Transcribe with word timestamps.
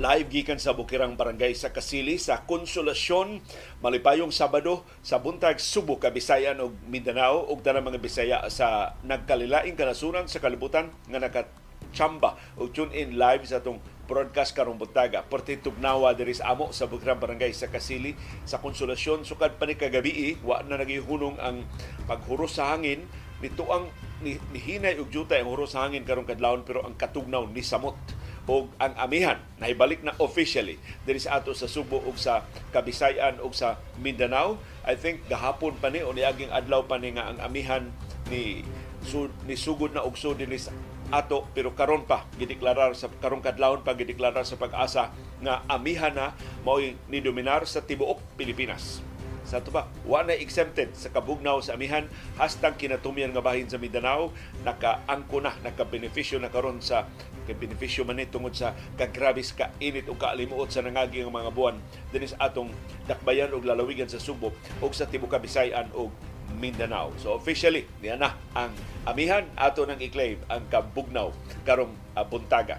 Live 0.00 0.32
gikan 0.32 0.56
sa 0.56 0.72
Bukirang 0.72 1.12
Barangay 1.12 1.52
sa 1.52 1.76
Kasili 1.76 2.16
sa 2.16 2.48
Konsolasyon 2.48 3.36
malipayong 3.84 4.32
Sabado 4.32 4.88
sa 5.04 5.20
buntag 5.20 5.60
Subo, 5.60 6.00
Kabisayan 6.00 6.56
ug 6.64 6.72
Mindanao. 6.88 7.44
Ug 7.44 7.60
tanang 7.60 7.84
mga 7.84 8.00
Bisaya 8.00 8.40
sa 8.48 8.96
nagkalilaing 9.04 9.76
kanasuran 9.76 10.24
sa 10.24 10.40
kalibutan 10.40 10.88
nga 11.04 11.20
nakachamba 11.20 12.40
ug 12.56 12.72
tune 12.72 12.96
in 12.96 13.20
live 13.20 13.44
sa 13.44 13.60
atong 13.60 13.76
broadcast 14.08 14.56
karong 14.56 14.80
buntaga. 14.80 15.20
Perti 15.20 15.60
tugnawa 15.60 16.16
diri 16.16 16.32
sa 16.32 16.56
amo 16.56 16.72
sa 16.72 16.88
Bukirang 16.88 17.20
Barangay 17.20 17.52
sa 17.52 17.68
Kasili 17.68 18.16
sa 18.48 18.56
Konsolasyon 18.56 19.28
sukad 19.28 19.60
pa 19.60 19.68
ni 19.68 19.76
kagabi 19.76 20.40
wa 20.40 20.64
na 20.64 20.80
nagihunong 20.80 21.36
ang 21.36 21.68
paghuros 22.08 22.56
sa 22.56 22.72
hangin. 22.72 23.04
Nito 23.44 23.68
ang 23.68 23.92
ni, 24.24 24.40
ni 24.48 24.64
hinay 24.64 24.96
ug 24.96 25.12
jutay 25.12 25.44
ang 25.44 25.52
huros 25.52 25.76
sa 25.76 25.84
hangin 25.84 26.08
karong 26.08 26.24
kadlawon 26.24 26.64
pero 26.64 26.88
ang 26.88 26.96
katugnaw 26.96 27.44
ni 27.52 27.60
samot 27.60 28.00
o 28.50 28.66
ang 28.82 28.98
amihan. 28.98 29.38
Nahibalik 29.62 30.02
na 30.02 30.10
officially 30.18 30.82
diri 31.06 31.22
sa 31.22 31.38
ato 31.38 31.54
sa 31.54 31.70
Subo 31.70 32.02
ug 32.02 32.18
sa 32.18 32.42
Kabisayan 32.74 33.38
ug 33.38 33.54
sa 33.54 33.78
Mindanao. 34.02 34.58
I 34.82 34.98
think 34.98 35.22
gahapon 35.30 35.78
pa 35.78 35.94
ni 35.94 36.02
o 36.02 36.10
niaging 36.10 36.50
adlaw 36.50 36.82
pa 36.82 36.98
ni 36.98 37.14
nga 37.14 37.30
ang 37.30 37.38
amihan 37.38 37.86
ni 38.26 38.66
su, 39.06 39.30
ni 39.46 39.54
sugod 39.54 39.94
na 39.94 40.02
og 40.02 40.18
dinhi 40.18 40.58
sa 40.58 40.74
ato. 41.14 41.46
Pero 41.54 41.78
karon 41.78 42.10
pa 42.10 42.26
gideklarar 42.34 42.98
sa 42.98 43.06
karong 43.22 43.46
kadlawon 43.46 43.86
pa 43.86 43.94
gideklarar 43.94 44.42
sa 44.42 44.58
pag-asa 44.58 45.14
nga 45.38 45.62
amihan 45.70 46.10
na 46.10 46.34
mao 46.66 46.82
ni 46.82 47.18
dominar 47.22 47.62
sa 47.70 47.78
tibuok 47.78 48.18
Pilipinas 48.34 49.09
sa 49.50 49.58
ito 49.58 49.74
ba, 49.74 49.90
wa 50.06 50.22
na 50.22 50.38
exempted 50.38 50.94
sa 50.94 51.10
kabugnaw 51.10 51.58
sa 51.58 51.74
amihan 51.74 52.06
hastang 52.38 52.78
kinatumyan 52.78 53.34
nga 53.34 53.42
bahin 53.42 53.66
sa 53.66 53.82
Mindanao 53.82 54.30
nakaangko 54.62 55.42
na 55.42 55.58
nakabenepisyo 55.66 56.38
na 56.38 56.54
karon 56.54 56.78
sa 56.78 57.10
kay 57.50 57.58
man 58.06 58.14
ni 58.14 58.30
tungod 58.30 58.54
sa 58.54 58.78
kagrabis 58.94 59.50
ka 59.50 59.74
init 59.82 60.06
o 60.06 60.14
kaalimuot 60.14 60.70
sa 60.70 60.86
nangagi 60.86 61.26
nga 61.26 61.34
mga 61.34 61.50
buwan 61.50 61.82
dinis 62.14 62.38
atong 62.38 62.70
dakbayan 63.10 63.50
og 63.50 63.66
lalawigan 63.66 64.06
sa 64.06 64.22
Subo 64.22 64.54
ug 64.78 64.92
sa 64.94 65.10
tibuok 65.10 65.42
Bisayan 65.42 65.90
ug 65.98 66.14
Mindanao. 66.54 67.10
So 67.18 67.34
officially, 67.34 67.86
niya 67.98 68.18
na 68.18 68.34
ang 68.54 68.74
amihan 69.06 69.46
ato 69.58 69.86
nang 69.86 70.02
i-claim 70.02 70.38
ang 70.46 70.66
kabugnaw 70.70 71.34
karong 71.66 71.94
uh, 72.14 72.26
buntaga. 72.26 72.78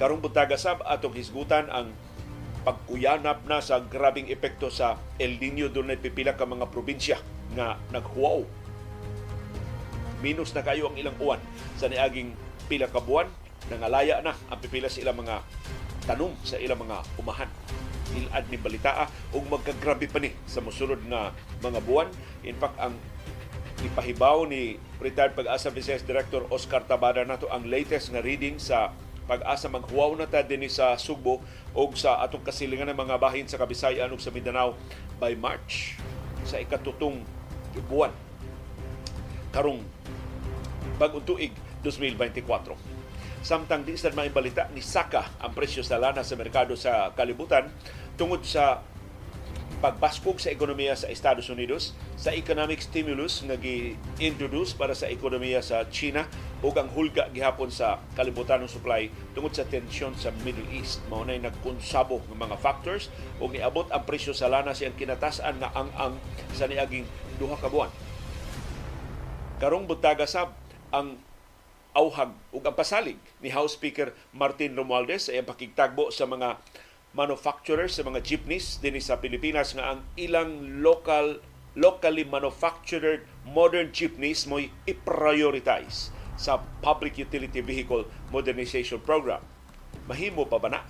Karong 0.00 0.20
buntaga 0.20 0.56
sab 0.60 0.84
atong 0.84 1.16
hisgutan 1.16 1.68
ang 1.68 1.92
pagkuyanap 2.64 3.44
na 3.44 3.60
sa 3.60 3.78
grabing 3.78 4.32
epekto 4.32 4.72
sa 4.72 4.96
El 5.20 5.36
Nino 5.36 5.68
doon 5.68 5.92
na 5.92 6.00
pipila 6.00 6.32
ka 6.32 6.48
mga 6.48 6.66
probinsya 6.72 7.20
nga 7.52 7.76
naghuaw. 7.92 8.40
Minus 10.24 10.56
na 10.56 10.64
kayo 10.64 10.88
ang 10.88 10.96
ilang 10.96 11.14
uwan 11.20 11.38
sa 11.76 11.92
niaging 11.92 12.32
pila 12.64 12.88
ka 12.88 13.04
buwan, 13.04 13.28
nangalaya 13.68 14.24
na 14.24 14.32
ang 14.48 14.58
pipila 14.58 14.88
sa 14.88 15.04
ilang 15.04 15.20
mga 15.20 15.44
tanong 16.08 16.32
sa 16.40 16.56
ilang 16.56 16.80
mga 16.80 17.04
umahan. 17.20 17.52
Ilad 18.16 18.48
ni 18.48 18.56
balitaa 18.56 19.08
ug 19.36 19.44
magkagrabe 19.48 20.08
pa 20.08 20.20
ni 20.20 20.32
sa 20.48 20.64
musulod 20.64 21.04
nga 21.04 21.36
mga 21.60 21.80
buwan. 21.84 22.08
In 22.44 22.56
fact, 22.56 22.80
ang 22.80 22.96
ipahibaw 23.84 24.48
ni 24.48 24.80
retired 24.96 25.36
pag-asa 25.36 25.68
Vice 25.68 26.00
Director 26.00 26.48
Oscar 26.48 26.88
Tabada 26.88 27.20
nato 27.28 27.52
ang 27.52 27.68
latest 27.68 28.08
nga 28.16 28.24
reading 28.24 28.56
sa 28.56 28.96
pag-asa 29.24 29.72
maghuwaw 29.72 30.16
na 30.16 30.28
ta 30.28 30.44
dinhi 30.44 30.68
sa 30.68 30.94
Subo 31.00 31.40
o 31.72 31.82
sa 31.96 32.20
atong 32.20 32.44
kasilingan 32.44 32.92
ng 32.92 32.98
mga 32.98 33.16
bahin 33.16 33.48
sa 33.48 33.56
Kabisayan 33.56 34.12
ug 34.12 34.20
sa 34.20 34.30
Mindanao 34.30 34.76
by 35.16 35.32
March 35.36 35.96
sa 36.44 36.60
ikatutong 36.60 37.24
buwan 37.88 38.12
karong 39.50 39.82
bagong 40.98 41.24
tuig 41.24 41.54
2024. 41.82 42.74
Samtang 43.44 43.84
di 43.84 43.94
sa 44.00 44.08
may 44.16 44.32
balita 44.32 44.72
ni 44.72 44.80
Saka 44.80 45.36
ang 45.36 45.52
presyo 45.52 45.84
sa 45.84 46.00
lana 46.00 46.24
sa 46.24 46.34
merkado 46.34 46.72
sa 46.74 47.12
kalibutan 47.12 47.68
tungod 48.16 48.40
sa 48.42 48.80
pagbaskog 49.84 50.40
sa 50.40 50.48
ekonomiya 50.48 50.96
sa 50.96 51.12
Estados 51.12 51.52
Unidos, 51.52 51.92
sa 52.16 52.32
economic 52.32 52.80
stimulus 52.80 53.44
nga 53.44 53.52
gi-introduce 53.60 54.72
para 54.72 54.96
sa 54.96 55.12
ekonomiya 55.12 55.60
sa 55.60 55.84
China 55.92 56.24
ug 56.64 56.72
ang 56.80 56.88
hulga 56.88 57.28
gihapon 57.28 57.68
sa 57.68 58.00
kalibutan 58.16 58.64
ng 58.64 58.72
supply 58.72 59.12
tungod 59.36 59.52
sa 59.52 59.68
tensyon 59.68 60.16
sa 60.16 60.32
Middle 60.40 60.64
East. 60.72 61.04
Mao 61.12 61.20
nay 61.28 61.36
nagkonsabo 61.36 62.24
ng 62.32 62.40
mga 62.40 62.56
factors 62.64 63.12
ug 63.36 63.52
niabot 63.52 63.84
ang 63.92 64.08
presyo 64.08 64.32
sa 64.32 64.48
lana 64.48 64.72
siyang 64.72 64.96
kinatasan 64.96 65.60
nga 65.60 65.68
ang-ang 65.76 66.16
sa 66.56 66.64
niaging 66.64 67.04
duha 67.36 67.60
ka 67.60 67.68
buwan. 67.68 67.92
Karong 69.60 69.84
butaga 69.84 70.24
sab 70.24 70.56
ang 70.88 71.20
auhag 71.92 72.32
ug 72.56 72.64
ang 72.64 72.72
pasalig 72.72 73.20
ni 73.44 73.52
House 73.52 73.76
Speaker 73.76 74.16
Martin 74.32 74.72
Romualdez 74.72 75.28
sa 75.28 75.36
iyang 75.36 75.46
pakigtagbo 75.46 76.08
sa 76.08 76.24
mga 76.24 76.56
manufacturers 77.14 77.94
sa 77.94 78.02
mga 78.02 78.20
jeepneys 78.26 78.82
din 78.82 78.98
sa 78.98 79.22
Pilipinas 79.22 79.70
nga 79.72 79.94
ang 79.94 80.02
ilang 80.18 80.82
local 80.82 81.38
locally 81.74 82.22
manufactured 82.22 83.26
modern 83.46 83.90
jeepneys 83.90 84.46
mo 84.46 84.62
i-prioritize 84.62 86.10
sa 86.34 86.62
Public 86.82 87.18
Utility 87.18 87.62
Vehicle 87.62 88.06
Modernization 88.30 88.98
Program. 89.02 89.42
Mahimo 90.10 90.46
pa 90.46 90.58
ba 90.58 90.70
na? 90.70 90.82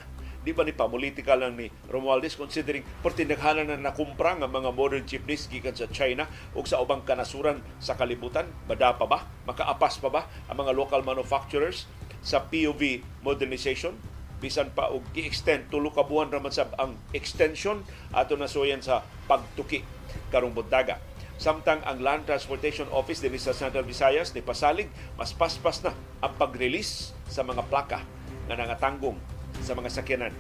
Di 0.45 0.53
ba 0.53 0.61
ni 0.61 0.77
pamulitika 0.77 1.33
lang 1.33 1.57
ni 1.57 1.73
Romualdez 1.89 2.37
considering 2.37 2.85
pertindaghanan 3.01 3.65
na 3.65 3.81
nakumpra 3.81 4.37
nga 4.37 4.45
mga 4.45 4.77
modern 4.77 5.05
jeepneys 5.09 5.49
gikan 5.49 5.73
sa 5.73 5.89
China 5.89 6.29
o 6.53 6.61
sa 6.69 6.85
ubang 6.85 7.01
kanasuran 7.01 7.65
sa 7.81 7.97
kalibutan? 7.97 8.45
Bada 8.69 8.93
pa 8.93 9.09
ba? 9.09 9.25
Makaapas 9.49 9.97
pa 10.05 10.13
ba 10.13 10.23
ang 10.49 10.61
mga 10.61 10.77
local 10.77 11.01
manufacturers 11.01 11.89
sa 12.21 12.45
POV 12.45 13.01
modernization? 13.25 13.97
Bisan 14.45 14.69
pa 14.77 14.93
og 14.93 15.01
gi-extend 15.17 15.73
tulo 15.73 15.89
ka 15.89 16.05
buwan 16.05 16.29
ra 16.29 16.45
sab 16.53 16.77
ang 16.77 17.01
extension 17.17 17.81
ato 18.13 18.37
nasuyan 18.37 18.85
sa 18.85 19.01
pagtuki 19.25 19.81
karong 20.29 20.53
buntaga. 20.53 21.01
Samtang 21.41 21.81
ang 21.89 22.05
Land 22.05 22.29
Transportation 22.29 22.87
Office 22.93 23.25
din 23.25 23.35
sa 23.41 23.57
Central 23.57 23.89
Visayas 23.89 24.37
ni 24.37 24.45
pasalig 24.45 24.93
mas 25.17 25.33
paspas 25.33 25.81
na 25.81 25.97
ang 26.21 26.37
pag-release 26.37 27.17
sa 27.25 27.41
mga 27.41 27.65
plaka 27.73 28.05
nga 28.45 28.55
nangatanggong 28.55 29.17
sa 29.65 29.73
mga 29.73 29.89
sakyanan 29.89 30.35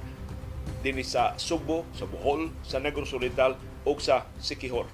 din 0.85 1.01
sa 1.01 1.33
Subo, 1.41 1.89
sa 1.97 2.05
Bohol, 2.05 2.53
sa 2.61 2.77
Negros 2.77 3.17
Oriental 3.17 3.57
o 3.89 3.97
sa 3.97 4.29
Sikihor. 4.37 4.85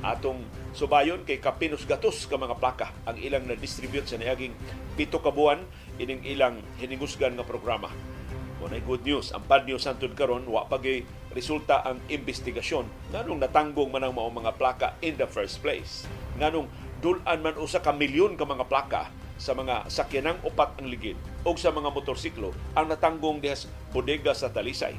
Atong 0.00 0.40
subayon 0.72 1.28
kay 1.28 1.44
kapinos 1.44 1.84
gatos 1.84 2.24
ka 2.24 2.40
mga 2.40 2.56
plaka 2.56 2.88
ang 3.04 3.20
ilang 3.20 3.44
na-distribute 3.44 4.08
sa 4.08 4.16
niaging 4.16 4.56
pito 4.96 5.20
ka 5.20 5.28
buwan 5.28 5.60
ining 6.00 6.24
ilang 6.24 6.64
hiningusgan 6.80 7.36
nga 7.36 7.44
programa 7.44 7.92
Muna 8.56 8.80
good 8.80 9.04
news. 9.04 9.36
Ang 9.36 9.44
bad 9.44 9.68
news 9.68 9.84
antod 9.84 10.16
karon 10.16 10.48
wa 10.48 10.64
pa 10.64 10.80
resulta 11.36 11.84
ang 11.84 12.00
investigasyon 12.08 12.88
nganong 13.12 13.44
natanggong 13.44 13.92
man 13.92 14.08
ang 14.08 14.16
mga 14.16 14.56
plaka 14.56 14.96
in 15.04 15.12
the 15.20 15.28
first 15.28 15.60
place. 15.60 16.08
Nganong 16.40 16.64
dulan 17.04 17.44
man 17.44 17.60
usa 17.60 17.84
ka 17.84 17.92
milyon 17.92 18.40
ka 18.40 18.48
mga 18.48 18.64
plaka 18.64 19.12
sa 19.36 19.52
mga 19.52 19.92
sakyanang 19.92 20.40
upat 20.40 20.80
ang 20.80 20.88
ligid 20.88 21.20
o 21.44 21.52
sa 21.60 21.68
mga 21.68 21.92
motorsiklo 21.92 22.56
ang 22.72 22.88
natanggong 22.88 23.44
dihas 23.44 23.68
bodega 23.92 24.32
sa 24.32 24.48
Talisay. 24.48 24.96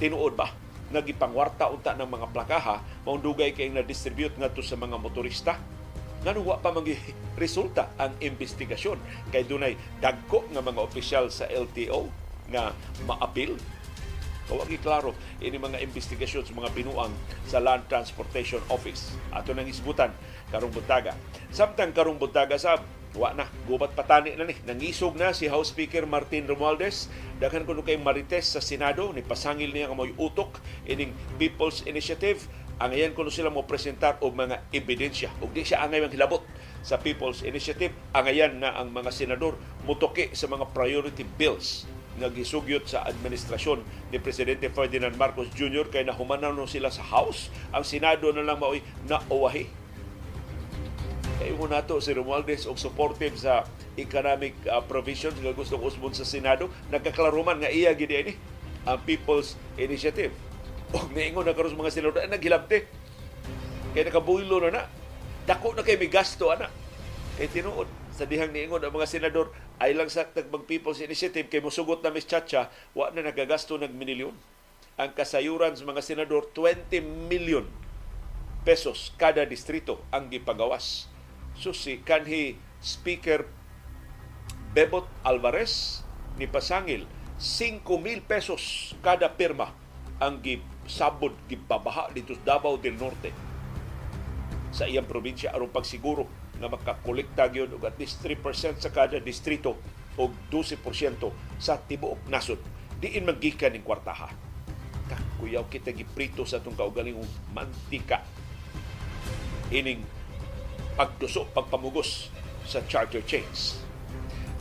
Tinuod 0.00 0.32
ba? 0.32 0.48
Nagipangwarta 0.88 1.68
unta 1.68 1.92
ng 1.92 2.08
mga 2.08 2.32
plakaha 2.32 2.80
mao 3.04 3.20
dugay 3.20 3.52
kay 3.52 3.68
na-distribute 3.68 4.40
ngadto 4.40 4.64
sa 4.64 4.80
mga 4.80 4.96
motorista 4.96 5.60
nganong 6.24 6.46
wa 6.48 6.56
pa 6.56 6.72
magi 6.72 6.96
resulta 7.42 7.92
ang 8.00 8.16
investigasyon 8.24 8.96
kay 9.28 9.44
dunay 9.44 9.76
dagko 10.00 10.48
nga 10.48 10.64
mga 10.64 10.80
opisyal 10.80 11.28
sa 11.28 11.44
LTO 11.52 12.21
nga 12.52 12.76
maapil 13.08 13.56
Kawag 14.52 14.74
klaro 14.82 15.14
ini 15.38 15.54
mga 15.54 15.80
investigasyon 15.86 16.42
sa 16.42 16.52
mga 16.52 16.74
binuang 16.74 17.14
sa 17.46 17.62
Land 17.62 17.86
Transportation 17.86 18.58
Office. 18.68 19.14
Ato 19.30 19.54
nang 19.54 19.70
isgutan 19.70 20.10
karong 20.50 20.74
buntaga. 20.74 21.14
Samtang 21.54 21.94
karong 21.94 22.18
buntaga 22.18 22.58
sa 22.58 22.82
wa 23.16 23.30
na 23.32 23.46
gubat 23.70 23.96
patani 23.96 24.34
na 24.34 24.44
ni. 24.44 24.52
Nangisog 24.66 25.14
na 25.14 25.30
si 25.30 25.46
House 25.46 25.70
Speaker 25.70 26.10
Martin 26.10 26.50
Romualdez. 26.50 27.06
Daghan 27.38 27.64
kuno 27.64 27.86
kay 27.86 27.96
Marites 27.96 28.50
sa 28.50 28.60
Senado 28.60 29.14
ni 29.14 29.22
pasangil 29.22 29.70
niya 29.70 29.88
nga 29.88 29.96
moy 29.96 30.10
utok 30.18 30.58
ining 30.90 31.16
People's 31.38 31.86
Initiative. 31.86 32.42
Angayan 32.82 33.14
kuno 33.14 33.30
sila 33.30 33.46
mo 33.46 33.62
presentar 33.62 34.18
og 34.18 34.34
mga 34.34 34.58
ebidensya. 34.74 35.30
Ug 35.38 35.54
di 35.54 35.62
siya 35.62 35.86
angay 35.86 36.02
mang 36.02 36.10
hilabot 36.10 36.42
sa 36.82 36.98
People's 36.98 37.46
Initiative. 37.46 37.94
Angayan 38.10 38.58
na 38.58 38.74
ang 38.74 38.90
mga 38.90 39.14
senador 39.14 39.54
mutoki 39.86 40.34
sa 40.34 40.50
mga 40.50 40.66
priority 40.74 41.22
bills 41.38 41.86
nga 42.20 42.28
sa 42.84 43.08
administrasyon 43.08 43.80
ni 44.12 44.18
Presidente 44.20 44.68
Ferdinand 44.68 45.16
Marcos 45.16 45.48
Jr. 45.56 45.88
kay 45.88 46.04
nahumanan 46.04 46.52
no 46.52 46.68
sila 46.68 46.92
sa 46.92 47.00
House. 47.00 47.48
Ang 47.72 47.84
Senado 47.88 48.28
na 48.30 48.44
lang 48.44 48.60
maoy 48.60 48.84
nauwahi. 49.08 49.64
Kaya 51.40 51.56
mo 51.56 51.66
nato 51.66 51.98
si 51.98 52.12
Romualdez 52.12 52.68
og 52.68 52.76
supportive 52.76 53.34
sa 53.34 53.64
economic 53.96 54.54
uh, 54.68 54.84
provisions 54.84 55.34
nga 55.40 55.56
gusto 55.56 55.80
usbon 55.80 56.12
sa 56.12 56.28
Senado. 56.28 56.68
Nagkaklaruman 56.92 57.64
nga 57.64 57.72
iya 57.72 57.96
gidi 57.96 58.14
ini 58.14 58.32
ang 58.84 59.00
People's 59.02 59.56
Initiative. 59.80 60.34
O 60.92 61.08
niingon 61.10 61.48
na 61.48 61.56
karon 61.56 61.72
mga 61.72 61.94
senador 61.96 62.20
ay 62.20 62.28
naghilabte. 62.28 62.84
Kaya 63.96 64.04
nakabuylo 64.04 64.68
na 64.68 64.70
na. 64.70 64.82
Dako 65.48 65.72
na 65.72 65.82
kay 65.82 65.96
may 65.96 66.12
gasto 66.12 66.52
ana. 66.52 66.68
Kay 67.40 67.48
tinuod 67.48 68.01
sa 68.12 68.28
dihang 68.28 68.52
niingon 68.52 68.84
ang 68.84 68.92
mga 68.92 69.08
senador 69.08 69.48
ay 69.80 69.96
lang 69.96 70.12
sa 70.12 70.28
tagbang 70.28 70.68
People's 70.68 71.00
Initiative 71.00 71.48
kay 71.48 71.64
musugot 71.64 72.04
na 72.04 72.12
Miss 72.12 72.28
Chacha 72.28 72.68
wa 72.92 73.08
na 73.08 73.24
nagagasto 73.24 73.80
ng 73.80 73.88
minilyon. 73.96 74.36
Ang 75.00 75.16
kasayuran 75.16 75.72
sa 75.72 75.88
mga 75.88 76.04
senador 76.04 76.52
20 76.52 76.92
million 77.32 77.64
pesos 78.68 79.16
kada 79.16 79.48
distrito 79.48 80.04
ang 80.12 80.28
gipagawas. 80.28 81.08
So 81.56 81.72
si 81.72 82.04
kanhi 82.04 82.60
Speaker 82.84 83.48
Bebot 84.76 85.08
Alvarez 85.24 86.04
ni 86.36 86.44
Pasangil 86.44 87.08
5 87.40 87.80
mil 87.96 88.20
pesos 88.20 88.92
kada 89.00 89.32
pirma 89.32 89.72
ang 90.20 90.38
gisabod 90.44 91.32
gipabaha 91.48 92.12
dito 92.12 92.36
sa 92.36 92.56
Davao 92.56 92.76
del 92.76 92.94
Norte 93.00 93.32
sa 94.72 94.88
iyang 94.88 95.04
probinsya 95.04 95.52
aron 95.52 95.68
pagsiguro 95.68 96.41
nga 96.62 96.70
makakolekta 96.70 97.50
gyud 97.50 97.74
og 97.74 97.82
at 97.90 97.98
least 97.98 98.22
3% 98.22 98.78
sa 98.78 98.90
kada 98.94 99.18
distrito 99.18 99.74
o 100.14 100.30
12% 100.48 100.78
sa 101.58 101.74
tibuok 101.82 102.30
nasod. 102.30 102.62
Diin 103.02 103.26
magikan 103.26 103.74
ning 103.74 103.82
kwartaha. 103.82 104.30
Ka 105.10 105.18
kuyaw 105.42 105.66
kita 105.66 105.90
giprito 105.90 106.46
sa 106.46 106.62
atong 106.62 106.78
kaugalingong 106.78 107.26
mantika. 107.50 108.22
Ining 109.74 110.06
pagduso 110.94 111.48
pagpamugos 111.50 112.30
sa 112.68 112.84
charter 112.86 113.24
chains 113.26 113.82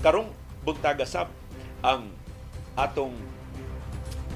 karong 0.01 0.33
buntaga 0.65 1.05
sab 1.05 1.29
ang 1.85 2.09
atong 2.73 3.13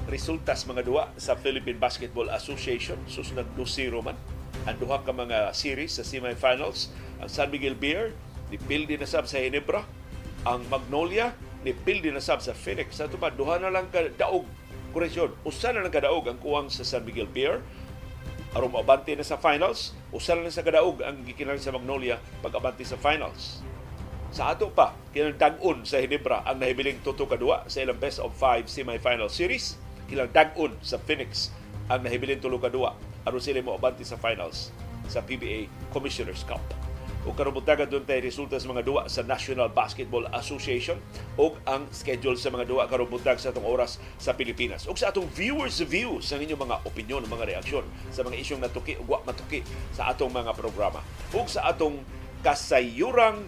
resultas 0.06 0.62
mga 0.62 0.86
duwa 0.86 1.10
sa 1.18 1.34
Philippine 1.34 1.82
Basketball 1.82 2.30
Association 2.30 2.94
sus 3.10 3.34
nag 3.34 3.50
2-0 3.58 3.90
man 3.98 4.14
ang 4.66 4.76
duha 4.78 5.02
ka 5.02 5.10
mga 5.10 5.50
series 5.50 5.98
sa 5.98 6.06
semifinals 6.06 6.94
ang 7.20 7.30
San 7.30 7.48
Miguel 7.48 7.76
Beer 7.76 8.12
ni 8.52 8.58
Pildi 8.60 8.96
na 9.00 9.08
sab 9.08 9.26
sa 9.26 9.40
Hinebra. 9.40 9.82
Ang 10.46 10.66
Magnolia 10.70 11.34
ni 11.66 11.74
Pildi 11.74 12.14
na 12.14 12.22
sab 12.22 12.38
sa 12.38 12.54
Phoenix. 12.54 12.98
Sa 12.98 13.10
tupad 13.10 13.34
duha 13.34 13.58
na 13.58 13.72
lang 13.72 13.90
ka 13.90 14.06
daog 14.14 14.46
koreksyon 14.94 15.34
usa 15.44 15.76
na 15.76 15.84
lang 15.84 15.92
ka 15.92 16.00
daog 16.00 16.24
ang 16.24 16.38
kuwang 16.40 16.72
sa 16.72 16.86
San 16.86 17.02
Miguel 17.02 17.28
Beer. 17.28 17.60
Aron 18.56 18.72
maabante 18.72 19.12
na 19.12 19.26
sa 19.26 19.36
finals 19.36 19.92
usa 20.14 20.32
na 20.32 20.48
lang 20.48 20.54
sa 20.54 20.64
kadaog 20.64 21.04
ang 21.04 21.26
gikinahanglan 21.26 21.60
sa 21.60 21.74
Magnolia 21.74 22.16
pag-abante 22.40 22.86
sa 22.86 22.96
finals. 22.96 23.60
Sa 24.32 24.52
ato 24.52 24.68
pa, 24.68 24.92
kilang 25.12 25.38
dag-on 25.38 25.84
sa 25.88 26.00
Hinebra 26.02 26.44
ang 26.44 26.60
nahibiling 26.60 27.00
tuto 27.00 27.24
kadua 27.28 27.64
sa 27.68 27.84
ilang 27.84 27.96
best 27.96 28.20
of 28.20 28.32
five 28.36 28.68
semifinal 28.68 29.28
series. 29.28 29.76
Kilang 30.06 30.30
dag-on 30.30 30.76
sa 30.80 31.00
Phoenix 31.02 31.50
ang 31.86 32.02
nahibiling 32.02 32.42
tulo 32.42 32.58
kadua. 32.58 32.94
Aron 33.26 33.42
sila 33.42 33.62
mo 33.62 33.74
abanti 33.74 34.06
sa 34.06 34.18
finals 34.18 34.70
sa 35.06 35.22
PBA 35.22 35.70
Commissioner's 35.90 36.42
Cup. 36.46 36.62
O 37.26 37.34
karubutagan 37.34 37.90
doon 37.90 38.06
tayo 38.06 38.22
resulta 38.22 38.56
sa 38.62 38.70
mga 38.70 38.86
duwa 38.86 39.02
sa 39.10 39.26
National 39.26 39.66
Basketball 39.74 40.30
Association 40.30 40.94
o 41.34 41.58
ang 41.66 41.90
schedule 41.90 42.38
sa 42.38 42.54
mga 42.54 42.70
duwa 42.70 42.86
karubutag 42.86 43.42
sa 43.42 43.50
atong 43.50 43.66
oras 43.66 43.98
sa 44.16 44.32
Pilipinas. 44.38 44.86
O 44.86 44.94
sa 44.94 45.10
atong 45.10 45.26
viewers 45.34 45.82
views 45.82 46.30
sa 46.30 46.38
inyong 46.38 46.62
mga 46.62 46.76
opinion, 46.86 47.26
mga 47.26 47.58
reaksyon 47.58 47.82
sa 48.14 48.22
mga 48.22 48.38
isyong 48.38 48.62
natuki 48.62 48.94
o 48.94 49.02
matuki 49.26 49.66
sa 49.90 50.14
atong 50.14 50.30
mga 50.30 50.54
programa. 50.54 51.02
O 51.34 51.42
sa 51.50 51.66
atong 51.66 51.98
kasayurang 52.46 53.42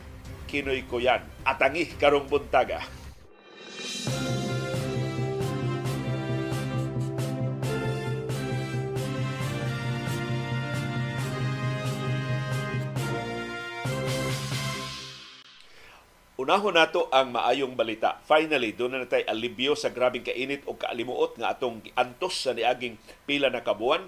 Kinoy 0.48 0.88
ko 0.88 0.96
yan. 0.96 1.20
Atangi 1.44 1.92
karong 2.00 2.24
buntaga. 2.24 2.81
Unahon 16.38 16.79
nato 16.79 17.11
ang 17.11 17.35
maayong 17.35 17.75
balita. 17.75 18.23
Finally, 18.23 18.70
doon 18.79 18.94
na 18.94 19.02
natay 19.02 19.26
alibyo 19.26 19.75
sa 19.75 19.90
grabing 19.90 20.23
kainit 20.23 20.62
o 20.70 20.79
kaalimuot 20.79 21.35
nga 21.35 21.50
atong 21.50 21.82
antos 21.99 22.46
sa 22.46 22.55
niaging 22.55 22.94
pila 23.26 23.50
na 23.50 23.67
kabuan. 23.67 24.06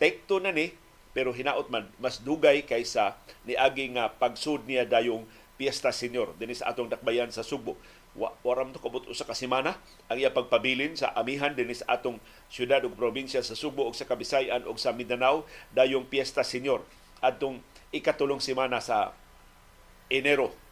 Take 0.00 0.24
two 0.24 0.40
na 0.40 0.56
ni, 0.56 0.72
pero 1.12 1.36
hinaot 1.36 1.68
man 1.68 1.92
mas 2.00 2.24
dugay 2.24 2.64
kaysa 2.64 3.20
niaging 3.44 4.00
uh, 4.00 4.08
pagsud 4.16 4.64
niya 4.64 4.88
dayong 4.88 5.28
Piesta 5.60 5.92
Senior 5.92 6.32
dinis 6.40 6.64
atong 6.64 6.88
dakbayan 6.88 7.28
sa 7.28 7.44
Subo. 7.44 7.76
Wa, 8.16 8.32
waram 8.40 8.72
to 8.72 8.80
kabut 8.80 9.04
usa 9.04 9.28
ka 9.28 9.36
semana 9.36 9.76
ang 10.08 10.16
iya 10.16 10.32
pagpabilin 10.32 10.96
sa 10.96 11.12
amihan 11.12 11.52
dinis 11.52 11.84
atong 11.84 12.24
syudad 12.48 12.80
ug 12.88 12.96
probinsya 12.96 13.44
sa 13.44 13.52
Subo 13.52 13.84
ug 13.84 13.92
sa 13.92 14.08
Kabisayan 14.08 14.64
ug 14.64 14.80
sa 14.80 14.96
Mindanao 14.96 15.44
dayong 15.76 16.08
Piesta 16.08 16.40
Senior 16.40 16.80
atong 17.20 17.60
ikatulong 17.92 18.40
semana 18.40 18.80
sa 18.80 19.12
Enero 20.08 20.63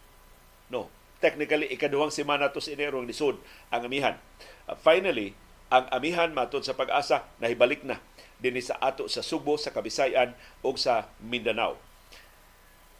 No, 0.72 0.88
technically 1.20 1.68
ikaduhang 1.68 2.08
semana 2.08 2.48
to 2.48 2.64
sa 2.64 2.72
Enero 2.72 2.96
ang 2.96 3.04
lisod 3.04 3.36
ang 3.68 3.84
amihan. 3.84 4.16
Uh, 4.64 4.72
finally, 4.80 5.36
ang 5.68 5.84
amihan 5.92 6.32
matod 6.32 6.64
sa 6.64 6.72
pag-asa 6.72 7.28
nahibalik 7.36 7.84
na 7.84 8.00
dinhi 8.40 8.64
sa 8.64 8.80
ato 8.80 9.04
sa 9.06 9.20
Subo, 9.20 9.60
sa 9.60 9.68
Kabisayan 9.68 10.32
ug 10.64 10.80
sa 10.80 11.12
Mindanao. 11.20 11.76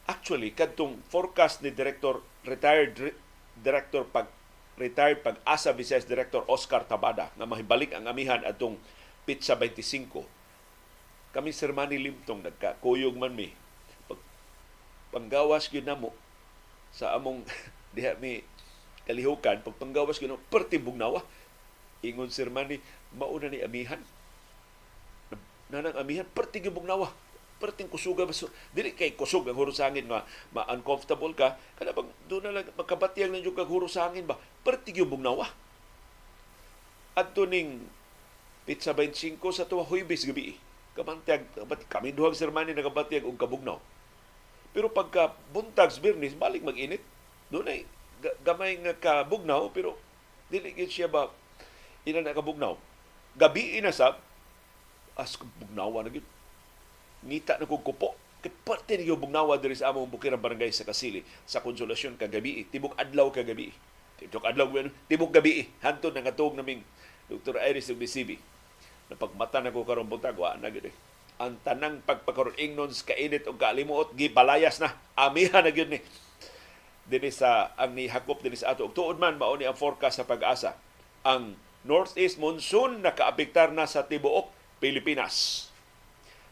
Actually, 0.04 0.52
kadtong 0.52 1.00
forecast 1.08 1.64
ni 1.64 1.72
Director 1.72 2.20
retired 2.44 3.16
Director 3.56 4.04
pag 4.04 4.28
retired 4.76 5.24
pag-asa 5.24 5.72
Vice 5.72 6.04
Director 6.04 6.44
Oscar 6.48 6.84
Tabada 6.84 7.32
nga 7.32 7.46
mahibalik 7.48 7.96
ang 7.96 8.08
amihan 8.08 8.40
atong 8.44 8.76
Pizza 9.24 9.56
25. 9.56 10.24
Kami 11.32 11.50
Sir 11.52 11.72
Manny 11.72 11.96
Limtong 11.96 12.44
nagkakuyog 12.44 13.16
man 13.16 13.32
mi. 13.32 13.52
Pag, 14.08 14.20
panggawas 15.12 15.72
gyud 15.72 15.88
namo 15.88 16.12
sa 16.92 17.16
among 17.16 17.42
diha 17.96 18.16
mi 18.20 18.40
kalihukan 19.08 19.64
pagpanggawas 19.66 20.22
gino 20.22 20.38
perti 20.48 20.78
bugnawa. 20.78 21.24
Ingon 22.02 22.30
sir 22.30 22.48
Manny 22.48 22.78
mauna 23.14 23.50
ni 23.50 23.64
amihan. 23.64 23.98
Nanang 25.72 25.96
amihan 25.98 26.28
perti 26.28 26.62
bugnawa. 26.68 27.10
Perting 27.62 27.86
kusuga 27.86 28.26
baso 28.26 28.50
dili 28.74 28.90
kay 28.90 29.14
kusog 29.14 29.46
ang 29.46 29.54
hurusangin 29.54 30.10
nga 30.10 30.26
ma-uncomfortable 30.50 31.30
ka? 31.30 31.54
Kada 31.78 31.94
pag 31.94 32.10
do 32.26 32.42
na 32.42 32.50
lang 32.50 32.66
magkabatyang 32.74 33.30
lang 33.30 33.46
yung 33.46 33.54
kag 33.54 33.70
hurusangin 33.70 34.26
ba? 34.26 34.34
Perti 34.66 34.90
bugnawa. 35.06 35.46
Adto 37.14 37.46
ning 37.46 37.86
pizza 38.66 38.94
25 38.94 39.38
sa 39.54 39.66
tuwa 39.66 39.82
huybis 39.86 40.26
gabi 40.26 40.54
kamantag 40.92 41.42
kami 41.88 42.12
duhag 42.12 42.36
sir 42.36 42.52
Manny 42.52 42.76
nagabatyag 42.76 43.24
og 43.24 43.40
kabugnaw 43.40 43.80
pero 44.72 44.88
pagka 44.88 45.36
buntags 45.52 46.00
birnis, 46.00 46.32
balik 46.32 46.64
mag-init. 46.64 47.04
Doon 47.52 47.68
ay 47.68 47.84
gamay 48.40 48.80
nga 48.80 48.96
kabugnaw, 48.96 49.68
pero 49.68 50.00
dili 50.48 50.72
siya 50.88 51.12
ba 51.12 51.28
ina 52.08 52.24
na 52.24 52.32
kabugnaw. 52.32 52.80
Gabi 53.36 53.76
inasab, 53.76 54.16
as 55.16 55.36
bugnawa 55.36 56.04
na 56.04 56.10
gid. 56.12 56.24
Ngita 57.24 57.60
na 57.60 57.68
kog 57.68 57.84
kupo. 57.84 58.16
Kay 58.42 58.50
parte 58.66 58.98
ni 58.98 59.06
bugnawa 59.12 59.60
diri 59.60 59.76
sa 59.76 59.92
among 59.92 60.10
bukirang 60.10 60.40
barangay 60.40 60.72
sa 60.74 60.88
Kasili 60.88 61.22
sa 61.46 61.62
konsolasyon 61.62 62.16
kagabi. 62.16 62.66
Tibok 62.72 62.96
adlaw 62.96 63.28
kagabi. 63.28 63.70
Tibok 64.18 64.48
adlaw 64.48 64.66
tibok 65.06 65.30
gabi. 65.30 65.68
Hanto 65.84 66.10
na 66.10 66.24
ngatog 66.24 66.56
naming 66.56 66.82
Dr. 67.28 67.60
Iris 67.60 67.92
ug 67.92 68.00
BCB. 68.00 68.40
Napagmata 69.12 69.62
na 69.62 69.70
ko 69.70 69.84
karon 69.84 70.08
buntag 70.08 70.34
wa 70.34 70.56
na 70.56 70.72
gid. 70.72 70.90
Eh 70.90 70.96
ang 71.40 71.58
tanang 71.66 72.04
pagpakaroon 72.04 72.58
ingnon 72.60 72.92
sa 72.92 73.14
kainit 73.14 73.48
o 73.48 73.56
kalimuot 73.56 74.14
gibalayas 74.14 74.78
na. 74.78 74.94
Amiha 75.16 75.64
na 75.64 75.72
gyud 75.74 75.90
ni. 75.90 76.00
Dinhi 77.08 77.34
sa 77.34 77.74
ang 77.74 77.98
ni 77.98 78.06
hakop 78.06 78.44
dinhi 78.44 78.58
sa 78.58 78.76
ato. 78.76 78.86
Tuod 78.92 79.18
man 79.18 79.40
mao 79.40 79.56
ni 79.58 79.66
ang 79.66 79.78
forecast 79.78 80.22
sa 80.22 80.28
pag-asa. 80.28 80.78
Ang 81.26 81.58
northeast 81.82 82.38
monsoon 82.38 83.02
nakaapektar 83.02 83.74
na 83.74 83.90
sa 83.90 84.06
tibuok 84.06 84.52
Pilipinas. 84.78 85.66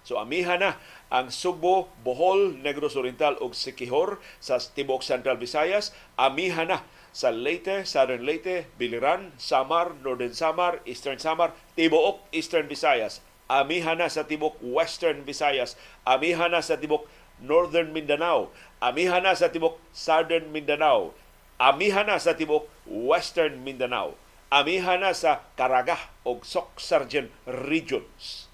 So 0.02 0.18
amiha 0.18 0.58
na 0.58 0.80
ang 1.10 1.30
Subo, 1.30 1.90
Bohol, 2.02 2.58
Negros 2.58 2.99
Oriental 2.99 3.38
ug 3.38 3.54
Siquijor 3.54 4.18
sa 4.42 4.58
tibuok 4.58 5.06
Central 5.06 5.38
Visayas. 5.38 5.94
Amiha 6.18 6.66
na 6.66 6.82
sa 7.10 7.30
Leyte, 7.30 7.87
Southern 7.87 8.22
Leyte, 8.22 8.70
Biliran, 8.78 9.34
Samar, 9.34 9.99
Northern 10.02 10.34
Samar, 10.34 10.82
Eastern 10.87 11.18
Samar, 11.18 11.54
tibuok 11.75 12.26
Eastern 12.34 12.66
Visayas 12.66 13.22
amihan 13.50 13.99
na 13.99 14.07
sa 14.07 14.23
tibok 14.23 14.54
Western 14.62 15.26
Visayas, 15.26 15.75
amihan 16.07 16.54
na 16.54 16.62
sa 16.62 16.78
tibok 16.78 17.11
Northern 17.42 17.90
Mindanao, 17.90 18.54
amihan 18.78 19.26
na 19.26 19.35
sa 19.35 19.50
tibok 19.50 19.83
Southern 19.90 20.54
Mindanao, 20.54 21.11
amihan 21.59 22.07
na 22.07 22.23
sa 22.23 22.38
tibok 22.38 22.71
Western 22.87 23.66
Mindanao, 23.66 24.14
amihan 24.54 25.02
na 25.02 25.11
sa 25.11 25.42
Caraga 25.59 25.99
o 26.23 26.38
Sok 26.47 26.78
Sargent 26.78 27.35
regions 27.66 28.47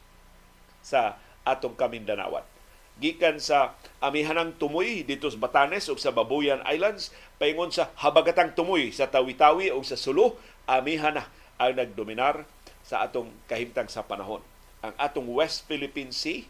sa 0.81 1.21
atong 1.45 1.77
Kamindanawan. 1.77 2.49
Gikan 2.97 3.37
sa 3.37 3.77
amihanang 4.01 4.57
tumoy 4.57 5.05
dito 5.05 5.29
sa 5.29 5.37
Batanes 5.37 5.93
o 5.93 6.01
sa 6.01 6.17
Babuyan 6.17 6.65
Islands, 6.65 7.13
paingon 7.37 7.69
sa 7.69 7.93
habagatang 8.01 8.57
tumoy 8.57 8.89
sa 8.89 9.13
Tawi-Tawi 9.13 9.69
o 9.69 9.85
sa 9.85 10.01
Sulu, 10.01 10.33
amihan 10.65 11.13
na 11.13 11.29
ang 11.61 11.77
nagdominar 11.77 12.49
sa 12.81 13.05
atong 13.05 13.29
kahimtang 13.45 13.93
sa 13.93 14.01
panahon 14.01 14.41
ang 14.85 14.95
atong 15.01 15.29
West 15.33 15.65
Philippine 15.69 16.13
Sea 16.13 16.45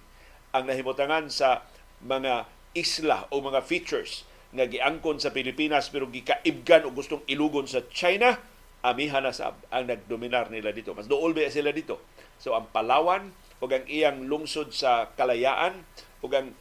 ang 0.54 0.66
nahimutangan 0.66 1.28
sa 1.28 1.66
mga 2.02 2.49
isla 2.76 3.28
o 3.33 3.40
mga 3.40 3.64
features 3.64 4.28
nga 4.52 4.64
giangkon 4.68 5.21
sa 5.21 5.33
Pilipinas 5.33 5.92
pero 5.92 6.09
gikaibgan 6.09 6.87
o 6.87 6.95
gustong 6.95 7.25
ilugon 7.28 7.68
sa 7.68 7.85
China, 7.92 8.40
amihan 8.80 9.25
na 9.25 9.35
sab 9.35 9.59
ang 9.68 9.90
nagdominar 9.90 10.49
nila 10.49 10.71
dito. 10.71 10.95
Mas 10.97 11.11
dool 11.11 11.35
ba 11.37 11.49
sila 11.50 11.75
dito. 11.75 12.00
So 12.38 12.54
ang 12.54 12.71
Palawan 12.71 13.33
ug 13.59 13.71
ang 13.73 13.85
iyang 13.88 14.28
lungsod 14.28 14.73
sa 14.73 15.12
Kalayaan 15.16 15.83
ug 16.21 16.30
ang 16.33 16.52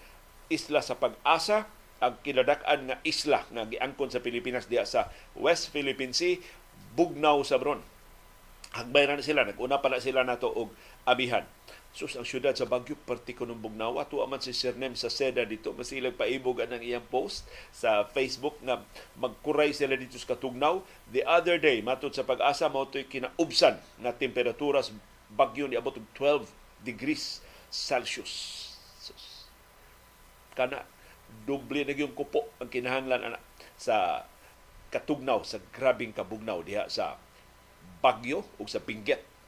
isla 0.51 0.79
sa 0.79 0.97
Pag-asa 0.97 1.67
ang 2.03 2.19
kinadak-an 2.21 2.91
nga 2.91 2.97
isla 3.07 3.47
nga 3.47 3.63
giangkon 3.67 4.11
sa 4.11 4.19
Pilipinas 4.19 4.67
diya 4.67 4.83
sa 4.83 5.11
West 5.35 5.71
Philippine 5.71 6.11
Sea 6.11 6.39
bugnaw 6.95 7.43
sa 7.43 7.59
bron. 7.59 7.79
Hagbay 8.75 9.07
na 9.07 9.23
sila, 9.23 9.47
naguna 9.47 9.79
pa 9.79 9.87
na 9.87 10.03
sila 10.03 10.27
nato 10.27 10.51
og 10.51 10.75
amihan. 11.05 11.45
Sus, 11.95 12.19
ang 12.19 12.27
syudad 12.27 12.51
sa 12.51 12.67
Baguio, 12.67 12.99
partiko 13.07 13.47
ng 13.47 13.55
Bugnaw. 13.55 14.03
Ato 14.03 14.19
man 14.27 14.43
si 14.43 14.51
Sir 14.51 14.75
Nem 14.75 14.99
sa 14.99 15.07
seda 15.07 15.47
dito. 15.47 15.71
Masilag 15.71 16.19
paibog 16.19 16.59
ang 16.59 16.75
iyang 16.83 17.07
post 17.07 17.47
sa 17.71 18.03
Facebook 18.11 18.59
na 18.59 18.83
magkuray 19.15 19.71
sila 19.71 19.95
dito 19.95 20.19
sa 20.19 20.35
Katugnaw. 20.35 20.83
The 21.15 21.23
other 21.23 21.55
day, 21.55 21.79
matod 21.79 22.11
sa 22.11 22.27
pag-asa, 22.27 22.67
mo 22.67 22.83
ito'y 22.83 23.07
kinaubsan 23.07 23.79
na 24.03 24.11
temperatura 24.11 24.83
sa 24.83 24.91
Baguio 25.31 25.71
ni 25.71 25.79
abot 25.79 25.95
12 25.95 26.43
degrees 26.83 27.39
Celsius. 27.71 28.75
Sus. 28.99 29.47
Kana, 30.51 30.83
doble 31.47 31.87
na 31.87 31.95
yung 31.95 32.11
kupo 32.11 32.51
ang 32.59 32.67
kinahanglan 32.67 33.23
ana 33.23 33.39
sa 33.79 34.27
Katugnaw, 34.91 35.43
sa 35.43 35.59
grabing 35.75 36.15
kabugnaw 36.15 36.63
diha 36.63 36.87
sa 36.87 37.19
Bagyo 37.99 38.45
ug 38.61 38.67
sa 38.69 38.79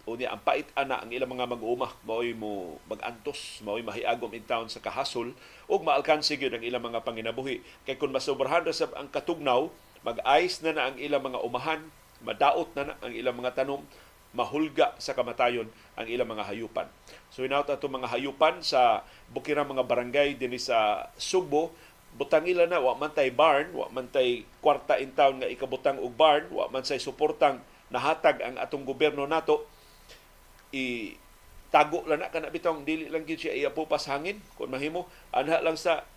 Unya 0.07 0.31
ang 0.31 0.39
pait 0.39 0.63
ana 0.71 1.03
ang 1.03 1.11
ilang 1.11 1.27
mga 1.27 1.51
mag-uuma 1.51 1.91
mao'y 2.07 2.31
mo 2.31 2.79
mag-antos 2.87 3.59
mao'y 3.59 3.83
mahiagom 3.83 4.31
in 4.31 4.47
town 4.47 4.71
sa 4.71 4.79
kahasol 4.79 5.35
ug 5.67 5.83
maalkansi 5.83 6.39
gyud 6.39 6.55
ang 6.55 6.63
ilang 6.63 6.79
mga 6.79 7.03
panginabuhi. 7.03 7.59
Kay 7.83 7.99
kun 7.99 8.15
masobrahan 8.15 8.63
ra 8.63 8.71
sab 8.71 8.95
ang 8.95 9.11
katugnaw 9.11 9.67
mag-ice 10.07 10.63
na 10.63 10.71
na 10.71 10.83
ang 10.87 10.95
ilang 10.95 11.27
mga 11.27 11.43
umahan 11.43 11.83
madaot 12.23 12.71
na 12.71 12.87
na 12.87 12.93
ang 13.03 13.11
ilang 13.11 13.35
mga 13.35 13.59
tanom 13.59 13.83
mahulga 14.31 14.95
sa 14.95 15.11
kamatayon 15.11 15.67
ang 15.99 16.07
ilang 16.07 16.31
mga 16.31 16.55
hayupan. 16.55 16.87
So 17.27 17.43
inaut 17.43 17.67
ato 17.67 17.91
mga 17.91 18.07
hayupan 18.07 18.63
sa 18.63 19.03
bukirang 19.35 19.67
mga 19.67 19.83
barangay 19.83 20.39
dinhi 20.39 20.55
sa 20.55 21.11
Sugbo. 21.19 21.75
Butang 22.15 22.47
ila 22.47 22.63
na 22.65 22.79
wa 22.79 22.95
man 22.95 23.11
tay 23.11 23.29
barn, 23.29 23.75
wa 23.75 23.91
man 23.91 24.07
tay 24.07 24.47
kwarta 24.63 24.97
in 24.97 25.11
town 25.13 25.43
nga 25.43 25.51
ikabutang 25.51 25.99
og 25.99 26.15
barn, 26.15 26.47
wa 26.49 26.65
man 26.71 26.81
say 26.81 26.97
suportang 26.97 27.61
nahatag 27.93 28.41
ang 28.41 28.55
atong 28.57 28.87
gobyerno 28.87 29.27
nato 29.27 29.67
i 30.73 31.15
tago 31.67 32.07
lang 32.07 32.23
na 32.23 32.31
kana 32.31 32.47
bitong 32.47 32.87
dili 32.87 33.11
lang 33.11 33.27
gyud 33.27 33.39
siya 33.39 33.67
iapupas 33.67 34.07
hangin 34.07 34.39
kun 34.55 34.71
mahimo 34.71 35.07
anha 35.35 35.59
lang 35.59 35.75
sa 35.75 36.07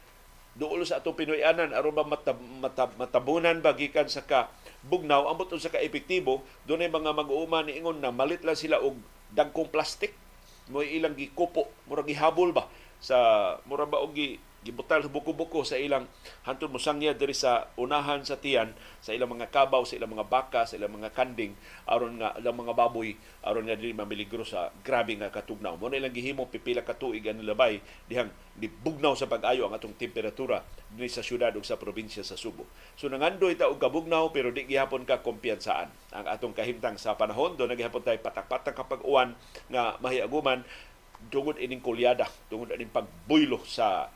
duol 0.54 0.83
sa 0.83 0.99
atong 0.99 1.14
Pinoyanan 1.14 1.71
aron 1.71 1.95
ba 1.95 2.02
matab, 2.02 2.38
matab, 2.38 2.90
matabunan 2.99 3.62
ba 3.62 3.75
gikan 3.75 4.11
sa 4.11 4.26
ka 4.26 4.50
bugnaw 4.83 5.30
ambot 5.30 5.50
sa 5.59 5.71
ka 5.71 5.78
epektibo 5.78 6.42
dunay 6.66 6.90
mga 6.90 7.14
mag-uuma 7.14 7.62
ni 7.62 7.78
ingon 7.78 8.02
na 8.02 8.11
malit 8.11 8.42
lang 8.42 8.59
sila 8.59 8.83
og 8.83 8.99
dagkong 9.30 9.71
plastic 9.71 10.14
mo 10.71 10.83
ilang 10.83 11.14
gikupo 11.14 11.71
murag 11.87 12.11
gihabol 12.11 12.50
ba 12.54 12.66
sa 13.02 13.16
mura 13.66 13.87
ba 13.87 14.02
og 14.02 14.14
gibutal 14.61 15.00
buko-buko 15.09 15.64
sa 15.64 15.81
ilang 15.81 16.05
hantod 16.45 16.69
mosangya 16.69 17.17
diri 17.17 17.33
sa 17.33 17.73
unahan 17.81 18.21
sa 18.29 18.37
tiyan 18.37 18.76
sa 19.00 19.17
ilang 19.17 19.33
mga 19.33 19.49
kabaw 19.49 19.88
sa 19.88 19.97
ilang 19.97 20.12
mga 20.12 20.29
baka 20.29 20.69
sa 20.69 20.76
ilang 20.76 21.00
mga 21.00 21.17
kanding 21.17 21.57
aron 21.88 22.21
nga 22.21 22.37
ilang 22.37 22.61
mga 22.61 22.76
baboy 22.76 23.17
aron 23.40 23.64
nga 23.64 23.76
dili 23.76 23.97
mamiligro 23.97 24.45
sa 24.45 24.69
grabe 24.85 25.17
nga 25.17 25.33
katugnaw. 25.33 25.81
Mo 25.81 25.88
na 25.88 25.97
ilang 25.97 26.12
gihimo 26.12 26.52
pipila 26.52 26.85
ka 26.85 26.93
tuig 26.93 27.25
ang 27.25 27.40
labay 27.40 27.81
dihang 28.05 28.29
dibugnaw 28.61 29.17
sa 29.17 29.25
pag-ayo 29.25 29.64
ang 29.64 29.73
atong 29.73 29.97
temperatura 29.97 30.61
dinhi 30.93 31.09
sa 31.09 31.25
syudad 31.25 31.57
ug 31.57 31.64
sa 31.64 31.81
probinsya 31.81 32.21
sa 32.21 32.37
Subo. 32.37 32.69
So 33.00 33.09
nangandoy 33.09 33.57
ta 33.57 33.73
og 33.73 33.81
kabugnaw 33.81 34.29
pero 34.29 34.52
di 34.52 34.69
gihapon 34.69 35.09
ka 35.09 35.25
kumpiyansaan. 35.25 35.88
Ang 36.12 36.26
atong 36.29 36.52
kahimtang 36.52 37.00
sa 37.00 37.17
panahon 37.17 37.57
do 37.57 37.64
nagihapon 37.64 38.05
tay 38.05 38.21
patak-patak 38.21 38.76
kapag 38.76 39.00
uwan 39.09 39.33
nga 39.73 39.97
mahiaguman 40.05 40.61
tungod 41.29 41.61
ining 41.61 41.85
kulyada 41.85 42.25
tungod 42.49 42.73
ining 42.73 42.88
pagbuylo 42.88 43.61
sa 43.69 44.09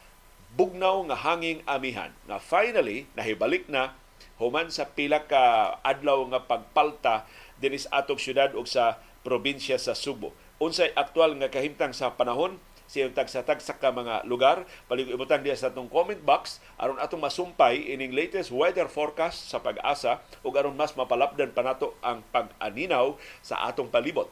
bugnaw 0.54 1.02
nga 1.10 1.18
hanging 1.18 1.60
amihan 1.66 2.14
nga 2.30 2.38
finally 2.38 3.10
nahibalik 3.18 3.66
na 3.66 3.98
human 4.38 4.70
sa 4.70 4.86
pila 4.86 5.26
ka 5.26 5.76
adlaw 5.82 6.22
nga 6.30 6.46
pagpalta 6.46 7.26
dinhi 7.58 7.78
sa 7.82 8.02
atong 8.02 8.18
syudad 8.18 8.54
ug 8.54 8.66
sa 8.66 8.98
probinsya 9.26 9.78
sa 9.78 9.98
Subo. 9.98 10.30
Unsay 10.62 10.94
aktual 10.94 11.34
nga 11.38 11.50
kahimtang 11.50 11.90
sa 11.90 12.14
panahon 12.14 12.62
siyang 12.86 13.16
tagsa-tagsa 13.16 13.80
ka 13.80 13.90
mga 13.90 14.22
lugar. 14.28 14.68
Palig 14.86 15.10
ibutan 15.10 15.42
diya 15.42 15.56
sa 15.56 15.72
atong 15.72 15.90
comment 15.90 16.20
box 16.20 16.62
aron 16.78 17.00
atong 17.00 17.22
masumpay 17.22 17.90
ining 17.90 18.14
latest 18.14 18.52
weather 18.54 18.86
forecast 18.86 19.50
sa 19.50 19.58
pag-asa 19.58 20.22
ug 20.46 20.54
aron 20.54 20.76
mas 20.76 20.94
mapalapdan 20.94 21.50
pa 21.50 21.64
nato 21.64 21.96
ang 22.04 22.22
pag-aninaw 22.30 23.16
sa 23.40 23.66
atong 23.66 23.90
palibot. 23.90 24.30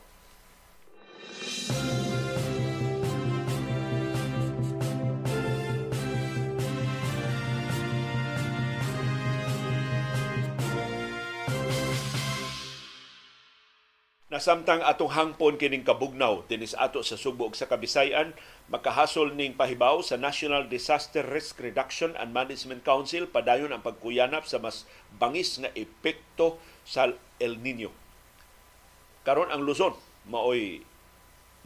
Nasamtang 14.33 14.81
atong 14.81 15.13
hangpon 15.13 15.61
kining 15.61 15.85
kabugnaw 15.85 16.49
dinis 16.49 16.73
ato 16.81 17.05
sa 17.05 17.21
Subo 17.21 17.53
sa 17.53 17.69
Kabisayan 17.69 18.33
makahasol 18.73 19.37
ning 19.37 19.53
pahibaw 19.53 20.01
sa 20.01 20.17
National 20.17 20.73
Disaster 20.73 21.21
Risk 21.21 21.61
Reduction 21.61 22.17
and 22.17 22.33
Management 22.33 22.81
Council 22.81 23.29
padayon 23.29 23.77
ang 23.77 23.85
pagkuyanap 23.85 24.49
sa 24.49 24.57
mas 24.57 24.89
bangis 25.21 25.61
nga 25.61 25.69
epekto 25.77 26.57
sa 26.81 27.13
El 27.37 27.61
Nino. 27.61 27.93
Karon 29.21 29.53
ang 29.53 29.69
Luzon 29.69 30.01
maoy 30.25 30.81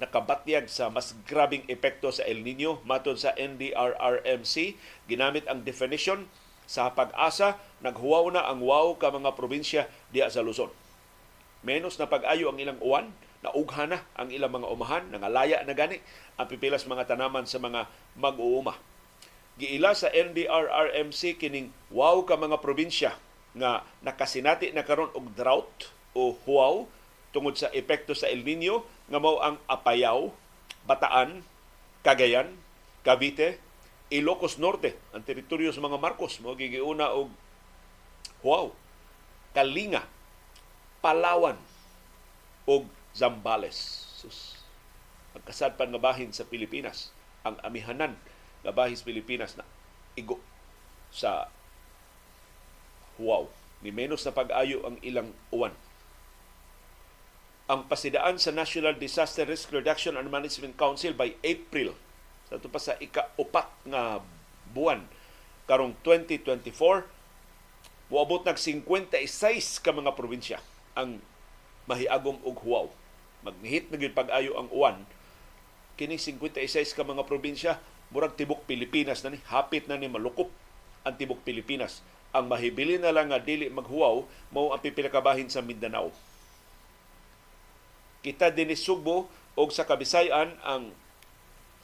nakabatyag 0.02 0.66
sa 0.66 0.90
mas 0.90 1.14
grabing 1.22 1.62
epekto 1.70 2.10
sa 2.10 2.26
El 2.26 2.42
Nino 2.42 2.82
matod 2.82 3.14
sa 3.14 3.30
NDRRMC 3.38 4.74
ginamit 5.06 5.46
ang 5.46 5.62
definition 5.62 6.26
sa 6.66 6.90
pag-asa 6.90 7.62
naghuwaw 7.86 8.26
na 8.34 8.42
ang 8.42 8.58
wow 8.58 8.98
ka 8.98 9.14
mga 9.14 9.38
probinsya 9.38 9.86
diya 10.10 10.26
sa 10.26 10.42
Luzon 10.42 10.74
menos 11.66 11.98
na 11.98 12.06
pag-ayo 12.06 12.54
ang 12.54 12.62
ilang 12.62 12.78
uwan, 12.78 13.10
naugha 13.42 13.90
na 13.90 14.06
ang 14.14 14.30
ilang 14.30 14.54
mga 14.54 14.70
umahan, 14.70 15.04
nangalaya 15.10 15.66
na 15.66 15.74
gani 15.74 15.98
ang 16.38 16.46
pipilas 16.46 16.86
mga 16.86 17.10
tanaman 17.10 17.42
sa 17.50 17.58
mga 17.58 17.90
mag-uuma. 18.14 18.78
Giila 19.58 19.98
sa 19.98 20.12
NDRRMC 20.12 21.42
kining 21.42 21.74
wow 21.90 22.22
ka 22.22 22.38
mga 22.38 22.62
probinsya 22.62 23.18
nga 23.56 23.82
nakasinati 24.04 24.70
na 24.70 24.84
karon 24.84 25.10
og 25.16 25.32
drought 25.32 25.90
o 26.12 26.36
huaw 26.44 26.84
tungod 27.32 27.56
sa 27.56 27.72
epekto 27.72 28.12
sa 28.12 28.28
El 28.28 28.44
Nino 28.44 28.84
nga 29.08 29.16
mao 29.16 29.40
ang 29.40 29.56
Apayao, 29.64 30.36
Bataan, 30.84 31.40
Cagayan, 32.04 32.52
Cavite, 33.00 33.58
Ilocos 34.12 34.60
Norte, 34.60 34.94
ang 35.10 35.24
teritoryo 35.24 35.72
sa 35.72 35.82
mga 35.82 35.98
Marcos 35.98 36.38
mo 36.38 36.54
gigiuna 36.54 37.16
og 37.16 37.32
huaw, 38.44 38.70
Kalinga, 39.56 40.04
Palawan 41.00 41.58
o 42.66 42.84
Zambales. 43.16 43.76
Sus. 44.16 44.60
Magkasadpan 45.36 45.92
nga 45.92 46.02
bahin 46.02 46.32
sa 46.32 46.48
Pilipinas. 46.48 47.12
Ang 47.46 47.60
amihanan 47.62 48.18
nga 48.64 48.72
bahis 48.74 49.04
Pilipinas 49.04 49.54
na 49.54 49.64
igo 50.18 50.40
sa 51.12 51.48
Huaw. 53.16 53.48
Ni 53.80 53.92
menos 53.92 54.24
na 54.24 54.32
pag-ayo 54.34 54.84
ang 54.84 54.96
ilang 55.00 55.32
uwan. 55.52 55.72
Ang 57.66 57.88
pasidaan 57.90 58.38
sa 58.38 58.54
National 58.54 58.94
Disaster 58.96 59.48
Risk 59.48 59.72
Reduction 59.72 60.14
and 60.16 60.28
Management 60.30 60.78
Council 60.78 61.12
by 61.16 61.34
April 61.42 61.96
sa 62.46 62.62
ito 62.62 62.70
pa 62.70 62.78
sa 62.78 62.94
ika-upat 63.02 63.66
nga 63.90 64.22
buwan 64.70 65.02
karong 65.66 65.98
2024 66.02 67.10
Muabot 68.06 68.46
nag 68.46 68.54
56 68.54 69.82
ka 69.82 69.90
mga 69.90 70.14
probinsya 70.14 70.62
ang 70.98 71.22
mahiagom 71.86 72.40
og 72.42 72.56
huwaw. 72.64 72.86
Magnihit 73.46 73.92
na 73.92 74.00
pag-ayo 74.10 74.58
ang 74.58 74.68
uwan. 74.74 74.98
Kini 75.94 76.18
56 76.18 76.96
ka 76.96 77.06
mga 77.06 77.24
probinsya, 77.24 77.78
murag 78.10 78.34
tibok 78.34 78.66
Pilipinas 78.66 79.22
na 79.22 79.32
ni, 79.36 79.38
hapit 79.46 79.86
na 79.86 79.94
ni 79.94 80.10
malukop 80.10 80.50
ang 81.06 81.14
tibok 81.14 81.40
Pilipinas. 81.46 82.02
Ang 82.34 82.50
mahibili 82.50 82.98
na 82.98 83.14
lang 83.14 83.30
nga 83.30 83.38
dili 83.38 83.70
maghuwaw 83.70 84.26
mao 84.50 84.74
ang 84.74 84.82
pipila 84.82 85.08
ka 85.08 85.22
bahin 85.22 85.46
sa 85.46 85.62
Mindanao. 85.62 86.10
Kita 88.20 88.50
din 88.50 88.74
ni 88.74 88.76
Sugbo 88.76 89.30
og 89.54 89.70
sa 89.70 89.86
Kabisayan 89.86 90.58
ang 90.66 90.90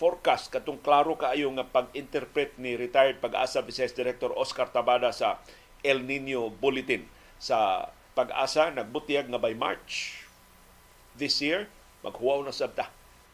forecast 0.02 0.50
katong 0.50 0.82
klaro 0.82 1.14
kaayo 1.14 1.46
nga 1.54 1.62
pag-interpret 1.62 2.58
ni 2.58 2.74
retired 2.74 3.22
pag-asa 3.22 3.62
Vice 3.62 3.94
Director 3.94 4.34
Oscar 4.34 4.66
Tabada 4.66 5.14
sa 5.14 5.38
El 5.86 6.02
Nino 6.02 6.50
Bulletin 6.50 7.06
sa 7.38 7.86
pag-asa 8.12 8.68
nagbutiyag 8.72 9.28
nga 9.32 9.40
by 9.40 9.56
March 9.56 10.24
this 11.16 11.40
year 11.40 11.68
maghuwaw 12.04 12.44
na 12.44 12.52
sabta 12.52 12.88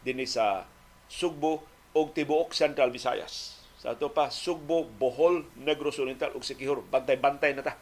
dinhi 0.07 0.29
sa 0.29 0.69
Sugbo 1.09 1.65
og 1.97 2.13
tibuok 2.13 2.53
Central 2.53 2.93
Visayas. 2.93 3.59
Sa 3.81 3.97
ato 3.97 4.13
pa, 4.13 4.29
Sugbo, 4.29 4.85
Bohol, 4.85 5.49
Negros 5.57 5.97
Oriental 5.97 6.37
ug 6.37 6.45
Sikihor. 6.45 6.85
Bantay-bantay 6.85 7.57
na 7.57 7.65
ta. 7.65 7.75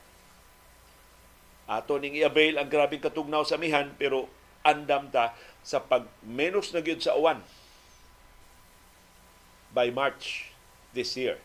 Ato 1.66 1.98
ning 1.98 2.14
i-avail 2.14 2.62
ang 2.62 2.70
grabing 2.70 3.02
katugnaw 3.02 3.42
sa 3.42 3.58
mihan 3.58 3.90
pero 3.98 4.30
andam 4.62 5.10
ta 5.10 5.34
sa 5.66 5.82
pag 5.82 6.06
menos 6.22 6.70
na 6.70 6.78
gyud 6.78 7.02
sa 7.02 7.18
uwan 7.18 7.42
by 9.74 9.90
March 9.90 10.54
this 10.94 11.18
year. 11.18 11.42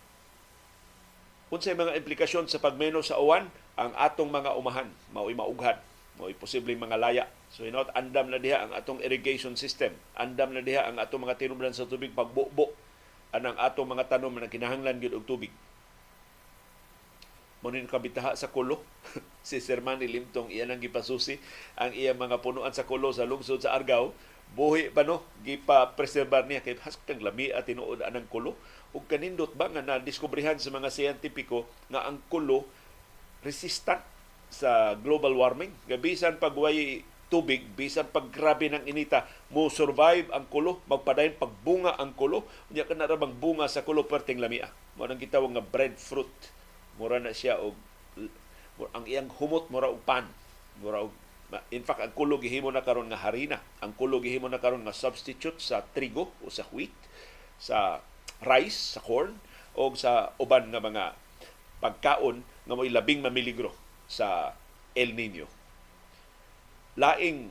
Unsay 1.50 1.74
mga 1.74 1.98
implikasyon 1.98 2.46
sa 2.48 2.62
pagmenos 2.62 3.10
sa 3.10 3.17
uwan 3.17 3.50
ang 3.80 3.92
atong 3.96 4.30
mga 4.32 4.56
umahan 4.56 4.88
mao'y 5.16 5.36
maughan, 5.36 5.80
mao'y 6.20 6.36
posibleng 6.36 6.80
mga 6.80 6.98
laya. 7.00 7.25
So 7.51 7.68
know, 7.68 7.84
andam 7.96 8.32
na 8.32 8.40
diha 8.40 8.63
ang 8.63 8.72
atong 8.72 9.04
irrigation 9.04 9.60
system, 9.60 9.96
andam 10.16 10.56
na 10.56 10.63
diha 10.63 10.88
ang 10.88 11.00
atong 11.00 11.24
mga 11.24 11.40
tinubdan 11.40 11.75
sa 11.75 11.88
tubig 11.88 12.16
pagbubo 12.16 12.72
anang 13.32 13.56
atong 13.56 13.88
mga 13.88 14.12
tanom 14.12 14.36
na 14.36 14.51
kinahanglan 14.51 15.00
gyud 15.00 15.16
og 15.16 15.24
tubig 15.24 15.51
Munin 17.62 17.86
kabitaha 17.86 18.34
sa 18.34 18.50
kulo. 18.50 18.82
si 19.46 19.62
Sir 19.62 19.86
Manny 19.86 20.10
Limtong 20.10 20.50
iyan 20.50 20.74
ang 20.74 20.82
gipasusi 20.82 21.38
ang 21.78 21.94
iyang 21.94 22.18
mga 22.18 22.42
punuan 22.42 22.74
sa 22.74 22.90
kulo 22.90 23.13
sa 23.13 23.25
lungsod 23.25 23.62
sa 23.62 23.78
Argao. 23.78 24.18
Buhi 24.51 24.92
pa 24.92 25.08
no, 25.08 25.24
gipa 25.48 25.96
preserbar 25.96 26.44
niya 26.44 26.60
kay 26.60 26.75
haskang 26.75 27.24
lami 27.24 27.54
at 27.54 27.70
tinuod 27.70 28.04
anang 28.04 28.28
kulo. 28.28 28.58
Ug 28.92 29.06
kanindot 29.08 29.56
ba 29.56 29.70
nga 29.72 29.80
na-diskubrihan 29.80 30.60
sa 30.60 30.74
mga 30.74 30.92
siyentipiko 30.92 31.70
nga 31.88 32.04
ang 32.10 32.20
kulo 32.28 32.68
resistant 33.41 34.01
sa 34.51 34.98
global 35.00 35.33
warming. 35.33 35.71
Gabisan 35.88 36.38
pagway 36.38 37.05
tubig, 37.31 37.63
bisan 37.79 38.12
pag 38.12 38.27
grabe 38.27 38.67
ng 38.67 38.83
inita, 38.83 39.24
mo 39.55 39.71
survive 39.71 40.27
ang 40.36 40.43
kulo, 40.51 40.83
magpadayon 40.91 41.39
pagbunga 41.39 41.95
ang 41.95 42.12
kulo, 42.12 42.43
unya 42.67 42.83
ka 42.83 42.91
na 42.91 43.07
bunga 43.15 43.71
sa 43.71 43.88
kulo 43.88 44.03
perting 44.03 44.43
lamia. 44.43 44.67
Mo 45.00 45.07
nang 45.07 45.15
gitawag 45.15 45.55
nga 45.55 45.63
breadfruit 45.63 46.51
mura 47.00 47.17
na 47.17 47.31
siya 47.31 47.57
og 47.57 47.74
ang 48.91 49.05
iyang 49.05 49.29
humot 49.41 49.69
mura 49.74 49.88
og 49.88 50.01
pan 50.03 50.27
mura 50.81 51.05
og 51.05 51.13
in 51.74 51.83
fact 51.83 52.03
ang 52.03 52.13
kulo 52.15 52.39
gihimo 52.39 52.71
na 52.71 52.83
karon 52.83 53.12
nga 53.12 53.19
harina 53.19 53.57
ang 53.83 53.95
kulo 53.95 54.19
gihimo 54.24 54.48
na 54.48 54.62
karon 54.62 54.83
nga 54.83 54.95
substitute 54.95 55.60
sa 55.60 55.81
trigo 55.81 56.31
o 56.43 56.53
sa 56.53 56.67
wheat 56.69 56.93
sa 57.62 58.01
rice 58.43 58.98
sa 58.98 59.00
corn 59.03 59.38
o 59.77 59.91
sa 59.95 60.36
uban 60.38 60.71
nga 60.71 60.81
mga 60.81 61.03
pagkaon 61.81 62.45
nga 62.69 62.77
mo'y 62.77 62.93
labing 62.93 63.25
mamiligro 63.25 63.73
sa 64.05 64.53
El 64.93 65.17
Nino. 65.17 65.50
Laing 66.95 67.50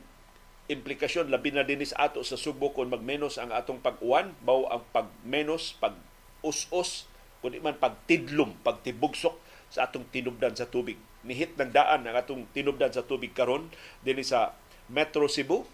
implikasyon 0.71 1.27
labi 1.27 1.51
na 1.51 1.67
dinis 1.67 1.91
ato 1.99 2.23
sa 2.23 2.39
Subo 2.39 2.71
kung 2.71 2.87
magmenos 2.87 3.35
ang 3.35 3.51
atong 3.51 3.83
pag-uwan, 3.83 4.31
mao 4.47 4.71
ang 4.71 4.87
pagmenos, 4.95 5.75
pag-us-us 5.77 7.11
kundi 7.41 7.57
man 7.57 7.75
pagtidlom, 7.75 8.53
pagtibugsok 8.61 9.33
sa 9.73 9.89
atong 9.89 10.05
tinubdan 10.13 10.53
sa 10.53 10.69
tubig. 10.69 10.95
Nihit 11.25 11.57
ng 11.57 11.73
daan 11.73 12.05
ang 12.05 12.15
atong 12.15 12.45
tinubdan 12.53 12.93
sa 12.93 13.01
tubig 13.01 13.33
karon 13.33 13.67
dinhi 14.05 14.21
sa 14.21 14.53
Metro 14.87 15.25
Cebu. 15.25 15.65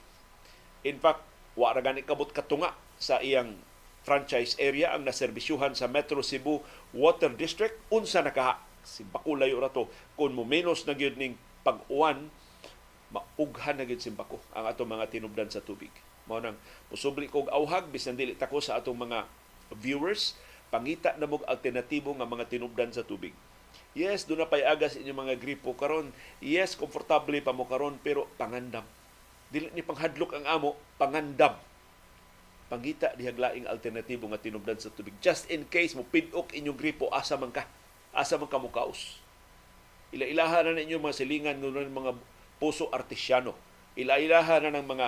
In 0.88 0.98
fact, 1.04 1.22
wa 1.60 1.76
ra 1.76 1.84
gani 1.84 2.08
kabot 2.08 2.32
katunga 2.32 2.72
sa 2.96 3.20
iyang 3.20 3.60
franchise 4.08 4.56
area 4.64 4.96
ang 4.96 5.04
naserbisyuhan 5.04 5.76
sa 5.76 5.92
Metro 5.92 6.24
Cebu 6.24 6.64
Water 6.96 7.32
District 7.34 7.76
unsa 7.92 8.24
nakaha 8.24 8.62
si 8.88 9.04
Bakulayo 9.04 9.60
ra 9.60 9.68
to 9.68 9.92
kun 10.16 10.32
mo 10.32 10.48
menos 10.48 10.88
na 10.88 10.96
gyud 10.96 11.20
ning 11.20 11.36
pag-uwan 11.68 12.32
maughan 13.12 13.76
na 13.76 13.84
gyud 13.84 14.00
simbako 14.00 14.40
ang 14.56 14.68
atong 14.68 14.88
mga 14.88 15.12
tinubdan 15.12 15.52
sa 15.52 15.60
tubig. 15.60 15.92
Mao 16.28 16.40
nang 16.40 16.56
posubli 16.88 17.28
kog 17.28 17.52
awhag 17.52 17.92
bisan 17.92 18.16
dili 18.16 18.36
tako 18.36 18.64
sa 18.64 18.80
atong 18.80 18.96
mga 18.96 19.28
viewers 19.76 20.40
pangita 20.68 21.16
na 21.16 21.28
mog 21.28 21.44
alternatibo 21.48 22.12
nga 22.16 22.28
mga 22.28 22.48
tinubdan 22.48 22.92
sa 22.92 23.04
tubig. 23.04 23.32
Yes, 23.96 24.28
doon 24.30 24.46
na 24.46 24.52
pay 24.52 24.62
agas 24.62 25.00
inyong 25.00 25.28
mga 25.28 25.36
gripo 25.42 25.74
karon. 25.74 26.12
Yes, 26.44 26.78
komportable 26.78 27.40
pa 27.42 27.56
mo 27.56 27.66
karon 27.66 27.98
pero 28.00 28.30
pangandam. 28.36 28.84
Dili 29.48 29.72
ni 29.72 29.82
panghadlok 29.82 30.38
ang 30.38 30.46
amo, 30.46 30.76
pangandam. 31.00 31.56
Pangita 32.68 33.16
dihaglaing 33.16 33.68
alternatibo 33.68 34.28
nga 34.28 34.40
tinubdan 34.40 34.76
sa 34.76 34.92
tubig. 34.92 35.16
Just 35.24 35.48
in 35.48 35.68
case 35.72 35.96
mo 35.96 36.04
pidok 36.04 36.52
inyong 36.52 36.76
gripo 36.76 37.08
asa 37.12 37.40
man 37.40 37.52
ka. 37.52 37.64
Asa 38.12 38.36
man 38.36 38.52
ka 38.52 38.60
mo 38.60 38.68
kaos. 38.68 39.24
Ila-ilaha 40.12 40.68
na 40.68 40.76
ninyo 40.76 41.00
mga 41.00 41.16
silingan 41.16 41.60
ng 41.60 41.92
mga 41.92 42.12
puso 42.60 42.92
artisyano. 42.92 43.56
Ila-ilaha 43.96 44.68
na 44.68 44.80
ng 44.80 44.88
mga 44.88 45.08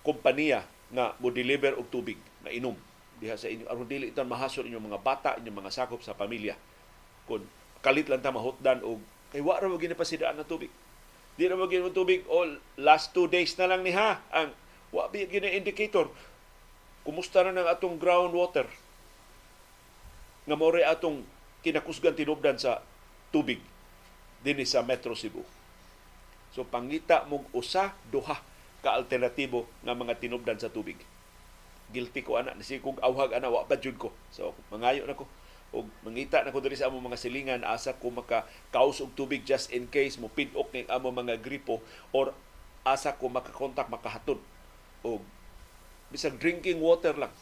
kompanya 0.00 0.64
nga 0.90 1.14
mo 1.20 1.30
deliver 1.30 1.76
og 1.78 1.86
tubig 1.92 2.18
na 2.42 2.50
inom 2.50 2.74
diha 3.20 3.36
sa 3.36 3.52
inyo 3.52 3.68
aron 3.68 3.86
dili 3.86 4.10
itan 4.10 4.26
mahasol 4.26 4.66
inyong 4.66 4.90
mga 4.90 5.00
bata 5.04 5.30
inyong 5.38 5.58
mga 5.60 5.70
sakop 5.70 6.00
sa 6.00 6.16
pamilya 6.16 6.56
kun 7.28 7.44
kalit 7.84 8.08
lang 8.08 8.24
ta 8.24 8.32
mahutdan 8.32 8.80
og 8.80 8.98
kay 9.30 9.44
wa 9.44 9.60
ra 9.60 9.68
mo 9.68 9.76
ginapasidaan 9.76 10.40
na 10.40 10.48
tubig 10.48 10.72
di 11.36 11.44
ra 11.46 11.54
mo 11.54 11.68
gina 11.68 11.92
tubig 11.92 12.24
all 12.26 12.58
last 12.80 13.12
two 13.12 13.28
days 13.28 13.52
na 13.60 13.70
lang 13.70 13.84
ni 13.84 13.92
ha 13.92 14.24
ang 14.32 14.50
wa 14.90 15.06
bi 15.12 15.28
gina 15.28 15.52
indicator 15.52 16.08
kumusta 17.02 17.44
na 17.44 17.56
ng 17.56 17.68
atong 17.68 17.96
groundwater? 17.96 18.68
Nga 20.44 20.56
more 20.56 20.82
atong 20.84 21.24
kinakusgan 21.60 22.16
tinubdan 22.16 22.56
sa 22.56 22.80
tubig 23.30 23.60
dinhi 24.40 24.64
sa 24.64 24.80
Metro 24.80 25.12
Cebu. 25.12 25.44
So 26.50 26.66
pangita 26.66 27.28
mong 27.28 27.46
usa 27.54 27.94
duha 28.10 28.40
ka 28.80 28.96
alternatibo 28.96 29.68
nga 29.84 29.94
mga 29.94 30.18
tinubdan 30.18 30.58
sa 30.58 30.72
tubig. 30.72 30.98
Guilty 31.92 32.24
ko 32.24 32.40
ana 32.40 32.56
nasi 32.56 32.80
kog 32.80 32.98
awhag 33.04 33.36
ana 33.36 33.52
wa 33.52 33.66
jud 33.76 34.00
ko. 34.00 34.10
So 34.32 34.56
mangayo 34.72 35.04
na 35.04 35.14
ko. 35.14 35.28
Og 35.70 35.86
mangita 36.02 36.42
na 36.42 36.50
ko 36.50 36.58
diri 36.58 36.74
sa 36.74 36.90
among 36.90 37.12
mga 37.12 37.20
silingan. 37.20 37.62
Asa 37.62 37.94
ko 37.94 38.10
maka 38.10 38.48
kaus 38.74 38.98
og 38.98 39.14
tubig 39.14 39.46
just 39.46 39.70
in 39.70 39.86
case 39.86 40.18
mo 40.18 40.26
pidok 40.26 40.72
ning 40.74 40.88
among 40.90 41.14
mga 41.14 41.38
gripo 41.38 41.78
or 42.10 42.34
asa 42.82 43.14
ko 43.14 43.28
makakontak 43.30 43.86
makahatod 43.86 44.40
og 45.06 45.22
bisag 46.10 46.36
drinking 46.36 46.82
water 46.82 47.14
lang. 47.14 47.32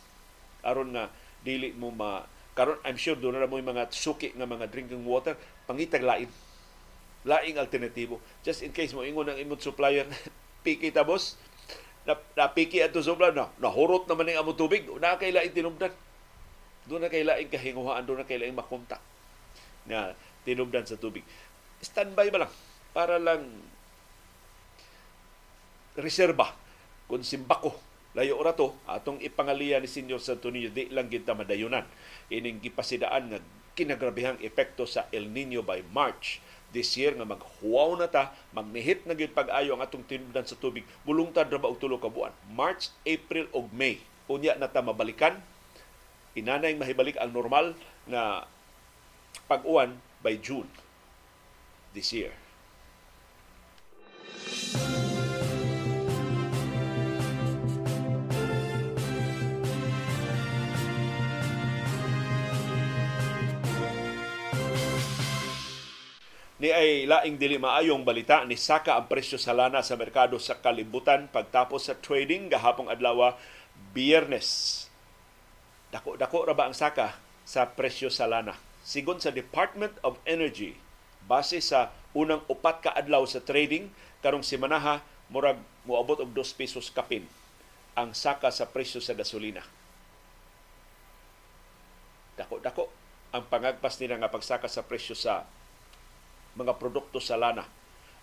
Aron 0.63 0.93
nga 0.93 1.09
dili 1.43 1.73
mo 1.73 1.89
ma 1.89 2.25
karon 2.53 2.77
I'm 2.85 3.01
sure 3.01 3.17
do 3.17 3.33
na 3.33 3.49
mo 3.49 3.57
mga 3.57 3.89
suki 3.91 4.37
nga 4.37 4.45
mga 4.45 4.69
drinking 4.69 5.03
water 5.09 5.35
pangitag 5.65 6.05
lain. 6.05 6.29
Laing 7.27 7.59
alternatibo. 7.59 8.23
Just 8.47 8.63
in 8.63 8.71
case 8.71 8.95
mo 8.95 9.03
ingon 9.03 9.33
ang 9.33 9.41
imong 9.41 9.61
supplier 9.61 10.07
piki 10.65 10.93
ta 10.93 11.03
boss. 11.03 11.41
Na, 12.07 12.17
napiki 12.37 12.81
ato 12.81 13.05
sublan 13.05 13.37
na 13.37 13.53
nahurot 13.61 14.09
naman 14.09 14.33
ng 14.33 14.41
amo 14.41 14.53
tubig. 14.55 14.87
Na 15.01 15.19
kay 15.21 15.35
lain 15.35 15.51
tinubdan. 15.53 15.93
Doon 16.89 17.05
na 17.05 17.13
kay 17.13 17.27
lain 17.27 17.49
kahinguhaan 17.53 18.05
doon 18.09 18.25
na 18.25 18.29
kay 18.29 18.41
lain 18.41 18.57
makontak 18.57 19.01
na 19.89 20.17
tinubdan 20.45 20.85
sa 20.85 20.97
tubig. 20.97 21.25
Standby 21.81 22.29
ba 22.33 22.47
lang 22.47 22.53
para 22.97 23.21
lang 23.21 23.45
reserba 25.99 26.55
kung 27.11 27.25
simbako 27.25 27.88
layo 28.19 28.43
ra 28.43 28.51
to 28.51 28.75
atong 28.91 29.23
ipangaliya 29.23 29.79
ni 29.79 29.87
Senior 29.87 30.19
Santo 30.19 30.51
Niño 30.51 30.75
di 30.75 30.91
lang 30.91 31.07
kita 31.07 31.39
madayunan 31.39 31.87
ining 32.35 32.59
gipasidaan 32.59 33.31
nga 33.31 33.39
kinagrabihang 33.79 34.43
epekto 34.43 34.91
sa 34.91 35.07
El 35.15 35.31
Nino 35.31 35.63
by 35.63 35.87
March 35.95 36.43
this 36.73 36.97
year 37.01 37.17
nga 37.17 37.25
maghuwaw 37.25 37.97
na 37.97 38.09
ta, 38.09 38.33
magnihit 38.53 39.09
na 39.09 39.17
gyud 39.17 39.33
pag-ayo 39.33 39.77
ang 39.77 39.83
atong 39.85 40.05
tinubdan 40.05 40.45
sa 40.45 40.59
tubig. 40.59 40.85
Bulungtad 41.05 41.49
ra 41.49 41.61
ba 41.61 41.71
og 41.73 41.81
tulo 41.81 41.97
ka 41.97 42.13
buwan? 42.13 42.33
March, 42.53 42.93
April 43.09 43.49
ug 43.57 43.73
May. 43.73 44.01
Unya 44.29 44.57
na 44.61 44.69
ta 44.69 44.85
mabalikan. 44.85 45.41
Inanay 46.37 46.77
mahibalik 46.77 47.17
ang 47.17 47.33
normal 47.33 47.73
na 48.05 48.45
pag-uwan 49.49 49.97
by 50.21 50.37
June 50.37 50.69
this 51.97 52.13
year. 52.13 52.37
Ni 66.59 66.75
ay 66.75 67.07
laing 67.07 67.39
dili 67.39 67.55
maayong 67.55 68.03
balita 68.03 68.43
ni 68.43 68.59
saka 68.59 68.99
ang 68.99 69.07
presyo 69.07 69.39
sa 69.39 69.55
lana 69.55 69.79
sa 69.79 69.95
merkado 69.95 70.35
sa 70.43 70.59
kalibutan 70.59 71.31
pagtapos 71.31 71.87
sa 71.87 71.95
trading 71.95 72.51
gahapong 72.51 72.91
adlaw 72.91 73.39
Biyernes. 73.95 74.85
Dako-dako 75.95 76.51
ra 76.51 76.55
ba 76.59 76.67
ang 76.67 76.75
saka 76.75 77.15
sa 77.47 77.63
presyo 77.71 78.11
sa 78.11 78.27
lana? 78.27 78.59
Sigon 78.83 79.23
sa 79.23 79.31
Department 79.31 79.95
of 80.03 80.19
Energy, 80.27 80.75
base 81.31 81.63
sa 81.63 81.95
unang 82.11 82.43
upat 82.51 82.83
ka 82.83 82.91
adlaw 82.91 83.23
sa 83.23 83.39
trading 83.39 83.95
karong 84.19 84.43
simanaha 84.43 85.07
murag 85.31 85.63
moabot 85.87 86.19
og 86.19 86.35
2 86.35 86.59
pesos 86.59 86.91
kapin 86.91 87.23
ang 87.95 88.11
saka 88.19 88.51
sa 88.51 88.67
presyo 88.67 88.99
sa 88.99 89.15
gasolina. 89.15 89.63
Dako-dako 92.35 92.91
ang 93.31 93.47
pangagpas 93.47 93.95
nila 94.03 94.19
nga 94.19 94.33
pagsaka 94.33 94.67
sa 94.67 94.83
presyo 94.83 95.15
sa 95.15 95.47
mga 96.59 96.75
produkto 96.83 97.23
sa 97.23 97.39
lana. 97.39 97.63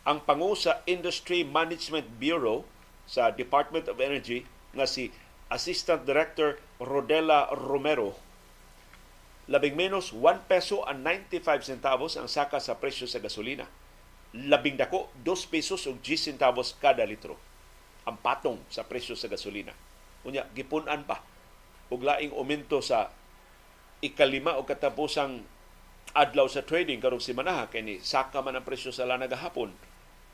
Ang 0.03 0.21
pangu 0.27 0.53
sa 0.53 0.83
Industry 0.83 1.47
Management 1.47 2.19
Bureau 2.19 2.67
sa 3.07 3.31
Department 3.31 3.87
of 3.87 4.03
Energy 4.03 4.43
nga 4.75 4.83
si 4.83 5.09
Assistant 5.47 6.03
Director 6.03 6.59
Rodela 6.83 7.47
Romero 7.55 8.25
labing 9.45 9.77
menos 9.77 10.09
1 10.09 10.49
peso 10.49 10.81
and 10.89 11.05
95 11.05 11.61
centavos 11.61 12.17
ang 12.17 12.25
saka 12.25 12.57
sa 12.57 12.77
presyo 12.81 13.05
sa 13.05 13.21
gasolina. 13.21 13.69
Labing 14.35 14.75
dako 14.75 15.13
2 15.21 15.53
pesos 15.53 15.85
ug 15.85 16.01
10 16.01 16.33
centavos 16.33 16.73
kada 16.81 17.05
litro 17.05 17.37
ang 18.05 18.17
patong 18.17 18.61
sa 18.69 18.85
presyo 18.85 19.13
sa 19.13 19.29
gasolina. 19.29 19.73
Unya 20.25 20.49
gipunan 20.57 21.05
pa 21.05 21.21
og 21.93 22.01
laing 22.01 22.33
aumento 22.33 22.81
sa 22.81 23.13
ikalima 24.01 24.57
o 24.57 24.65
katapusang 24.65 25.45
adlaw 26.15 26.47
sa 26.47 26.63
trading 26.63 27.03
karong 27.03 27.19
simana 27.19 27.67
kay 27.67 27.83
ni 27.83 27.99
saka 27.99 28.39
man 28.39 28.55
ang 28.55 28.63
presyo 28.63 28.95
sa 28.95 29.03
lana 29.03 29.27
gahapon. 29.27 29.75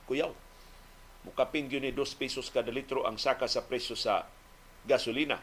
Kuyaw. 0.06 0.30
Mukaping 1.26 1.70
gyud 1.70 1.82
ni 1.82 1.90
2 1.94 2.22
pesos 2.22 2.54
kada 2.54 2.70
litro 2.70 3.06
ang 3.06 3.18
saka 3.18 3.50
sa 3.50 3.66
presyo 3.66 3.98
sa 3.98 4.30
gasolina. 4.86 5.42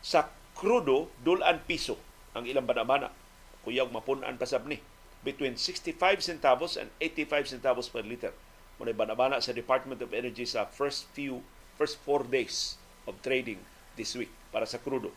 Sa 0.00 0.32
krudo, 0.56 1.12
dulan 1.20 1.60
piso 1.68 2.00
ang 2.32 2.48
ilang 2.48 2.64
banabana. 2.64 3.12
Kuyaw 3.68 3.92
mapunan 3.92 4.40
pasab 4.40 4.64
ni 4.64 4.80
between 5.20 5.60
65 5.60 6.24
centavos 6.24 6.80
and 6.80 6.88
85 7.02 7.52
centavos 7.52 7.92
per 7.92 8.06
liter. 8.06 8.32
Muna 8.80 8.96
banabana 8.96 9.40
sa 9.44 9.56
Department 9.56 10.00
of 10.00 10.12
Energy 10.12 10.44
sa 10.48 10.68
first 10.68 11.08
few 11.12 11.44
first 11.76 12.00
four 12.00 12.24
days 12.24 12.80
of 13.04 13.16
trading 13.20 13.60
this 14.00 14.16
week 14.16 14.32
para 14.52 14.64
sa 14.64 14.80
krudo. 14.80 15.12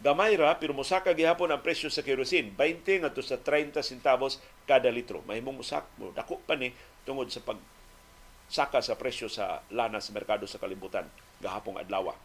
Gamay 0.00 0.32
ra 0.32 0.56
pero 0.56 0.72
mosaka 0.72 1.12
gihapon 1.12 1.52
ang 1.52 1.60
presyo 1.60 1.92
sa 1.92 2.00
kerosene 2.00 2.56
20 2.56 3.04
ngadto 3.04 3.20
sa 3.20 3.36
30 3.36 3.84
centavos 3.84 4.40
kada 4.64 4.88
litro. 4.88 5.20
Mahimong 5.28 5.60
mosak 5.60 5.84
mo 6.00 6.08
dako 6.16 6.40
pa 6.40 6.56
ni 6.56 6.72
tungod 7.04 7.28
sa 7.28 7.44
pag 7.44 7.60
saka 8.48 8.80
sa 8.80 8.96
presyo 8.96 9.28
sa 9.28 9.60
lana 9.68 10.00
sa 10.00 10.16
merkado 10.16 10.48
sa 10.48 10.56
kalibutan 10.56 11.04
gahapong 11.44 11.76
adlaw. 11.76 12.16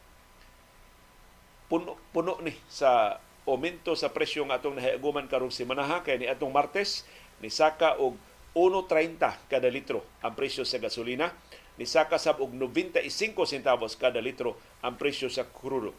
Puno, 1.67 1.99
puno 2.15 2.39
ni 2.39 2.55
sa 2.71 3.19
aumento 3.43 3.91
sa 3.93 4.07
presyo 4.07 4.47
nga 4.47 4.57
atong 4.57 4.79
nahiaguman 4.79 5.27
karong 5.27 5.51
semana 5.51 5.99
kay 5.99 6.15
ni 6.15 6.31
atong 6.31 6.55
Martes 6.55 7.03
ni 7.43 7.51
saka 7.51 7.99
og 7.99 8.15
1.30 8.55 9.51
kada 9.51 9.67
litro 9.67 10.01
ang 10.23 10.31
presyo 10.31 10.63
sa 10.63 10.79
gasolina 10.79 11.35
ni 11.75 11.83
saka 11.83 12.15
sab 12.15 12.39
og 12.39 12.55
95 12.55 13.11
centavos 13.43 13.99
kada 13.99 14.23
litro 14.23 14.55
ang 14.79 14.95
presyo 14.95 15.27
sa 15.27 15.43
krudo. 15.43 15.91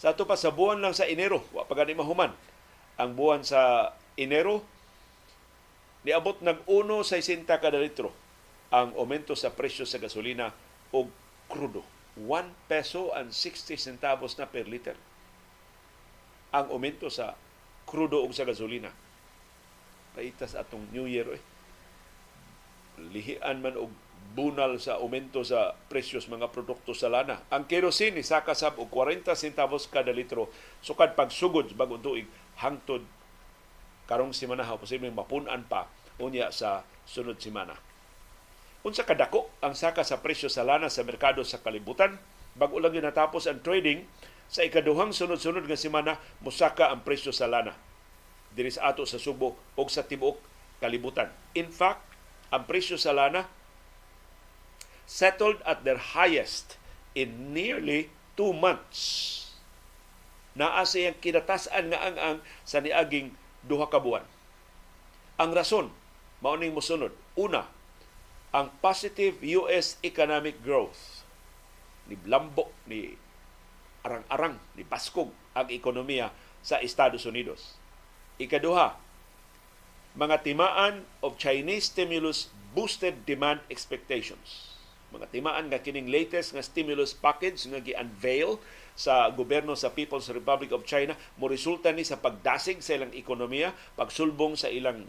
Sa 0.00 0.16
ato 0.16 0.24
pa 0.24 0.32
sa 0.32 0.48
buwan 0.48 0.80
lang 0.80 0.96
sa 0.96 1.04
Enero, 1.04 1.44
wa 1.52 1.68
pa 1.68 1.76
gani 1.76 1.92
mahuman. 1.92 2.32
Ang 2.96 3.10
buwan 3.12 3.44
sa 3.44 3.92
Enero 4.16 4.64
niabot 6.00 6.40
nag 6.40 6.64
1.60 6.64 7.44
kada 7.44 7.76
litro 7.76 8.08
ang 8.72 8.96
aumento 8.96 9.36
sa 9.36 9.52
presyo 9.52 9.84
sa 9.84 10.00
gasolina 10.00 10.56
o 10.88 11.04
krudo. 11.52 11.84
1 12.16 12.24
peso 12.64 13.12
and 13.12 13.36
60 13.36 13.76
centavos 13.76 14.40
na 14.40 14.48
per 14.48 14.64
liter 14.64 14.96
ang 16.50 16.66
aumento 16.74 17.06
sa 17.12 17.36
krudo 17.84 18.24
ug 18.24 18.32
sa 18.32 18.48
gasolina. 18.48 18.90
Paitas 20.16 20.56
atong 20.56 20.88
New 20.90 21.06
Year 21.06 21.28
eh. 21.38 21.42
Lihian 22.98 23.60
man 23.60 23.76
og 23.76 23.92
bunal 24.30 24.78
sa 24.78 25.02
aumento 25.02 25.42
sa 25.42 25.74
presyos 25.90 26.30
mga 26.30 26.54
produkto 26.54 26.94
sa 26.94 27.10
lana. 27.10 27.42
Ang 27.50 27.66
kerosene 27.66 28.18
ni 28.18 28.24
saka 28.24 28.54
sab 28.54 28.78
og 28.78 28.86
40 28.92 29.34
centavos 29.34 29.90
kada 29.90 30.14
litro 30.14 30.50
sukad 30.80 31.18
pagsugod 31.18 31.74
bagong 31.74 32.02
tuig 32.02 32.28
hangtod 32.62 33.02
karong 34.06 34.34
semana 34.34 34.66
ha 34.66 34.78
posibleng 34.78 35.14
mapunan 35.14 35.66
pa 35.66 35.90
unya 36.22 36.54
sa 36.54 36.86
sunod 37.06 37.42
semana. 37.42 37.74
Unsa 38.86 39.04
kadako 39.04 39.50
ang 39.60 39.74
saka 39.76 40.06
sa 40.06 40.22
presyo 40.22 40.48
sa 40.48 40.64
lana 40.64 40.88
sa 40.88 41.04
merkado 41.04 41.42
sa 41.42 41.60
kalibutan 41.60 42.16
bag-o 42.54 42.82
lang 42.82 42.96
natapos 42.96 43.46
ang 43.46 43.62
trading 43.62 44.06
sa 44.50 44.66
ikaduhang 44.66 45.14
sunod-sunod 45.14 45.62
nga 45.66 45.78
semana 45.78 46.18
musaka 46.42 46.90
ang 46.90 47.06
presyo 47.06 47.30
sa 47.30 47.46
lana 47.46 47.74
diri 48.50 48.70
sa 48.70 48.90
ato 48.90 49.06
sa 49.06 49.22
Subo 49.22 49.54
o 49.78 49.82
sa 49.86 50.02
tibuok 50.02 50.42
kalibutan. 50.82 51.30
In 51.54 51.70
fact, 51.70 52.02
ang 52.50 52.66
presyo 52.66 52.98
sa 52.98 53.14
lana 53.14 53.46
settled 55.10 55.58
at 55.66 55.82
their 55.82 55.98
highest 55.98 56.78
in 57.18 57.50
nearly 57.50 58.14
two 58.38 58.54
months. 58.54 59.50
Naa 60.54 60.86
siyang 60.86 61.18
kinatasan 61.18 61.90
nga 61.90 61.98
ang 61.98 62.16
ang 62.22 62.36
sa 62.62 62.78
niaging 62.78 63.34
duha 63.66 63.90
ka 63.90 63.98
buwan. 63.98 64.22
Ang 65.42 65.50
rason 65.50 65.90
mao 66.38 66.54
ning 66.54 66.70
mosunod. 66.70 67.10
Una, 67.34 67.66
ang 68.54 68.70
positive 68.78 69.42
US 69.58 69.98
economic 70.06 70.62
growth 70.62 71.26
ni 72.06 72.14
Blambok 72.14 72.70
ni 72.86 73.14
arang-arang 74.06 74.62
ni 74.78 74.86
Paskog 74.86 75.34
ang 75.58 75.66
ekonomiya 75.70 76.30
sa 76.62 76.78
Estados 76.78 77.26
Unidos. 77.26 77.74
Ikaduha, 78.38 78.94
mga 80.14 80.42
timaan 80.46 81.02
of 81.22 81.38
Chinese 81.38 81.90
stimulus 81.90 82.50
boosted 82.74 83.26
demand 83.26 83.62
expectations. 83.70 84.69
Mga 85.10 85.26
timaan 85.34 85.66
nga 85.66 85.82
kining 85.82 86.06
latest 86.06 86.54
nga 86.54 86.62
stimulus 86.62 87.14
package 87.14 87.66
nga 87.66 87.82
gi-unveil 87.82 88.62
sa 88.94 89.26
gobyerno 89.34 89.74
sa 89.74 89.90
People's 89.90 90.30
Republic 90.30 90.70
of 90.70 90.86
China 90.86 91.18
mo 91.38 91.50
resulta 91.50 91.90
ni 91.90 92.06
sa 92.06 92.20
pagdasig 92.22 92.78
sa 92.78 92.94
ilang 92.94 93.10
ekonomiya, 93.10 93.74
pagsulbong 93.98 94.54
sa 94.54 94.70
ilang 94.70 95.02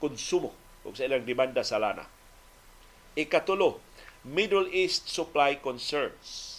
konsumo 0.00 0.52
o 0.84 0.92
sa 0.96 1.04
ilang 1.04 1.24
demanda 1.24 1.60
sa 1.60 1.76
lana. 1.76 2.08
Ikatulo, 3.14 3.80
Middle 4.24 4.72
East 4.72 5.12
supply 5.12 5.60
concerns 5.60 6.54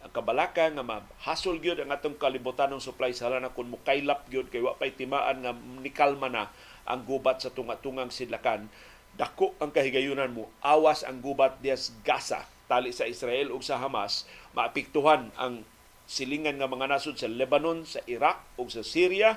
ang 0.00 0.12
kabalaka 0.16 0.64
nga 0.72 0.80
mahasol 0.80 1.60
gyud 1.60 1.76
ang 1.76 1.92
atong 1.92 2.16
kalibutan 2.16 2.72
ng 2.72 2.80
supply 2.80 3.12
sa 3.12 3.28
lana 3.28 3.52
kun 3.52 3.68
mukaylap 3.68 4.24
gyud 4.32 4.48
kay 4.48 4.64
wa 4.64 4.72
pay 4.72 4.96
timaan 4.96 5.44
nga 5.44 5.52
nikalma 5.52 6.32
na 6.32 6.48
ang 6.88 7.04
gubat 7.04 7.44
sa 7.44 7.52
tunga-tungang 7.52 8.08
sidlakan 8.08 8.72
dako 9.20 9.52
ang 9.60 9.68
kahigayunan 9.68 10.32
mo. 10.32 10.48
Awas 10.64 11.04
ang 11.04 11.20
gubat 11.20 11.60
dias 11.60 11.92
Gaza 12.00 12.48
tali 12.72 12.88
sa 12.96 13.04
Israel 13.04 13.52
ug 13.52 13.60
sa 13.60 13.76
Hamas. 13.76 14.24
Maapektuhan 14.56 15.28
ang 15.36 15.60
silingan 16.08 16.56
nga 16.56 16.64
mga 16.64 16.88
nasod 16.88 17.20
sa 17.20 17.28
Lebanon, 17.28 17.84
sa 17.84 18.00
Iraq 18.08 18.40
ug 18.56 18.72
sa 18.72 18.80
Syria. 18.80 19.36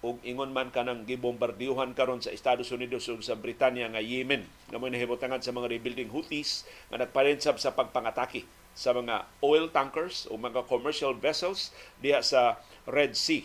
Ug 0.00 0.16
ingon 0.24 0.56
man 0.56 0.72
kanang 0.72 1.04
gibombardiyuhan 1.04 1.92
karon 1.92 2.24
sa 2.24 2.32
Estados 2.32 2.72
Unidos 2.72 3.04
ug 3.12 3.20
sa 3.20 3.36
Britanya 3.36 3.92
nga 3.92 4.00
Yemen. 4.00 4.48
Nga 4.72 4.80
mo 4.80 4.88
nahibutangan 4.88 5.44
sa 5.44 5.52
mga 5.52 5.68
rebuilding 5.68 6.08
Houthis 6.08 6.64
nga 6.88 6.96
nagparensab 6.96 7.60
sa 7.60 7.76
pagpangatake 7.76 8.48
sa 8.72 8.96
mga 8.96 9.28
oil 9.44 9.68
tankers 9.68 10.24
o 10.32 10.40
mga 10.40 10.64
commercial 10.64 11.12
vessels 11.12 11.76
diha 12.00 12.24
sa 12.24 12.56
Red 12.88 13.20
Sea. 13.20 13.44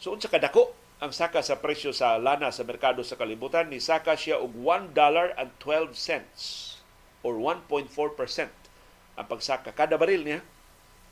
So 0.00 0.16
unsa 0.16 0.32
kadako 0.32 0.72
ang 0.96 1.12
saka 1.12 1.44
sa 1.44 1.60
presyo 1.60 1.92
sa 1.92 2.16
lana 2.16 2.48
sa 2.48 2.64
merkado 2.64 3.04
sa 3.04 3.20
kalibutan 3.20 3.68
ni 3.68 3.84
saka 3.84 4.16
siya 4.16 4.40
og 4.40 4.56
1 4.56 4.96
dollar 4.96 5.36
and 5.36 5.52
12 5.60 5.92
cents 5.92 6.80
or 7.20 7.36
1.4% 7.36 7.92
ang 9.20 9.26
pagsaka 9.28 9.76
kada 9.76 10.00
baril 10.00 10.24
niya 10.24 10.40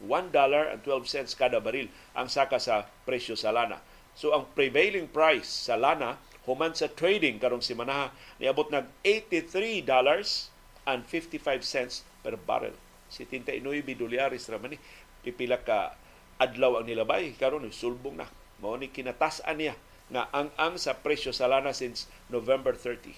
1 0.00 0.32
dollar 0.32 0.72
and 0.72 0.80
12 0.88 1.04
cents 1.04 1.36
kada 1.36 1.60
baril 1.60 1.92
ang 2.16 2.32
saka 2.32 2.56
sa 2.56 2.88
presyo 3.04 3.36
sa 3.36 3.52
lana. 3.52 3.84
So 4.16 4.32
ang 4.32 4.48
prevailing 4.56 5.12
price 5.12 5.68
sa 5.68 5.76
lana 5.76 6.16
human 6.48 6.72
sa 6.72 6.88
trading 6.88 7.36
karong 7.36 7.60
simana 7.60 8.08
niabot 8.40 8.72
nag 8.72 8.88
83 9.04 9.84
dollars 9.84 10.48
and 10.88 11.04
55 11.04 11.60
cents 11.60 12.08
per 12.24 12.40
barrel. 12.40 12.72
79 13.12 13.60
dolyares 14.00 14.48
ra 14.48 14.56
man 14.56 14.72
ni 14.72 14.78
pipila 15.20 15.60
ka 15.60 15.92
adlaw 16.40 16.80
ang 16.80 16.88
nilabay 16.88 17.36
karon 17.36 17.68
sulbong 17.68 18.16
na 18.16 18.28
mao 18.64 18.80
ni 18.80 18.88
kinatasan 18.88 19.60
niya 19.60 19.76
nga 20.08 20.32
ang 20.32 20.48
ang 20.56 20.80
sa 20.80 20.96
presyo 20.96 21.36
sa 21.36 21.44
lana 21.44 21.76
since 21.76 22.08
November 22.32 22.72
30 22.72 23.12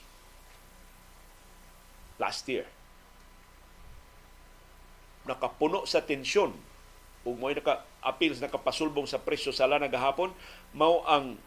last 2.18 2.42
year. 2.50 2.66
Nakapuno 5.28 5.86
sa 5.86 6.02
tensyon. 6.02 6.50
Ug 7.26 7.34
mo 7.38 7.50
naka 7.50 7.86
appeals 8.02 8.42
nakapasulbong 8.42 9.06
sa 9.06 9.22
presyo 9.22 9.54
sa 9.54 9.70
lana 9.70 9.86
gahapon 9.86 10.34
mao 10.74 11.06
ang 11.06 11.38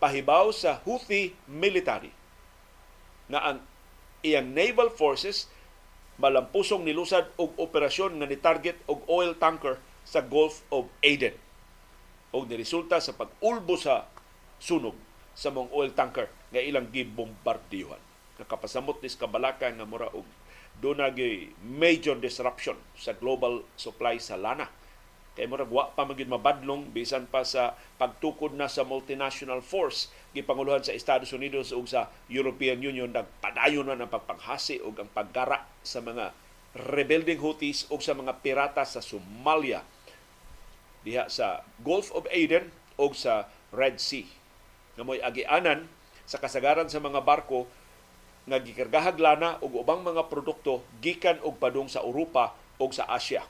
pahibaw 0.00 0.48
sa 0.52 0.80
Houthi 0.84 1.36
military. 1.48 2.12
Nga 3.28 3.40
ang 3.40 3.58
iyang 4.24 4.52
naval 4.52 4.88
forces 4.88 5.52
malampusong 6.20 6.84
nilusad 6.84 7.28
og 7.40 7.56
operasyon 7.60 8.20
nga 8.20 8.28
ni-target 8.28 8.78
og 8.88 9.04
oil 9.10 9.36
tanker 9.36 9.80
sa 10.04 10.20
Gulf 10.20 10.64
of 10.68 10.88
Aden. 11.00 11.43
O 12.34 12.42
niresulta 12.42 12.98
sa 12.98 13.14
pag-ulbo 13.14 13.78
sa 13.78 14.10
sunog 14.58 14.98
sa 15.38 15.54
mong 15.54 15.70
oil 15.70 15.94
tanker 15.94 16.26
nga 16.50 16.58
ilang 16.58 16.90
gibombardiyuhan. 16.90 18.02
Nakapasamot 18.42 18.98
nis 18.98 19.14
kabalaka 19.14 19.70
nga 19.70 19.86
mura 19.86 20.10
og 20.10 20.26
doon 20.82 20.98
major 21.62 22.18
disruption 22.18 22.74
sa 22.98 23.14
global 23.14 23.62
supply 23.78 24.18
sa 24.18 24.34
lana 24.34 24.66
Kay 25.34 25.50
murag 25.50 25.66
wa 25.66 25.90
pa 25.90 26.06
magid 26.06 26.30
mabadlong 26.30 26.94
bisan 26.94 27.26
pa 27.26 27.42
sa 27.42 27.74
pagtukod 27.98 28.54
na 28.54 28.70
sa 28.70 28.86
multinational 28.86 29.66
force 29.66 30.06
gipanguluhan 30.30 30.86
sa 30.86 30.94
Estados 30.94 31.34
Unidos 31.34 31.74
ug 31.74 31.90
sa 31.90 32.06
European 32.30 32.78
Union 32.78 33.10
nagpadayon 33.10 33.90
na 33.90 33.98
ang 33.98 34.06
pagpanghasi 34.06 34.78
ug 34.78 34.94
ang 34.94 35.10
paggara 35.10 35.66
sa 35.82 35.98
mga 35.98 36.30
rebuilding 36.78 37.42
Houthis 37.42 37.90
ug 37.90 37.98
sa 37.98 38.14
mga 38.14 38.46
pirata 38.46 38.86
sa 38.86 39.02
Somalia 39.02 39.82
diha 41.04 41.28
sa 41.28 41.62
Gulf 41.84 42.10
of 42.16 42.24
Aden 42.32 42.72
ug 42.96 43.12
sa 43.12 43.46
Red 43.70 44.00
Sea. 44.00 44.26
Nga 44.96 45.04
mo'y 45.04 45.20
agianan 45.20 45.86
sa 46.24 46.40
kasagaran 46.40 46.88
sa 46.88 46.98
mga 47.04 47.20
barko 47.20 47.68
nga 48.48 48.60
gikargahag 48.60 49.20
lana 49.20 49.60
ug 49.60 49.84
ubang 49.84 50.00
mga 50.00 50.28
produkto 50.32 50.84
gikan 51.04 51.40
og 51.44 51.60
padung 51.60 51.88
sa 51.88 52.00
Europa 52.00 52.56
ug 52.80 52.90
sa 52.92 53.04
Asia. 53.08 53.44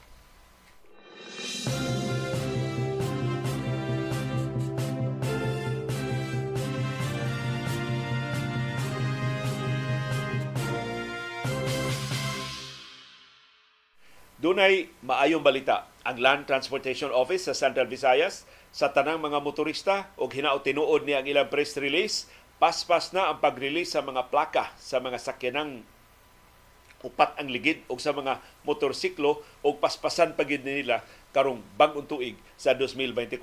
Dunay 14.45 14.93
maayong 15.01 15.41
balita 15.41 15.89
ang 16.05 16.21
Land 16.21 16.45
Transportation 16.45 17.09
Office 17.09 17.49
sa 17.49 17.57
Central 17.57 17.89
Visayas 17.89 18.45
sa 18.77 18.93
tanang 18.93 19.17
mga 19.17 19.41
motorista 19.41 20.13
ug 20.21 20.29
hinaot 20.29 20.61
tinuod 20.61 21.09
ni 21.09 21.17
ang 21.17 21.25
ilang 21.25 21.49
press 21.49 21.81
release 21.81 22.29
paspas 22.61 23.17
na 23.17 23.33
ang 23.33 23.41
pag-release 23.41 23.97
sa 23.97 24.05
mga 24.05 24.29
plaka 24.29 24.69
sa 24.77 25.01
mga 25.01 25.17
sakyanang 25.17 25.81
upat 27.01 27.41
ang 27.41 27.49
ligid 27.49 27.89
o 27.89 27.97
sa 27.97 28.13
mga 28.13 28.37
motorsiklo 28.69 29.41
o 29.65 29.81
paspasan 29.81 30.37
pagid 30.37 30.61
nila 30.61 31.01
karong 31.33 31.65
bagong 31.81 32.05
tuig 32.05 32.37
sa 32.61 32.77
2024. 32.77 33.41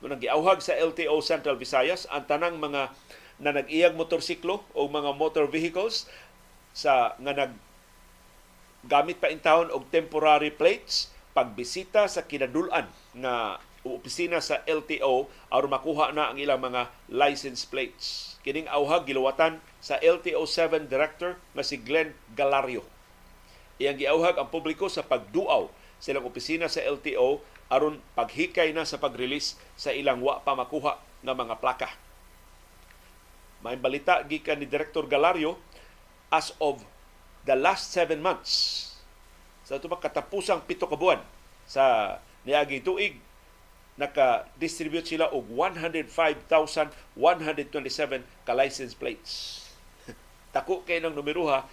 Nung 0.00 0.16
giauhag 0.16 0.64
sa 0.64 0.72
LTO 0.72 1.20
Central 1.20 1.60
Visayas 1.60 2.08
ang 2.08 2.24
tanang 2.24 2.56
mga 2.56 2.88
na 3.36 3.52
nag-iyag 3.52 3.92
motorsiklo 3.92 4.64
o 4.72 4.88
mga 4.88 5.12
motor 5.12 5.44
vehicles 5.44 6.08
sa 6.72 7.12
nga 7.20 7.36
nag 7.36 7.67
gamit 8.86 9.18
pa 9.18 9.32
in 9.32 9.42
town 9.42 9.72
og 9.74 9.90
temporary 9.90 10.54
plates 10.54 11.10
pagbisita 11.34 12.06
sa 12.06 12.26
kinadulan 12.26 12.86
nga 13.14 13.62
opisina 13.86 14.42
sa 14.42 14.60
LTO 14.66 15.30
aron 15.48 15.72
makuha 15.72 16.10
na 16.10 16.30
ang 16.30 16.38
ilang 16.38 16.60
mga 16.60 16.90
license 17.08 17.64
plates. 17.64 18.36
Kining 18.42 18.68
auhag 18.68 19.06
giluwatan 19.06 19.62
sa 19.78 19.96
LTO 20.02 20.44
7 20.44 20.90
director 20.90 21.38
nga 21.54 21.64
si 21.64 21.78
Glenn 21.78 22.14
Galario. 22.34 22.84
Iyang 23.78 23.98
giauhag 23.98 24.36
ang 24.36 24.50
publiko 24.50 24.90
sa 24.90 25.06
pagduaw 25.06 25.70
sa 26.02 26.10
ilang 26.10 26.26
opisina 26.26 26.66
sa 26.66 26.82
LTO 26.82 27.38
aron 27.70 28.02
paghikay 28.18 28.74
na 28.74 28.82
sa 28.82 28.98
pag-release 28.98 29.54
sa 29.78 29.94
ilang 29.94 30.18
wa 30.18 30.42
pa 30.42 30.58
makuha 30.58 30.98
nga 30.98 31.34
mga 31.34 31.54
plaka. 31.62 31.88
May 33.62 33.78
balita 33.78 34.22
gikan 34.26 34.62
ni 34.62 34.66
Director 34.66 35.06
Galario 35.06 35.58
as 36.30 36.54
of 36.62 36.82
the 37.48 37.56
last 37.56 37.88
seven 37.88 38.20
months 38.20 38.84
sa 39.64 39.80
ito 39.80 39.88
katapusang 39.88 40.60
pito 40.68 40.84
ka 40.84 40.96
buwan 40.96 41.24
sa 41.64 42.16
niaging 42.44 42.84
tuig 42.84 43.16
naka-distribute 43.98 45.04
sila 45.04 45.26
og 45.34 45.50
105,127 45.50 46.86
ka 48.46 48.52
license 48.54 48.94
plates. 48.94 49.66
Tako 50.54 50.86
kay 50.86 51.02
ng 51.02 51.12
numeroha 51.12 51.66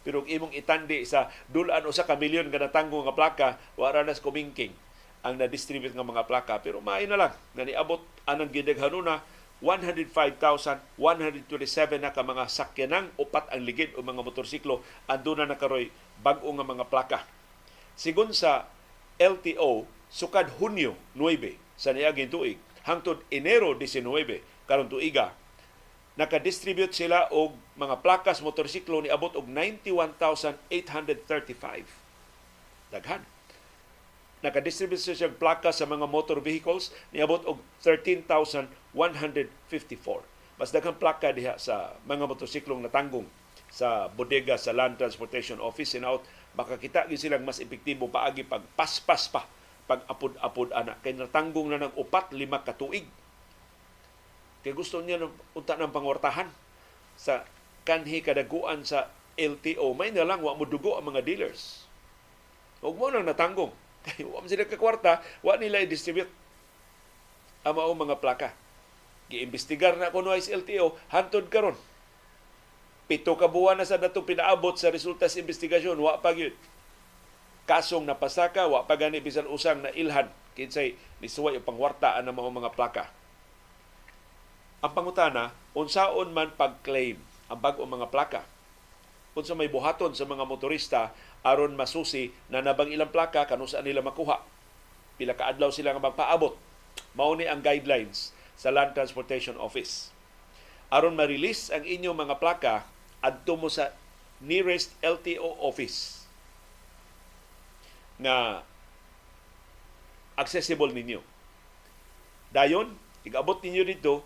pero 0.00 0.24
imong 0.24 0.56
itandi 0.56 1.04
sa 1.04 1.28
dulan 1.52 1.84
usa 1.84 2.08
ka 2.08 2.16
milyon 2.16 2.48
nga 2.48 2.56
natanggo 2.64 3.04
nga 3.04 3.12
plaka 3.12 3.48
wala 3.76 4.00
na 4.00 4.16
kumingking 4.16 4.72
ang 5.20 5.36
na-distribute 5.36 5.92
nga 5.92 6.00
mga 6.00 6.24
plaka 6.24 6.56
pero 6.64 6.80
maay 6.80 7.04
na 7.04 7.20
lang 7.20 7.36
nga 7.52 7.64
niabot 7.68 8.00
anang 8.24 8.48
gidaghanuna 8.48 9.20
105,127 9.60 12.00
na 12.00 12.16
ka 12.16 12.24
mga 12.24 12.48
sakyanang 12.48 13.12
upat 13.20 13.52
ang 13.52 13.60
ligid 13.60 13.92
o 13.96 14.00
mga 14.00 14.24
motorsiklo 14.24 14.80
ando 15.04 15.36
na 15.36 15.44
nakaroy 15.44 15.92
bag-o 16.24 16.48
nga 16.56 16.64
mga 16.64 16.88
plaka. 16.88 17.28
Sigun 17.96 18.32
sa 18.32 18.64
LTO, 19.20 19.84
sukad 20.08 20.48
Hunyo 20.56 20.96
9 21.12 21.60
sa 21.76 21.92
niaging 21.92 22.32
tuig 22.32 22.56
hangtod 22.88 23.20
Enero 23.28 23.76
19 23.76 24.00
karon 24.64 24.88
tuiga 24.88 25.36
nakadistribute 26.20 26.92
sila 26.92 27.32
og 27.32 27.56
mga 27.80 28.04
plakas 28.04 28.44
motorsiklo 28.44 29.00
ni 29.00 29.08
abot 29.08 29.32
og 29.36 29.48
91,835. 29.48 31.84
Daghan 32.92 33.24
nakadistribute 34.40 35.00
siya 35.00 35.16
siyang 35.16 35.36
plaka 35.36 35.72
sa 35.72 35.84
mga 35.84 36.08
motor 36.08 36.40
vehicles 36.40 36.92
niabot 37.12 37.44
og 37.44 37.60
13,154. 37.84 38.68
Mas 40.60 40.72
daghang 40.72 41.00
plaka 41.00 41.32
diha 41.32 41.56
sa 41.56 41.96
mga 42.04 42.28
motorsiklong 42.28 42.84
natanggong 42.84 43.24
sa 43.70 44.10
bodega 44.12 44.58
sa 44.58 44.74
Land 44.74 44.98
Transportation 44.98 45.62
Office 45.62 45.94
and 45.94 46.04
out 46.04 46.26
makakita 46.58 47.06
gyud 47.06 47.22
silang 47.22 47.46
mas 47.46 47.62
epektibo 47.62 48.10
paagi 48.10 48.42
pag 48.42 48.66
paspas 48.74 49.30
pa 49.30 49.46
pag 49.86 50.02
apod-apod 50.10 50.74
ana 50.74 50.98
kay 51.02 51.14
natanggong 51.14 51.70
na 51.70 51.86
ng 51.86 51.94
upat 51.98 52.34
lima 52.34 52.62
ka 52.62 52.74
tuig. 52.74 53.06
Kay 54.60 54.74
gusto 54.74 55.00
niya 55.00 55.22
unta 55.56 55.74
ng 55.78 55.94
pangwartahan 55.94 56.50
sa 57.16 57.46
kanhi 57.86 58.20
kadaguan 58.20 58.84
sa 58.84 59.08
LTO 59.38 59.96
may 59.96 60.12
na 60.12 60.26
lang 60.26 60.44
wa 60.44 60.52
mo 60.52 60.68
dugo 60.68 60.98
ang 60.98 61.08
mga 61.10 61.24
dealers. 61.24 61.86
Huwag 62.84 62.96
mo 62.98 63.06
nang 63.08 63.26
natanggong 63.26 63.72
kay 64.06 64.24
wa 64.24 64.40
sila 64.48 64.64
ka 64.64 64.80
kwarta, 64.80 65.20
wa 65.44 65.56
nila 65.60 65.84
i-distribute 65.84 66.30
ang 67.60 67.76
mao 67.76 67.92
mga 67.92 68.20
plaka. 68.20 68.56
Giimbestigar 69.28 70.00
na 70.00 70.10
kuno 70.10 70.32
is 70.34 70.50
LTO 70.50 70.96
hantod 71.12 71.52
karon. 71.52 71.76
Pito 73.06 73.36
ka 73.36 73.50
buwan 73.50 73.78
na 73.78 73.86
sa 73.86 74.00
datong 74.00 74.26
pinaabot 74.26 74.74
sa 74.78 74.90
resulta 74.90 75.28
sa 75.28 75.42
investigasyon, 75.42 75.98
wa 75.98 76.18
pa 76.18 76.32
gyud. 76.32 76.54
Kasong 77.68 78.06
napasaka, 78.08 78.66
wa 78.66 78.86
pa 78.88 78.96
gani 78.96 79.22
bisan 79.22 79.46
usang 79.46 79.84
na 79.84 79.92
ilhan 79.94 80.30
kinsay 80.58 80.98
nisuway 81.22 81.56
ang 81.56 81.66
pangwarta 81.66 82.18
ang 82.18 82.26
mga 82.32 82.50
mga 82.50 82.70
plaka. 82.74 83.04
Ang 84.80 84.92
pangutana, 84.96 85.54
unsaon 85.76 86.34
man 86.34 86.50
pag-claim 86.56 87.20
ang 87.46 87.58
bag-o 87.60 87.84
mga 87.84 88.08
plaka 88.08 88.42
unsa 89.34 89.54
may 89.54 89.70
buhaton 89.70 90.10
sa 90.12 90.26
mga 90.26 90.42
motorista 90.42 91.14
aron 91.40 91.76
masusi 91.76 92.34
na 92.52 92.60
nabang 92.60 92.92
ilang 92.92 93.08
plaka 93.08 93.48
kanusaan 93.48 93.86
nila 93.86 94.04
makuha. 94.04 94.44
Pila 95.16 95.36
ka 95.36 95.48
adlaw 95.52 95.72
sila 95.72 95.96
nga 95.96 96.02
magpaabot. 96.02 96.56
Mao 97.16 97.32
ni 97.36 97.48
ang 97.48 97.64
guidelines 97.64 98.32
sa 98.56 98.68
Land 98.68 98.92
Transportation 98.92 99.56
Office. 99.56 100.12
Aron 100.92 101.16
ma-release 101.16 101.72
ang 101.72 101.86
inyong 101.86 102.18
mga 102.18 102.36
plaka 102.42 102.84
adto 103.24 103.54
mo 103.56 103.68
sa 103.68 103.92
nearest 104.40 104.96
LTO 105.04 105.60
office 105.60 106.24
nga 108.20 108.64
accessible 110.36 110.92
ninyo. 110.92 111.20
Dayon, 112.52 112.96
igabot 113.24 113.60
ninyo 113.60 113.84
dito, 113.84 114.24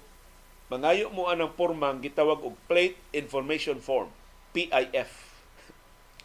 mangayo 0.70 1.10
mo 1.10 1.26
anang 1.26 1.52
formang 1.54 1.98
gitawag 1.98 2.42
og 2.42 2.54
Plate 2.70 2.98
Information 3.14 3.82
Form 3.82 4.10
PIF. 4.54 5.33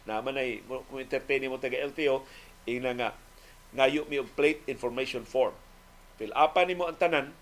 Naman 0.08 0.36
ay 0.40 0.64
kung 0.64 1.00
entertain 1.00 1.44
mo 1.48 1.60
taga 1.60 1.80
LTO, 1.80 2.24
ina 2.68 2.92
nga 2.96 3.10
ngayo 3.76 4.06
mi 4.10 4.18
og 4.18 4.30
plate 4.34 4.64
information 4.66 5.22
form. 5.22 5.54
Fill 6.20 6.34
apa 6.34 6.64
nimo 6.66 6.88
ang 6.88 6.98
tanan 6.98 7.32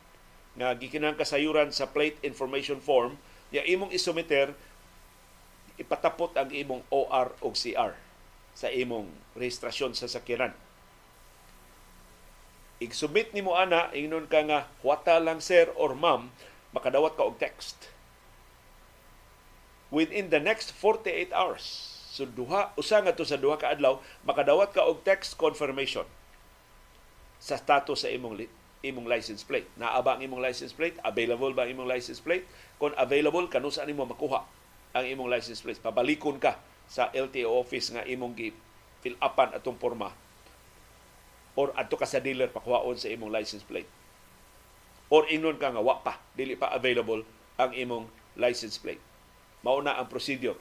nga 0.58 0.74
gikinang 0.74 1.14
kasayuran 1.14 1.70
sa 1.70 1.90
plate 1.90 2.18
information 2.26 2.82
form, 2.82 3.14
ya 3.54 3.62
imong 3.62 3.94
isumiter 3.94 4.52
ipatapot 5.78 6.34
ang 6.34 6.50
imong 6.50 6.82
OR 6.90 7.38
o 7.38 7.54
CR 7.54 7.94
sa 8.52 8.66
imong 8.66 9.06
registrasyon 9.38 9.94
sa 9.94 10.10
sakyanan. 10.10 10.50
Igsubmit 12.82 13.34
nimo 13.34 13.54
ana 13.54 13.90
ingnon 13.94 14.26
ka 14.26 14.42
nga 14.46 14.66
wata 14.82 15.18
lang 15.22 15.42
sir 15.42 15.70
or 15.78 15.94
ma'am 15.94 16.30
makadawat 16.74 17.14
ka 17.14 17.26
og 17.26 17.38
text 17.38 17.90
within 19.90 20.30
the 20.30 20.38
next 20.38 20.70
48 20.74 21.32
hours. 21.32 21.97
So 22.18 22.26
duha 22.26 22.74
usa 22.74 22.98
nga 22.98 23.14
to 23.14 23.22
sa 23.22 23.38
duha 23.38 23.54
ka 23.54 23.70
adlaw 23.70 24.02
makadawat 24.26 24.74
ka 24.74 24.82
og 24.82 25.06
text 25.06 25.38
confirmation 25.38 26.02
sa 27.38 27.54
status 27.54 28.02
sa 28.02 28.10
imong 28.10 28.42
imong 28.82 29.06
license 29.06 29.46
plate. 29.46 29.70
Naa 29.78 30.02
ba 30.02 30.18
ang 30.18 30.22
imong 30.26 30.42
license 30.42 30.74
plate? 30.74 30.98
Available 31.06 31.54
ba 31.54 31.62
ang 31.62 31.78
imong 31.78 31.86
license 31.86 32.18
plate? 32.18 32.42
Kung 32.82 32.90
available, 32.98 33.46
kanu 33.46 33.70
sa 33.70 33.86
nimo 33.86 34.02
makuha 34.02 34.42
ang 34.98 35.06
imong 35.06 35.30
license 35.30 35.62
plate. 35.62 35.78
Pabalikon 35.78 36.42
ka 36.42 36.58
sa 36.90 37.06
LTO 37.14 37.54
office 37.54 37.94
nga 37.94 38.02
imong 38.02 38.34
gi 38.34 38.50
fill 38.98 39.14
upan 39.22 39.54
atong 39.54 39.78
porma 39.78 40.10
or 41.54 41.70
adto 41.78 41.94
ka 41.94 42.06
sa 42.06 42.18
dealer 42.18 42.50
pakuhaon 42.50 42.98
sa 42.98 43.06
imong 43.06 43.30
license 43.30 43.62
plate. 43.62 43.86
Or 45.06 45.22
ingnon 45.30 45.62
ka 45.62 45.70
nga 45.70 45.78
wa 45.78 46.02
pa, 46.02 46.18
dili 46.34 46.58
pa 46.58 46.74
available 46.74 47.22
ang 47.62 47.70
imong 47.70 48.10
license 48.34 48.74
plate 48.82 49.02
mauna 49.62 49.98
ang 49.98 50.06
procedure 50.06 50.58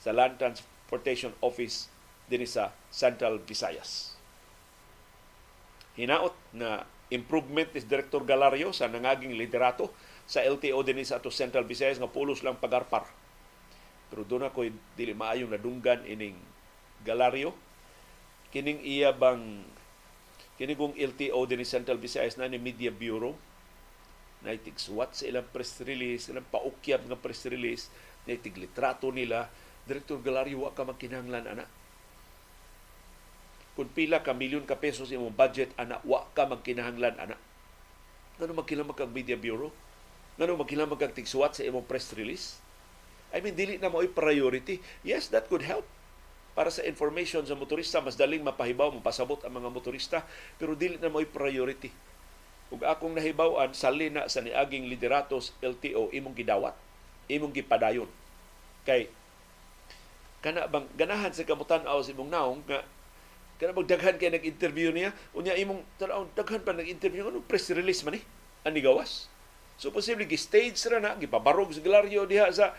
sa 0.00 0.14
Land 0.14 0.40
Transportation 0.88 1.36
Office 1.44 1.92
din 2.32 2.48
sa 2.48 2.72
Central 2.88 3.44
Visayas. 3.44 4.16
Hinaot 6.00 6.32
na 6.56 6.88
improvement 7.12 7.68
ni 7.76 7.84
Director 7.84 8.24
Galario 8.24 8.72
sa 8.72 8.88
nangaging 8.88 9.36
liderato 9.36 9.92
sa 10.24 10.40
LTO 10.40 10.80
din 10.80 11.04
sa 11.04 11.20
ato 11.20 11.28
Central 11.28 11.68
Visayas 11.68 12.00
nga 12.00 12.08
pulos 12.08 12.40
lang 12.40 12.56
pagarpar. 12.56 13.04
Pero 14.08 14.24
doon 14.24 14.48
ako 14.48 14.72
dili 14.96 15.12
maayong 15.12 15.52
nadunggan 15.52 16.08
ining 16.08 16.40
Galario. 17.04 17.52
Kining 18.48 18.80
iya 18.80 19.12
bang 19.12 19.60
kining 20.56 20.80
kong 20.80 20.96
LTO 20.96 21.44
din 21.44 21.68
Central 21.68 22.00
Visayas 22.00 22.40
na 22.40 22.48
ni 22.48 22.56
Media 22.56 22.88
Bureau 22.88 23.36
na 24.40 24.56
itigsuwat 24.56 25.12
sa 25.12 25.28
ilang 25.28 25.44
press 25.52 25.84
release, 25.84 26.32
ilang 26.32 26.48
paukyab 26.48 27.04
nga 27.04 27.18
press 27.20 27.44
release, 27.44 27.92
na 28.24 28.38
itiglitrato 28.38 29.12
nila, 29.12 29.52
Direktor 29.88 30.20
Galario, 30.20 30.60
wa 30.60 30.76
ka 30.76 30.84
magkinahanglan, 30.84 31.48
ana. 31.48 31.64
Kung 33.72 33.88
pila 33.88 34.20
ka 34.20 34.36
milyon 34.36 34.68
ka 34.68 34.76
pesos 34.76 35.08
imong 35.08 35.32
budget, 35.32 35.72
ana, 35.80 35.96
wa 36.04 36.28
ka 36.36 36.44
magkinahanglan, 36.44 37.16
ana. 37.16 37.40
Ngano 38.36 38.52
magkilamag 38.52 38.94
kag 38.94 39.10
media 39.10 39.40
bureau? 39.40 39.72
Ngano 40.36 40.60
magkilamag 40.60 41.00
kag 41.00 41.16
tigsuwat 41.16 41.56
sa 41.56 41.64
imong 41.64 41.88
press 41.88 42.12
release? 42.12 42.60
I 43.32 43.40
mean, 43.40 43.56
dili 43.56 43.80
na 43.80 43.88
mo 43.88 44.04
priority. 44.04 44.84
Yes, 45.00 45.32
that 45.32 45.48
could 45.48 45.64
help 45.64 45.88
para 46.58 46.74
sa 46.74 46.82
information 46.82 47.46
sa 47.46 47.54
motorista, 47.54 48.02
mas 48.02 48.18
daling 48.18 48.42
mapahibaw, 48.42 48.90
mapasabot 48.90 49.38
ang 49.46 49.62
mga 49.62 49.70
motorista, 49.70 50.26
pero 50.58 50.74
dili 50.74 50.98
na 50.98 51.06
mo 51.06 51.22
priority. 51.22 51.94
Ug 52.74 52.82
akong 52.82 53.14
nahibawan, 53.14 53.70
sali 53.78 54.10
na 54.10 54.26
sa 54.26 54.42
niaging 54.42 54.90
lideratos 54.90 55.54
LTO, 55.62 56.10
imong 56.10 56.34
gidawat, 56.34 56.74
imong 57.30 57.54
gipadayon. 57.54 58.10
Kay, 58.82 59.06
kana 60.38 60.70
bang 60.70 60.86
ganahan 60.94 61.34
sa 61.34 61.42
kamutan-aw 61.42 61.98
sa 61.98 62.14
imong 62.14 62.30
naong 62.30 62.62
nga 62.66 62.86
kana 63.58 63.74
magdaghan 63.74 64.14
kay 64.14 64.30
nag-interview 64.30 64.94
niya? 64.94 65.10
Unya 65.34 65.58
imong 65.58 65.82
tanaw 65.98 66.30
daghan 66.38 66.62
pa 66.62 66.70
nag-interview 66.70 67.26
ano 67.26 67.42
press 67.42 67.74
release 67.74 68.06
man 68.06 68.14
ni 68.14 68.22
ani 68.62 68.78
gawas. 68.78 69.26
So 69.78 69.90
posible 69.90 70.26
gi 70.30 70.38
stage 70.38 70.78
ra 70.86 71.02
na 71.02 71.18
gipabarog 71.18 71.74
sa 71.74 71.82
galaryo 71.82 72.26
diha 72.26 72.50
sa 72.54 72.74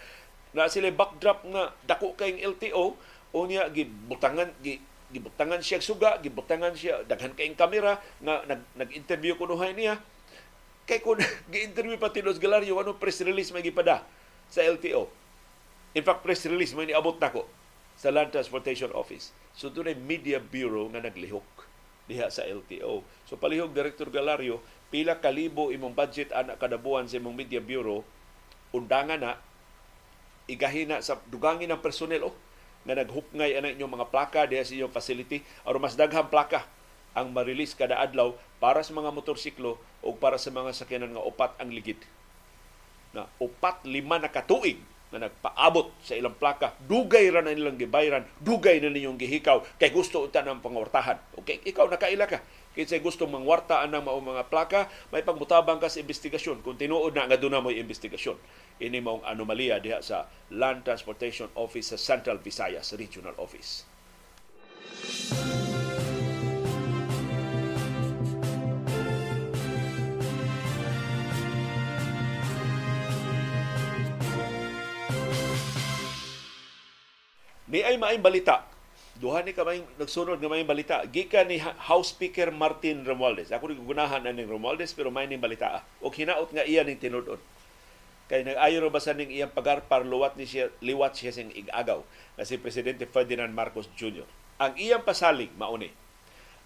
na 0.56 0.72
sila 0.72 0.88
backdrop 0.96 1.44
nga 1.52 1.76
dako 1.84 2.16
kay 2.16 2.40
LTO 2.40 2.96
unya 3.36 3.68
gibutangan 3.70 4.50
gi 4.64 4.80
gibutangan 5.12 5.60
siya 5.60 5.84
suga 5.84 6.22
gibutangan 6.24 6.72
siya 6.74 7.04
daghan 7.12 7.36
kay 7.36 7.52
kamera 7.60 8.00
nga 8.24 8.48
nag 8.48 8.64
nag-interview 8.80 9.36
kunuhay 9.36 9.76
niya. 9.76 10.00
Kay 10.88 11.04
kun 11.04 11.20
gi-interview 11.52 12.00
pa 12.00 12.08
tinos 12.08 12.40
galaryo 12.40 12.80
ano 12.80 12.96
press 12.96 13.20
release 13.20 13.52
may 13.52 13.68
gipada 13.68 14.08
sa 14.48 14.64
LTO 14.64 15.20
in 15.94 16.04
fact 16.06 16.22
press 16.22 16.46
release 16.46 16.74
may 16.78 16.90
niabot 16.90 17.18
nako 17.18 17.46
sa 18.00 18.14
Land 18.14 18.32
Transportation 18.32 18.92
Office 18.96 19.36
So 19.60 19.68
doon 19.68 19.92
ay 19.92 19.98
Media 20.00 20.40
Bureau 20.40 20.88
nga 20.88 21.04
naglihok 21.04 21.68
diha 22.08 22.32
sa 22.32 22.48
LTO. 22.48 23.04
So 23.28 23.36
palihog 23.36 23.76
Director 23.76 24.08
Galario, 24.08 24.64
pila 24.88 25.20
kalibo 25.20 25.68
imong 25.68 25.92
budget 25.92 26.32
ana 26.32 26.56
kada 26.56 26.80
buwan 26.80 27.12
sa 27.12 27.20
imong 27.20 27.36
Media 27.36 27.60
Bureau, 27.60 28.08
undangan 28.72 29.20
na 29.20 29.36
igahina 30.48 31.04
sa 31.04 31.20
dugangin 31.28 31.70
ng 31.76 31.84
personnel 31.84 32.32
oh, 32.32 32.36
nga 32.88 32.96
naghupngay 32.96 33.60
ana 33.60 33.76
inyong 33.76 34.00
mga 34.00 34.08
plaka 34.10 34.48
diha 34.48 34.64
sa 34.64 34.74
inyong 34.74 34.96
facility 34.96 35.44
aron 35.68 35.84
mas 35.84 36.00
daghang 36.00 36.32
plaka 36.32 36.66
ang 37.14 37.36
ma-release 37.36 37.76
kada 37.76 38.00
adlaw 38.00 38.32
para 38.64 38.80
sa 38.80 38.96
mga 38.96 39.12
motorsiklo 39.12 39.76
o 40.00 40.16
para 40.16 40.40
sa 40.40 40.56
mga 40.56 40.72
sakyanan 40.72 41.20
nga 41.20 41.28
upat 41.28 41.52
ang 41.60 41.70
ligid. 41.70 42.00
Na 43.12 43.28
upat 43.44 43.84
lima 43.84 44.16
na 44.18 44.32
katuig 44.32 44.80
na 45.10 45.26
nagpaabot 45.26 45.90
sa 46.06 46.14
ilang 46.14 46.38
plaka, 46.38 46.78
dugay 46.86 47.34
ra 47.34 47.42
na 47.42 47.54
nilang 47.54 47.82
gibayran, 47.82 48.26
dugay 48.38 48.78
na 48.78 48.94
ninyong 48.94 49.18
gihikaw, 49.18 49.66
kay 49.82 49.90
gusto 49.90 50.30
utan 50.30 50.46
ng 50.46 50.62
pangwartahan. 50.62 51.18
Okay, 51.42 51.62
ikaw 51.66 51.90
nakaila 51.90 52.30
ka. 52.30 52.46
Kaya 52.78 53.02
gusto 53.02 53.26
mangwartaan 53.26 53.92
ng 53.92 54.06
mao 54.06 54.22
mga 54.22 54.48
plaka, 54.48 54.88
may 55.10 55.26
pagmutabang 55.26 55.82
ka 55.82 55.90
sa 55.90 56.00
investigasyon. 56.00 56.62
Kung 56.62 56.78
tinuod 56.78 57.18
na 57.18 57.26
nga 57.26 57.36
doon 57.36 57.58
na 57.58 57.66
mo 57.66 57.74
investigasyon. 57.74 58.38
Ini 58.80 59.04
mong 59.04 59.28
anomalya 59.28 59.84
diha 59.84 60.00
sa 60.00 60.30
Land 60.54 60.88
Transportation 60.88 61.52
Office 61.60 61.92
sa 61.92 61.98
Central 62.00 62.40
Visayas 62.40 62.96
Regional 62.96 63.36
Office. 63.36 63.84
Ni 77.70 77.86
ay 77.86 78.02
maayong 78.02 78.26
balita. 78.26 78.66
Duha 79.22 79.46
ni 79.46 79.54
kamay 79.54 79.86
nagsunod 80.02 80.42
nga 80.42 80.50
may 80.50 80.66
balita. 80.66 81.06
Gikan 81.06 81.54
ni 81.54 81.62
House 81.62 82.18
Speaker 82.18 82.50
Martin 82.50 83.06
Romualdez. 83.06 83.54
Ako 83.54 83.70
rin 83.70 83.78
gunahan 83.86 84.26
na 84.26 84.34
Romualdez 84.34 84.98
pero 84.98 85.14
may 85.14 85.30
ning 85.30 85.38
balita. 85.38 85.86
O 86.02 86.10
hinaot 86.10 86.50
nga 86.50 86.66
iya 86.66 86.82
ning 86.82 86.98
tinudon. 86.98 87.38
Kay 88.26 88.42
nag-ayo 88.42 88.90
ba 88.90 88.98
sa 88.98 89.14
ning 89.14 89.30
iyang 89.30 89.54
pagarpar 89.54 90.02
luwat 90.02 90.34
ni 90.34 90.50
siya 90.50 90.74
liwat 90.82 91.14
siya 91.14 91.34
sing 91.34 91.54
igagaw 91.54 92.02
na 92.38 92.46
si 92.46 92.58
Presidente 92.58 93.06
Ferdinand 93.06 93.54
Marcos 93.54 93.86
Jr. 93.94 94.26
Ang 94.58 94.74
iyang 94.80 95.06
pasalig 95.06 95.54
mauni. 95.54 95.94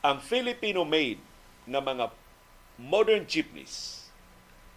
Ang 0.04 0.24
Filipino-made 0.24 1.20
na 1.68 1.80
mga 1.84 2.12
modern 2.80 3.24
jeepneys 3.28 4.08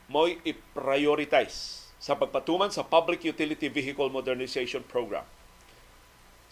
mo'y 0.07 0.39
i-prioritize 0.47 1.91
sa 1.99 2.15
pagpatuman 2.15 2.71
sa 2.71 2.87
Public 2.87 3.27
Utility 3.27 3.67
Vehicle 3.67 4.11
Modernization 4.11 4.83
Program 4.87 5.27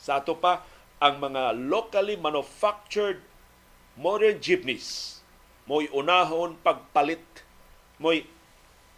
sa 0.05 0.21
ato 0.21 0.37
pa, 0.37 0.61
ang 1.01 1.17
mga 1.17 1.57
locally 1.57 2.21
manufactured 2.21 3.25
modern 3.97 4.37
jeepneys. 4.37 5.21
Mo'y 5.65 5.89
unahon 5.97 6.61
pagpalit. 6.61 7.25
Mo'y 7.97 8.29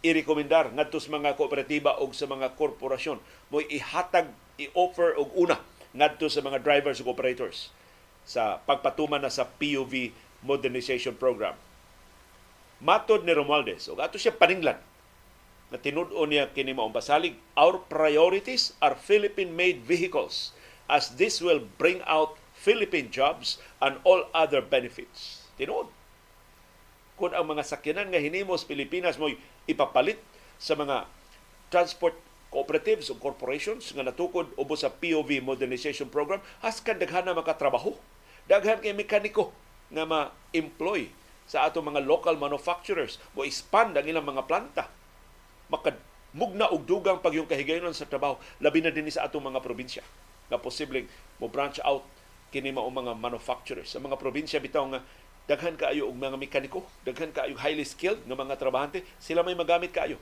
irekomendar 0.03 0.75
ngadto 0.75 0.99
sa 0.99 1.15
mga 1.15 1.39
kooperatiba 1.39 2.03
o 2.03 2.11
sa 2.11 2.27
mga 2.27 2.59
korporasyon. 2.59 3.23
Mo'y 3.47 3.71
ihatag 3.71 4.27
i-offer 4.59 5.15
og 5.15 5.31
una 5.39 5.63
ngadto 5.95 6.27
sa 6.27 6.43
mga 6.43 6.59
drivers 6.59 6.99
ug 6.99 7.07
operators 7.07 7.71
sa 8.27 8.59
pagpatuman 8.67 9.23
na 9.23 9.31
sa 9.31 9.47
PUV 9.47 10.11
modernization 10.43 11.15
program. 11.15 11.55
Matod 12.83 13.23
ni 13.23 13.31
Romualdez, 13.31 13.87
ug 13.87 14.03
ato 14.03 14.19
siya 14.19 14.35
paninglan 14.35 14.77
na 15.71 15.79
tinud-o 15.79 16.23
niya 16.27 16.51
kini 16.51 16.75
maong 16.75 16.95
pasalig, 16.95 17.35
our 17.55 17.79
priorities 17.87 18.75
are 18.83 18.95
Philippine-made 18.95 19.83
vehicles 19.83 20.55
as 20.87 21.19
this 21.19 21.43
will 21.43 21.63
bring 21.75 21.99
out 22.07 22.39
Philippine 22.55 23.11
jobs 23.13 23.59
and 23.83 23.99
all 24.07 24.27
other 24.33 24.63
benefits. 24.63 25.45
Tinuod. 25.59 25.91
Kung 27.19 27.31
ang 27.35 27.47
mga 27.47 27.63
sakyanan 27.67 28.09
nga 28.09 28.23
hinimos 28.23 28.65
Pilipinas 28.65 29.19
mo 29.19 29.29
ipapalit 29.69 30.19
sa 30.57 30.73
mga 30.73 31.05
transport 31.69 32.15
cooperatives 32.47 33.11
o 33.11 33.19
corporations 33.19 33.91
nga 33.91 34.07
natukod 34.07 34.47
ubos 34.55 34.81
sa 34.81 34.93
POV 34.93 35.43
modernization 35.43 36.07
program, 36.07 36.39
haskan 36.63 36.97
daghan 36.97 37.27
na 37.27 37.35
makatrabaho. 37.35 37.93
Daghan 38.47 38.79
kay 38.79 38.95
mekaniko 38.95 39.51
nga 39.91 40.07
ma-employ 40.07 41.11
sa 41.47 41.67
ato 41.67 41.79
mga 41.83 42.03
local 42.03 42.35
manufacturers 42.39 43.19
mo 43.35 43.43
expand 43.43 43.95
ang 43.95 44.07
ilang 44.07 44.23
mga 44.23 44.47
planta. 44.47 44.87
Makadmugna 45.67 46.71
og 46.71 46.87
dugang 46.87 47.19
pagyong 47.19 47.49
kahigayonon 47.49 47.95
sa 47.95 48.07
trabaho 48.07 48.39
labi 48.63 48.79
na 48.79 48.91
din 48.91 49.07
sa 49.11 49.27
atong 49.27 49.43
mga 49.51 49.59
probinsya 49.59 50.03
nga 50.47 50.57
posibleng 50.59 51.07
mo 51.37 51.51
branch 51.51 51.79
out 51.83 52.03
kini 52.51 52.71
mao 52.71 52.87
mga 52.87 53.13
manufacturers 53.19 53.91
sa 53.91 53.99
mga 53.99 54.15
probinsya 54.15 54.63
bitaw 54.63 54.87
nga 54.91 55.03
daghan 55.47 55.79
kaayo 55.79 56.11
og 56.11 56.19
mga 56.19 56.35
mekaniko, 56.35 56.83
daghan 57.07 57.31
kaayo 57.31 57.55
highly 57.55 57.87
skilled 57.87 58.19
nga 58.27 58.35
mga 58.35 58.59
trabahante, 58.59 58.99
sila 59.15 59.47
may 59.47 59.55
magamit 59.55 59.95
kaayo. 59.95 60.19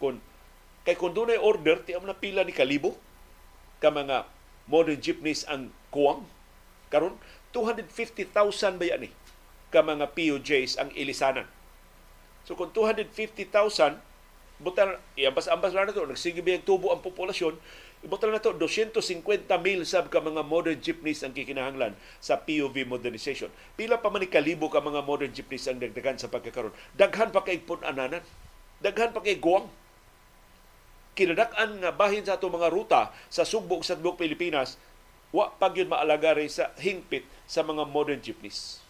Kun 0.00 0.20
kay 0.86 0.96
kun 0.96 1.12
dunay 1.12 1.36
order 1.36 1.82
ti 1.84 1.92
na 1.92 2.16
pila 2.16 2.46
ni 2.46 2.56
kalibo 2.56 2.96
ka 3.82 3.92
mga 3.92 4.24
modern 4.70 4.96
jeepneys 5.02 5.44
ang 5.44 5.74
kuwang 5.92 6.24
karon 6.88 7.18
250,000 7.52 8.80
ba 8.80 8.84
yan 8.86 9.10
eh, 9.10 9.12
ka 9.74 9.82
mga 9.82 10.14
POJs 10.14 10.78
ang 10.78 10.94
ilisanan. 10.94 11.48
So 12.46 12.54
kung 12.54 12.70
250,000 12.70 13.98
butan 14.56 14.96
iambas-ambas 15.20 15.76
lang 15.76 15.90
na 15.90 15.92
to 15.92 16.08
nagsige 16.08 16.40
biyang 16.40 16.64
tubo 16.64 16.88
ang 16.88 17.04
populasyon 17.04 17.58
Ibutang 18.04 18.28
na 18.28 18.42
to, 18.42 18.52
250 18.52 19.48
mil 19.64 19.80
sab 19.88 20.12
ka 20.12 20.20
mga 20.20 20.44
modern 20.44 20.76
jeepneys 20.76 21.24
ang 21.24 21.32
kikinahanglan 21.32 21.96
sa 22.20 22.36
POV 22.36 22.84
modernization. 22.84 23.48
Pila 23.72 23.96
pa 23.96 24.12
man 24.12 24.28
kalibo 24.28 24.68
ka 24.68 24.84
mga 24.84 25.00
modern 25.00 25.32
jeepneys 25.32 25.64
ang 25.64 25.80
dagdagan 25.80 26.20
sa 26.20 26.28
pagkakaroon. 26.28 26.76
Daghan 26.92 27.32
pa 27.32 27.40
kay 27.40 27.56
punananan. 27.64 28.20
Daghan 28.84 29.16
pa 29.16 29.24
kay 29.24 29.40
guwang. 29.40 29.66
Kinadak-an 31.16 31.80
nga 31.80 31.90
bahin 31.96 32.28
sa 32.28 32.36
ato 32.36 32.52
mga 32.52 32.68
ruta 32.68 33.08
sa 33.32 33.48
Subo 33.48 33.80
sa 33.80 33.96
Tibok 33.96 34.20
Pilipinas, 34.20 34.76
wa 35.32 35.48
pag 35.48 35.72
yun 35.72 35.88
maalagari 35.88 36.44
sa 36.52 36.76
hingpit 36.76 37.24
sa 37.48 37.64
mga 37.64 37.88
modern 37.88 38.20
jeepneys. 38.20 38.84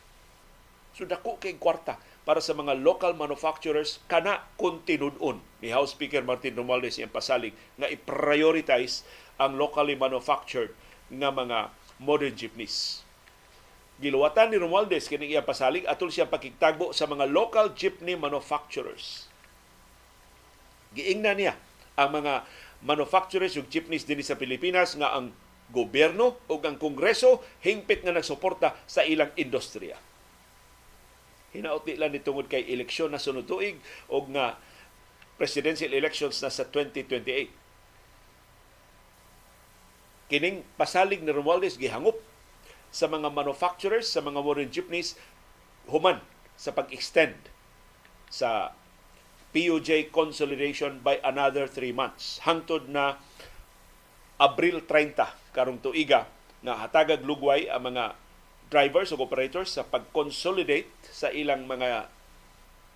So 0.98 1.06
dako 1.06 1.38
kay 1.38 1.54
kwarta 1.54 2.00
para 2.26 2.42
sa 2.42 2.58
mga 2.58 2.82
local 2.82 3.14
manufacturers 3.14 4.02
kana 4.10 4.42
kontinudon 4.58 5.38
ni 5.62 5.70
House 5.70 5.94
Speaker 5.94 6.26
Martin 6.26 6.58
Romualdez 6.58 6.98
iyang 6.98 7.14
pasalig 7.14 7.54
nga 7.78 7.86
i-prioritize 7.86 9.06
ang 9.38 9.54
locally 9.54 9.94
manufactured 9.94 10.74
nga 11.06 11.30
mga 11.30 11.70
modern 12.02 12.34
jeepneys. 12.34 13.06
Giluwatan 14.02 14.50
ni 14.50 14.58
Romualdez 14.58 15.06
kini 15.06 15.30
iyang 15.30 15.46
pasalig 15.46 15.86
atol 15.86 16.10
siya 16.10 16.26
pakigtagbo 16.26 16.90
sa 16.90 17.06
mga 17.06 17.30
local 17.30 17.70
jeepney 17.78 18.18
manufacturers. 18.18 19.30
Giingna 20.98 21.30
niya 21.38 21.54
ang 21.94 22.10
mga 22.10 22.42
manufacturers 22.82 23.54
ug 23.54 23.70
jeepneys 23.70 24.02
dinhi 24.02 24.26
sa 24.26 24.34
Pilipinas 24.34 24.98
nga 24.98 25.14
ang 25.14 25.30
gobyerno 25.70 26.42
ug 26.50 26.58
ang 26.66 26.74
kongreso 26.74 27.46
hingpit 27.62 28.02
nga 28.02 28.10
nagsuporta 28.10 28.74
sa 28.90 29.06
ilang 29.06 29.30
industriya 29.38 29.94
hinaot 31.58 31.82
di 31.88 31.96
lang 31.96 32.12
nitungod 32.12 32.46
kay 32.46 32.64
eleksyon 32.68 33.10
na 33.12 33.20
sunod 33.20 33.48
tuig 33.48 33.80
o 34.12 34.22
nga 34.30 34.60
presidential 35.36 35.92
elections 35.92 36.40
na 36.40 36.48
sa 36.52 36.64
2028. 36.68 37.48
Kining 40.26 40.66
pasalig 40.74 41.22
ni 41.22 41.30
Romualdez 41.30 41.78
gihangup 41.78 42.18
sa 42.90 43.06
mga 43.06 43.30
manufacturers, 43.30 44.08
sa 44.08 44.24
mga 44.24 44.40
modern 44.42 44.70
jeepneys, 44.72 45.14
human 45.86 46.18
sa 46.56 46.72
pag-extend 46.72 47.36
sa 48.32 48.72
POJ 49.54 50.10
consolidation 50.10 51.00
by 51.00 51.20
another 51.22 51.70
three 51.70 51.92
months. 51.94 52.42
Hangtod 52.42 52.90
na 52.90 53.20
Abril 54.36 54.84
30 54.84 55.16
karong 55.56 55.80
tuiga 55.80 56.28
na 56.60 56.76
hatagag 56.76 57.24
lugway 57.24 57.70
ang 57.70 57.88
mga 57.88 58.18
drivers 58.66 59.14
o 59.14 59.20
operators 59.20 59.78
sa 59.78 59.86
pag-consolidate 59.86 60.90
sa 61.06 61.30
ilang 61.30 61.64
mga 61.70 62.10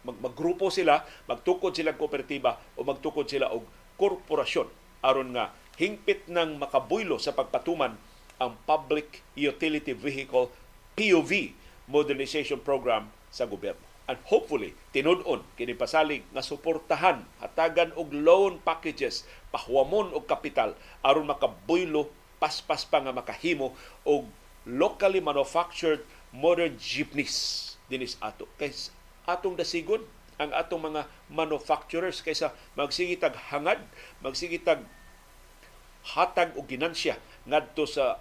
mag 0.00 0.16
maggrupo 0.16 0.72
sila, 0.72 1.04
magtukod 1.28 1.76
sila 1.76 1.92
kooperatiba 1.92 2.56
o 2.76 2.80
magtukod 2.82 3.28
sila 3.28 3.52
og 3.52 3.68
korporasyon 4.00 4.68
aron 5.04 5.36
nga 5.36 5.52
hingpit 5.76 6.28
ng 6.28 6.60
makabuylo 6.60 7.20
sa 7.20 7.36
pagpatuman 7.36 7.96
ang 8.40 8.56
Public 8.64 9.20
Utility 9.36 9.92
Vehicle 9.92 10.48
PUV 10.96 11.52
modernization 11.84 12.60
program 12.60 13.12
sa 13.28 13.44
gobyerno. 13.44 13.84
And 14.08 14.18
hopefully, 14.26 14.74
tinud-on 14.90 15.44
kini 15.54 15.76
pasalig 15.76 16.26
nga 16.34 16.42
suportahan, 16.42 17.22
hatagan 17.38 17.94
og 17.94 18.10
loan 18.10 18.58
packages, 18.58 19.22
pahuamon 19.54 20.10
og 20.16 20.26
kapital 20.26 20.74
aron 21.04 21.28
makabuylo 21.28 22.10
paspas 22.40 22.88
pa 22.88 23.04
nga 23.04 23.14
makahimo 23.14 23.76
og 24.02 24.26
locally 24.70 25.18
manufactured 25.18 26.06
modern 26.30 26.78
jeepneys 26.78 27.74
dinis 27.90 28.14
ato. 28.22 28.46
Kay 28.54 28.70
atong 29.26 29.58
dasigon 29.58 30.06
ang 30.40 30.54
atong 30.56 30.80
mga 30.94 31.04
manufacturers 31.28 32.24
kaysa 32.24 32.54
magsigitag 32.78 33.36
hangad, 33.52 33.82
magsigitag 34.24 34.86
hatag 36.16 36.56
og 36.56 36.64
ginansya 36.64 37.20
ngadto 37.44 37.84
sa 37.84 38.16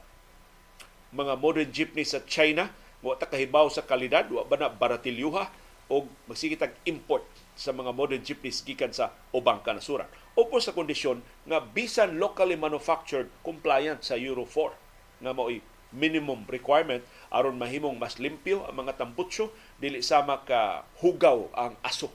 mga 1.15 1.39
modern 1.39 1.69
jeepney 1.71 2.03
sa 2.03 2.19
China 2.27 2.67
wa 2.99 3.15
ta 3.15 3.31
kahibaw 3.31 3.71
sa 3.71 3.87
kalidad 3.87 4.27
wa 4.27 4.43
ba 4.43 4.59
na 4.59 4.67
baratilyuha 4.67 5.47
o 5.89 6.05
magsigitag 6.27 6.75
import 6.85 7.23
sa 7.55 7.71
mga 7.71 7.95
modern 7.95 8.21
jeepneys 8.21 8.61
gikan 8.61 8.91
sa 8.91 9.15
ubang 9.31 9.63
kanasuran. 9.63 10.05
Opo 10.35 10.59
sa 10.59 10.75
kondisyon 10.75 11.23
nga 11.47 11.63
bisan 11.63 12.19
locally 12.19 12.59
manufactured 12.59 13.31
compliant 13.41 14.03
sa 14.03 14.19
Euro 14.19 14.43
4 14.43 15.23
nga 15.23 15.31
mao'y 15.31 15.63
minimum 15.89 16.45
requirement 16.45 17.01
aron 17.33 17.57
mahimong 17.57 17.97
mas 17.97 18.21
limpyo 18.21 18.65
ang 18.65 18.85
mga 18.85 18.97
tamputsyo 19.01 19.49
dili 19.81 20.05
sama 20.05 20.45
ka 20.45 20.85
hugaw 21.01 21.49
ang 21.57 21.73
aso 21.81 22.13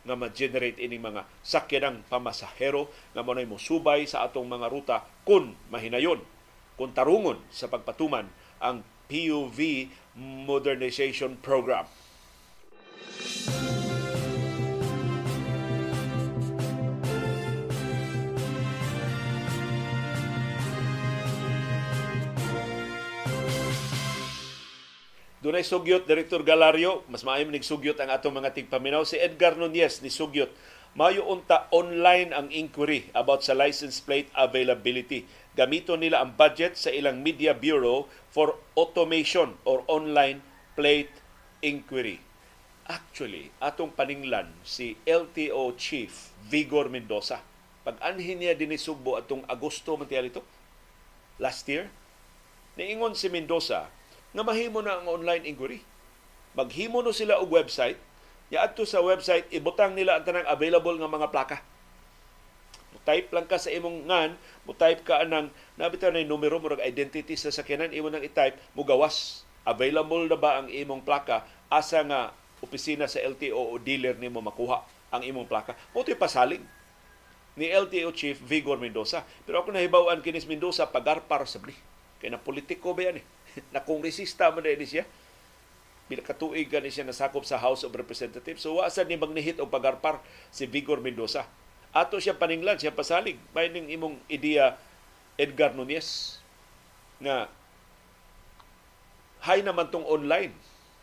nga 0.00 0.16
ma-generate 0.16 0.80
ini 0.80 0.96
mga 0.96 1.28
sakyanang 1.44 2.00
pamasahero 2.08 2.88
nga 3.12 3.20
mo 3.20 3.36
musubay 3.36 4.08
sa 4.08 4.24
atong 4.24 4.48
mga 4.48 4.66
ruta 4.72 4.96
kun 5.28 5.52
mahinayon 5.68 6.24
kung 6.80 6.96
tarungon 6.96 7.36
sa 7.52 7.68
pagpatuman 7.68 8.24
ang 8.56 8.80
PUV 9.10 9.90
Modernization 10.16 11.36
Program. 11.42 11.84
Dunay 25.40 25.64
sugyot 25.64 26.04
Direktor 26.04 26.44
Galario, 26.44 27.00
mas 27.08 27.24
maayo 27.24 27.48
nig 27.48 27.64
sugyot 27.64 27.96
ang 27.96 28.12
atong 28.12 28.36
mga 28.36 28.52
tigpaminaw 28.52 29.08
si 29.08 29.16
Edgar 29.16 29.56
Nunez 29.56 30.04
ni 30.04 30.12
sugyot. 30.12 30.52
Mayo 30.92 31.24
unta 31.24 31.64
online 31.72 32.36
ang 32.36 32.52
inquiry 32.52 33.08
about 33.16 33.40
sa 33.40 33.56
license 33.56 34.04
plate 34.04 34.28
availability. 34.36 35.24
Gamito 35.56 35.96
nila 35.96 36.20
ang 36.20 36.36
budget 36.36 36.76
sa 36.76 36.92
ilang 36.92 37.24
media 37.24 37.56
bureau 37.56 38.04
for 38.28 38.60
automation 38.76 39.56
or 39.64 39.80
online 39.88 40.44
plate 40.76 41.08
inquiry. 41.64 42.20
Actually, 42.84 43.48
atong 43.64 43.96
paninglan 43.96 44.52
si 44.60 45.00
LTO 45.08 45.72
Chief 45.80 46.36
Vigor 46.52 46.92
Mendoza. 46.92 47.40
Pag-anhin 47.80 48.44
niya 48.44 48.52
din 48.52 48.76
Sugbo 48.76 49.16
atong 49.16 49.40
Agosto 49.48 49.96
man 49.96 50.04
ito, 50.04 50.44
last 51.40 51.64
year, 51.64 51.88
niingon 52.76 53.16
si 53.16 53.32
Mendoza 53.32 53.88
nga 54.30 54.42
mahimo 54.46 54.78
na 54.80 54.98
ang 54.98 55.06
online 55.10 55.46
inquiry. 55.46 55.82
Maghimo 56.54 57.02
no 57.02 57.14
sila 57.14 57.38
og 57.38 57.50
website, 57.50 57.98
ya 58.50 58.66
adto 58.66 58.82
sa 58.82 59.02
website 59.02 59.46
ibutang 59.54 59.94
nila 59.94 60.18
ang 60.18 60.26
tanang 60.26 60.46
available 60.46 60.94
nga 60.98 61.10
mga 61.10 61.28
plaka. 61.30 61.58
Mo-type 62.90 63.30
lang 63.30 63.46
ka 63.46 63.58
sa 63.58 63.70
imong 63.70 64.06
ngan, 64.10 64.34
mo-type 64.66 65.06
ka 65.06 65.22
anang 65.22 65.50
nabitaw 65.78 66.10
na 66.10 66.26
numero 66.26 66.58
mo 66.58 66.70
identity 66.82 67.38
sa 67.38 67.54
sakyanan 67.54 67.94
imo 67.94 68.10
nang 68.10 68.22
i-type 68.22 68.58
mo 68.74 68.82
gawas. 68.82 69.46
Available 69.62 70.26
na 70.26 70.38
ba 70.38 70.58
ang 70.58 70.66
imong 70.66 71.06
plaka 71.06 71.46
asa 71.70 72.02
nga 72.02 72.34
opisina 72.58 73.06
sa 73.06 73.22
LTO 73.22 73.56
o 73.56 73.78
dealer 73.78 74.18
nimo 74.18 74.42
makuha 74.42 74.82
ang 75.14 75.22
imong 75.22 75.46
plaka. 75.46 75.78
Mo 75.94 76.02
pasaling 76.02 76.62
ni 77.58 77.66
LTO 77.68 78.14
Chief 78.14 78.38
Vigor 78.38 78.78
Mendoza. 78.78 79.26
Pero 79.44 79.60
ako 79.60 79.74
nahibawan 79.74 80.22
kinis 80.22 80.46
Mendoza 80.46 80.86
pagarpar 80.86 81.44
sa 81.44 81.58
bli. 81.58 81.74
Kaya 82.22 82.36
na 82.36 82.40
politiko 82.40 82.94
ba 82.94 83.10
yan 83.10 83.20
eh? 83.20 83.24
Na 83.74 83.82
kongresista 83.82 84.50
man 84.50 84.66
din 84.66 84.84
siya. 84.84 85.04
Bila 86.10 86.26
katuig 86.26 86.66
gani 86.66 86.90
siya 86.90 87.06
nasakop 87.06 87.46
sa 87.46 87.58
House 87.58 87.86
of 87.86 87.94
Representatives. 87.94 88.66
So 88.66 88.82
wasa 88.82 89.06
ni 89.06 89.14
magnihit 89.14 89.62
og 89.62 89.70
pagarpar 89.70 90.18
si 90.50 90.66
Vigor 90.66 90.98
Mendoza. 90.98 91.46
Ato 91.90 92.18
siya 92.18 92.34
paninglan, 92.34 92.78
siya 92.78 92.94
pasalig. 92.94 93.38
May 93.54 93.70
ning 93.70 93.90
imong 93.90 94.18
ideya 94.26 94.78
Edgar 95.40 95.72
Nunez 95.72 96.38
nga 97.20 97.48
hay 99.44 99.64
naman 99.64 99.88
tong 99.88 100.04
online 100.04 100.52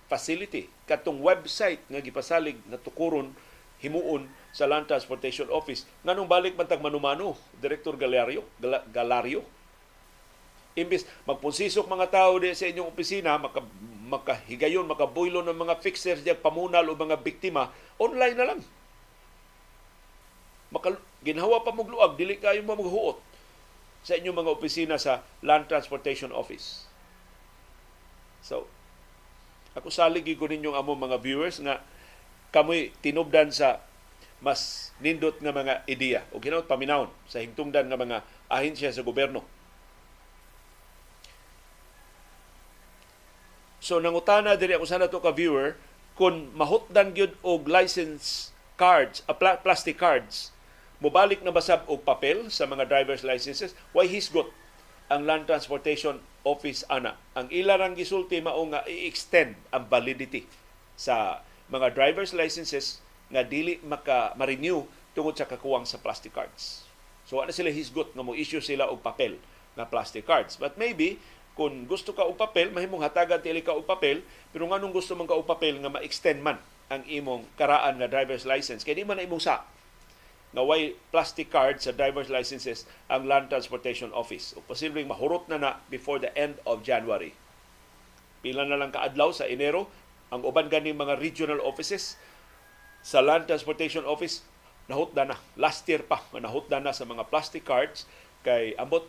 facility 0.05 0.69
katong 0.85 1.19
website 1.19 1.81
nga 1.89 2.01
gipasalig 2.01 2.57
na 2.69 2.77
tukuron 2.77 3.33
himuon 3.81 4.29
sa 4.53 4.65
Land 4.65 4.89
Transportation 4.89 5.49
Office 5.53 5.85
nganong 6.01 6.29
balik 6.29 6.53
man 6.57 6.65
tag 6.69 6.81
manumano 6.81 7.37
Director 7.61 7.93
Galario 7.97 8.45
Galario 8.89 9.45
imbis 10.77 11.09
magpunsisok 11.25 11.89
mga 11.89 12.13
tao 12.13 12.37
di 12.37 12.53
sa 12.53 12.69
inyong 12.69 12.93
opisina 12.93 13.33
maka, 13.41 13.65
makahigayon 14.07 14.85
makabuylo 14.85 15.41
ng 15.41 15.57
mga 15.57 15.81
fixers 15.81 16.21
diya 16.21 16.37
pamunal 16.37 16.85
o 16.87 16.93
mga 16.93 17.17
biktima 17.19 17.73
online 17.97 18.37
na 18.37 18.47
lang. 18.53 18.61
Maka, 20.69 20.95
ginhawa 21.25 21.65
pa 21.65 21.73
mong 21.73 21.89
dili 22.15 22.37
kayo 22.37 22.61
maghuot 22.61 23.17
sa 24.05 24.15
inyong 24.15 24.37
mga 24.37 24.53
opisina 24.53 24.95
sa 25.01 25.25
Land 25.41 25.67
Transportation 25.67 26.29
Office. 26.31 26.85
So 28.45 28.69
ako 29.75 29.91
salig 29.91 30.25
ko 30.37 30.45
ninyong 30.47 30.77
amo 30.77 30.97
mga 30.97 31.21
viewers 31.21 31.59
nga 31.61 31.83
kamoy 32.49 32.95
tinubdan 33.03 33.51
sa 33.53 33.83
mas 34.39 34.93
nindot 35.01 35.37
nga 35.41 35.51
mga 35.51 35.83
ideya. 35.89 36.21
O 36.31 36.39
ginaot 36.39 36.69
paminawon 36.69 37.09
sa 37.25 37.41
hingtungdan 37.41 37.89
nga 37.89 37.97
mga 37.97 38.17
ahensya 38.47 38.93
sa 38.93 39.03
gobyerno 39.03 39.56
So 43.87 44.03
nangutana 44.03 44.59
diri 44.59 44.75
ako 44.75 44.83
sana 44.83 45.07
to 45.07 45.23
ka 45.23 45.31
viewer 45.31 45.79
kung 46.19 46.51
mahutdan 46.59 47.15
gyud 47.15 47.39
og 47.39 47.71
license 47.71 48.51
cards, 48.75 49.23
a 49.31 49.33
pla- 49.33 49.55
plastic 49.63 49.95
cards, 49.95 50.51
mobalik 50.99 51.39
na 51.39 51.55
basab 51.55 51.87
og 51.87 52.03
papel 52.03 52.51
sa 52.51 52.67
mga 52.67 52.83
driver's 52.91 53.23
licenses, 53.23 53.71
why 53.95 54.03
hisgot 54.03 54.51
ang 55.07 55.23
Land 55.23 55.47
Transportation 55.47 56.19
Office 56.43 56.83
ana. 56.91 57.15
Ang 57.31 57.47
ilarang 57.47 57.95
gisulti 57.95 58.43
mao 58.43 58.59
nga 58.67 58.83
i-extend 58.91 59.55
ang 59.71 59.87
validity 59.87 60.43
sa 60.99 61.39
mga 61.71 61.95
driver's 61.95 62.35
licenses 62.35 62.99
nga 63.31 63.39
dili 63.39 63.79
maka 63.87 64.35
ma-renew 64.35 64.83
tungod 65.15 65.39
sa 65.39 65.47
kakuwang 65.47 65.87
sa 65.87 65.95
plastic 65.95 66.35
cards. 66.35 66.83
So 67.23 67.39
ano 67.39 67.55
sila 67.55 67.71
hisgot 67.71 68.11
nga 68.11 68.19
mo 68.19 68.35
issue 68.35 68.59
sila 68.59 68.91
og 68.91 68.99
papel 68.99 69.39
na 69.79 69.87
plastic 69.87 70.27
cards. 70.27 70.59
But 70.59 70.75
maybe 70.75 71.23
kung 71.57 71.89
gusto 71.89 72.13
ka 72.13 72.21
og 72.21 72.37
papel, 72.37 72.69
mahimong 72.69 73.01
hatagan 73.01 73.41
tili 73.41 73.65
ka 73.65 73.73
og 73.73 73.89
papel, 73.89 74.21
pero 74.53 74.69
nganong 74.69 74.93
gusto 74.93 75.17
man 75.17 75.25
ka 75.25 75.33
og 75.33 75.49
papel 75.49 75.81
nga 75.81 75.89
ma-extend 75.89 76.45
man 76.45 76.61
ang 76.87 77.01
imong 77.09 77.49
karaan 77.57 77.97
nga 77.97 78.07
driver's 78.07 78.45
license. 78.45 78.85
Kaya 78.85 79.01
di 79.01 79.03
man 79.03 79.17
na 79.17 79.25
imong 79.25 79.41
sa 79.41 79.65
nga 80.53 80.63
way 80.63 80.95
plastic 81.11 81.51
card 81.51 81.83
sa 81.83 81.91
driver's 81.91 82.31
licenses 82.31 82.87
ang 83.11 83.27
Land 83.27 83.51
Transportation 83.51 84.13
Office. 84.15 84.55
O 84.55 84.63
posibleng 84.63 85.09
mahurot 85.09 85.49
na 85.51 85.57
na 85.59 85.71
before 85.91 86.21
the 86.21 86.31
end 86.37 86.55
of 86.63 86.85
January. 86.85 87.35
Pila 88.45 88.63
na 88.63 88.79
lang 88.79 88.93
kaadlaw 88.93 89.33
sa 89.35 89.49
Enero, 89.49 89.91
ang 90.31 90.45
uban 90.45 90.71
ganing 90.71 90.95
mga 90.95 91.19
regional 91.19 91.59
offices 91.65 92.15
sa 93.03 93.19
Land 93.19 93.49
Transportation 93.51 94.07
Office 94.07 94.45
nahutda 94.87 95.27
na. 95.27 95.35
Last 95.59 95.83
year 95.91 96.05
pa, 96.05 96.23
nahutda 96.31 96.79
na 96.79 96.95
sa 96.95 97.03
mga 97.03 97.27
plastic 97.27 97.67
cards 97.67 98.07
kay 98.47 98.71
ambot 98.79 99.03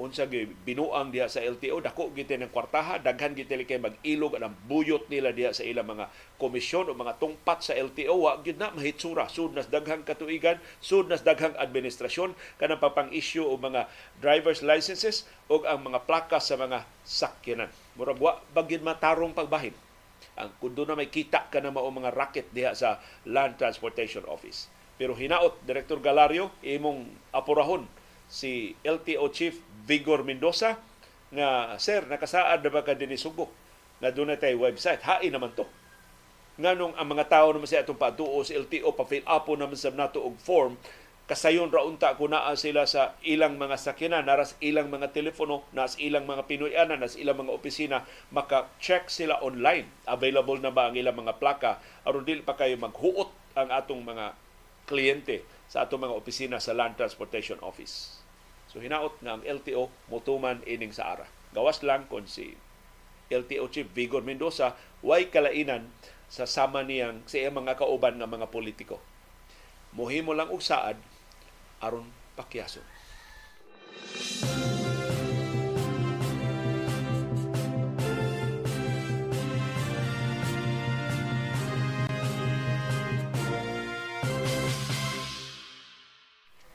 unsa 0.00 0.24
binuang 0.64 1.12
diha 1.12 1.28
sa 1.28 1.44
LTO 1.44 1.84
dako 1.84 2.16
gite 2.16 2.40
ng 2.40 2.48
kwartaha 2.48 2.96
daghan 2.96 3.36
gite 3.36 3.52
kay 3.68 3.76
mag-ilog 3.76 4.40
ang 4.40 4.56
buyot 4.64 5.04
nila 5.12 5.36
diha 5.36 5.52
sa 5.52 5.68
ilang 5.68 5.84
mga 5.84 6.08
komisyon 6.40 6.88
o 6.88 6.96
mga 6.96 7.20
tungpat 7.20 7.60
sa 7.60 7.76
LTO 7.76 8.24
wa 8.24 8.40
gyud 8.40 8.56
na 8.56 8.72
mahitsura. 8.72 9.28
Sud 9.28 9.52
nas 9.52 9.68
daghang 9.68 10.02
katuigan 10.02 10.56
sud 10.80 11.12
nas 11.12 11.20
daghang 11.20 11.52
administrasyon 11.60 12.32
kanang 12.56 12.80
papang-issue 12.80 13.44
o 13.44 13.60
mga 13.60 13.84
driver's 14.18 14.64
licenses 14.64 15.28
o 15.52 15.60
ang 15.68 15.84
mga 15.84 16.08
plaka 16.08 16.40
sa 16.40 16.56
mga 16.56 16.88
sakyanan. 17.04 17.68
Murag 17.94 18.16
wa 18.16 18.40
bagid 18.56 18.80
matarong 18.80 19.36
pagbahin. 19.36 19.76
Ang 20.40 20.48
kundo 20.56 20.88
na 20.88 20.96
may 20.96 21.12
kita 21.12 21.52
ka 21.52 21.60
na 21.60 21.68
mao 21.68 21.92
mga 21.92 22.16
racket 22.16 22.48
diha 22.56 22.72
sa 22.72 22.96
Land 23.28 23.60
Transportation 23.60 24.24
Office. 24.24 24.72
Pero 24.96 25.12
hinaot 25.12 25.60
Director 25.68 26.00
Galario 26.00 26.48
imong 26.64 27.04
apurahon 27.34 27.84
si 28.32 28.72
LTO 28.80 29.28
Chief 29.28 29.52
Vigor 29.84 30.24
Mendoza 30.24 30.80
nga 31.28 31.76
sir 31.76 32.08
nakasaad 32.08 32.64
na 32.64 32.72
ba 32.72 32.80
ka 32.80 32.96
dinhi 32.96 33.20
Subo? 33.20 33.52
Na 34.00 34.08
doon 34.08 34.32
tay 34.40 34.56
website. 34.56 35.04
Hain 35.04 35.30
naman 35.30 35.52
to. 35.52 35.68
Nganong 36.56 36.96
ang 36.96 37.08
mga 37.12 37.28
tao 37.28 37.52
naman 37.52 37.68
sa 37.68 37.84
atong 37.84 38.00
patuo 38.00 38.40
sa 38.40 38.56
LTO 38.56 38.92
pa 38.96 39.04
fill 39.04 39.24
up 39.28 39.46
naman 39.52 39.76
sa 39.76 39.92
nato 39.92 40.24
og 40.24 40.40
form. 40.40 40.80
Kasayon 41.22 41.70
ra 41.70 41.86
unta 41.86 42.18
ko 42.18 42.26
naa 42.26 42.52
sila 42.58 42.84
sa 42.84 43.14
ilang 43.22 43.56
mga 43.56 43.78
sakyanan 43.78 44.26
naras 44.26 44.58
ilang 44.58 44.90
mga 44.90 45.14
telepono 45.14 45.64
nas 45.70 45.94
ilang 45.96 46.26
mga 46.26 46.44
Pinoyanan 46.50 47.00
nas 47.00 47.16
ilang 47.16 47.40
mga 47.40 47.54
opisina. 47.54 48.04
Maka-check 48.34 49.08
sila 49.08 49.40
online. 49.40 49.88
Available 50.08 50.58
na 50.60 50.74
ba 50.74 50.90
ang 50.90 50.96
ilang 50.98 51.16
mga 51.16 51.38
plaka? 51.38 51.78
Aron 52.04 52.26
dili 52.26 52.42
pa 52.42 52.58
kayo 52.58 52.74
maghuot 52.76 53.30
ang 53.56 53.68
atong 53.70 54.02
mga 54.02 54.36
kliyente 54.84 55.46
sa 55.72 55.88
atong 55.88 56.04
mga 56.04 56.16
opisina 56.16 56.56
sa 56.60 56.76
Land 56.76 57.00
Transportation 57.00 57.56
Office. 57.64 58.21
So 58.72 58.80
hinaot 58.80 59.20
nga 59.20 59.36
ang 59.36 59.44
LTO 59.44 59.92
mutuman 60.08 60.64
ining 60.64 60.96
sa 60.96 61.12
ara. 61.12 61.28
Gawas 61.52 61.84
lang 61.84 62.08
kon 62.08 62.24
si 62.24 62.56
LTO 63.28 63.68
Chief 63.68 63.84
Vigor 63.92 64.24
Mendoza 64.24 64.72
way 65.04 65.28
kalainan 65.28 65.92
sa 66.32 66.48
sama 66.48 66.80
niyang 66.80 67.20
sa 67.28 67.36
iyang 67.36 67.60
mga 67.60 67.76
kauban 67.76 68.16
nga 68.16 68.24
mga 68.24 68.48
politiko. 68.48 68.96
Muhimo 69.92 70.32
lang 70.32 70.48
og 70.48 70.64
saad 70.64 70.96
aron 71.84 72.08
pakyason. 72.32 72.84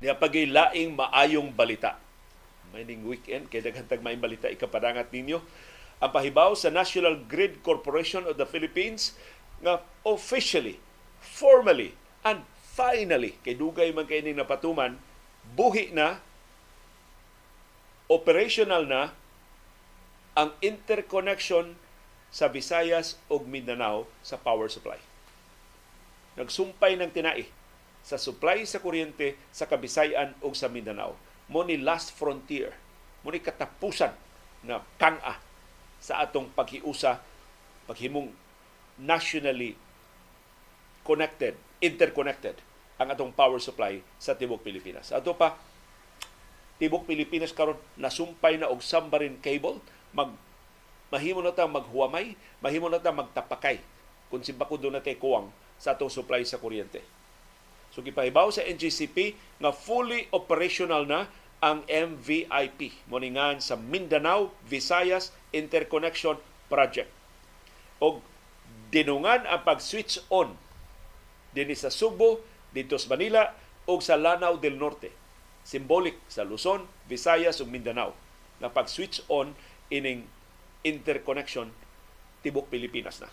Diya 0.07 0.15
pagay 0.15 0.47
laing 0.47 0.95
maayong 0.95 1.51
balita. 1.51 1.99
May 2.71 2.87
weekend 2.87 3.51
kay 3.51 3.59
daghan 3.59 3.91
tag 3.91 3.99
maayong 3.99 4.23
balita 4.23 4.47
ikapadangat 4.47 5.11
ninyo. 5.11 5.43
Ang 5.99 6.11
pahibaw 6.15 6.55
sa 6.55 6.71
National 6.71 7.19
Grid 7.27 7.59
Corporation 7.59 8.23
of 8.23 8.39
the 8.39 8.47
Philippines 8.47 9.19
nga 9.59 9.83
officially, 10.07 10.79
formally, 11.19 11.91
and 12.23 12.47
finally, 12.55 13.35
kay 13.43 13.51
dugay 13.51 13.91
man 13.91 14.07
kay 14.07 14.23
ning 14.23 14.39
napatuman, 14.39 14.95
buhi 15.43 15.91
na, 15.91 16.23
operational 18.07 18.87
na 18.87 19.11
ang 20.39 20.55
interconnection 20.63 21.75
sa 22.31 22.47
Visayas 22.47 23.19
ug 23.27 23.43
Mindanao 23.43 24.07
sa 24.23 24.39
power 24.39 24.71
supply. 24.71 25.03
Nagsumpay 26.39 26.95
ng 26.95 27.11
tinai 27.11 27.56
sa 28.07 28.15
supply 28.15 28.63
sa 28.63 28.79
kuryente 28.79 29.35
sa 29.51 29.67
Kabisayan 29.67 30.31
ug 30.39 30.55
sa 30.55 30.71
Mindanao. 30.71 31.19
Mo 31.51 31.67
ni 31.67 31.75
last 31.75 32.15
frontier, 32.15 32.71
mo 33.19 33.35
ni 33.35 33.43
katapusan 33.43 34.15
na 34.63 34.79
kanga 34.95 35.35
sa 35.99 36.23
atong 36.23 36.47
paghiusa, 36.55 37.19
paghimong 37.83 38.31
nationally 38.95 39.75
connected, 41.03 41.59
interconnected 41.83 42.55
ang 42.95 43.11
atong 43.11 43.35
power 43.35 43.59
supply 43.59 43.99
sa 44.15 44.39
tibok 44.39 44.63
Pilipinas. 44.63 45.11
Ato 45.11 45.35
pa 45.35 45.59
tibok 46.79 47.03
Pilipinas 47.03 47.51
karon 47.51 47.75
nasumpay 47.99 48.55
na 48.55 48.71
og 48.71 48.79
submarine 48.79 49.35
cable 49.43 49.83
mag 50.15 50.31
mahimo 51.11 51.43
na 51.43 51.51
ta 51.51 51.67
maghuamay, 51.67 52.39
mahimo 52.63 52.87
na 52.87 53.03
ta 53.03 53.11
magtapakay 53.11 53.83
kung 54.31 54.43
si 54.43 54.55
bako 54.55 54.79
na 54.87 55.03
kay 55.03 55.19
kuwang 55.19 55.51
sa 55.75 55.91
atong 55.91 56.11
supply 56.11 56.47
sa 56.47 56.59
kuryente. 56.59 57.16
So 57.97 58.05
gipahibaw 58.05 58.53
sa 58.53 58.61
NGCP 58.61 59.33
nga 59.57 59.73
fully 59.73 60.29
operational 60.29 61.09
na 61.09 61.25
ang 61.65 61.81
MVIP 61.89 63.09
moningan 63.09 63.57
sa 63.57 63.73
Mindanao 63.73 64.53
Visayas 64.69 65.33
Interconnection 65.49 66.37
Project. 66.69 67.09
Og 67.97 68.21
dinungan 68.93 69.49
ang 69.49 69.65
pag-switch 69.65 70.21
on 70.29 70.53
dinhi 71.57 71.73
sa 71.73 71.89
Subo, 71.89 72.45
dito 72.69 73.01
sa 73.01 73.17
Manila 73.17 73.49
ug 73.89 73.97
sa 74.05 74.13
Lanao 74.13 74.61
del 74.61 74.77
Norte. 74.77 75.09
Symbolic 75.65 76.21
sa 76.29 76.45
Luzon, 76.45 76.85
Visayas 77.09 77.57
ug 77.65 77.73
Mindanao 77.73 78.13
na 78.61 78.69
pag-switch 78.69 79.25
on 79.25 79.57
ining 79.89 80.29
interconnection 80.85 81.73
tibok 82.45 82.69
Pilipinas 82.69 83.25
na. 83.25 83.29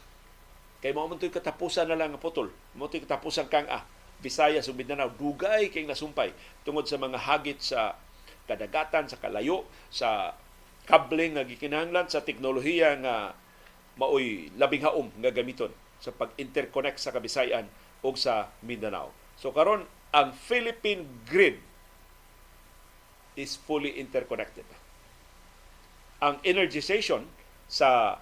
Kay 0.80 0.96
man 0.96 1.20
katapusan 1.20 1.92
na 1.92 2.00
lang 2.00 2.16
ang 2.16 2.20
putol. 2.20 2.48
Mo 2.72 2.88
katapusan 2.88 3.52
kang 3.52 3.68
ah 3.68 3.84
Visayas 4.22 4.68
ug 4.70 4.78
Mindanao 4.78 5.10
dugay 5.12 5.72
kay 5.72 5.84
nasumpay 5.88 6.32
tungod 6.62 6.86
sa 6.86 7.00
mga 7.00 7.18
hagit 7.18 7.58
sa 7.60 7.98
kadagatan 8.44 9.08
sa 9.08 9.20
kalayo 9.20 9.64
sa 9.88 10.36
kable 10.84 11.32
nga 11.32 11.48
gikinahanglan 11.48 12.08
sa 12.12 12.20
teknolohiya 12.20 13.00
nga 13.00 13.32
maoy 13.96 14.52
labing 14.58 14.84
haom 14.84 15.08
nga 15.20 15.32
gamiton 15.32 15.72
sa 16.02 16.12
pag-interconnect 16.12 17.00
sa 17.00 17.14
Kabisayan 17.14 17.64
ug 18.04 18.20
sa 18.20 18.52
Mindanao. 18.60 19.08
So 19.40 19.48
karon 19.56 19.88
ang 20.12 20.36
Philippine 20.36 21.08
grid 21.24 21.58
is 23.34 23.56
fully 23.56 23.96
interconnected. 23.96 24.68
Ang 26.20 26.38
energization 26.44 27.26
sa 27.66 28.20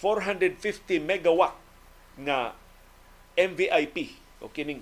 450 0.00 1.00
megawatt 1.00 1.56
nga 2.20 2.56
MVIP 3.36 4.16
o 4.40 4.48
kining 4.48 4.80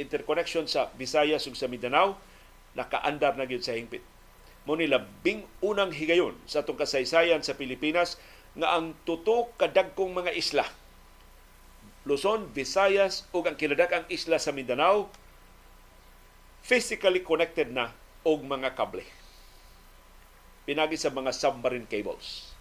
interconnection 0.00 0.64
sa 0.64 0.88
Visayas 0.96 1.44
ug 1.44 1.54
sa 1.54 1.68
Mindanao 1.68 2.16
nakaandar 2.72 3.36
na 3.36 3.44
gyud 3.44 3.62
sa 3.62 3.76
hingpit. 3.76 4.02
Mo 4.64 4.76
ni 4.76 4.88
labing 4.88 5.44
unang 5.60 5.92
higayon 5.92 6.36
sa 6.48 6.64
atong 6.64 6.80
kasaysayan 6.80 7.44
sa 7.44 7.56
Pilipinas 7.56 8.16
nga 8.56 8.76
ang 8.76 8.96
tuto 9.04 9.52
kadagkong 9.60 10.12
mga 10.12 10.32
isla 10.34 10.66
Luzon, 12.08 12.48
Visayas 12.56 13.28
ug 13.36 13.44
ang 13.44 13.60
kinadakang 13.60 14.08
isla 14.08 14.40
sa 14.40 14.56
Mindanao 14.56 15.12
physically 16.64 17.20
connected 17.20 17.68
na 17.68 17.92
og 18.24 18.40
mga 18.40 18.72
kable. 18.72 19.04
Pinagi 20.64 20.96
sa 20.96 21.12
mga 21.12 21.32
submarine 21.36 21.84
cables. 21.84 22.56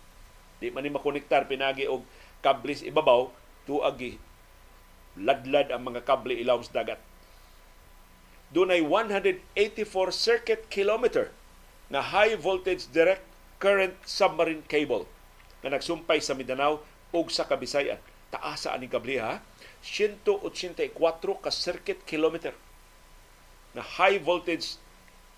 Di 0.59 0.71
man 0.75 0.83
ni 0.83 0.91
makonektar 0.91 1.47
pinagi 1.47 1.87
og 1.87 2.03
kables 2.43 2.83
ibabaw 2.83 3.31
tuagi 3.63 4.19
ladlad 5.19 5.69
ang 5.69 5.85
mga 5.85 6.07
kable 6.07 6.35
ilaw 6.35 6.59
sa 6.63 6.81
dagat. 6.83 6.99
Doon 8.49 8.73
ay 8.73 8.81
184 8.81 9.45
circuit 10.09 10.65
kilometer 10.73 11.29
na 11.93 12.01
high 12.01 12.33
voltage 12.33 12.89
direct 12.89 13.21
current 13.61 13.93
submarine 14.07 14.65
cable 14.65 15.05
na 15.61 15.75
nagsumpay 15.75 16.17
sa 16.23 16.33
Mindanao 16.33 16.81
ug 17.13 17.29
sa 17.29 17.45
Kabisayan. 17.45 18.01
Taasa 18.33 18.73
aning 18.73 18.89
kable 18.89 19.21
ha. 19.21 19.41
184 19.85 20.95
ka 21.43 21.51
circuit 21.53 22.01
kilometer 22.05 22.53
na 23.77 23.85
high 23.85 24.17
voltage 24.17 24.81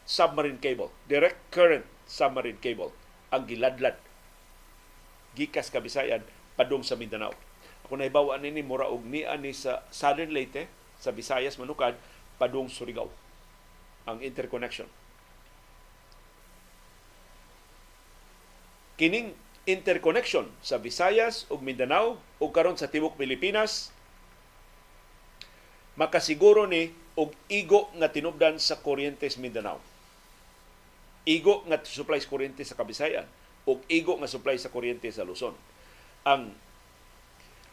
submarine 0.08 0.60
cable, 0.60 0.92
direct 1.08 1.40
current 1.52 1.84
submarine 2.08 2.60
cable 2.60 2.92
ang 3.32 3.48
giladlad 3.48 3.96
gikas 5.36 5.72
Kabisayan 5.72 6.24
padung 6.60 6.84
sa 6.84 7.00
Mindanao. 7.00 7.32
Ako 7.92 8.00
nahibawa 8.00 8.40
nini 8.40 8.64
mura 8.64 8.88
og 8.88 9.04
niya 9.04 9.36
ni 9.36 9.52
sa 9.52 9.84
Southern 9.92 10.32
Leyte 10.32 10.64
sa 10.96 11.12
Visayas 11.12 11.60
manukad 11.60 12.00
padung 12.40 12.72
Surigao 12.72 13.12
ang 14.08 14.24
interconnection. 14.24 14.88
Kining 18.96 19.36
interconnection 19.68 20.48
sa 20.64 20.80
Visayas 20.80 21.44
ug 21.52 21.60
Mindanao 21.60 22.16
ug 22.40 22.56
karon 22.56 22.80
sa 22.80 22.88
tibok 22.88 23.20
Pilipinas 23.20 23.92
makasiguro 26.00 26.72
ni 26.72 26.96
og 27.20 27.36
igo 27.52 27.92
nga 28.00 28.08
tinubdan 28.08 28.56
sa 28.56 28.80
kuryentes 28.80 29.36
Mindanao. 29.36 29.84
Igo 31.28 31.68
nga 31.68 31.76
supply 31.84 32.24
sa 32.24 32.32
kuryente 32.32 32.64
sa 32.64 32.80
Kabisayan 32.80 33.28
ug 33.68 33.84
igo 33.92 34.16
nga 34.16 34.32
supply 34.32 34.56
sa 34.56 34.72
kuryente 34.72 35.12
sa 35.12 35.28
Luzon. 35.28 35.60
Ang 36.24 36.71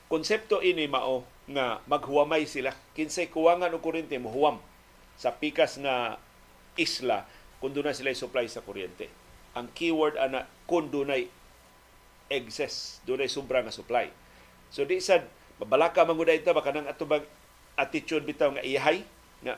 konsepto 0.08 0.64
ini 0.64 0.88
mao 0.88 1.24
nga 1.48 1.80
maghuwamay 1.84 2.48
sila 2.48 2.72
kinsay 2.96 3.28
kuwangan 3.28 3.72
og 3.76 3.84
kuryente 3.84 4.16
mohuwam 4.16 4.60
sa 5.20 5.32
pikas 5.32 5.80
nga 5.80 6.16
isla 6.80 7.28
kung 7.60 7.72
doon 7.76 7.90
na 7.90 7.96
sila 7.96 8.12
supply 8.16 8.48
sa 8.48 8.64
kuryente. 8.64 9.08
Ang 9.52 9.68
keyword 9.76 10.16
ana 10.16 10.48
kung 10.64 10.88
doon 10.88 11.12
excess, 12.28 13.00
doon 13.04 13.24
ay 13.24 13.30
sobra 13.32 13.64
nga 13.64 13.72
supply. 13.72 14.08
So 14.68 14.84
di 14.84 15.00
sad 15.00 15.24
mabalaka 15.58 16.04
man 16.04 16.16
gud 16.16 16.28
ita 16.28 16.52
baka 16.52 16.70
nang 16.72 16.88
atubag 16.88 17.24
attitude 17.74 18.24
bitaw 18.24 18.52
nga 18.54 18.64
iyahay 18.64 19.02
nga 19.42 19.56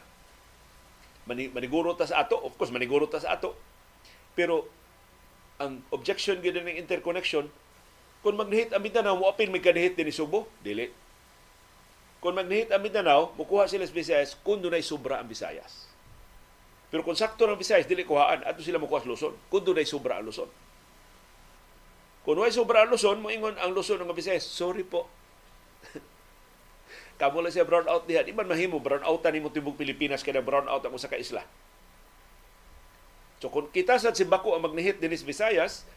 maniguro 1.29 1.95
ta 1.95 2.09
sa 2.09 2.27
ato, 2.27 2.39
of 2.41 2.57
course 2.59 2.73
maniguro 2.75 3.07
ta 3.07 3.23
sa 3.23 3.37
ato. 3.37 3.55
Pero 4.35 4.67
ang 5.61 5.85
objection 5.93 6.41
gid 6.41 6.57
ng 6.57 6.81
interconnection 6.81 7.53
kung 8.21 8.37
magnihit 8.37 8.77
ang 8.77 8.85
Mindanao 8.85 9.17
mo 9.17 9.29
apil 9.33 9.49
may 9.49 9.65
kanihit 9.65 9.97
din 9.97 10.13
Subo, 10.13 10.49
dili. 10.61 10.93
Kung 12.21 12.37
magnihit 12.37 12.69
ang 12.69 12.85
Mindanao, 12.85 13.33
mukuha 13.37 13.65
sila 13.65 13.89
sa 13.89 13.97
Visayas 13.97 14.37
kung 14.45 14.61
doon 14.61 14.77
ay 14.77 14.85
sobra 14.85 15.25
ang 15.25 15.29
Visayas. 15.29 15.89
Pero 16.93 17.01
kung 17.01 17.17
sakto 17.17 17.49
ng 17.49 17.57
Visayas, 17.57 17.89
dili 17.89 18.05
kuhaan, 18.05 18.45
ato 18.45 18.61
sila 18.61 18.77
mukuha 18.77 19.01
sa 19.01 19.09
Luzon. 19.09 19.35
Kung 19.49 19.65
doon 19.65 19.81
ay 19.81 19.89
sobra 19.89 20.21
ang 20.21 20.29
Luzon. 20.29 20.53
Kung 22.21 22.37
may 22.37 22.53
sobra 22.53 22.85
ang 22.85 22.93
Luzon, 22.93 23.17
moingon 23.25 23.57
ang 23.57 23.73
Luzon 23.73 24.05
ng 24.05 24.13
Visayas, 24.13 24.45
sorry 24.45 24.85
po. 24.85 25.09
Kamo 27.21 27.41
siya 27.49 27.65
brown 27.65 27.89
out 27.89 28.05
diha. 28.05 28.21
Di 28.21 28.33
mahimo 28.37 28.77
brown 28.77 29.05
out 29.05 29.25
ni 29.33 29.41
mo 29.41 29.49
tibok 29.49 29.81
Pilipinas 29.81 30.21
kaya 30.21 30.45
brown 30.45 30.69
out 30.69 30.85
ang 30.85 30.93
usa 30.93 31.09
ka 31.09 31.17
isla. 31.17 31.45
So 33.41 33.49
kung 33.49 33.73
kita 33.73 33.97
sa 33.97 34.13
Simbako 34.13 34.53
ang 34.53 34.69
magnihit 34.69 35.01
dinis 35.01 35.25
Visayas, 35.25 35.89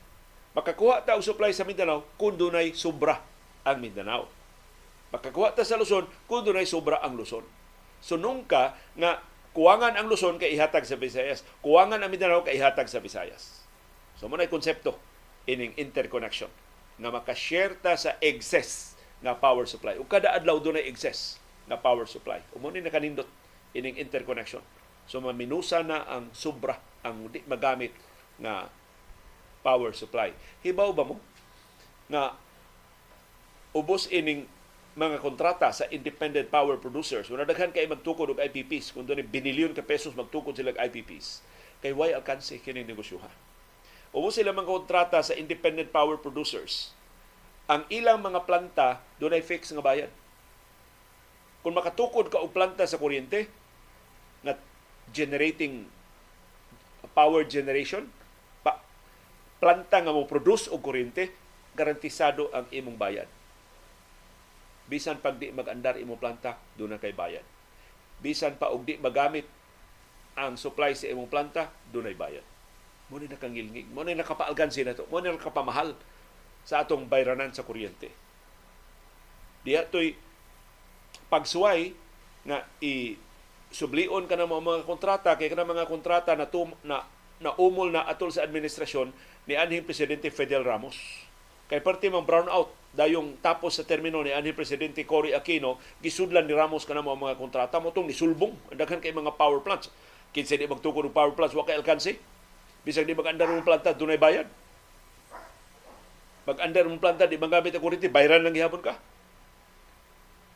makakuha 0.53 1.05
ta 1.05 1.17
og 1.17 1.25
supply 1.25 1.53
sa 1.53 1.65
Mindanao 1.65 2.05
kung 2.17 2.37
dunay 2.37 2.73
sobra 2.77 3.21
ang 3.65 3.77
Mindanao. 3.81 4.29
Makakuha 5.13 5.53
ta 5.53 5.65
sa 5.65 5.77
Luzon 5.77 6.09
kung 6.25 6.45
dunay 6.45 6.65
sobra 6.65 7.01
ang 7.01 7.17
Luzon. 7.17 7.45
So 8.01 8.17
nungka 8.17 8.77
nga 8.97 9.21
kuwangan 9.53 9.97
ang 9.97 10.09
Luzon 10.09 10.41
kay 10.41 10.57
ihatag 10.57 10.85
sa 10.85 10.97
Visayas, 10.97 11.45
kuwangan 11.61 12.01
ang 12.01 12.09
Mindanao 12.09 12.41
kay 12.41 12.57
ihatag 12.57 12.89
sa 12.89 13.01
Visayas. 13.01 13.65
So 14.17 14.29
mo 14.29 14.37
konsepto 14.49 14.95
ining 15.49 15.75
interconnection 15.75 16.47
nga 16.97 17.09
makashare 17.09 17.75
ta 17.81 17.97
sa 17.97 18.15
excess 18.21 18.93
nga 19.23 19.33
power 19.33 19.65
supply. 19.65 19.97
Ug 19.97 20.07
kada 20.07 20.31
adlaw 20.35 20.61
dunay 20.61 20.85
excess 20.85 21.41
nga 21.65 21.79
power 21.79 22.05
supply. 22.05 22.43
Umo 22.53 22.69
ni 22.69 22.83
nakanindot 22.83 23.27
ining 23.73 23.97
interconnection. 23.97 24.61
So 25.09 25.19
maminusa 25.19 25.81
na 25.83 26.05
ang 26.07 26.31
sobra 26.31 26.77
ang 27.03 27.27
di 27.31 27.43
magamit 27.49 27.91
na 28.39 28.71
power 29.63 29.95
supply. 29.95 30.35
Hibaw 30.61 30.91
ba 30.91 31.07
mo 31.07 31.17
na 32.11 32.35
ubos 33.71 34.11
ining 34.11 34.45
mga 34.93 35.17
kontrata 35.25 35.73
sa 35.73 35.89
independent 35.89 36.53
power 36.53 36.77
producers. 36.77 37.25
Wala 37.33 37.49
daghan 37.49 37.73
kay 37.73 37.89
magtukod 37.89 38.29
og 38.29 38.37
IPPs 38.37 38.93
kung 38.93 39.09
doon 39.09 39.25
binilyon 39.25 39.73
ka 39.73 39.81
pesos 39.81 40.13
magtukod 40.13 40.53
sila 40.53 40.69
og 40.69 40.77
IPPs. 40.77 41.41
Kay 41.81 41.95
why 41.95 42.13
alkanse 42.13 42.61
kini 42.61 42.85
negosyoha. 42.85 43.31
Ubos 44.13 44.37
sila 44.37 44.53
mga 44.53 44.69
kontrata 44.69 45.17
sa 45.25 45.33
independent 45.33 45.89
power 45.89 46.21
producers. 46.21 46.93
Ang 47.65 47.89
ilang 47.89 48.21
mga 48.21 48.45
planta 48.45 49.01
doon 49.17 49.33
ay 49.33 49.41
fix 49.41 49.73
nga 49.73 49.81
bayad. 49.81 50.11
Kung 51.65 51.73
makatukod 51.73 52.29
ka 52.29 52.37
og 52.37 52.53
planta 52.53 52.85
sa 52.85 53.01
kuryente 53.01 53.49
na 54.45 54.53
generating 55.09 55.89
power 57.17 57.41
generation, 57.47 58.05
planta 59.63 60.03
nga 60.03 60.11
mo 60.11 60.27
produce 60.27 60.67
og 60.67 60.83
kuryente, 60.83 61.31
garantisado 61.71 62.51
ang 62.51 62.67
imong 62.67 62.99
bayad. 62.99 63.31
Bisan 64.91 65.23
pag 65.23 65.39
di 65.39 65.55
mag-andar 65.55 65.95
imong 65.95 66.19
planta, 66.19 66.59
doon 66.75 66.91
na 66.91 66.99
kay 66.99 67.15
bayad. 67.15 67.47
Bisan 68.19 68.59
pa 68.59 68.75
og 68.75 68.83
di 68.83 68.99
magamit 68.99 69.47
ang 70.35 70.59
supply 70.59 70.91
sa 70.91 71.07
imong 71.07 71.31
planta, 71.31 71.71
doon 71.95 72.11
ay 72.11 72.17
bayad. 72.19 72.43
Mo 73.07 73.23
ni 73.23 73.31
nakangilngig, 73.31 73.87
mo 73.87 74.03
ni 74.03 74.19
nakapaalgan 74.19 74.67
sila 74.67 74.91
to, 74.91 75.07
mo 75.07 75.23
ni 75.23 75.31
nakapamahal 75.31 75.95
sa 76.67 76.83
atong 76.83 77.07
bayranan 77.07 77.55
sa 77.55 77.63
kuryente. 77.63 78.11
Diya 79.63 79.87
to'y 79.87 80.11
pagsuway 81.31 81.95
nga 82.43 82.67
i 82.83 83.15
sublion 83.71 84.27
ka 84.27 84.35
ng 84.35 84.51
mga 84.51 84.83
kontrata 84.83 85.39
kay 85.39 85.47
kana 85.47 85.63
mga 85.63 85.87
kontrata 85.87 86.35
na 86.35 86.51
tum, 86.51 86.75
na 86.83 87.07
na 87.43 87.51
umol 87.59 87.91
na 87.91 88.07
atol 88.07 88.31
sa 88.31 88.47
administrasyon 88.47 89.11
ni 89.47 89.59
anhing 89.59 89.83
presidente 89.83 90.31
Fidel 90.31 90.63
Ramos. 90.63 90.95
Kay 91.67 91.79
parte 91.79 92.07
mang 92.11 92.27
brown 92.27 92.47
out 92.51 92.71
dayong 92.93 93.39
tapos 93.41 93.79
sa 93.79 93.83
termino 93.83 94.21
ni 94.21 94.31
anhing 94.31 94.55
presidente 94.55 95.01
Cory 95.03 95.33
Aquino 95.33 95.81
gisudlan 95.99 96.45
ni 96.47 96.53
Ramos 96.53 96.85
kana 96.85 97.01
mga 97.01 97.39
kontrata 97.39 97.79
mo 97.79 97.89
tong 97.91 98.07
nisulbong 98.07 98.53
daghan 98.75 99.03
kay 99.03 99.11
mga 99.11 99.35
power 99.35 99.59
plants. 99.63 99.89
Kinsa 100.33 100.57
di 100.57 100.65
magtukod 100.65 101.09
og 101.09 101.13
power 101.15 101.33
plants 101.35 101.53
wa 101.53 101.65
kay 101.67 101.75
alkanse. 101.77 102.17
Bisag 102.83 103.07
di 103.07 103.15
mag-andar 103.15 103.47
ng 103.47 103.63
planta 103.63 103.95
dunay 103.95 104.19
bayad. 104.19 104.47
Mag-andar 106.43 106.83
ng 106.83 106.99
planta 106.99 107.23
di 107.23 107.39
magamit 107.39 107.71
ang 107.71 107.83
kuryente 107.83 108.11
bayran 108.11 108.43
lang 108.43 108.51
gihapon 108.51 108.83
ka. 108.83 108.99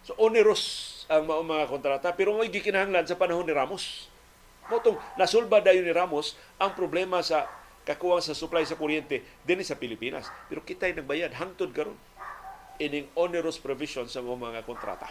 So 0.04 0.16
onerous 0.20 1.04
ang 1.08 1.28
mga 1.28 1.72
kontrata 1.72 2.12
pero 2.16 2.36
may 2.36 2.52
gikinahanglan 2.52 3.08
sa 3.08 3.16
panahon 3.16 3.48
ni 3.48 3.56
Ramos. 3.56 4.12
Motong 4.68 5.00
nasulba 5.16 5.64
dayon 5.64 5.88
ni 5.88 5.96
Ramos 5.96 6.36
ang 6.60 6.76
problema 6.76 7.24
sa 7.24 7.48
kakuwang 7.88 8.20
sa 8.20 8.36
supply 8.36 8.68
sa 8.68 8.76
kuryente 8.76 9.24
din 9.48 9.64
sa 9.64 9.80
Pilipinas. 9.80 10.28
Pero 10.52 10.60
kita'y 10.60 11.00
nagbayad 11.00 11.32
hangtod 11.40 11.72
karon 11.72 11.96
ining 12.84 13.08
onerous 13.16 13.56
provision 13.58 14.06
sa 14.12 14.20
mga 14.20 14.68
kontrata. 14.68 15.08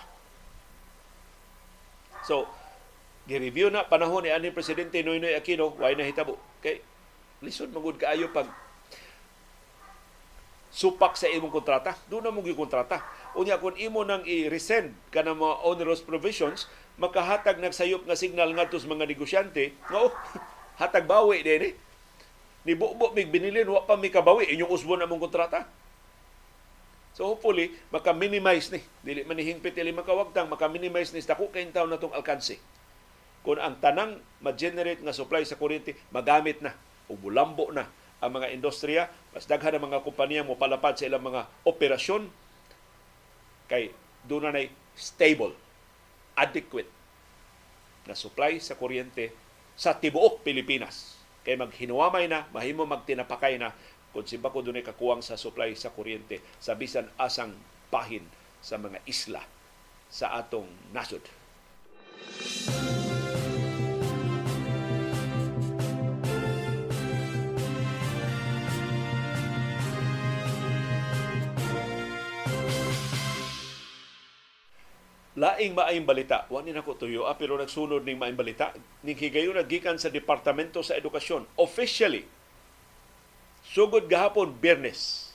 So, 2.28 2.44
gi-review 3.24 3.72
na 3.72 3.88
panahon 3.88 4.28
ni 4.28 4.30
ani 4.30 4.52
presidente 4.52 5.00
Noynoy 5.00 5.34
Aquino 5.34 5.72
way 5.80 5.96
na 5.96 6.04
hitabo. 6.04 6.36
Kay 6.60 6.84
lisod 7.40 7.72
magud 7.72 7.96
kaayo 7.96 8.28
pag 8.30 8.46
supak 10.76 11.16
sa 11.16 11.24
imong 11.32 11.54
kontrata, 11.54 11.96
doon 12.12 12.28
na 12.28 12.34
mong 12.34 12.52
kontrata. 12.52 13.00
Unya 13.32 13.56
kung 13.56 13.80
imo 13.80 14.04
nang 14.04 14.20
i-resend 14.28 14.92
ka 15.08 15.24
ng 15.24 15.32
mga 15.32 15.56
onerous 15.64 16.04
provisions, 16.04 16.68
makahatag 17.00 17.56
nagsayop 17.56 18.04
nga 18.04 18.16
signal 18.16 18.52
nga 18.52 18.68
sa 18.68 18.88
mga 18.88 19.08
negosyante 19.08 19.72
nga 19.88 19.98
oh, 20.04 20.12
hatag 20.80 21.08
bawi 21.08 21.40
din 21.40 21.72
eh. 21.72 21.86
Ni 22.66 22.74
bubo 22.74 23.14
mig 23.14 23.30
binilin 23.30 23.70
wa 23.70 23.86
pa 23.86 23.94
mi 23.94 24.10
kabawi 24.10 24.50
inyong 24.50 24.74
usbon 24.74 24.98
among 24.98 25.22
kontrata. 25.22 25.70
So 27.14 27.30
hopefully 27.30 27.72
maka-minimize 27.94 28.74
ni 28.74 28.82
dili 29.06 29.22
man 29.22 29.38
hingpit 29.38 29.72
dili 29.72 29.94
makawagtang 29.94 30.50
maka-minimize 30.50 31.14
ni 31.14 31.22
dako 31.22 31.48
kay 31.54 31.64
taon 31.70 31.94
natong 31.94 32.12
alkanse. 32.12 32.58
Kung 33.46 33.62
ang 33.62 33.78
tanang 33.78 34.18
ma-generate 34.42 34.98
nga 34.98 35.14
supply 35.14 35.46
sa 35.46 35.54
kuryente 35.54 35.94
magamit 36.10 36.58
na 36.58 36.74
o 37.06 37.14
na 37.70 37.86
ang 38.18 38.32
mga 38.32 38.50
industriya, 38.50 39.06
mas 39.30 39.46
daghan 39.46 39.78
ang 39.78 39.86
mga 39.86 40.02
kompanya 40.02 40.42
mo 40.42 40.58
palapad 40.58 40.98
sa 40.98 41.06
ilang 41.06 41.22
mga 41.22 41.46
operasyon 41.62 42.26
kay 43.70 43.94
doon 44.26 44.50
na 44.50 44.66
stable, 44.98 45.54
adequate 46.34 46.90
na 48.08 48.18
supply 48.18 48.58
sa 48.58 48.74
kuryente 48.74 49.30
sa 49.78 49.94
tibuok 49.94 50.42
Pilipinas. 50.42 51.15
Kay 51.47 51.55
maghinuamay 51.55 52.26
na, 52.26 52.51
mahimo 52.51 52.82
magtinapakay 52.90 53.55
na 53.62 53.70
kung 54.11 54.26
simba 54.26 54.51
ko 54.51 54.66
doon 54.66 54.82
kakuwang 54.82 55.22
sa 55.22 55.38
supply 55.38 55.70
sa 55.78 55.94
kuryente 55.94 56.42
sa 56.59 56.74
bisan 56.74 57.07
asang 57.14 57.55
pahin 57.86 58.26
sa 58.59 58.74
mga 58.74 58.99
isla 59.07 59.47
sa 60.11 60.34
atong 60.42 60.66
nasod. 60.90 61.22
Laing 75.37 75.76
maayong 75.76 76.09
balita. 76.09 76.49
Wa 76.49 76.64
ni 76.64 76.72
nako 76.72 76.97
tuyo 76.97 77.28
ah, 77.28 77.37
pero 77.37 77.61
nagsunod 77.61 78.03
ning 78.03 78.16
maayong 78.16 78.41
balita. 78.41 78.72
Ning 79.05 79.14
higayon 79.14 79.61
gikan 79.68 80.01
sa 80.01 80.09
Departamento 80.09 80.80
sa 80.80 80.97
Edukasyon. 80.97 81.45
Officially, 81.61 82.24
sugod 83.68 84.09
gahapon 84.09 84.57
Biyernes, 84.57 85.30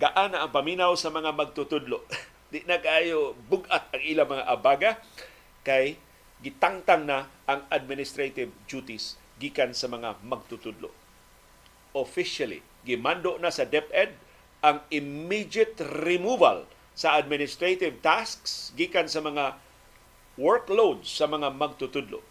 gaan 0.00 0.32
na 0.32 0.42
ang 0.42 0.50
paminaw 0.50 0.96
sa 0.96 1.12
mga 1.12 1.36
magtutudlo. 1.36 2.02
Di 2.52 2.64
na 2.64 2.80
kayo 2.80 3.36
bugat 3.46 3.92
ang 3.92 4.02
ilang 4.02 4.28
mga 4.32 4.44
abaga 4.48 4.90
kay 5.62 6.00
gitangtang 6.40 7.04
na 7.04 7.28
ang 7.44 7.64
administrative 7.68 8.52
duties 8.68 9.20
gikan 9.36 9.76
sa 9.76 9.88
mga 9.90 10.16
magtutudlo. 10.24 10.88
Officially, 11.94 12.64
gimando 12.82 13.36
na 13.38 13.52
sa 13.52 13.68
DepEd 13.68 14.16
ang 14.64 14.80
immediate 14.88 15.76
removal 15.80 16.64
sa 16.94 17.18
administrative 17.18 17.98
tasks 18.00 18.70
gikan 18.78 19.10
sa 19.10 19.18
mga 19.18 19.58
workloads 20.38 21.10
sa 21.10 21.26
mga 21.26 21.50
magtutudlo. 21.54 22.22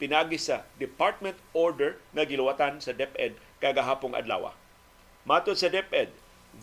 Pinagi 0.00 0.40
sa 0.40 0.64
Department 0.80 1.36
Order 1.52 2.00
nga 2.16 2.24
giluwatan 2.24 2.80
sa 2.80 2.96
DepEd 2.96 3.36
kagahapong 3.60 4.16
adlaw. 4.16 4.56
Matod 5.28 5.60
sa 5.60 5.68
DepEd, 5.68 6.08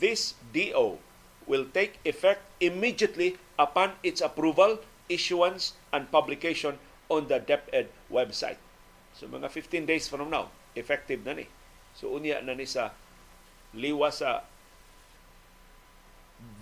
this 0.02 0.34
DO 0.50 0.98
will 1.46 1.70
take 1.70 2.02
effect 2.02 2.42
immediately 2.58 3.38
upon 3.62 3.94
its 4.02 4.24
approval, 4.24 4.82
issuance, 5.06 5.78
and 5.94 6.10
publication 6.10 6.82
on 7.12 7.30
the 7.30 7.38
DepEd 7.38 7.94
website. 8.10 8.58
So 9.14 9.30
mga 9.30 9.54
15 9.54 9.86
days 9.86 10.10
from 10.10 10.34
now, 10.34 10.50
effective 10.74 11.22
na 11.22 11.38
ni. 11.38 11.46
So 11.94 12.12
unya 12.18 12.42
na 12.42 12.58
ni 12.58 12.66
sa 12.66 12.98
liwa 13.76 14.10
sa 14.10 14.48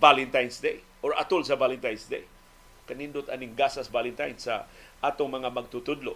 Valentine's 0.04 0.60
Day 0.60 0.84
or 1.00 1.16
atol 1.16 1.40
sa 1.40 1.56
Valentine's 1.56 2.04
Day. 2.12 2.28
Kanindot 2.84 3.32
aning 3.32 3.56
gasas 3.56 3.88
Valentine 3.88 4.36
sa 4.36 4.68
atong 5.00 5.32
mga 5.32 5.48
magtutudlo. 5.48 6.12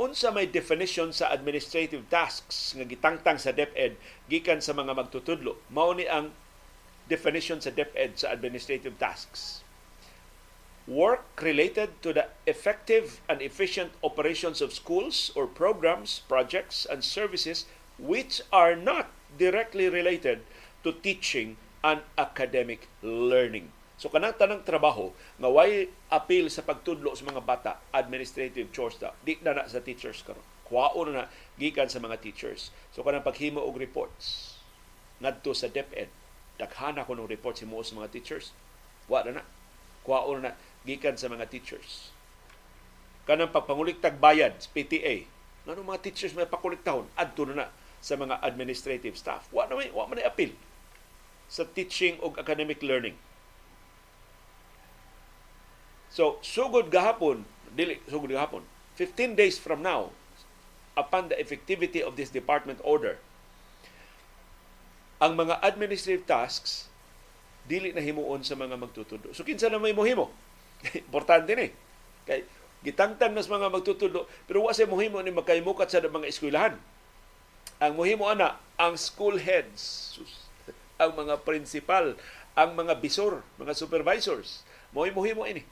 Unsa 0.00 0.32
may 0.32 0.48
definition 0.48 1.12
sa 1.12 1.28
administrative 1.28 2.08
tasks 2.08 2.72
nga 2.72 2.88
gitangtang 2.88 3.36
sa 3.36 3.52
DepEd 3.52 4.00
gikan 4.32 4.64
sa 4.64 4.72
mga 4.72 4.96
magtutudlo. 4.96 5.60
Mao 5.68 5.92
ni 5.92 6.08
ang 6.08 6.32
definition 7.12 7.60
sa 7.60 7.68
DepEd 7.68 8.16
sa 8.16 8.32
administrative 8.32 8.96
tasks. 8.96 9.60
Work 10.88 11.44
related 11.44 11.92
to 12.00 12.16
the 12.16 12.32
effective 12.48 13.20
and 13.28 13.44
efficient 13.44 13.92
operations 14.00 14.64
of 14.64 14.72
schools 14.72 15.28
or 15.36 15.44
programs, 15.44 16.24
projects, 16.24 16.88
and 16.88 17.04
services 17.04 17.68
which 18.00 18.40
are 18.48 18.72
not 18.72 19.12
directly 19.36 19.92
related 19.92 20.40
to 20.80 20.96
teaching 21.04 21.60
and 21.80 22.04
academic 22.16 22.88
learning. 23.00 23.72
So 24.00 24.08
kanang 24.08 24.36
tanang 24.40 24.64
trabaho 24.64 25.12
nga 25.36 25.48
way 25.52 25.92
appeal 26.08 26.48
sa 26.48 26.64
pagtudlo 26.64 27.12
sa 27.12 27.28
mga 27.28 27.44
bata, 27.44 27.76
administrative 27.92 28.72
chores 28.72 28.96
ta, 28.96 29.12
di 29.20 29.36
na 29.44 29.52
na 29.52 29.68
sa 29.68 29.84
teachers 29.84 30.24
karon. 30.24 30.44
Kuwaon 30.64 31.12
na 31.12 31.28
gikan 31.60 31.90
sa 31.92 32.00
mga 32.00 32.16
teachers. 32.24 32.72
So 32.96 33.04
kanang 33.04 33.26
paghimo 33.26 33.60
og 33.60 33.76
reports 33.76 34.56
ngadto 35.20 35.52
sa 35.52 35.68
DepEd, 35.68 36.08
daghana 36.56 37.04
ko 37.04 37.12
ng 37.12 37.28
reports 37.28 37.60
himo 37.60 37.84
sa 37.84 37.92
mga 38.00 38.08
teachers. 38.08 38.56
Wa 39.04 39.20
na 39.20 39.40
na. 39.40 39.44
Kuwaon 40.00 40.48
na 40.48 40.56
gikan 40.88 41.20
sa 41.20 41.28
mga 41.28 41.52
teachers. 41.52 42.08
Kanang 43.28 43.52
pagpanguliktag 43.52 44.16
bayad, 44.16 44.56
PTA, 44.72 45.28
ngano 45.68 45.84
mga 45.84 46.00
teachers 46.00 46.32
may 46.32 46.48
pakuliktahon 46.48 47.04
adto 47.20 47.44
na 47.44 47.52
na 47.52 47.66
sa 48.00 48.16
mga 48.16 48.40
administrative 48.40 49.12
staff. 49.12 49.44
Wa 49.52 49.68
na 49.68 49.76
may 49.76 49.92
wa 49.92 50.08
man 50.08 50.24
appeal 50.24 50.56
sa 51.50 51.66
teaching 51.66 52.16
ug 52.22 52.38
academic 52.38 52.78
learning. 52.80 53.18
So, 56.14 56.38
sugod 56.46 56.94
gahapon, 56.94 57.42
dili 57.74 57.98
sugod 58.06 58.30
gahapon, 58.30 58.62
15 58.94 59.34
days 59.34 59.58
from 59.58 59.82
now, 59.82 60.14
upon 60.94 61.30
the 61.30 61.36
effectivity 61.38 61.98
of 61.98 62.14
this 62.14 62.30
department 62.30 62.78
order, 62.86 63.18
ang 65.20 65.36
mga 65.36 65.60
administrative 65.60 66.24
tasks 66.24 66.88
dili 67.68 67.92
na 67.92 68.00
himuon 68.00 68.40
sa 68.40 68.56
mga 68.56 68.74
magtutudo. 68.80 69.30
So 69.36 69.44
kinsa 69.44 69.68
na 69.68 69.78
may 69.78 69.92
mohimo? 69.92 70.32
Importante 71.06 71.52
ni. 71.52 71.68
Kay 72.24 72.48
gitangtang 72.80 73.36
nas 73.36 73.44
mga 73.44 73.68
magtutudo 73.68 74.24
pero 74.48 74.64
wa 74.64 74.72
say 74.72 74.88
mohimo 74.88 75.20
ni 75.20 75.28
makaimukat 75.28 75.92
sa 75.92 76.00
mga 76.00 76.26
eskwelahan. 76.26 76.74
Ang 77.80 77.92
mohimo 77.94 78.26
ana 78.26 78.56
ang 78.80 78.96
school 78.96 79.36
heads, 79.36 80.16
ang 81.00 81.16
mga 81.16 81.40
principal, 81.48 82.12
ang 82.52 82.76
mga 82.76 83.00
bisor, 83.00 83.40
mga 83.56 83.72
supervisors. 83.72 84.60
Mohimo 84.92 85.24
himo 85.24 85.48
ini 85.48 85.64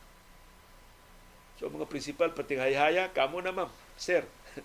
So 1.59 1.67
mga 1.67 1.91
principal 1.91 2.31
pati 2.31 2.55
hayhaya 2.55 3.11
kamo 3.11 3.43
na 3.43 3.51
ma'am, 3.51 3.71
sir. 3.99 4.23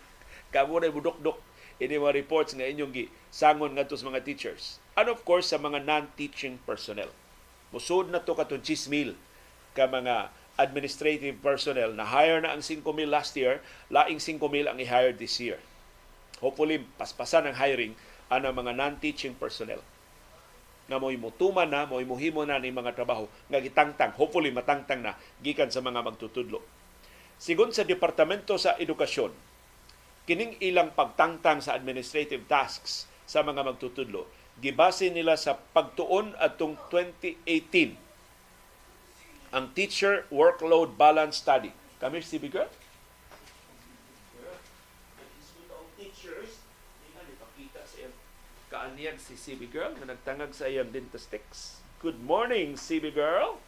kamo 0.54 0.78
na 0.78 0.94
budok-dok 0.94 1.42
ini 1.82 1.98
mga 1.98 2.14
reports 2.22 2.54
nga 2.54 2.70
inyong 2.70 2.94
gi 2.94 3.06
sangon 3.34 3.74
ngadto 3.74 3.98
sa 3.98 4.14
mga 4.14 4.22
teachers. 4.22 4.78
And 4.94 5.10
of 5.10 5.26
course 5.26 5.50
sa 5.50 5.58
mga 5.58 5.82
non-teaching 5.82 6.62
personnel. 6.70 7.10
Musud 7.74 8.14
na 8.14 8.22
to 8.22 8.38
katong 8.38 8.62
chismil 8.62 9.18
ka 9.74 9.90
mga 9.90 10.30
administrative 10.62 11.42
personnel 11.42 11.98
na 11.98 12.06
hire 12.06 12.46
na 12.46 12.54
ang 12.54 12.62
5,000 12.62 12.86
last 13.10 13.34
year, 13.34 13.58
laing 13.90 14.22
5,000 14.22 14.70
ang 14.70 14.78
i-hire 14.78 15.18
this 15.18 15.42
year. 15.42 15.58
Hopefully, 16.46 16.86
paspasan 17.02 17.50
ang 17.50 17.58
hiring 17.58 17.98
ana 18.30 18.54
mga 18.54 18.78
non-teaching 18.78 19.34
personnel 19.34 19.82
nga 20.88 20.98
mo'y 21.00 21.16
mutuman 21.16 21.68
na, 21.68 21.88
mo'y 21.88 22.04
muhimo 22.04 22.44
na 22.44 22.60
ni 22.60 22.72
mga 22.72 22.96
trabaho 22.96 23.28
nga 23.48 23.60
gitangtang, 23.64 24.12
hopefully 24.20 24.52
matangtang 24.52 25.00
na 25.00 25.16
gikan 25.40 25.72
sa 25.72 25.80
mga 25.80 26.04
magtutudlo 26.04 26.62
Sigon 27.44 27.76
sa 27.76 27.84
Departamento 27.84 28.56
sa 28.56 28.80
Edukasyon, 28.80 29.36
kining 30.24 30.56
ilang 30.64 30.96
pagtangtang 30.96 31.60
sa 31.60 31.76
administrative 31.76 32.48
tasks 32.48 33.04
sa 33.28 33.44
mga 33.44 33.68
magtutudlo, 33.68 34.32
gibase 34.64 35.12
nila 35.12 35.36
sa 35.36 35.60
pagtuon 35.60 36.32
atong 36.40 36.80
2018 36.88 38.00
ang 39.52 39.76
Teacher 39.76 40.24
Workload 40.32 40.96
Balance 40.96 41.44
Study. 41.44 41.76
Kami 42.00 42.24
si 42.24 42.40
Bigger? 42.40 42.72
Kaaniyag 48.74 49.22
si 49.22 49.38
CB 49.38 49.70
Girl 49.70 49.94
na 50.02 50.18
nagtangag 50.18 50.50
sa 50.50 50.66
iyang 50.66 50.90
dentistics. 50.90 51.78
Good 52.02 52.18
morning, 52.26 52.74
CB 52.74 53.14
Girl! 53.14 53.62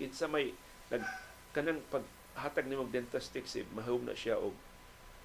It's 0.00 0.24
may 0.24 0.56
nag 0.88 1.04
kanang 1.52 1.84
pag 1.92 2.08
hatag 2.32 2.72
ni 2.72 2.80
mong 2.80 2.88
dentist 2.88 3.36
si 3.36 3.68
mahum 3.76 4.08
na 4.08 4.16
siya 4.16 4.40
og 4.40 4.56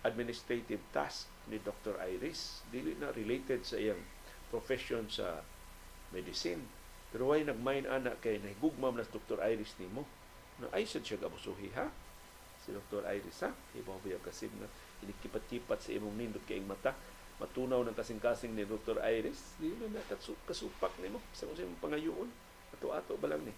administrative 0.03 0.83
task 0.91 1.31
ni 1.47 1.63
Dr. 1.63 1.95
Iris 1.95 2.59
dili 2.75 2.99
na 2.99 3.15
related 3.15 3.63
sa 3.63 3.79
iyang 3.79 4.03
profession 4.51 5.07
sa 5.07 5.47
medicine 6.11 6.67
pero 7.15 7.31
way 7.31 7.47
nagmain 7.47 7.87
ana 7.87 8.19
kay 8.19 8.41
nahigugma 8.43 8.91
na 8.91 9.07
Dr. 9.07 9.39
Iris 9.47 9.79
nimo 9.79 10.03
na 10.59 10.67
ay 10.75 10.83
sad 10.83 11.07
siya 11.07 11.23
gabusuhi 11.23 11.71
ha 11.79 11.87
si 12.59 12.75
Dr. 12.75 13.07
Iris 13.07 13.47
ha 13.47 13.55
ibaw 13.79 13.95
biya 14.03 14.19
kasib 14.19 14.51
na 14.59 14.67
inikipat-kipat 15.05 15.79
sa 15.79 15.95
imong 15.95 16.19
nindot 16.19 16.43
kay 16.43 16.59
mata 16.59 16.91
matunaw 17.43 17.83
ng 17.83 17.91
kasing-kasing 17.91 18.55
ni 18.55 18.63
Dr. 18.63 19.03
Iris 19.03 19.59
dili 19.59 19.75
na 19.91 19.99
kasupak 20.47 20.95
nimo 21.03 21.19
sa 21.35 21.43
unsay 21.51 21.67
pangayoon 21.83 22.31
ato-ato 22.71 23.19
ba 23.19 23.27
lang 23.27 23.43
ni 23.43 23.51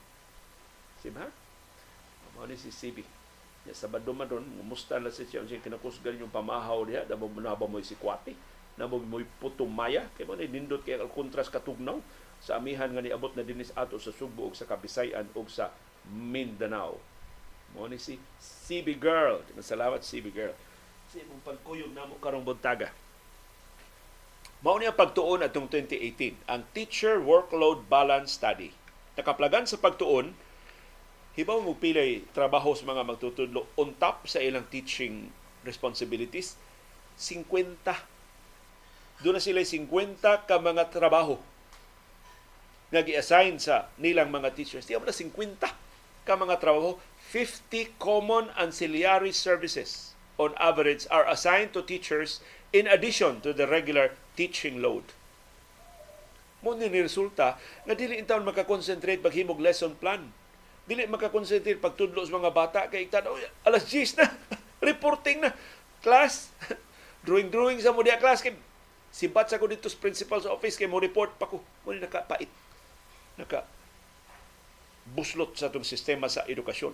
Sibha? 0.98 1.30
Mao 2.34 2.50
ni 2.50 2.58
si 2.58 2.74
CB 2.74 3.06
Ya, 3.66 3.74
Sabado 3.74 4.14
man 4.14 4.30
ron, 4.30 4.46
mumusta 4.62 5.02
na 5.02 5.10
siya 5.10 5.42
siya 5.42 5.58
kinakusgan 5.58 6.22
yung 6.22 6.30
pamahaw 6.30 6.86
niya, 6.86 7.02
na 7.10 7.18
mo 7.18 7.26
naba 7.42 7.66
mo 7.66 7.82
si 7.82 7.98
Kwati, 7.98 8.38
na 8.78 8.86
mo 8.86 9.02
mo 9.02 9.18
putumaya, 9.42 10.06
kay 10.14 10.22
mo 10.22 10.38
ni 10.38 10.46
nindot 10.46 10.86
kay 10.86 11.02
kontras 11.10 11.50
katugnaw 11.50 11.98
sa 12.38 12.62
amihan 12.62 12.94
nga 12.94 13.02
niabot 13.02 13.34
na 13.34 13.42
dinis 13.42 13.74
ato 13.74 13.98
sa 13.98 14.14
Subo 14.14 14.46
ug 14.46 14.54
sa 14.54 14.70
Kabisayan 14.70 15.26
ug 15.34 15.50
sa 15.50 15.74
Mindanao. 16.06 17.02
Mo 17.74 17.90
ni 17.90 17.98
si 17.98 18.22
CB 18.38 19.02
Girl. 19.02 19.42
Salamat 19.58 20.06
CB 20.06 20.30
Girl. 20.30 20.54
Sa 21.10 21.18
imong 21.18 21.42
pagkuyog 21.42 21.90
namo 21.90 22.22
karong 22.22 22.46
buntaga. 22.46 22.94
Mao 24.66 24.82
niya 24.82 24.97
pagtuon 24.97 25.45
atong 25.45 25.70
2018 25.70 26.49
ang 26.49 26.66
Teacher 26.74 27.22
Workload 27.22 27.86
Balance 27.86 28.34
Study. 28.34 28.74
Nakaplagan 29.13 29.70
sa 29.70 29.78
pagtuon 29.78 30.34
hibaw 31.38 31.61
mo 31.61 31.78
pilay 31.78 32.26
trabaho 32.34 32.74
sa 32.74 32.89
mga 32.89 33.05
magtutudlo 33.05 33.70
on 33.78 33.93
top 34.01 34.26
sa 34.26 34.41
ilang 34.41 34.66
teaching 34.74 35.30
responsibilities 35.61 36.57
50 37.13 37.53
doon 39.22 39.38
na 39.38 39.43
sila 39.43 39.61
50 39.61 40.18
ka 40.49 40.57
mga 40.57 40.89
trabaho 40.89 41.38
nga 42.89 43.05
gi-assign 43.05 43.61
sa 43.61 43.93
nilang 44.01 44.34
mga 44.34 44.49
teachers. 44.57 44.89
Di 44.89 44.97
na 44.97 45.13
50 45.13 45.61
ka 46.26 46.34
mga 46.34 46.57
trabaho. 46.57 46.97
50 47.30 48.01
common 48.01 48.49
ancillary 48.57 49.30
services 49.30 50.18
on 50.41 50.57
average 50.57 51.05
are 51.13 51.30
assigned 51.30 51.70
to 51.70 51.86
teachers 51.86 52.41
in 52.76 52.91
addition 52.91 53.39
to 53.39 53.55
the 53.55 53.63
regular 53.63 54.11
teaching 54.36 54.84
load. 54.84 55.07
Mo 56.59 56.76
ni 56.76 56.91
resulta 56.91 57.55
nga 57.88 57.95
dili 57.95 58.19
intawon 58.19 58.43
makakonsentrate 58.43 59.23
paghimog 59.23 59.63
lesson 59.63 59.95
plan. 59.95 60.28
Dili 60.84 61.07
makakonsentrate 61.07 61.80
pagtudlo 61.80 62.19
sa 62.28 62.36
mga 62.36 62.51
bata 62.51 62.82
kay 62.91 63.07
tanaw 63.07 63.32
alas 63.63 63.88
10 63.88 64.19
na 64.19 64.28
reporting 64.91 65.39
na 65.39 65.55
class 66.03 66.51
drawing 67.26 67.47
drawing 67.47 67.80
sa 67.80 67.95
mo 67.95 68.03
class 68.03 68.43
kay 68.43 68.51
sibat 69.15 69.47
sa 69.47 69.55
ko 69.55 69.71
dito 69.71 69.88
sa 69.88 69.95
principal 69.95 70.43
sa 70.43 70.51
office 70.51 70.76
kay 70.76 70.91
mo 70.91 70.99
report 70.99 71.32
pa 71.39 71.47
ko 71.47 71.63
mo 71.63 71.89
nakapait. 71.95 72.51
Naka 73.39 73.63
buslot 75.15 75.55
sa 75.55 75.71
itong 75.71 75.88
sistema 75.88 76.28
sa 76.28 76.43
edukasyon. 76.49 76.91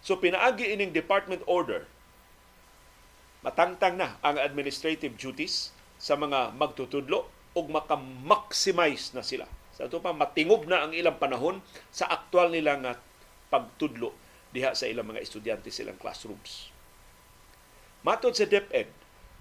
So 0.00 0.16
pinaagi 0.16 0.70
ining 0.70 0.94
department 0.94 1.42
order 1.44 1.84
matangtang 3.44 4.00
na 4.00 4.16
ang 4.24 4.40
administrative 4.40 5.14
duties 5.20 5.70
sa 6.00 6.16
mga 6.16 6.56
magtutudlo 6.56 7.28
ug 7.54 7.64
maka-maximize 7.70 9.12
na 9.12 9.22
sila 9.22 9.46
sa 9.74 9.90
ito 9.90 9.98
pa, 9.98 10.14
matingob 10.14 10.70
na 10.70 10.86
ang 10.86 10.94
ilang 10.94 11.18
panahon 11.18 11.58
sa 11.90 12.06
aktual 12.06 12.54
nila 12.54 12.78
nga 12.78 12.92
pagtudlo 13.50 14.14
diha 14.54 14.70
sa 14.70 14.86
ilang 14.86 15.10
mga 15.10 15.18
estudyante 15.18 15.66
silang 15.74 15.98
classrooms. 15.98 16.70
Matod 18.06 18.38
sa 18.38 18.46
DepEd, 18.46 18.86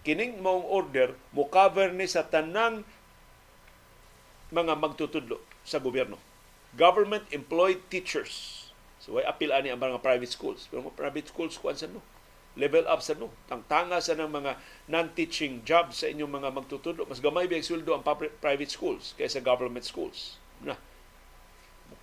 kining 0.02 0.42
maong 0.42 0.66
order 0.66 1.14
mo 1.30 1.46
cover 1.46 1.94
ni 1.94 2.10
sa 2.10 2.26
tanang 2.26 2.82
mga 4.50 4.74
magtutudlo 4.74 5.38
sa 5.62 5.78
gobyerno. 5.78 6.18
Government 6.74 7.30
employed 7.30 7.86
teachers. 7.94 8.66
So, 8.98 9.22
way 9.22 9.26
apil 9.30 9.54
ani 9.54 9.70
ang 9.70 9.86
mga 9.86 10.02
private 10.02 10.34
schools. 10.34 10.66
Pero 10.66 10.82
mga 10.90 10.98
private 10.98 11.28
schools, 11.30 11.62
kuan 11.62 11.78
sa 11.78 11.86
no? 11.86 12.02
Level 12.54 12.86
up 12.86 13.02
sa 13.02 13.18
no. 13.18 13.34
Ang 13.50 13.66
tanga 13.66 13.98
sa 13.98 14.14
ng 14.14 14.30
mga 14.30 14.58
non-teaching 14.90 15.66
jobs 15.66 16.02
sa 16.02 16.10
inyong 16.10 16.30
mga 16.30 16.50
magtutudlo. 16.54 17.10
Mas 17.10 17.22
gamay 17.22 17.50
ba 17.50 17.58
sweldo 17.58 17.98
ang 17.98 18.06
private 18.40 18.72
schools 18.72 19.18
kaysa 19.18 19.42
government 19.42 19.86
schools. 19.86 20.38
Na, 20.62 20.78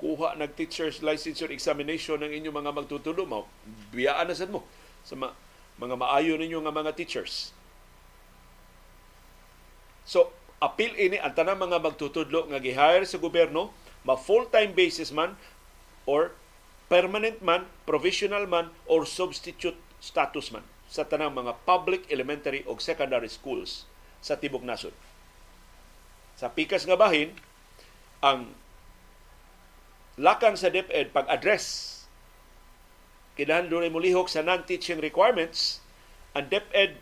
kuha 0.00 0.32
nag 0.38 0.56
teacher's 0.56 1.04
licensure 1.04 1.52
examination 1.52 2.18
ng 2.24 2.32
inyong 2.32 2.56
mga 2.64 2.72
magtutudlo, 2.72 3.28
mo 3.28 3.46
biyaan 3.92 4.32
na 4.32 4.34
sad 4.34 4.48
mo 4.48 4.64
sa 5.04 5.12
ma- 5.12 5.36
mga 5.76 5.96
maayo 5.96 6.40
ninyo 6.40 6.60
nga 6.64 6.72
mga 6.72 6.92
teachers. 6.96 7.52
So, 10.08 10.32
appeal 10.60 10.96
ini 10.96 11.20
ang 11.20 11.36
tanang 11.36 11.60
mga 11.60 11.80
magtutudlo 11.80 12.48
nga 12.48 12.58
gi-hire 12.60 13.04
sa 13.04 13.20
gobyerno, 13.20 13.72
ma 14.04 14.16
full-time 14.16 14.72
basis 14.72 15.12
man 15.12 15.36
or 16.08 16.32
permanent 16.90 17.38
man, 17.44 17.68
provisional 17.86 18.48
man, 18.48 18.72
or 18.88 19.06
substitute 19.06 19.78
status 20.00 20.50
man 20.50 20.64
sa 20.90 21.06
tanang 21.06 21.30
mga 21.30 21.54
public 21.62 22.08
elementary 22.10 22.66
o 22.66 22.74
secondary 22.82 23.30
schools 23.30 23.86
sa 24.18 24.34
Tibok 24.34 24.66
Nasod. 24.66 24.96
Sa 26.34 26.50
pikas 26.50 26.88
nga 26.88 26.98
bahin, 26.98 27.36
ang 28.24 28.52
lakang 30.20 30.58
sa 30.58 30.68
DepEd 30.68 31.14
pag-address 31.14 31.96
kinahanglan 33.38 33.88
doon 33.88 33.94
mulihok 33.94 34.28
sa 34.28 34.44
non-teaching 34.44 35.00
requirements 35.00 35.80
ang 36.36 36.52
DepEd 36.52 37.00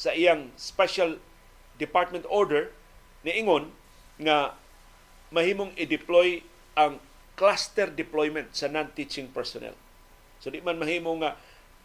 sa 0.00 0.16
iyang 0.16 0.48
special 0.56 1.20
department 1.76 2.24
order 2.32 2.72
ni 3.20 3.36
ingon 3.36 3.68
nga 4.16 4.56
mahimong 5.28 5.76
i-deploy 5.76 6.40
ang 6.72 6.96
cluster 7.36 7.92
deployment 7.92 8.56
sa 8.56 8.72
non-teaching 8.72 9.28
personnel. 9.28 9.76
So 10.40 10.48
di 10.48 10.64
man 10.64 10.80
mahimo 10.80 11.12
nga 11.20 11.36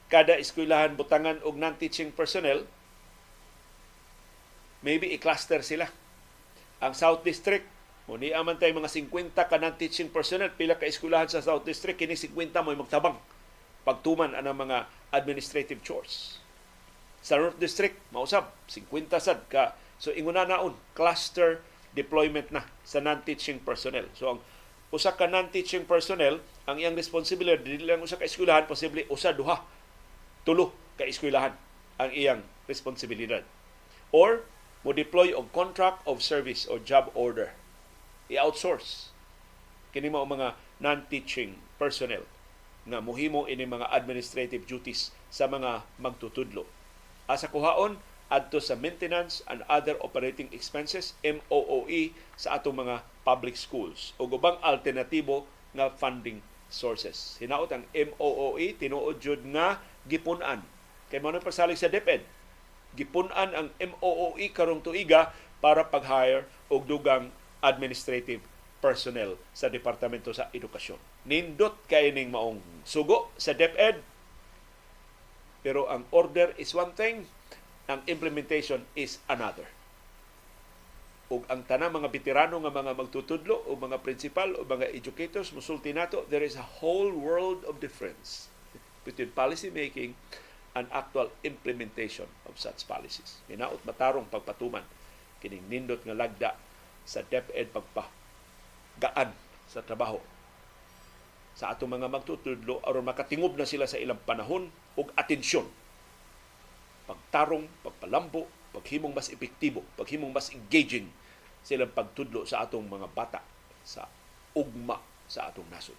kada 0.07 0.37
eskwelahan 0.37 0.93
butangan 0.93 1.41
og 1.41 1.57
non-teaching 1.57 2.13
personnel, 2.13 2.65
maybe 4.85 5.09
i-cluster 5.17 5.65
sila. 5.65 5.89
Ang 6.83 6.93
South 6.93 7.25
District, 7.25 7.65
mo 8.05 8.21
ni 8.21 8.29
aman 8.29 8.61
tay 8.61 8.69
mga 8.69 8.91
50 8.91 9.33
ka 9.33 9.57
non-teaching 9.57 10.13
personnel, 10.13 10.53
pila 10.53 10.77
ka 10.77 10.85
eskwelahan 10.85 11.25
sa 11.25 11.41
South 11.41 11.65
District, 11.65 11.97
kini 11.97 12.13
50 12.13 12.53
mo 12.61 12.69
magtabang 12.77 13.17
pagtuman 13.85 14.33
ang 14.37 14.49
mga 14.49 14.89
administrative 15.13 15.81
chores. 15.85 16.41
Sa 17.25 17.41
North 17.41 17.57
District, 17.57 17.97
mausab, 18.13 18.53
50 18.69 19.09
sad 19.17 19.41
ka. 19.49 19.73
So 19.97 20.13
inguna 20.13 20.45
naon, 20.45 20.77
cluster 20.93 21.65
deployment 21.97 22.53
na 22.53 22.67
sa 22.85 23.01
non-teaching 23.01 23.63
personnel. 23.65 24.05
So 24.13 24.37
ang 24.37 24.39
usa 24.93 25.17
ka 25.17 25.25
non-teaching 25.25 25.89
personnel, 25.89 26.41
ang 26.69 26.77
iyang 26.77 26.93
responsibilidad 26.93 27.57
dili 27.57 27.85
lang 27.89 28.05
usa 28.05 28.21
ka 28.21 28.29
eskwelahan, 28.29 28.69
posible 28.69 29.09
usa 29.09 29.33
duha, 29.33 29.65
tulo 30.45 30.71
ka 30.95 31.03
eskwelahan 31.03 31.57
ang 31.97 32.11
iyang 32.13 32.41
responsibilidad. 32.69 33.43
Or 34.13 34.45
mo 34.85 34.93
deploy 34.93 35.33
og 35.33 35.49
contract 35.49 36.05
of 36.05 36.21
service 36.21 36.69
or 36.69 36.77
job 36.77 37.09
order. 37.17 37.57
I-outsource 38.29 39.09
kini 39.91 40.11
mao 40.11 40.27
mga 40.27 40.53
non-teaching 40.77 41.57
personnel 41.79 42.27
nga 42.85 43.01
muhimo 43.01 43.49
ini 43.49 43.65
mga 43.65 43.89
administrative 43.89 44.69
duties 44.69 45.09
sa 45.33 45.49
mga 45.49 45.87
magtutudlo. 45.97 46.69
Asa 47.25 47.49
kuhaon 47.49 47.97
adto 48.29 48.61
sa 48.61 48.77
maintenance 48.77 49.41
and 49.49 49.65
other 49.65 49.97
operating 50.01 50.49
expenses 50.53 51.17
MOOE 51.25 52.13
sa 52.37 52.57
atong 52.57 52.85
mga 52.85 53.01
public 53.25 53.57
schools 53.57 54.13
o 54.21 54.29
ubang 54.29 54.61
alternatibo 54.61 55.49
nga 55.73 55.89
funding 55.93 56.41
sources. 56.69 57.37
Hinaot 57.41 57.69
ang 57.73 57.85
MOOE 57.93 58.77
tinuod 58.77 59.17
jud 59.17 59.41
nga 59.49 59.81
gipunan 60.09 60.61
kay 61.09 61.21
mo 61.21 61.29
pasalig 61.37 61.77
sa 61.77 61.89
DepEd. 61.89 62.25
Gipunan 62.95 63.51
ang 63.53 63.67
MOOE 63.77 64.49
karong 64.55 64.81
tuiga 64.81 65.35
para 65.59 65.85
pag-hire 65.85 66.47
og 66.71 66.87
dugang 66.87 67.29
administrative 67.61 68.41
personnel 68.79 69.37
sa 69.51 69.67
Departamento 69.67 70.31
sa 70.31 70.47
Edukasyon. 70.53 70.97
Nindot 71.27 71.75
kay 71.89 72.13
ning 72.13 72.31
maong 72.31 72.61
sugo 72.87 73.33
sa 73.35 73.53
DepEd 73.53 74.01
pero 75.65 75.89
ang 75.89 76.05
order 76.13 76.53
is 76.61 76.77
one 76.77 76.93
thing, 76.93 77.25
ang 77.89 78.05
implementation 78.05 78.85
is 78.93 79.17
another 79.25 79.65
ug 81.25 81.41
ang 81.49 81.65
tanang 81.65 81.89
mga 81.89 82.13
veterano 82.13 82.61
nga 82.61 82.69
mga 82.69 82.93
magtutudlo 82.93 83.65
o 83.65 83.73
mga 83.73 83.97
principal 84.05 84.53
o 84.53 84.61
mga 84.61 84.93
educators 84.93 85.49
musulti 85.57 85.89
nato 85.89 86.21
there 86.29 86.45
is 86.45 86.53
a 86.53 86.65
whole 86.81 87.09
world 87.09 87.65
of 87.65 87.81
difference 87.81 88.53
between 89.05 89.31
policy 89.31 89.69
making 89.69 90.17
and 90.75 90.89
actual 90.91 91.31
implementation 91.45 92.27
of 92.49 92.57
such 92.59 92.83
policies. 92.89 93.39
Hinaot 93.47 93.79
matarong 93.85 94.27
pagpatuman 94.27 94.83
kining 95.39 95.63
nindot 95.69 96.01
nga 96.03 96.17
lagda 96.17 96.51
sa 97.05 97.21
DepEd 97.21 97.69
pagpa 97.69 98.09
gaan 98.97 99.31
sa 99.69 99.85
trabaho 99.85 100.17
sa 101.55 101.71
atong 101.71 101.95
mga 101.95 102.11
magtutudlo 102.11 102.83
aron 102.83 103.07
makatingob 103.07 103.55
na 103.55 103.63
sila 103.63 103.87
sa 103.87 103.95
ilang 103.95 104.19
panahon 104.19 104.67
ug 104.99 105.07
atensyon 105.15 105.69
pagtarong, 107.05 107.69
pagpalambo, 107.85 108.49
paghimong 108.73 109.13
mas 109.13 109.29
epektibo, 109.29 109.85
paghimong 109.95 110.33
mas 110.33 110.49
engaging 110.51 111.07
silang 111.61 111.93
pagtudlo 111.93 112.45
sa 112.45 112.65
atong 112.65 112.85
mga 112.85 113.07
bata 113.13 113.41
sa 113.85 114.09
ugma 114.57 114.97
sa 115.29 115.49
atong 115.49 115.69
nasod. 115.69 115.97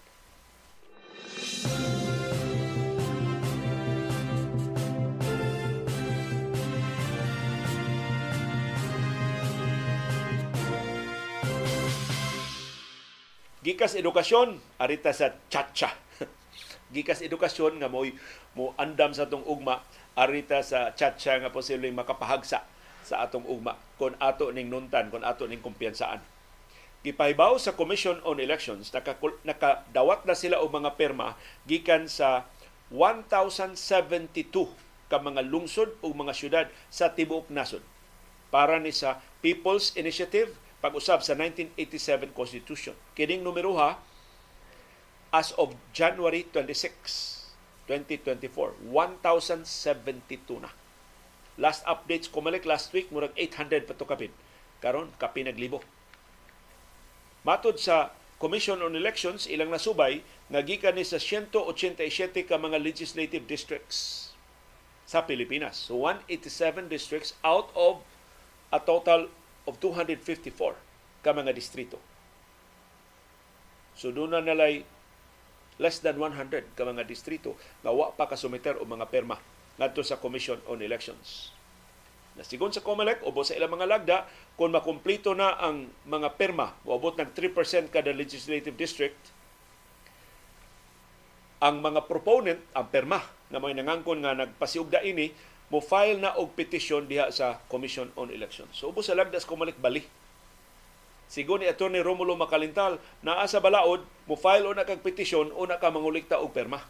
Gikas 13.67 13.99
edukasyon, 13.99 14.63
arita 14.79 15.11
sa 15.11 15.35
chacha. 15.51 15.91
Gikas 16.95 17.19
edukasyon 17.19 17.83
nga 17.83 17.91
mo'y 17.91 18.15
mo 18.55 18.71
andam 18.79 19.11
sa 19.11 19.27
atong 19.27 19.43
ugma, 19.43 19.83
arita 20.15 20.63
sa 20.63 20.95
chacha 20.95 21.35
nga 21.43 21.51
posibleng 21.51 21.99
makapahagsa 21.99 22.63
sa 23.03 23.17
atong 23.27 23.43
ugma. 23.43 23.75
Kon 23.99 24.15
ato 24.23 24.55
ning 24.55 24.71
nuntan 24.71 25.11
kon 25.11 25.27
ato 25.27 25.51
ning 25.51 25.59
kumpiyansaan. 25.59 26.23
Gipahibaw 27.03 27.59
sa 27.59 27.75
Commission 27.75 28.23
on 28.23 28.39
Elections 28.39 28.95
naka, 28.95 29.19
nakadawat 29.43 30.23
na 30.31 30.39
sila 30.39 30.63
og 30.63 30.71
mga 30.71 30.95
perma 30.95 31.35
gikan 31.67 32.07
sa 32.07 32.47
1072 32.95 34.47
ka 35.11 35.19
mga 35.19 35.43
lungsod 35.43 35.91
o 36.07 36.15
mga 36.15 36.39
syudad 36.39 36.67
sa 36.87 37.11
tibuok 37.11 37.51
nasod. 37.51 37.83
Para 38.55 38.79
ni 38.79 38.95
sa 38.95 39.19
People's 39.43 39.91
Initiative 39.99 40.55
pag-usab 40.87 41.27
sa 41.27 41.35
1987 41.35 42.31
Constitution. 42.31 42.95
Kining 43.19 43.43
numero 43.43 43.75
ha 43.75 43.99
as 45.35 45.51
of 45.59 45.75
January 45.91 46.47
26, 46.55 47.51
2024, 47.91 48.87
1,072 48.87 50.63
na 50.63 50.71
Last 51.57 51.81
updates 51.89 52.29
kumalik 52.29 52.69
last 52.69 52.93
week 52.93 53.09
murag 53.09 53.33
800 53.33 53.89
pa 53.89 53.97
to 53.97 54.05
kapin. 54.05 54.29
Karon 54.85 55.09
kapin 55.17 55.49
naglibo. 55.49 55.81
Matod 57.49 57.81
sa 57.81 58.13
Commission 58.37 58.85
on 58.85 58.93
Elections 58.93 59.49
ilang 59.49 59.73
nasubay 59.73 60.21
nga 60.53 60.61
ni 60.93 61.01
sa 61.01 61.17
187 61.17 62.45
ka 62.45 62.61
mga 62.61 62.77
legislative 62.77 63.49
districts 63.49 64.31
sa 65.09 65.25
Pilipinas. 65.25 65.89
So 65.89 66.05
187 66.05 66.93
districts 66.93 67.33
out 67.41 67.73
of 67.73 68.05
a 68.69 68.77
total 68.77 69.33
of 69.67 69.79
254 69.83 70.79
ka 71.23 71.31
mga 71.35 71.53
distrito. 71.53 71.99
So 73.99 74.15
doon 74.15 74.39
na 74.39 74.43
nalay 74.43 74.87
less 75.77 76.01
than 76.01 76.17
100 76.17 76.73
ka 76.79 76.83
mga 76.87 77.05
distrito 77.05 77.59
nga 77.85 77.93
wa 77.93 78.15
pa 78.15 78.31
kasumiter 78.31 78.79
o 78.81 78.87
mga 78.89 79.11
perma 79.11 79.37
ngadto 79.77 80.01
sa 80.01 80.17
Commission 80.17 80.57
on 80.71 80.81
Elections. 80.81 81.53
Nasigon 82.37 82.69
sa 82.69 82.85
COMELEC, 82.85 83.25
ubo 83.25 83.41
sa 83.41 83.57
ilang 83.57 83.73
mga 83.73 83.89
lagda, 83.89 84.17
kung 84.61 84.69
makumplito 84.69 85.33
na 85.33 85.57
ang 85.57 85.89
mga 86.05 86.37
perma, 86.37 86.77
uabot 86.85 87.17
ng 87.17 87.33
3% 87.33 87.89
kada 87.89 88.13
legislative 88.13 88.77
district, 88.77 89.17
ang 91.65 91.81
mga 91.81 92.05
proponent, 92.05 92.61
ang 92.77 92.93
perma, 92.93 93.25
na 93.49 93.57
may 93.57 93.73
nangangkon 93.73 94.21
nga 94.21 94.37
nagpasiugda 94.37 95.01
ini, 95.09 95.33
mo 95.71 95.83
file 95.83 96.23
na 96.23 96.35
og 96.39 96.55
petition 96.55 97.05
diha 97.07 97.31
sa 97.35 97.59
Commission 97.67 98.11
on 98.15 98.31
Elections. 98.31 98.71
So 98.75 98.91
ubo 98.95 99.03
sa 99.03 99.19
lagda 99.19 99.39
sa 99.39 99.49
COMELEC 99.51 99.79
bali. 99.83 100.07
Sigon 101.27 101.63
ni 101.63 101.67
Attorney 101.67 102.03
Romulo 102.03 102.39
Makalintal, 102.39 103.03
naa 103.19 103.43
sa 103.51 103.59
balaod, 103.59 104.07
mo 104.31 104.39
file 104.39 104.67
o 104.67 104.71
na 104.71 104.87
kag 104.87 105.03
petition 105.03 105.51
o 105.51 105.67
na 105.67 105.83
ka 105.83 105.91
mangulikta 105.91 106.39
og 106.39 106.55
perma 106.55 106.87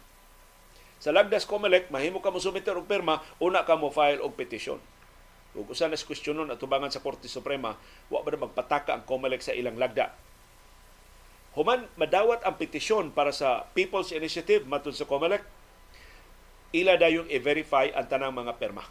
sa 0.97 1.13
Lagdas 1.13 1.45
Comelec, 1.45 1.93
mahimo 1.93 2.21
ka 2.25 2.33
mo 2.33 2.41
sumiter 2.41 2.73
og 2.73 2.89
perma, 2.89 3.21
una 3.37 3.61
ka 3.61 3.77
mo 3.77 3.93
file 3.93 4.21
og 4.21 4.33
petition. 4.33 4.81
Ug 5.57 5.73
usa 5.73 5.89
nas 5.89 6.05
kwestiyonon 6.05 6.49
atubangan 6.53 6.89
sa 6.89 7.01
Korte 7.01 7.29
Suprema, 7.29 7.77
wa 8.09 8.21
ba 8.21 8.33
magpataka 8.33 8.93
ang 8.93 9.03
Comelec 9.05 9.45
sa 9.45 9.53
ilang 9.53 9.77
lagda. 9.77 10.13
Human 11.57 11.89
madawat 11.97 12.45
ang 12.45 12.57
petisyon 12.57 13.09
para 13.13 13.33
sa 13.33 13.65
People's 13.73 14.13
Initiative 14.13 14.65
matud 14.69 14.93
sa 14.93 15.09
Comelec, 15.09 15.41
ila 16.75 16.99
dayong 16.99 17.29
i-verify 17.31 17.91
ang 17.95 18.07
tanang 18.07 18.35
mga 18.35 18.59
perma. 18.59 18.83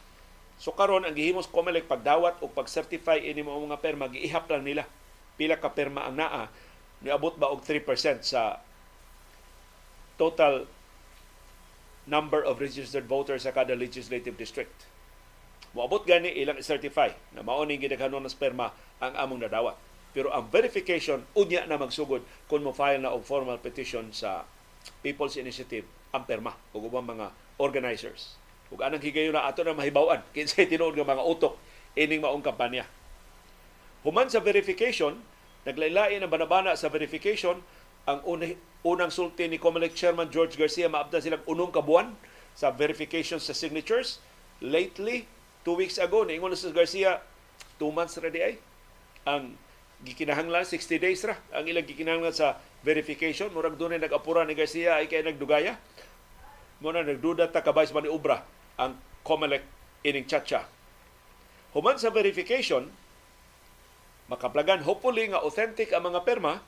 So 0.57 0.73
karon 0.73 1.05
ang 1.05 1.13
gihimos 1.13 1.49
COMELEC 1.53 1.85
pagdawat 1.85 2.41
o 2.41 2.49
pag-certify 2.49 3.21
ini 3.21 3.45
mo 3.45 3.61
mga 3.61 3.81
perma 3.85 4.09
giihap 4.09 4.49
lang 4.49 4.65
nila 4.65 4.89
pila 5.37 5.61
ka 5.61 5.69
perma 5.69 6.09
ang 6.09 6.17
naa 6.17 6.49
niabot 7.05 7.37
ba 7.37 7.53
og 7.53 7.61
3% 7.61 7.85
sa 8.25 8.57
total 10.17 10.65
number 12.09 12.41
of 12.41 12.57
registered 12.57 13.05
voters 13.05 13.45
sa 13.45 13.53
kada 13.53 13.77
legislative 13.77 14.33
district. 14.41 14.89
Moabot 15.77 16.09
gani 16.09 16.33
ilang 16.33 16.57
certify 16.65 17.13
na 17.37 17.45
mao 17.45 17.61
ning 17.69 17.85
gidaghanon 17.85 18.25
ng 18.25 18.33
sperma 18.33 18.73
ang 18.97 19.13
among 19.13 19.45
nadawat. 19.45 19.77
Pero 20.17 20.33
ang 20.33 20.49
verification 20.49 21.21
unya 21.37 21.69
na 21.69 21.77
magsugod 21.77 22.25
kung 22.49 22.65
mo 22.65 22.73
file 22.73 23.05
na 23.05 23.13
og 23.13 23.29
formal 23.29 23.61
petition 23.61 24.09
sa 24.17 24.49
People's 25.05 25.37
Initiative 25.37 25.85
ang 26.17 26.25
perma 26.25 26.57
ug 26.73 26.89
ubang 26.89 27.05
mga 27.05 27.29
organizers. 27.57 28.37
Ug 28.69 28.83
anang 28.83 29.03
higayon 29.03 29.37
na 29.37 29.47
ato 29.47 29.63
na 29.63 29.77
mahibaw-an 29.77 30.25
kinsay 30.35 30.67
tinuod 30.67 30.97
nga 30.97 31.07
mga 31.07 31.25
utok 31.25 31.55
ining 31.97 32.21
maong 32.21 32.45
kampanya. 32.45 32.85
Human 34.07 34.31
sa 34.31 34.39
verification, 34.39 35.19
naglaylay 35.67 36.21
ang 36.21 36.31
banabana 36.31 36.79
sa 36.79 36.93
verification 36.93 37.59
ang 38.07 38.23
unang, 38.87 39.11
sulti 39.11 39.51
ni 39.51 39.59
COMELEC 39.59 39.99
Chairman 39.99 40.31
George 40.31 40.55
Garcia 40.55 40.87
maabda 40.87 41.19
silang 41.19 41.43
unong 41.43 41.75
kabuan 41.75 42.15
sa 42.55 42.71
verification 42.71 43.43
sa 43.43 43.51
signatures. 43.51 44.23
Lately, 44.63 45.27
two 45.67 45.75
weeks 45.75 45.99
ago, 45.99 46.23
niingon 46.23 46.55
na 46.55 46.59
sa 46.59 46.71
Garcia, 46.71 47.19
two 47.83 47.91
months 47.91 48.15
ready 48.23 48.47
ay. 48.47 48.55
Ang 49.27 49.59
gikinahanglan 50.07 50.63
60 50.63 51.03
days 51.03 51.25
ra 51.25 51.41
ang 51.57 51.65
ilang 51.65 51.89
gikinahanglan 51.89 52.31
sa 52.31 52.61
verification 52.85 53.49
murag 53.49 53.81
dunay 53.81 53.97
nag-apura 53.97 54.45
ni 54.45 54.53
Garcia 54.53 55.01
ay 55.01 55.09
kay 55.09 55.25
nagdugaya 55.25 55.81
mo 56.81 56.93
na 56.93 57.05
nagduda 57.05 57.49
ta 57.49 57.65
kabay 57.65 57.89
sa 57.89 57.97
obra 58.09 58.45
ang 58.77 58.97
COMELEC 59.27 59.65
ining 60.05 60.29
chacha 60.29 60.69
human 61.73 61.97
sa 61.97 62.13
verification 62.13 62.93
makaplagan 64.27 64.85
hopefully 64.85 65.31
nga 65.31 65.43
authentic 65.43 65.91
ang 65.93 66.09
mga 66.09 66.23
perma 66.27 66.61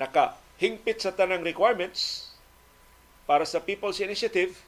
naka 0.00 0.38
hingpit 0.58 1.02
sa 1.02 1.14
tanang 1.14 1.44
requirements 1.44 2.32
para 3.24 3.48
sa 3.48 3.62
People's 3.62 4.00
Initiative 4.00 4.58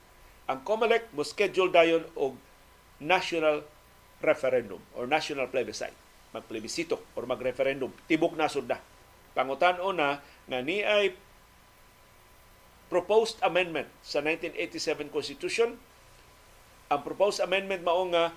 ang 0.46 0.62
COMELEC 0.62 1.10
mo 1.12 1.26
schedule 1.26 1.72
dayon 1.72 2.06
og 2.14 2.38
national 3.02 3.66
referendum 4.22 4.80
or 4.96 5.04
national 5.10 5.50
plebiscite 5.50 6.06
magplebisito 6.36 7.00
or 7.16 7.24
magreferendum. 7.24 7.88
Tibok 8.04 8.36
na 8.36 8.52
sud 8.52 8.68
na. 8.68 8.76
Pangutan-o 9.32 9.96
na 9.96 10.20
nga 10.44 10.58
ni 10.60 10.84
ay 10.84 11.16
proposed 12.86 13.38
amendment 13.42 13.90
sa 14.02 14.22
1987 14.22 15.10
Constitution. 15.10 15.74
Ang 16.86 17.00
proposed 17.02 17.42
amendment 17.42 17.82
mao 17.82 18.06
nga 18.10 18.30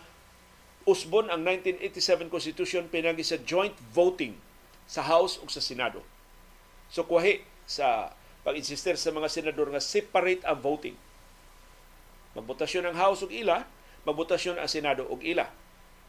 usbon 0.90 1.30
ang 1.30 1.46
1987 1.46 2.34
Constitution 2.34 2.90
pinagi 2.90 3.22
sa 3.22 3.38
joint 3.38 3.76
voting 3.94 4.34
sa 4.90 5.06
House 5.06 5.38
ug 5.38 5.54
sa 5.54 5.62
Senado. 5.62 6.02
So 6.90 7.06
kuwahi 7.06 7.46
sa 7.70 8.18
pag-insister 8.42 8.98
sa 8.98 9.14
mga 9.14 9.30
senador 9.30 9.70
nga 9.70 9.84
separate 9.84 10.42
ang 10.42 10.58
voting. 10.58 10.98
Magbotasyon 12.34 12.90
ang 12.90 12.98
House 12.98 13.22
ug 13.22 13.30
ila, 13.30 13.70
magbotasyon 14.10 14.58
ang 14.58 14.66
Senado 14.66 15.06
ug 15.06 15.22
ila. 15.22 15.46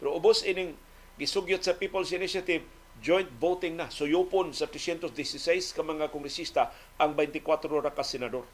Pero 0.00 0.16
ubos 0.16 0.40
ining 0.48 0.72
gisugyot 1.20 1.60
sa 1.60 1.76
People's 1.76 2.16
Initiative, 2.16 2.64
joint 3.00 3.28
voting 3.40 3.80
na. 3.80 3.88
Suyupon 3.88 4.52
sa 4.52 4.68
316 4.68 5.74
ka 5.74 5.82
mga 5.82 6.12
kongresista 6.12 6.70
ang 7.00 7.16
24 7.16 7.66
ra 7.80 7.92
ka 7.92 8.04
senador. 8.04 8.44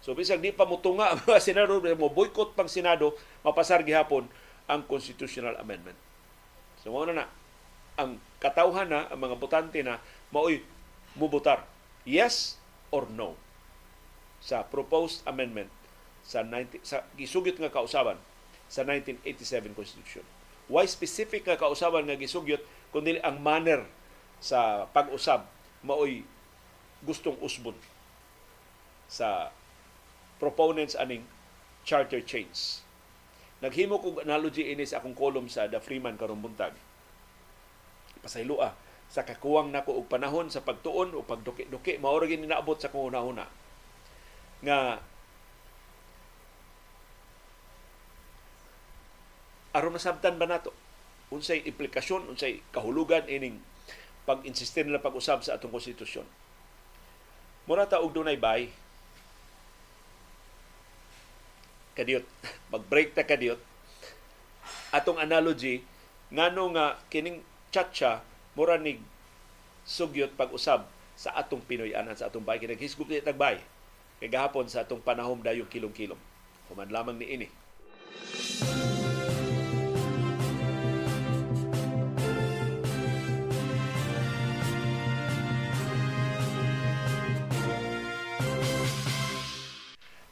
So 0.00 0.16
bisag 0.16 0.40
di 0.40 0.50
pa 0.50 0.64
mutunga 0.64 1.14
ang 1.14 1.20
mga 1.24 1.40
senador, 1.48 1.80
mo 1.96 2.08
boycott 2.10 2.56
pang 2.56 2.68
Senado, 2.68 3.14
mapasar 3.44 3.84
gihapon 3.84 4.26
ang 4.64 4.84
constitutional 4.88 5.56
amendment. 5.60 5.96
So 6.80 6.92
na 7.04 7.12
na 7.12 7.26
ang 8.00 8.16
katawhan 8.40 8.88
na 8.88 9.12
ang 9.12 9.20
mga 9.20 9.36
botante 9.36 9.84
na 9.84 10.00
maoy 10.32 10.64
mubutar 11.18 11.68
yes 12.08 12.56
or 12.88 13.04
no 13.12 13.36
sa 14.40 14.64
proposed 14.64 15.20
amendment 15.28 15.68
sa 16.24 16.40
90, 16.40 16.80
sa 16.80 17.04
gisugyot 17.20 17.60
nga 17.60 17.68
kausaban 17.68 18.16
sa 18.72 18.86
1987 18.86 19.76
Constitution. 19.76 20.24
Why 20.70 20.88
specific 20.88 21.44
nga 21.44 21.60
kausaban 21.60 22.08
nga 22.08 22.16
gisugyot 22.16 22.62
kundi 22.90 23.18
ang 23.22 23.38
manner 23.38 23.86
sa 24.42 24.86
pag-usab 24.90 25.46
maoy 25.86 26.26
gustong 27.06 27.38
usbon 27.40 27.74
sa 29.10 29.50
proponents 30.38 30.94
aning 30.94 31.24
charter 31.84 32.22
change. 32.22 32.84
Naghimo 33.60 34.00
kog 34.00 34.24
analogy 34.24 34.72
ini 34.72 34.88
sa 34.88 35.02
akong 35.02 35.16
column 35.16 35.48
sa 35.50 35.68
The 35.68 35.82
Freeman 35.82 36.16
karong 36.16 36.40
buntag. 36.40 36.72
Pasaylua 38.24 38.72
sa 39.10 39.26
kakuwang 39.26 39.74
nako 39.74 40.00
og 40.00 40.06
panahon 40.06 40.48
sa 40.48 40.62
pagtuon 40.62 41.12
o 41.18 41.26
pagduki-duki 41.26 41.98
mao 41.98 42.14
ra 42.14 42.30
naabot 42.30 42.78
sa 42.78 42.94
kung 42.94 43.10
una 43.10 43.50
nga 44.60 45.02
aron 49.74 49.96
masabtan 49.96 50.38
ba 50.38 50.46
nato 50.46 50.70
unsay 51.30 51.62
implikasyon 51.62 52.26
unsay 52.26 52.62
kahulugan 52.74 53.26
ining 53.30 53.62
pag-insistir 54.26 54.86
nila 54.86 55.02
pag-usab 55.02 55.42
sa 55.42 55.56
atong 55.56 55.72
konstitusyon. 55.72 56.26
Mura 57.66 57.86
ta 57.86 58.02
og 58.02 58.14
dunay 58.14 58.36
bay 58.36 58.70
kadiyot 61.94 62.26
mag-break 62.74 63.14
ta 63.14 63.22
kadiyot. 63.26 63.58
Atong 64.90 65.22
analogy 65.22 65.86
ngano 66.34 66.74
nga 66.74 66.98
kining 67.10 67.42
chacha 67.70 68.22
mura 68.58 68.78
ni 68.78 68.98
sugyot 69.86 70.34
pag-usab 70.34 70.86
sa 71.14 71.34
atong 71.36 71.62
Pinoy 71.66 71.94
anan 71.94 72.18
sa 72.18 72.30
atong 72.30 72.46
bay 72.46 72.58
kinaghisgop 72.58 73.10
ni 73.10 73.22
tagbay 73.22 73.58
kay 74.18 74.28
gahapon 74.28 74.68
sa 74.68 74.86
atong 74.86 75.02
panahom 75.02 75.40
dayong 75.40 75.68
kilom-kilom 75.68 76.18
human 76.68 76.90
lamang 76.90 77.16
ni 77.18 77.26
ini 77.28 77.48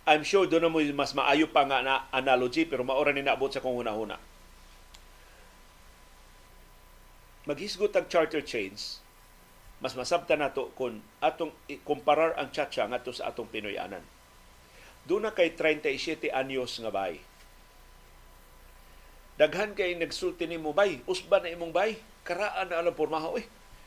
I'm 0.09 0.25
sure 0.25 0.49
doon 0.49 0.73
mo 0.73 0.81
mas 0.97 1.13
maayo 1.13 1.53
pa 1.53 1.69
nga 1.69 1.85
na 1.85 2.09
analogy 2.09 2.65
pero 2.65 2.81
maora 2.81 3.13
ni 3.13 3.21
naabot 3.21 3.53
sa 3.53 3.61
kung 3.61 3.77
una-una. 3.77 4.17
Maghisgot 7.45 7.93
ang 7.93 8.09
charter 8.09 8.41
chains, 8.41 9.05
mas 9.85 9.93
masabta 9.93 10.37
nato 10.37 10.73
kung 10.77 11.05
atong 11.21 11.53
kumparar 11.85 12.37
ang 12.41 12.49
chacha 12.53 12.89
ngadto 12.89 13.13
sa 13.13 13.29
atong 13.29 13.53
Pinoyanan. 13.53 14.05
Doon 15.05 15.29
na 15.29 15.33
kay 15.33 15.53
37 15.57 16.33
anyos 16.33 16.81
nga 16.81 16.93
bay. 16.93 17.21
Daghan 19.41 19.73
kay 19.73 19.97
nagsulti 19.97 20.45
ni 20.45 20.61
mo 20.61 20.77
bay, 20.77 21.01
usba 21.05 21.41
na 21.41 21.53
imong 21.53 21.73
bay, 21.73 22.01
karaan 22.27 22.69
na 22.69 22.85
alam 22.85 22.93
pormaha 22.93 23.33
oy. 23.33 23.47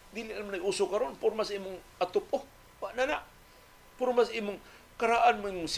Dili 0.10 0.32
naman 0.32 0.58
nag-uso 0.58 0.88
karon, 0.88 1.18
porma 1.20 1.46
sa 1.46 1.54
imong 1.54 1.78
atupo. 2.02 2.42
Wa 2.80 2.96
na 2.96 3.04
na. 3.06 3.20
Porma 4.00 4.26
sa 4.26 4.34
imong 4.34 4.58
karaan 5.02 5.42
mo 5.42 5.50
imong, 5.50 5.70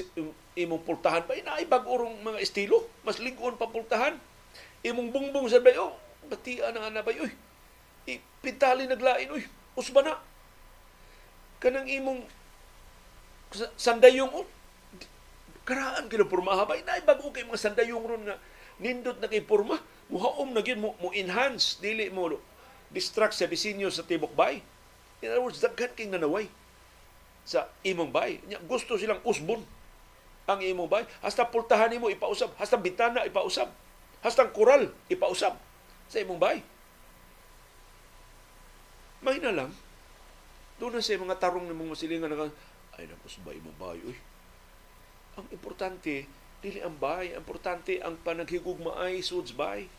imong 0.60 0.84
pultahan. 0.84 1.24
Pa 1.24 1.40
inaay 1.40 1.64
bag-urong 1.64 2.20
mga 2.20 2.44
estilo. 2.44 2.84
Mas 3.08 3.24
lingkon 3.24 3.56
pa 3.56 3.72
pultahan. 3.72 4.20
Imong 4.84 5.16
bungbong 5.16 5.48
sa 5.48 5.64
bayo. 5.64 5.96
Batian 6.28 6.76
ang 6.76 6.92
anabay 6.92 7.20
oy 7.24 7.32
ipintali 8.04 8.84
naglain 8.84 9.32
oy 9.32 9.44
usba 9.80 10.04
na 10.04 10.20
kanang 11.64 11.88
imong 11.88 12.20
sandayong 13.80 14.28
oh, 14.36 14.48
karaan 15.64 16.12
kilo 16.12 16.28
pormaha 16.28 16.68
ba 16.68 16.76
inaay 16.76 17.08
bag 17.08 17.24
kay 17.32 17.48
mga 17.48 17.64
sandayong 17.64 18.04
ron 18.04 18.28
nga 18.28 18.36
nindot 18.84 19.20
na 19.24 19.32
kay 19.32 19.40
porma. 19.40 19.80
Muhaom 20.12 20.52
na 20.52 20.60
gyud 20.60 20.84
mo, 20.84 21.00
mo 21.00 21.16
enhance. 21.16 21.80
Dili 21.80 22.12
mo 22.12 22.28
distract 22.92 23.40
sa 23.40 23.48
disenyo 23.48 23.88
sa 23.88 24.04
tibok 24.04 24.36
bay. 24.36 24.60
In 25.24 25.32
other 25.32 25.44
words 25.44 25.64
daghan 25.64 25.96
kay 25.96 26.12
nanaway 26.12 26.52
sa 27.44 27.68
imong 27.84 28.12
bay. 28.12 28.40
Gusto 28.68 28.96
silang 28.96 29.20
usbon 29.28 29.64
ang 30.48 30.60
imong 30.60 30.90
bay. 30.90 31.04
Hasta 31.24 31.48
pultahan 31.48 31.92
nimo 31.92 32.12
ipausab, 32.12 32.56
hasta 32.60 32.76
bitana 32.80 33.28
ipausab, 33.28 33.72
hasta 34.24 34.48
kural 34.52 34.92
ipausab 35.12 35.56
sa 36.08 36.18
imong 36.20 36.40
bay. 36.40 36.60
May 39.24 39.40
na 39.40 39.56
lang, 39.56 39.72
doon 40.80 41.00
na 41.00 41.04
sa 41.04 41.16
mga 41.16 41.40
tarong 41.40 41.64
ng 41.68 41.80
mga 41.80 41.96
silingan 41.96 42.28
na 42.28 42.52
ay 43.00 43.08
nakus 43.08 43.40
ba 43.40 43.56
imong 43.56 43.80
bay, 43.80 43.98
uy. 44.04 44.18
Ang 45.40 45.48
importante, 45.50 46.30
dili 46.62 46.80
ang 46.80 46.96
bay. 46.96 47.34
Ang 47.34 47.42
importante 47.42 47.98
ang 48.00 48.16
panaghigugma 48.22 49.02
ay 49.02 49.26
suds 49.26 49.58
bay. 49.58 49.90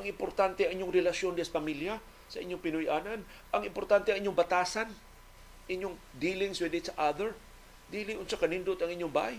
Ang 0.00 0.08
importante 0.08 0.64
ang 0.64 0.72
inyong 0.80 0.94
relasyon 0.94 1.36
des 1.36 1.52
pamilya 1.52 2.00
sa 2.32 2.40
inyong 2.40 2.62
Pinoyanan. 2.64 3.20
Ang 3.52 3.62
importante 3.68 4.08
ang 4.08 4.24
inyong 4.24 4.38
batasan 4.38 4.88
inyong 5.70 5.94
dealings 6.16 6.58
with 6.58 6.74
each 6.74 6.90
other. 6.94 7.34
Dili 7.92 8.16
unsa 8.16 8.40
kanindot 8.40 8.80
ang 8.80 8.90
inyong 8.90 9.12
bahay. 9.12 9.38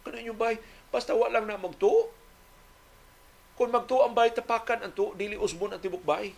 Kano 0.00 0.16
inyong 0.16 0.38
bahay, 0.38 0.56
basta 0.88 1.12
wa 1.12 1.28
lang 1.28 1.44
na 1.44 1.60
magtuo. 1.60 2.08
Kung 3.58 3.68
magtuo 3.68 4.06
ang 4.06 4.16
bahay 4.16 4.32
tapakan 4.32 4.80
ang 4.80 4.92
tuo, 4.94 5.12
dili 5.12 5.36
usbon 5.36 5.74
ang 5.74 5.82
tibok 5.82 6.00
bahay. 6.00 6.32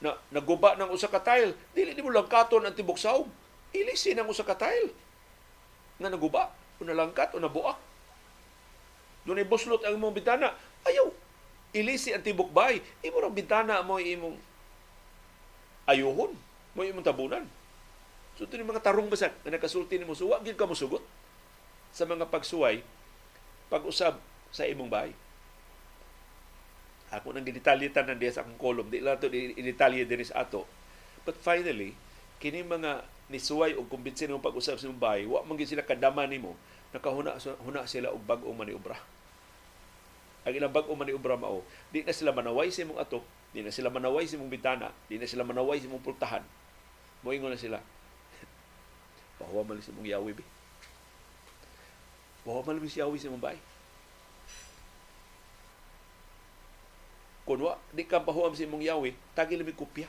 Na 0.00 0.16
naguba 0.32 0.76
ng 0.76 0.92
usa 0.92 1.08
ka 1.08 1.20
tile, 1.20 1.56
dili 1.72 1.96
ni 1.96 2.04
mo 2.04 2.12
lang 2.12 2.28
katon 2.28 2.64
ang 2.64 2.76
tibok 2.76 3.00
sahog. 3.00 3.28
Ilisin 3.72 4.20
ang 4.20 4.28
usa 4.28 4.44
ka 4.44 4.56
tile 4.56 4.92
nga 6.00 6.08
naguba 6.08 6.52
o 6.80 6.84
nalangkat 6.84 7.36
o 7.36 7.40
nabuak. 7.40 7.76
Doon 9.28 9.44
buslot 9.44 9.84
ang 9.84 10.00
imong 10.00 10.16
bintana. 10.16 10.56
Ayaw, 10.88 11.12
ilisi 11.76 12.16
ang 12.16 12.24
tibok 12.24 12.48
bahay. 12.48 12.80
Imo 13.04 13.20
ang 13.20 13.36
bintana 13.36 13.84
mo 13.84 14.00
imong 14.00 14.36
ayuhon. 15.90 16.32
Mo 16.72 16.86
imong 16.86 17.06
tabunan. 17.06 17.44
So 18.38 18.46
ito 18.46 18.56
mga 18.56 18.80
tarong 18.80 19.10
basag 19.10 19.34
na 19.42 19.58
nakasulti 19.58 19.98
ni 19.98 20.06
mo. 20.06 20.14
So 20.14 20.30
wag 20.30 20.46
ka 20.46 20.64
mo 20.64 20.78
sugot 20.78 21.02
sa 21.90 22.06
mga 22.06 22.30
pagsuway 22.30 22.86
pag-usab 23.70 24.18
sa 24.50 24.66
imong 24.66 24.90
bahay. 24.90 25.12
Ako 27.10 27.34
nang 27.34 27.42
gidetalyetan 27.42 28.06
ng 28.14 28.18
diya 28.22 28.38
sa 28.38 28.46
akong 28.46 28.58
kolom. 28.58 28.86
Di 28.86 29.02
lang 29.02 29.18
ito 29.18 29.26
i-detalye 29.30 30.06
din 30.06 30.22
sa 30.22 30.46
ato. 30.46 30.62
But 31.26 31.38
finally, 31.42 31.98
kini 32.38 32.62
mga 32.62 33.02
nisuway 33.30 33.74
o 33.74 33.86
kumbinsin 33.86 34.30
mo 34.30 34.42
pag-usab 34.42 34.78
sa 34.78 34.86
imong 34.86 35.02
bahay, 35.02 35.22
wa 35.26 35.42
man 35.42 35.58
sila 35.62 35.86
kadama 35.86 36.26
nimo 36.26 36.54
nakahuna 36.90 37.38
huna 37.62 37.86
sila 37.86 38.10
og 38.10 38.22
bag-ong 38.26 38.58
maniobra. 38.58 38.98
Ang 40.42 40.54
ilang 40.58 40.74
bag-ong 40.74 40.98
maniobra 40.98 41.38
mao, 41.38 41.62
di 41.94 42.02
na 42.02 42.10
sila 42.10 42.34
manaway 42.34 42.74
sa 42.74 42.82
imong 42.82 42.98
ato, 42.98 43.22
di 43.50 43.66
na 43.66 43.74
sila 43.74 43.90
manaway 43.90 44.26
sa 44.26 44.38
imong 44.38 44.52
bintana, 44.52 44.94
di 45.10 45.18
na 45.18 45.26
sila 45.26 45.42
manaway 45.42 45.82
sa 45.82 45.90
imong 45.90 46.04
pultahan. 46.04 46.44
Moingon 47.26 47.50
na 47.50 47.58
sila. 47.58 47.82
Bahawa 49.42 49.66
man 49.66 49.82
sa 49.82 49.90
imong 49.90 50.06
yawi 50.06 50.32
bi. 50.38 50.44
Bahawa 52.46 52.62
man 52.70 52.80
sa 52.86 53.02
yawi 53.02 53.18
sa 53.18 53.28
imong 53.28 53.42
bahay. 53.42 53.60
Kung 57.42 57.66
wa, 57.66 57.74
di 57.90 58.06
ka 58.06 58.22
pahuam 58.22 58.54
sa 58.54 58.62
imong 58.62 58.86
yawi, 58.86 59.10
tagi 59.34 59.58
lamig 59.58 59.74
kopya. 59.74 60.06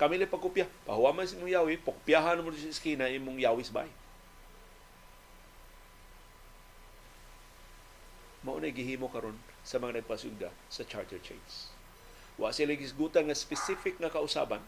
Kami 0.00 0.16
lang 0.16 0.28
pagkopya. 0.28 0.68
Pahuwa 0.88 1.12
man 1.12 1.28
sa 1.28 1.36
imong 1.36 1.52
yawi, 1.52 1.76
pagkopyahan 1.80 2.40
mo 2.40 2.52
sa 2.52 2.72
eskina 2.72 3.12
imong 3.12 3.40
yawi 3.40 3.60
sa 3.64 3.84
bahay. 3.84 3.92
mao 8.46 8.62
na 8.62 8.70
gihimo 8.70 9.10
karon 9.10 9.34
sa 9.66 9.82
mga 9.82 9.98
nagpasugda 9.98 10.54
sa 10.70 10.86
charter 10.86 11.18
chains. 11.18 11.74
Wa 12.36 12.52
sila 12.52 12.76
gisgutan 12.76 13.28
nga 13.28 13.36
specific 13.36 13.96
nga 13.96 14.12
kausaban. 14.12 14.60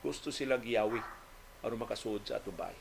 Gusto 0.00 0.32
silang 0.32 0.64
giyawi 0.64 1.00
aron 1.60 1.80
makasuod 1.80 2.24
sa 2.24 2.40
atong 2.40 2.56
bahay. 2.56 2.76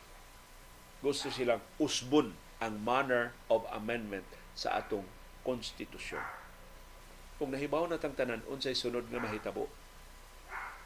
Gusto 1.03 1.27
silang 1.27 1.59
usbon 1.75 2.31
ang 2.63 2.79
manner 2.79 3.35
of 3.51 3.67
amendment 3.75 4.23
sa 4.55 4.79
atong 4.79 5.03
konstitusyon. 5.43 6.23
Kung 7.39 7.51
nahibaw 7.51 7.87
na 7.87 7.99
tang 7.99 8.15
tanan 8.15 8.43
unsay 8.47 8.75
sunod 8.75 9.07
nga 9.07 9.19
mahitabo. 9.19 9.67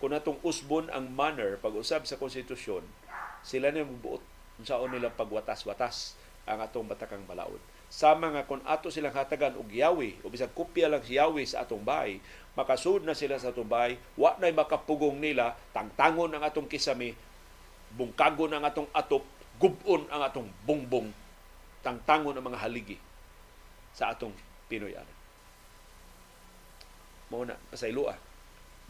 Kung 0.02 0.14
atong 0.14 0.42
usbon 0.42 0.90
ang 0.90 1.10
manner 1.14 1.58
pag-usab 1.62 2.06
sa 2.06 2.18
konstitusyon, 2.18 2.86
sila 3.46 3.70
na 3.70 3.86
magbuot 3.86 4.22
unsaon 4.62 4.94
nila 4.94 5.14
pagwatas-watas 5.14 6.18
ang 6.46 6.62
atong 6.62 6.86
batakang 6.86 7.26
balaod 7.26 7.62
sama 7.94 8.34
nga 8.34 8.50
kung 8.50 8.66
ato 8.66 8.90
silang 8.90 9.14
hatagan 9.14 9.54
og 9.54 9.70
yawi 9.70 10.18
o 10.26 10.34
bisag 10.34 10.50
kopya 10.58 10.90
lang 10.90 11.06
si 11.06 11.22
yawi 11.22 11.46
sa 11.46 11.62
atong 11.62 11.86
bahay 11.86 12.18
makasud 12.58 13.06
na 13.06 13.14
sila 13.14 13.38
sa 13.38 13.54
atong 13.54 13.70
bahay 13.70 14.02
wa 14.18 14.34
nay 14.42 14.50
makapugong 14.50 15.22
nila 15.22 15.54
tangtangon 15.78 16.34
ang 16.34 16.42
atong 16.42 16.66
kisami 16.66 17.14
bungkagon 17.94 18.50
ang 18.50 18.66
atong 18.66 18.90
atop 18.98 19.22
gubon 19.62 20.10
ang 20.10 20.26
atong 20.26 20.50
bongbong 20.66 21.14
tangtangon 21.86 22.34
ang 22.34 22.46
mga 22.50 22.62
haligi 22.66 22.98
sa 23.94 24.10
atong 24.10 24.34
Pinoy 24.66 24.98
ana 24.98 25.14
mao 27.30 27.46
na 27.46 27.54
kasaylua 27.70 28.18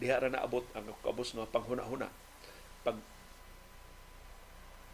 diha 0.04 0.20
ra 0.20 0.30
naabot 0.30 0.66
ang 0.74 0.89
kabus 0.99 1.32
nga 1.38 1.47
panghuna-huna. 1.47 2.10
Pag 2.84 2.97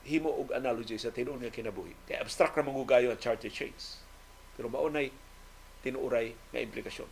himo 0.10 0.34
og 0.34 0.50
analogy 0.58 0.98
sa 0.98 1.14
tinuod 1.14 1.38
nga 1.38 1.54
kinabuhi. 1.54 1.94
Kay 2.10 2.18
abstract 2.18 2.58
ra 2.58 2.66
mangugayo 2.66 3.14
ang 3.14 3.22
charter 3.22 3.54
chains. 3.54 4.02
Pero 4.58 4.66
maunay 4.74 5.14
tinuuray 5.86 6.34
nga 6.50 6.60
implikasyon. 6.60 7.10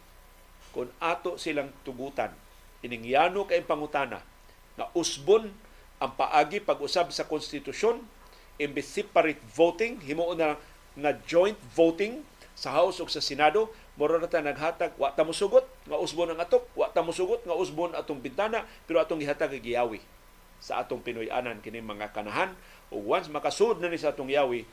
Kung 0.74 0.90
ato 0.98 1.38
silang 1.38 1.70
tugutan, 1.86 2.34
iningyano 2.82 3.46
kay 3.46 3.62
pangutana 3.62 4.26
nga 4.78 4.86
usbon 4.98 5.50
ang 5.98 6.12
paagi 6.14 6.62
pag-usab 6.62 7.10
sa 7.10 7.26
konstitusyon 7.26 8.02
imbes 8.62 8.90
separate 8.90 9.42
voting 9.54 9.98
himo 10.02 10.34
na 10.38 10.58
nga 10.98 11.12
joint 11.26 11.58
voting 11.74 12.22
sa 12.58 12.74
House 12.74 12.98
ug 13.02 13.10
sa 13.10 13.22
Senado 13.22 13.70
moro 13.98 14.18
na 14.18 14.30
ta 14.30 14.42
naghatag 14.42 14.94
wa 14.98 15.14
ta 15.14 15.26
mosugot 15.26 15.66
nga 15.86 15.98
usbon 15.98 16.34
ang 16.34 16.42
atok 16.42 16.66
wa 16.78 16.90
ta 16.90 17.02
mosugot 17.02 17.42
nga 17.46 17.58
usbon 17.58 17.94
atong 17.94 18.22
bintana 18.22 18.66
pero 18.86 19.02
atong 19.02 19.22
gihatag 19.22 19.58
giyawi 19.62 20.02
sa 20.58 20.82
atong 20.82 21.06
Pinoy-anan 21.06 21.62
kini 21.62 21.82
mga 21.82 22.14
kanahan 22.14 22.54
ug 22.94 23.04
once 23.04 23.28
makasud 23.28 23.80
na 23.80 23.92
ni 23.92 24.00
sa 24.00 24.16
atong 24.16 24.32
yawi 24.32 24.64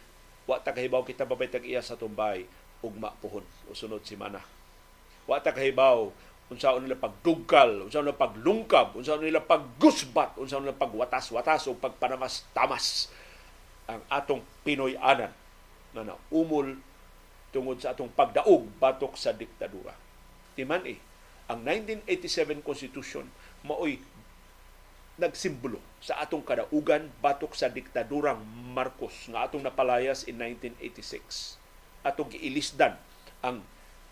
wa 0.44 0.60
ta 0.60 0.70
kahibaw 0.70 1.02
kita 1.02 1.26
babay 1.26 1.48
tag 1.48 1.64
iya 1.64 1.80
sa 1.80 1.98
tumbay 1.98 2.44
ugma 2.84 3.10
puhon 3.18 3.42
o 3.66 3.72
sunod 3.72 4.04
semana 4.04 4.44
wa 5.24 5.40
ta 5.40 5.50
kahibaw 5.50 6.12
unsa 6.52 6.76
nila 6.76 7.00
pagdugkal 7.00 7.88
unsa 7.88 8.04
nila 8.04 8.14
paglungkab 8.14 8.92
unsa 8.94 9.16
nila 9.16 9.40
paggusbat 9.40 10.36
unsa 10.36 10.60
nila 10.60 10.76
pagwatas-watas 10.76 11.72
o 11.72 11.74
pagpanamas-tamas 11.80 13.08
ang 13.88 14.00
atong 14.08 14.40
Pinoy-anan 14.64 15.32
na 15.92 16.02
naumol 16.04 16.76
tungod 17.52 17.78
sa 17.80 17.92
atong 17.92 18.10
pagdaog 18.10 18.66
batok 18.80 19.14
sa 19.14 19.36
diktadura. 19.36 19.92
Timan 20.56 20.82
eh, 20.88 20.98
ang 21.46 21.60
1987 21.62 22.64
Constitution 22.64 23.28
maoy 23.64 24.00
nagsimbolo 25.14 25.78
sa 26.02 26.18
atong 26.18 26.42
kadaugan 26.42 27.10
batok 27.22 27.54
sa 27.54 27.70
diktadurang 27.70 28.42
Marcos 28.74 29.30
nga 29.30 29.46
atong 29.46 29.62
napalayas 29.62 30.26
in 30.26 30.42
1986. 30.42 31.56
Atong 32.02 32.34
giilisdan 32.34 32.98
ang 33.40 33.62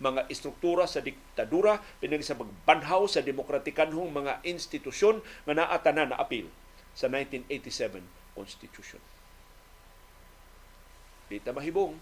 mga 0.02 0.26
istruktura 0.30 0.86
sa 0.86 0.98
diktadura 0.98 1.78
pinag 2.02 2.26
sa 2.26 2.34
magbanhaw 2.34 3.06
sa 3.06 3.22
demokratikanhong 3.22 4.10
mga 4.10 4.42
institusyon 4.42 5.22
nga 5.46 5.54
naatanan 5.54 6.10
na 6.14 6.18
apil 6.18 6.50
sa 6.94 7.06
1987 7.06 8.02
Constitution. 8.34 9.02
Di 11.30 11.38
ta 11.38 11.54
mahibong 11.54 11.96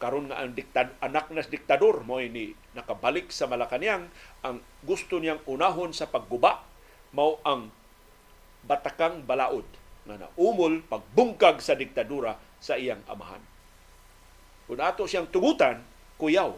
karon 0.00 0.28
nga 0.28 0.42
ang 0.42 0.52
diktad 0.52 0.92
anak 1.00 1.30
nas 1.30 1.48
diktador 1.48 2.02
mo 2.02 2.18
ni 2.18 2.52
nakabalik 2.74 3.30
sa 3.30 3.46
Malacañang 3.46 4.10
ang 4.42 4.58
gusto 4.82 5.22
niyang 5.22 5.40
unahon 5.46 5.94
sa 5.94 6.10
pagguba 6.10 6.66
mao 7.14 7.38
ang 7.46 7.70
batakang 8.64 9.24
balaod 9.24 9.66
na 10.04 10.20
naumol 10.20 10.84
pagbungkag 10.84 11.60
sa 11.64 11.76
diktadura 11.76 12.36
sa 12.60 12.76
iyang 12.76 13.00
amahan. 13.08 13.40
Kung 14.64 14.80
ato 14.80 15.04
siyang 15.04 15.28
tugutan, 15.28 15.84
kuyaw. 16.16 16.56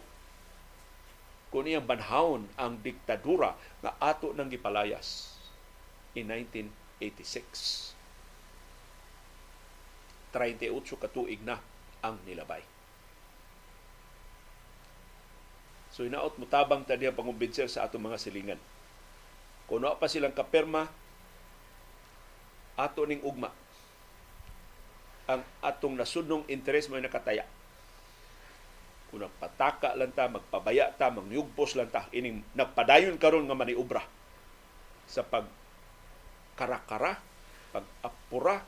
Kung 1.50 1.66
iyang 1.66 1.86
banhawon 1.86 2.46
ang 2.58 2.78
diktadura 2.82 3.54
na 3.82 3.94
ato 3.98 4.30
nang 4.34 4.50
gipalayas 4.50 5.34
in 6.14 6.30
1986. 6.30 7.94
38 10.34 11.02
katuig 11.02 11.40
na 11.42 11.58
ang 12.04 12.20
nilabay. 12.28 12.60
So 15.96 16.04
inaot 16.04 16.36
mutabang 16.36 16.84
tadi 16.84 17.08
ang 17.08 17.16
pangumbinser 17.16 17.72
sa 17.72 17.88
atong 17.88 18.04
mga 18.04 18.20
silingan. 18.20 18.60
Kung 19.64 19.80
pa 19.82 20.06
silang 20.06 20.36
kaperma, 20.36 20.92
ato 22.76 23.08
ning 23.08 23.24
ugma 23.24 23.50
ang 25.26 25.42
atong 25.58 25.98
nasudnong 25.98 26.46
interes 26.46 26.86
mo 26.86 26.94
nakataya. 27.02 27.42
Kung 29.10 29.26
nagpataka 29.26 29.98
lang 29.98 30.14
ta, 30.14 30.30
magpabaya 30.30 30.94
ta, 30.94 31.10
mangyugpos 31.10 31.74
lang 31.74 31.90
ta, 31.90 32.06
ining 32.14 32.46
nagpadayon 32.54 33.18
karon 33.18 33.46
nga 33.50 33.58
maniubra 33.58 34.02
sa 35.06 35.26
pag 35.26 35.46
karakara, 36.54 37.18
pag-apura, 37.74 38.62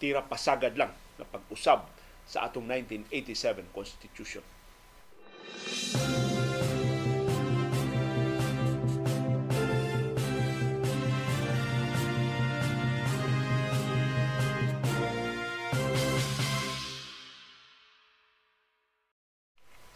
tira 0.00 0.24
pasagad 0.24 0.74
lang 0.80 0.90
na 1.20 1.24
pag-usab 1.28 1.86
sa 2.26 2.48
atong 2.48 2.66
1987 2.66 3.68
Constitution. 3.70 4.44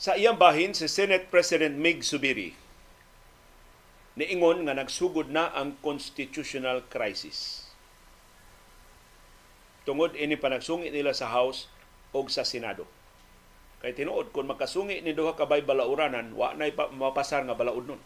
Sa 0.06 0.14
iyang 0.14 0.38
bahin, 0.38 0.70
si 0.70 0.86
Senate 0.86 1.26
President 1.26 1.74
Mig 1.82 2.06
Subiri 2.06 2.54
niingon 4.14 4.62
nga 4.62 4.78
nagsugod 4.78 5.34
na 5.34 5.50
ang 5.50 5.74
constitutional 5.82 6.86
crisis. 6.86 7.66
tungod 9.82 10.14
ini 10.14 10.38
panagsungi 10.38 10.94
nila 10.94 11.10
sa 11.10 11.26
House 11.34 11.66
o 12.14 12.22
sa 12.30 12.46
Senado. 12.46 12.86
Kay 13.82 13.98
tinuod 13.98 14.30
kung 14.30 14.46
makasungi 14.46 15.02
ni 15.02 15.10
duha 15.10 15.34
ka 15.34 15.42
bay 15.42 15.66
balauranan, 15.66 16.30
wa 16.38 16.54
pa 16.54 16.86
mapasar 16.94 17.42
nga 17.42 17.58
balaod 17.58 17.90
nun. 17.90 18.02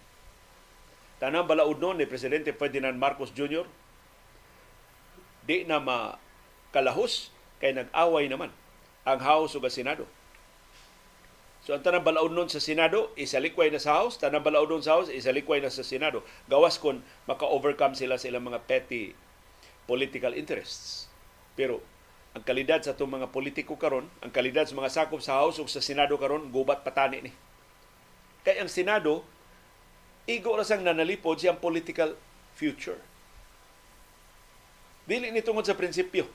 Tanang 1.20 1.44
balaod 1.44 1.85
nun 1.85 2.01
ni 2.01 2.09
Presidente 2.09 2.56
Ferdinand 2.56 2.97
Marcos 2.97 3.28
Jr. 3.36 3.68
di 5.44 5.68
na 5.68 5.77
makalahos 5.85 7.28
kay 7.60 7.77
nag-away 7.77 8.24
naman 8.32 8.48
ang 9.05 9.20
House 9.20 9.52
ug 9.52 9.68
Senado. 9.68 10.09
So 11.70 11.78
ang 11.78 11.86
tanang 11.86 12.02
balaod 12.02 12.34
nun 12.34 12.51
sa 12.51 12.59
Senado, 12.59 13.14
isalikway 13.14 13.70
na 13.70 13.78
sa 13.78 14.02
House, 14.02 14.18
tanang 14.18 14.42
balaod 14.42 14.74
nun 14.74 14.82
sa 14.82 14.98
House, 14.98 15.06
isalikway 15.06 15.62
na 15.62 15.70
sa 15.70 15.86
Senado. 15.86 16.26
Gawas 16.51 16.82
kon 16.82 16.98
maka-overcome 17.30 17.94
sila 17.94 18.18
sa 18.18 18.26
ilang 18.26 18.42
mga 18.42 18.66
petty 18.66 19.14
political 19.86 20.34
interests. 20.34 21.06
Pero 21.55 21.78
ang 22.34 22.42
kalidad 22.42 22.82
sa 22.82 22.90
itong 22.90 23.22
mga 23.22 23.30
politiko 23.30 23.78
karon, 23.78 24.10
ang 24.18 24.34
kalidad 24.34 24.66
sa 24.66 24.74
mga 24.74 24.90
sakop 24.90 25.22
sa 25.22 25.38
House 25.38 25.62
ug 25.62 25.70
sa 25.70 25.78
Senado 25.78 26.18
karon, 26.18 26.51
gubat 26.51 26.82
patani 26.82 27.30
ni. 27.30 27.32
Kay 28.42 28.59
ang 28.59 28.66
Senado, 28.66 29.22
igo 30.26 30.51
ra 30.59 30.66
sang 30.66 30.82
nanalipod 30.82 31.38
siyang 31.38 31.62
political 31.62 32.18
future. 32.59 32.98
Dili 35.06 35.30
ni 35.30 35.38
tungod 35.38 35.70
sa 35.70 35.78
prinsipyo. 35.78 36.26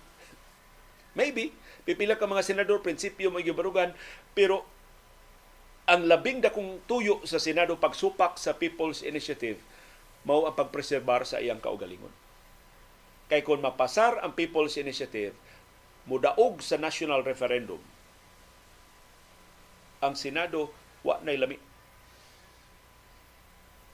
Maybe, 1.12 1.52
pipila 1.84 2.16
ka 2.16 2.24
mga 2.24 2.48
senador, 2.48 2.80
prinsipyo 2.80 3.36
mo 3.36 3.44
gibarugan, 3.44 3.92
pero 4.32 4.64
ang 5.86 6.10
labing 6.10 6.42
dakong 6.42 6.82
tuyo 6.90 7.22
sa 7.30 7.38
Senado 7.38 7.78
pagsupak 7.78 8.42
sa 8.42 8.58
People's 8.58 9.06
Initiative 9.06 9.62
mao 10.26 10.50
ang 10.50 10.58
pagpreserbar 10.58 11.22
sa 11.24 11.38
iyang 11.38 11.62
kaugalingon. 11.62 12.10
Kay 13.30 13.46
kung 13.46 13.62
mapasar 13.62 14.18
ang 14.26 14.34
People's 14.34 14.74
Initiative, 14.82 15.38
mudaog 16.10 16.66
sa 16.66 16.82
national 16.82 17.22
referendum, 17.22 17.78
ang 20.02 20.18
Senado 20.18 20.74
wa 21.06 21.22
nay 21.22 21.38
lami. 21.38 21.62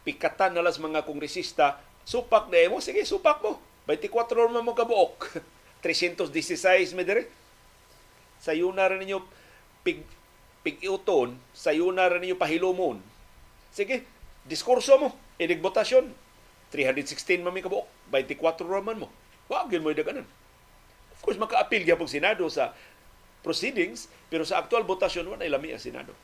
Pikatan 0.08 0.56
na 0.56 0.64
las 0.64 0.80
mga 0.80 1.04
kongresista, 1.04 1.84
supak 2.08 2.48
na 2.48 2.72
mo, 2.72 2.80
sige, 2.80 3.04
supak 3.04 3.44
mo. 3.44 3.60
24 3.86 4.48
man 4.48 4.64
mo 4.64 4.72
kabuok. 4.72 5.44
316 5.84 6.96
me 6.96 7.04
dire. 7.04 7.28
Sayo 8.40 8.72
na 8.72 8.88
rin 8.88 9.04
ninyo 9.04 9.20
pig 9.84 10.02
pig-iuton, 10.62 11.38
sayo 11.52 11.90
na 11.90 12.10
rin 12.10 12.22
ninyo 12.22 12.38
pahilumon. 12.38 13.02
Sige, 13.74 14.06
diskurso 14.46 14.98
mo, 15.02 15.10
inigbotasyon. 15.42 16.10
316 16.72 17.44
man 17.44 17.52
may 17.52 17.66
kabuok, 17.66 17.88
24 18.14 18.64
raman 18.64 19.04
mo. 19.04 19.08
Wag 19.52 19.68
yun 19.74 19.84
mo 19.84 19.92
daganan. 19.92 20.24
Of 21.12 21.20
course, 21.20 21.38
maka-appeal 21.42 21.84
gyapon 21.84 22.08
Senado 22.08 22.48
sa 22.48 22.72
proceedings, 23.44 24.08
pero 24.32 24.48
sa 24.48 24.62
aktual 24.62 24.88
botasyon, 24.88 25.28
wala 25.28 25.44
ilami 25.44 25.76
ang 25.76 25.84
Senado. 25.84 26.16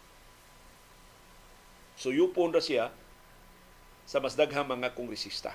So, 1.98 2.14
yupon 2.14 2.54
na 2.54 2.62
siya 2.62 2.94
sa 4.08 4.22
mas 4.24 4.38
daghang 4.38 4.70
mga 4.70 4.94
kongresista. 4.94 5.52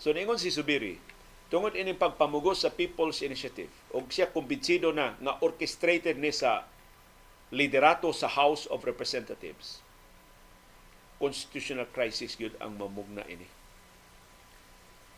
So, 0.00 0.12
ningon 0.14 0.40
si 0.40 0.52
Subiri, 0.52 0.96
tungod 1.50 1.74
ining 1.74 1.98
pagpamugos 1.98 2.62
sa 2.62 2.70
People's 2.70 3.20
Initiative 3.26 3.68
og 3.90 4.06
siya 4.08 4.30
kumbinsido 4.30 4.94
na 4.94 5.18
nga 5.18 5.34
orchestrated 5.42 6.14
ni 6.16 6.30
sa 6.30 6.64
liderato 7.50 8.14
sa 8.14 8.30
House 8.30 8.70
of 8.70 8.86
Representatives. 8.86 9.82
Constitutional 11.18 11.90
crisis 11.90 12.38
gyud 12.38 12.54
ang 12.62 12.78
mamugna 12.78 13.26
ini. 13.26 13.44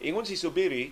Ingon 0.02 0.26
si 0.26 0.34
Subiri 0.34 0.90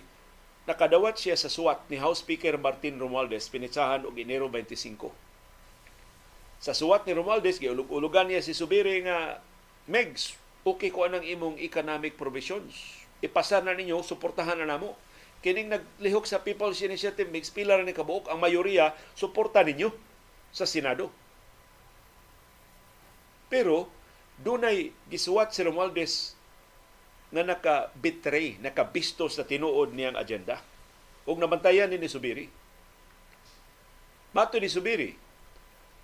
nakadawat 0.69 1.17
siya 1.17 1.33
sa 1.33 1.49
suwat 1.49 1.89
ni 1.89 1.97
House 1.97 2.21
Speaker 2.21 2.55
Martin 2.61 3.01
Romualdez 3.01 3.49
pinitsahan 3.49 4.05
og 4.05 4.15
Enero 4.15 4.45
25 4.47 5.09
sa 6.61 6.77
suwat 6.77 7.09
ni 7.09 7.17
Romualdez 7.17 7.57
giulog-ulugan 7.57 8.29
niya 8.29 8.45
si 8.45 8.53
Subiri 8.53 9.01
nga 9.01 9.41
Megs 9.89 10.37
okay 10.61 10.93
ko 10.93 11.09
anang 11.09 11.25
imong 11.25 11.57
economic 11.57 12.13
provisions. 12.13 13.01
Ipasa 13.17 13.65
na 13.65 13.73
ninyo 13.73 14.05
suportahan 14.05 14.61
na 14.61 14.69
namo 14.69 14.93
kining 15.41 15.73
naglihok 15.73 16.29
sa 16.29 16.45
People's 16.45 16.85
Initiative 16.85 17.27
mix 17.33 17.49
pila 17.49 17.81
ni 17.81 17.97
kabuok 17.97 18.29
ang 18.29 18.37
mayoriya 18.37 18.93
suporta 19.17 19.65
ninyo 19.65 19.89
sa 20.53 20.69
Senado. 20.69 21.09
Pero 23.49 23.89
dunay 24.37 24.93
gisuwat 25.09 25.51
si 25.51 25.65
Romualdez 25.65 26.37
nga 27.31 27.43
naka-betray, 27.47 28.59
nakabisto 28.59 29.31
sa 29.31 29.47
tinuod 29.47 29.95
niyang 29.95 30.19
agenda. 30.19 30.59
Ug 31.23 31.39
nabantayan 31.39 31.87
ni, 31.87 31.95
ni 31.95 32.11
Subiri. 32.11 32.51
Mato 34.35 34.59
ni 34.59 34.67
Subiri, 34.67 35.15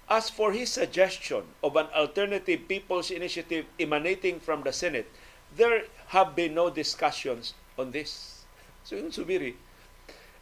as 0.08 0.32
for 0.32 0.56
his 0.56 0.72
suggestion 0.72 1.44
of 1.60 1.76
an 1.76 1.92
alternative 1.92 2.64
people's 2.72 3.12
initiative 3.12 3.68
emanating 3.76 4.40
from 4.40 4.64
the 4.64 4.72
Senate, 4.72 5.12
there 5.52 5.92
have 6.16 6.32
been 6.32 6.56
no 6.56 6.72
discussions 6.72 7.52
on 7.76 7.92
this 7.92 8.37
So 8.88 8.96
yung 8.96 9.12
subiri, 9.12 9.52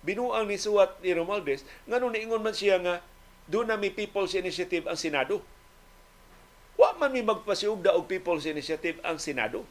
binuang 0.06 0.46
ni 0.46 0.62
suwat 0.62 1.02
ni 1.02 1.18
Romualdez, 1.18 1.66
nga 1.90 1.98
nung 1.98 2.14
niingon 2.14 2.46
man 2.46 2.54
siya 2.54 2.78
nga, 2.78 3.02
doon 3.50 3.66
na 3.66 3.74
may 3.74 3.90
People's 3.90 4.38
Initiative 4.38 4.86
ang 4.86 4.94
Senado. 4.94 5.42
Wa 6.78 6.94
man 6.94 7.10
mi 7.10 7.26
magpasiugda 7.26 7.98
og 7.98 8.06
People's 8.06 8.46
Initiative 8.46 9.02
ang 9.02 9.18
Senado. 9.18 9.66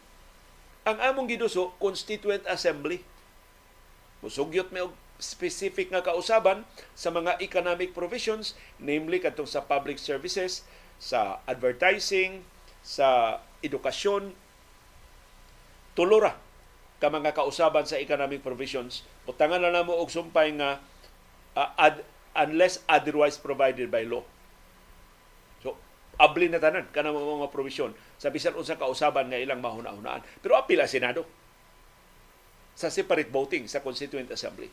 Ang 0.82 0.98
among 0.98 1.30
giduso, 1.30 1.70
Constituent 1.78 2.42
Assembly. 2.50 2.98
Musugyot 4.26 4.74
may 4.74 4.82
og 4.82 4.98
specific 5.22 5.94
nga 5.94 6.02
kausaban 6.02 6.66
sa 6.98 7.14
mga 7.14 7.38
economic 7.38 7.94
provisions, 7.94 8.58
namely 8.82 9.22
katong 9.22 9.46
sa 9.46 9.62
public 9.62 10.02
services, 10.02 10.66
sa 10.98 11.38
advertising, 11.46 12.42
sa 12.82 13.38
edukasyon, 13.62 14.34
tulura 15.94 16.43
ka 17.04 17.12
mga 17.12 17.36
kausaban 17.36 17.84
sa 17.84 18.00
economic 18.00 18.40
provisions 18.40 19.04
butangan 19.28 19.60
na 19.60 19.68
namo 19.68 19.92
og 19.92 20.08
sumpay 20.08 20.56
nga 20.56 20.80
uh, 21.52 21.70
ad, 21.76 22.00
unless 22.32 22.80
otherwise 22.88 23.36
provided 23.36 23.92
by 23.92 24.08
law. 24.08 24.24
So 25.60 25.76
abli 26.16 26.48
na 26.48 26.56
tanan 26.56 26.88
kana 26.88 27.12
mga 27.12 27.52
provision. 27.52 27.92
Sa 28.16 28.32
bisan 28.32 28.56
unsa 28.56 28.80
kausaban 28.80 29.28
nga 29.28 29.36
ilang 29.36 29.60
mahuna-hunaan. 29.60 30.24
Pero 30.40 30.56
apila 30.56 30.88
senado 30.88 31.28
sa 32.72 32.88
separate 32.88 33.28
voting 33.28 33.68
sa 33.68 33.84
constituent 33.84 34.32
assembly. 34.32 34.72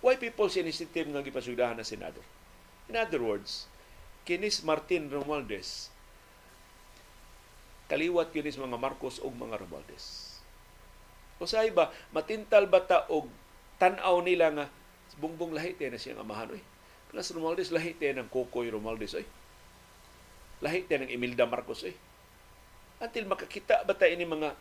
Why 0.00 0.16
people's 0.16 0.56
initiative 0.56 1.12
nga 1.12 1.20
gipasugdahan 1.20 1.76
na 1.76 1.84
senado? 1.84 2.24
In 2.88 2.96
other 2.96 3.20
words 3.20 3.68
kinis 4.28 4.60
Martin 4.60 5.08
Romualdez 5.08 5.88
kaliwat 7.88 8.28
kinis 8.28 8.60
mga 8.60 8.76
Marcos 8.76 9.16
ug 9.24 9.32
mga 9.32 9.56
Romualdez 9.56 10.27
Usahay 11.38 11.70
ba, 11.70 11.94
matintal 12.10 12.66
ba 12.66 12.82
ta 12.82 13.06
og 13.06 13.30
tan-aw 13.78 14.18
nila 14.26 14.50
nga 14.50 14.66
bungbong 15.18 15.54
lahi 15.54 15.74
tayo 15.74 15.90
na 15.94 16.00
siyang 16.00 16.22
amahan. 16.22 16.54
Oy. 16.54 16.62
Plus 17.10 17.30
Romualdez, 17.34 17.74
lahi 17.74 17.94
tayo 17.98 18.18
ng 18.18 18.30
Kokoy 18.30 18.70
Romualdez. 18.70 19.18
Oy. 19.18 19.26
Lahi 20.62 20.86
tayo 20.86 21.06
ng 21.06 21.10
Emilda 21.10 21.46
Marcos. 21.46 21.82
Oy. 21.86 21.94
Until 23.02 23.26
makakita 23.26 23.86
ba 23.86 23.94
tayo 23.94 24.14
ni 24.14 24.26
mga 24.26 24.54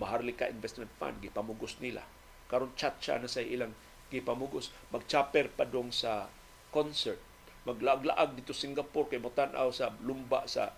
Maharlika 0.00 0.48
Investment 0.48 0.92
Fund, 0.96 1.20
gipamugos 1.20 1.76
nila. 1.80 2.04
Karon 2.48 2.72
chat 2.76 2.96
siya 3.00 3.20
na 3.20 3.28
sa 3.28 3.44
ilang 3.44 3.72
gipamugos. 4.08 4.72
Mag-chopper 4.92 5.52
pa 5.52 5.68
dong 5.68 5.92
sa 5.92 6.28
concert. 6.72 7.20
Maglaag-laag 7.68 8.40
dito 8.40 8.56
Singapore 8.56 9.12
kay 9.12 9.20
motanaw 9.20 9.68
sa 9.68 9.92
lumba 10.00 10.48
sa 10.48 10.72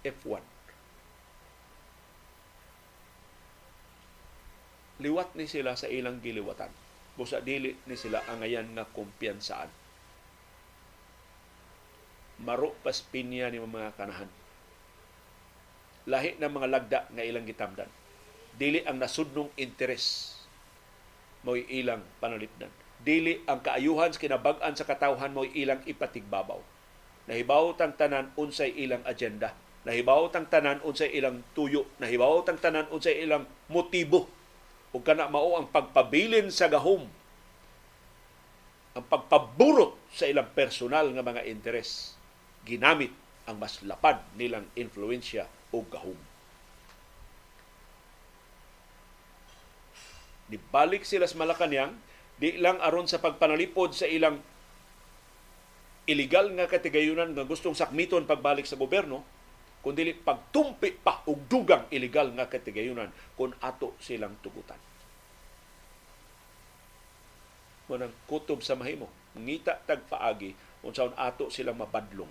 F1 0.00 0.55
liwat 5.00 5.36
ni 5.36 5.44
sila 5.44 5.76
sa 5.76 5.88
ilang 5.88 6.24
giliwatan. 6.24 6.72
Busa 7.16 7.40
dili 7.40 7.72
ni 7.88 7.96
sila 7.96 8.20
angayan 8.28 8.68
nga 8.76 8.84
kumpiyansaan. 8.84 9.68
Maro 12.44 12.76
pas 12.84 13.00
pinya 13.00 13.48
ni 13.48 13.56
mga 13.56 13.96
kanahan. 13.96 14.28
Lahi 16.06 16.36
ng 16.36 16.52
mga 16.52 16.68
lagda 16.68 17.00
nga 17.08 17.24
ilang 17.24 17.48
gitamdan. 17.48 17.88
Dili 18.56 18.84
ang 18.84 19.00
nasudnong 19.00 19.52
interes 19.56 20.36
mo'y 21.44 21.64
ilang 21.72 22.04
panalipdan. 22.20 22.72
Dili 23.00 23.40
ang 23.48 23.60
kaayuhan 23.60 24.12
sa 24.12 24.20
kinabag-an 24.20 24.76
sa 24.76 24.88
katawhan 24.88 25.32
mo'y 25.32 25.52
ilang 25.56 25.80
ipatigbabaw. 25.84 26.60
Nahibaw 27.26 27.74
tang 27.74 27.96
tanan 27.96 28.32
unsay 28.38 28.70
ilang 28.76 29.02
agenda. 29.02 29.56
Nahibaw 29.88 30.30
tang 30.30 30.46
tanan 30.46 30.78
unsay 30.84 31.10
ilang 31.16 31.42
tuyo. 31.56 31.88
Nahibaw 31.98 32.44
tang 32.46 32.60
tanan 32.60 32.86
unsay 32.92 33.24
ilang 33.24 33.48
motibo 33.66 34.30
ug 34.96 35.04
kana 35.04 35.28
mao 35.28 35.60
ang 35.60 35.68
pagpabilin 35.68 36.48
sa 36.48 36.72
gahom 36.72 37.04
ang 38.96 39.04
pagpaburot 39.04 39.92
sa 40.08 40.24
ilang 40.24 40.48
personal 40.56 41.12
nga 41.12 41.20
mga 41.20 41.44
interes 41.44 42.16
ginamit 42.64 43.12
ang 43.44 43.60
mas 43.60 43.84
lapad 43.84 44.24
nilang 44.40 44.64
influensya 44.72 45.44
o 45.68 45.84
gahom. 45.84 46.16
Nibalik 50.48 51.04
sila 51.04 51.28
sa 51.28 51.36
Malacanang, 51.36 51.92
di 52.40 52.56
lang 52.56 52.80
aron 52.80 53.04
sa 53.04 53.20
pagpanalipod 53.20 53.92
sa 53.92 54.08
ilang 54.08 54.40
illegal 56.08 56.54
nga 56.56 56.64
katigayunan 56.70 57.36
nga 57.36 57.44
gustong 57.44 57.76
sakmiton 57.76 58.24
pagbalik 58.24 58.64
sa 58.64 58.80
gobyerno, 58.80 59.26
kundi 59.84 60.16
pagtumpi 60.16 60.96
pa 60.96 61.20
og 61.28 61.44
dugang 61.50 61.84
illegal 61.92 62.32
nga 62.32 62.48
katigayunan 62.48 63.12
kung 63.36 63.52
ato 63.60 63.92
silang 64.00 64.40
tugutan. 64.40 64.85
Munang 67.86 68.10
kutob 68.26 68.66
sa 68.66 68.74
mahimo, 68.74 69.06
ngita 69.38 69.86
tagpaagi 69.86 70.82
unsaon 70.82 71.14
ato 71.14 71.50
silang 71.50 71.78
mabadlong. 71.78 72.30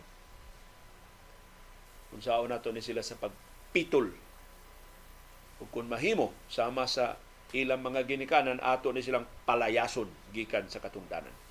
Unsaon 2.15 2.51
nato 2.51 2.71
ni 2.71 2.83
sila 2.83 3.03
sa 3.03 3.15
pagpitol. 3.19 4.11
Ug 5.63 5.67
kung 5.71 5.87
mahimo 5.87 6.35
sama 6.51 6.87
sa 6.87 7.15
ilang 7.55 7.79
mga 7.79 8.03
ginikanan 8.03 8.59
ato 8.59 8.91
ni 8.91 8.99
silang 8.99 9.23
palayason 9.47 10.11
gikan 10.35 10.67
sa 10.67 10.83
katungdanan. 10.83 11.44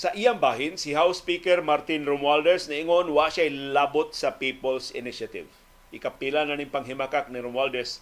Sa 0.00 0.16
iyang 0.16 0.40
bahin, 0.40 0.80
si 0.80 0.96
House 0.96 1.20
Speaker 1.20 1.60
Martin 1.60 2.08
Romualdez 2.08 2.72
niingon 2.72 3.12
wa 3.12 3.28
siya 3.28 3.52
labot 3.52 4.16
sa 4.16 4.40
People's 4.40 4.96
Initiative. 4.96 5.44
Ikapila 5.92 6.48
na 6.48 6.56
ning 6.56 6.72
panghimakak 6.72 7.28
ni 7.28 7.36
Romualdez 7.36 8.00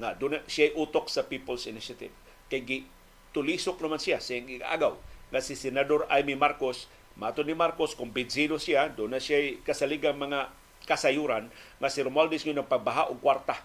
nga 0.00 0.16
doon 0.16 0.40
siya 0.48 0.72
utok 0.72 1.12
sa 1.12 1.28
People's 1.28 1.68
Initiative. 1.68 2.16
Kay 2.48 2.88
tulisok 3.36 3.76
naman 3.84 4.00
siya 4.00 4.24
sa 4.24 4.32
agaw 4.72 4.96
nga 5.28 5.40
si 5.44 5.52
Senador 5.52 6.08
Amy 6.08 6.32
Marcos 6.32 6.88
Mato 7.12 7.44
ni 7.44 7.52
Marcos, 7.52 7.92
kung 7.92 8.08
binsido 8.08 8.56
siya, 8.56 8.88
doon 8.88 9.12
na 9.12 9.20
siya 9.20 9.60
kasaligang 9.68 10.16
mga 10.16 10.48
kasayuran 10.88 11.52
nga 11.76 11.92
si 11.92 12.00
Romualdez 12.00 12.40
ngayon 12.40 12.64
pagbaha 12.64 13.12
og 13.12 13.20
kwarta 13.20 13.60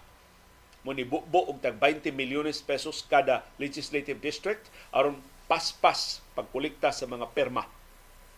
mo 0.86 0.94
ni 0.94 1.02
bubo 1.02 1.48
og 1.48 1.58
tag 1.58 1.74
20 1.80 2.14
milyones 2.14 2.62
pesos 2.62 3.02
kada 3.02 3.42
legislative 3.58 4.22
district 4.22 4.70
aron 4.94 5.18
paspas 5.48 6.20
pagkolekta 6.36 6.92
sa 6.92 7.08
mga 7.08 7.32
perma. 7.32 7.64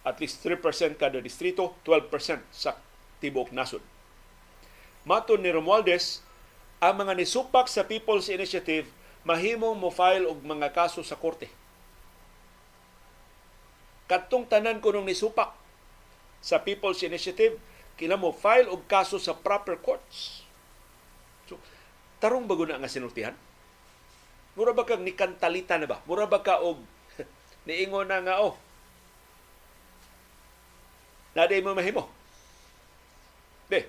At 0.07 0.16
least 0.23 0.41
3% 0.41 0.62
kada 0.97 1.20
distrito, 1.20 1.77
12% 1.85 2.09
sa 2.49 2.78
tibuok 3.20 3.53
nasod. 3.53 3.85
Maton 5.05 5.45
ni 5.45 5.53
Romualdez, 5.53 6.24
ang 6.81 7.05
mga 7.05 7.19
nisupak 7.19 7.69
sa 7.69 7.85
People's 7.85 8.32
Initiative 8.32 8.89
mahimong 9.24 9.77
mo 9.77 9.93
file 9.93 10.24
og 10.24 10.41
mga 10.41 10.73
kaso 10.73 11.05
sa 11.05 11.19
korte. 11.20 11.49
Katong 14.09 14.49
tanan 14.49 14.81
ko 14.81 14.91
nung 14.91 15.07
nisupak 15.07 15.53
sa 16.41 16.65
People's 16.65 17.05
Initiative, 17.05 17.61
kila 18.01 18.16
mo 18.16 18.32
file 18.32 18.73
og 18.73 18.89
kaso 18.89 19.20
sa 19.20 19.37
proper 19.37 19.77
courts. 19.77 20.41
So, 21.45 21.61
tarong 22.16 22.49
bago 22.49 22.65
na 22.65 22.81
nga 22.81 22.89
sinultihan? 22.89 23.37
Mura 24.57 24.73
ba 24.73 24.89
kag 24.89 25.05
nikantalita 25.05 25.77
na 25.77 25.87
ba? 25.87 26.01
Mura 26.09 26.24
ba 26.24 26.41
ka 26.41 26.65
og 26.65 26.81
niingon 27.69 28.09
na 28.09 28.24
nga, 28.24 28.35
oh, 28.41 28.57
naday 31.37 31.61
mo 31.61 31.77
mahimo. 31.77 32.09
De, 33.70 33.87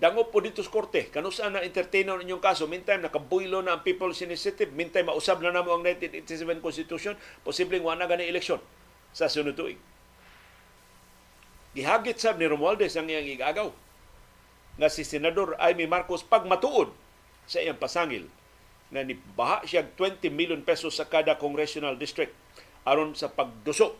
dangop 0.00 0.32
po 0.32 0.40
dito 0.40 0.64
sa 0.64 0.72
korte, 0.72 1.12
kanusaan 1.12 1.58
na 1.58 1.66
entertainer 1.66 2.16
inyong 2.22 2.40
kaso, 2.40 2.64
meantime 2.64 3.04
nakabuylo 3.04 3.60
na 3.60 3.76
ang 3.76 3.84
People's 3.84 4.24
Initiative, 4.24 4.72
meantime 4.72 5.10
mausab 5.10 5.44
na 5.44 5.52
namo 5.52 5.76
ang 5.76 5.84
1987 5.84 6.64
Constitution, 6.64 7.14
posibleng 7.44 7.84
wala 7.84 8.08
gani 8.08 8.24
eleksyon 8.24 8.62
sa 9.12 9.28
sunod 9.28 9.58
tuig. 9.58 9.76
Gihagit 11.70 12.18
sab 12.18 12.40
ni 12.40 12.50
Romualdez 12.50 12.98
ang 12.98 13.06
iyang 13.06 13.30
igagaw 13.30 13.70
nga 14.74 14.88
si 14.90 15.06
Senador 15.06 15.54
Amy 15.62 15.86
Marcos 15.86 16.26
pagmatuod 16.26 16.90
sa 17.46 17.62
iyang 17.62 17.78
pasangil 17.78 18.26
na 18.90 19.06
nibaha 19.06 19.62
siya 19.62 19.86
20 19.86 20.34
million 20.34 20.58
pesos 20.66 20.98
sa 20.98 21.06
kada 21.06 21.38
congressional 21.38 21.94
district 21.94 22.34
aron 22.84 23.12
sa 23.12 23.28
pagduso 23.28 23.96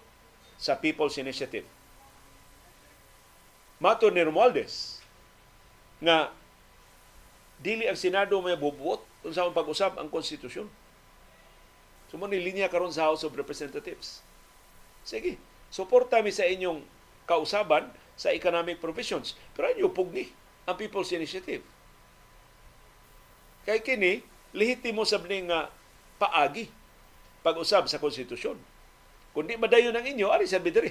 sa 0.60 0.76
People's 0.76 1.16
Initiative. 1.16 1.64
Mato 3.80 4.12
ni 4.12 4.20
Romualdez 4.20 5.00
nga 6.04 6.32
dili 7.60 7.88
ang 7.88 7.96
Senado 7.96 8.40
may 8.40 8.56
bubuot 8.56 9.00
kung 9.24 9.32
sa 9.32 9.48
pag-usab 9.48 10.00
ang 10.00 10.08
konstitusyon. 10.08 10.68
Sumo 12.08 12.28
ni 12.28 12.40
linya 12.40 12.68
karon 12.68 12.92
sa 12.92 13.08
House 13.08 13.24
of 13.24 13.36
Representatives. 13.36 14.24
Sige, 15.04 15.40
suporta 15.72 16.20
mi 16.20 16.32
sa 16.32 16.48
inyong 16.48 16.84
kausaban 17.28 17.88
sa 18.16 18.32
economic 18.32 18.80
provisions. 18.82 19.36
Pero 19.56 19.72
inyo 19.72 19.88
pugni 19.92 20.28
ang 20.68 20.76
People's 20.76 21.12
Initiative. 21.12 21.64
Kay 23.64 23.80
kini, 23.84 24.24
lehitimo 24.56 25.04
sa 25.06 25.20
nga 25.20 25.70
paagi 26.20 26.79
pag-usab 27.40 27.88
sa 27.88 28.02
konstitusyon. 28.02 28.56
Kung 29.30 29.46
di 29.46 29.54
madayon 29.54 29.94
ang 29.94 30.04
inyo, 30.04 30.28
ari 30.28 30.44
sabi 30.44 30.74
diri. 30.74 30.90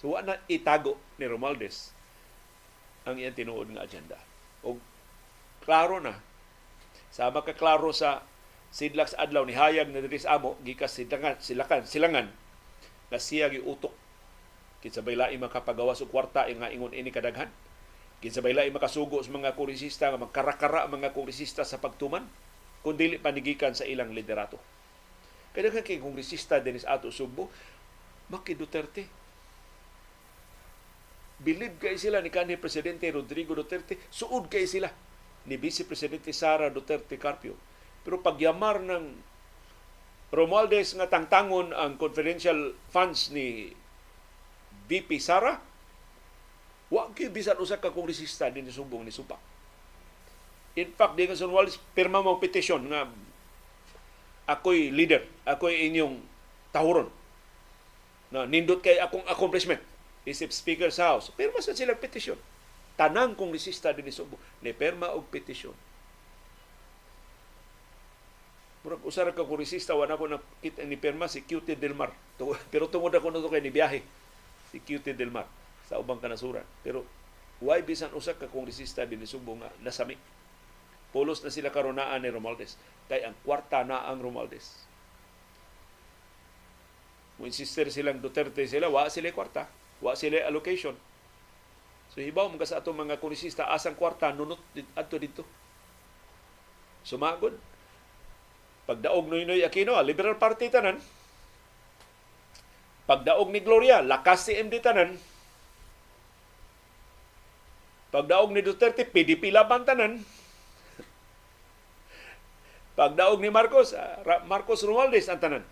So, 0.00 0.16
na 0.16 0.40
itago 0.48 0.96
ni 1.20 1.28
Romualdez 1.28 1.92
ang 3.04 3.20
iyang 3.20 3.36
tinuod 3.36 3.68
nga 3.76 3.84
agenda. 3.84 4.16
O 4.64 4.80
klaro 5.60 6.00
na, 6.00 6.16
sama 7.12 7.44
ka 7.44 7.52
klaro 7.52 7.92
sa 7.92 8.24
sidlak 8.70 9.10
sa 9.10 9.26
adlaw 9.26 9.42
ni 9.44 9.52
hayag 9.52 9.90
na 9.90 10.00
diri 10.00 10.16
sa 10.22 10.38
amo 10.38 10.54
gikas 10.62 10.94
silangan 10.94 11.42
silakan 11.42 11.82
silangan 11.82 12.26
nga 13.10 13.18
siya 13.18 13.50
giutok 13.50 13.90
kinsabay 14.78 15.18
lain 15.18 15.42
makapagawa 15.42 15.98
sa 15.98 16.06
kwarta 16.06 16.46
nga 16.46 16.70
ingon 16.70 16.94
ini 16.94 17.10
kadaghan 17.10 17.50
kinsabay 18.22 18.54
lain 18.54 18.70
makasugo 18.70 19.18
sa 19.26 19.34
mga 19.34 19.58
kongresista 19.58 20.06
nga 20.14 20.22
magkarakara 20.22 20.86
mga 20.86 21.10
kongresista 21.10 21.66
sa 21.66 21.82
pagtuman 21.82 22.30
kun 22.80 22.96
dili 22.96 23.20
panigikan 23.20 23.76
sa 23.76 23.84
ilang 23.84 24.12
liderato. 24.12 24.56
Kadaghan 25.50 25.82
kay 25.82 25.98
kongresista 25.98 26.62
Dennis 26.62 26.86
Ato 26.86 27.10
Sugbo 27.10 27.50
Maki 28.30 28.54
Duterte? 28.54 29.04
Bilib 31.40 31.80
kay 31.80 31.96
sila 31.96 32.20
ni 32.20 32.28
kanhi 32.28 32.60
presidente 32.60 33.08
Rodrigo 33.10 33.56
Duterte 33.56 33.96
suod 34.12 34.52
kay 34.52 34.68
sila 34.68 34.92
ni 35.48 35.56
Vice 35.56 35.88
Presidente 35.88 36.30
Sara 36.36 36.68
Duterte 36.68 37.16
Carpio. 37.16 37.56
Pero 38.04 38.20
pagyamar 38.20 38.80
ng 38.84 39.04
Romualdez 40.30 40.94
nga 40.94 41.10
tangtangon 41.10 41.74
ang 41.74 41.98
confidential 41.98 42.70
funds 42.94 43.34
ni 43.34 43.74
VP 44.86 45.18
Sara, 45.18 45.58
wa 46.86 47.10
kay 47.10 47.34
bisan 47.34 47.58
usa 47.58 47.82
ka 47.82 47.90
kongresista 47.90 48.46
din 48.46 48.70
subong 48.70 49.02
ni 49.02 49.10
Supak. 49.10 49.42
In 50.78 50.90
fact, 50.94 51.18
di 51.18 51.26
nga 51.26 51.34
sa 51.34 51.46
Romualdez, 51.50 51.78
pirma 51.94 52.22
mo 52.22 52.38
petisyon 52.38 52.86
nga 52.90 53.10
ako'y 54.46 54.94
leader, 54.94 55.26
ako'y 55.46 55.90
inyong 55.90 56.22
tahuron. 56.70 57.10
Na 58.30 58.46
nindot 58.46 58.78
kay 58.78 59.02
akong 59.02 59.26
accomplishment 59.26 59.82
isip 60.22 60.54
speaker 60.54 60.92
sa 60.94 61.16
House. 61.16 61.34
Pirma 61.34 61.58
sa 61.58 61.74
sila 61.74 61.98
petisyon. 61.98 62.38
Tanang 62.94 63.34
kongresista 63.34 63.90
din 63.90 64.06
ni 64.06 64.14
Subo, 64.14 64.36
ni 64.60 64.76
perma 64.76 65.10
og 65.16 65.26
petisyon 65.32 65.74
Murag 68.80 69.04
usar 69.04 69.28
ka 69.36 69.44
kurisista 69.44 69.92
wala 69.92 70.16
ko 70.16 70.24
nakita 70.24 70.88
ni 70.88 70.96
perma 70.96 71.28
si 71.28 71.44
Cutie 71.44 71.76
Del 71.76 71.92
Mar. 71.92 72.16
Pero 72.72 72.88
tungod 72.88 73.12
ako 73.12 73.28
na 73.28 73.44
to 73.44 73.52
kay 73.52 73.60
ni 73.60 73.68
biyahe 73.68 74.00
si 74.72 74.80
Cutie 74.80 75.12
Del 75.12 75.28
Mar 75.28 75.44
sa 75.84 76.00
ubang 76.00 76.16
kanasuran. 76.16 76.64
Pero 76.80 77.04
why 77.60 77.84
bisan 77.84 78.08
usa 78.16 78.32
ka 78.32 78.48
kongresista 78.48 79.04
din 79.04 79.20
Subo 79.28 79.52
nga 79.60 79.68
nasami. 79.84 80.16
Pulos 81.10 81.42
na 81.42 81.50
sila 81.50 81.74
karonaan 81.74 82.22
ni 82.22 82.30
Romualdez. 82.30 82.78
Kay 83.10 83.26
ang 83.26 83.34
kwarta 83.42 83.82
na 83.82 84.06
ang 84.06 84.22
Romualdez. 84.22 84.86
Mo 87.40 87.48
insister 87.48 87.88
silang 87.90 88.22
Duterte 88.22 88.62
sila, 88.68 88.86
wa 88.92 89.08
sila 89.10 89.32
kwarta, 89.34 89.66
wa 90.04 90.12
sila 90.14 90.44
allocation. 90.46 90.94
So 92.10 92.22
hibaw 92.22 92.50
mga 92.50 92.66
sa 92.66 92.78
atong 92.82 93.06
mga 93.06 93.22
kongresista 93.22 93.70
asang 93.70 93.94
kwarta 93.94 94.30
nunot 94.34 94.60
adto 94.98 95.16
dito. 95.18 95.42
Sumagod 97.06 97.54
Pagdaog 98.90 99.30
ni 99.30 99.46
Noy 99.46 99.62
Aquino, 99.62 99.94
Liberal 100.02 100.34
Party 100.34 100.66
tanan. 100.66 100.98
Pagdaog 103.06 103.46
ni 103.54 103.62
Gloria, 103.62 104.02
lakas 104.02 104.50
si 104.50 104.58
MD 104.58 104.82
tanan. 104.82 105.14
Pagdaog 108.10 108.50
ni 108.50 108.66
Duterte, 108.66 109.06
PDP 109.06 109.54
laban 109.54 109.86
tanan. 109.86 110.18
Pagdaog 113.00 113.40
ni 113.40 113.48
Marcos, 113.48 113.96
uh, 113.96 114.20
Marcos 114.44 114.84
Romualdez 114.84 115.24
ang 115.32 115.40
tanan. 115.40 115.64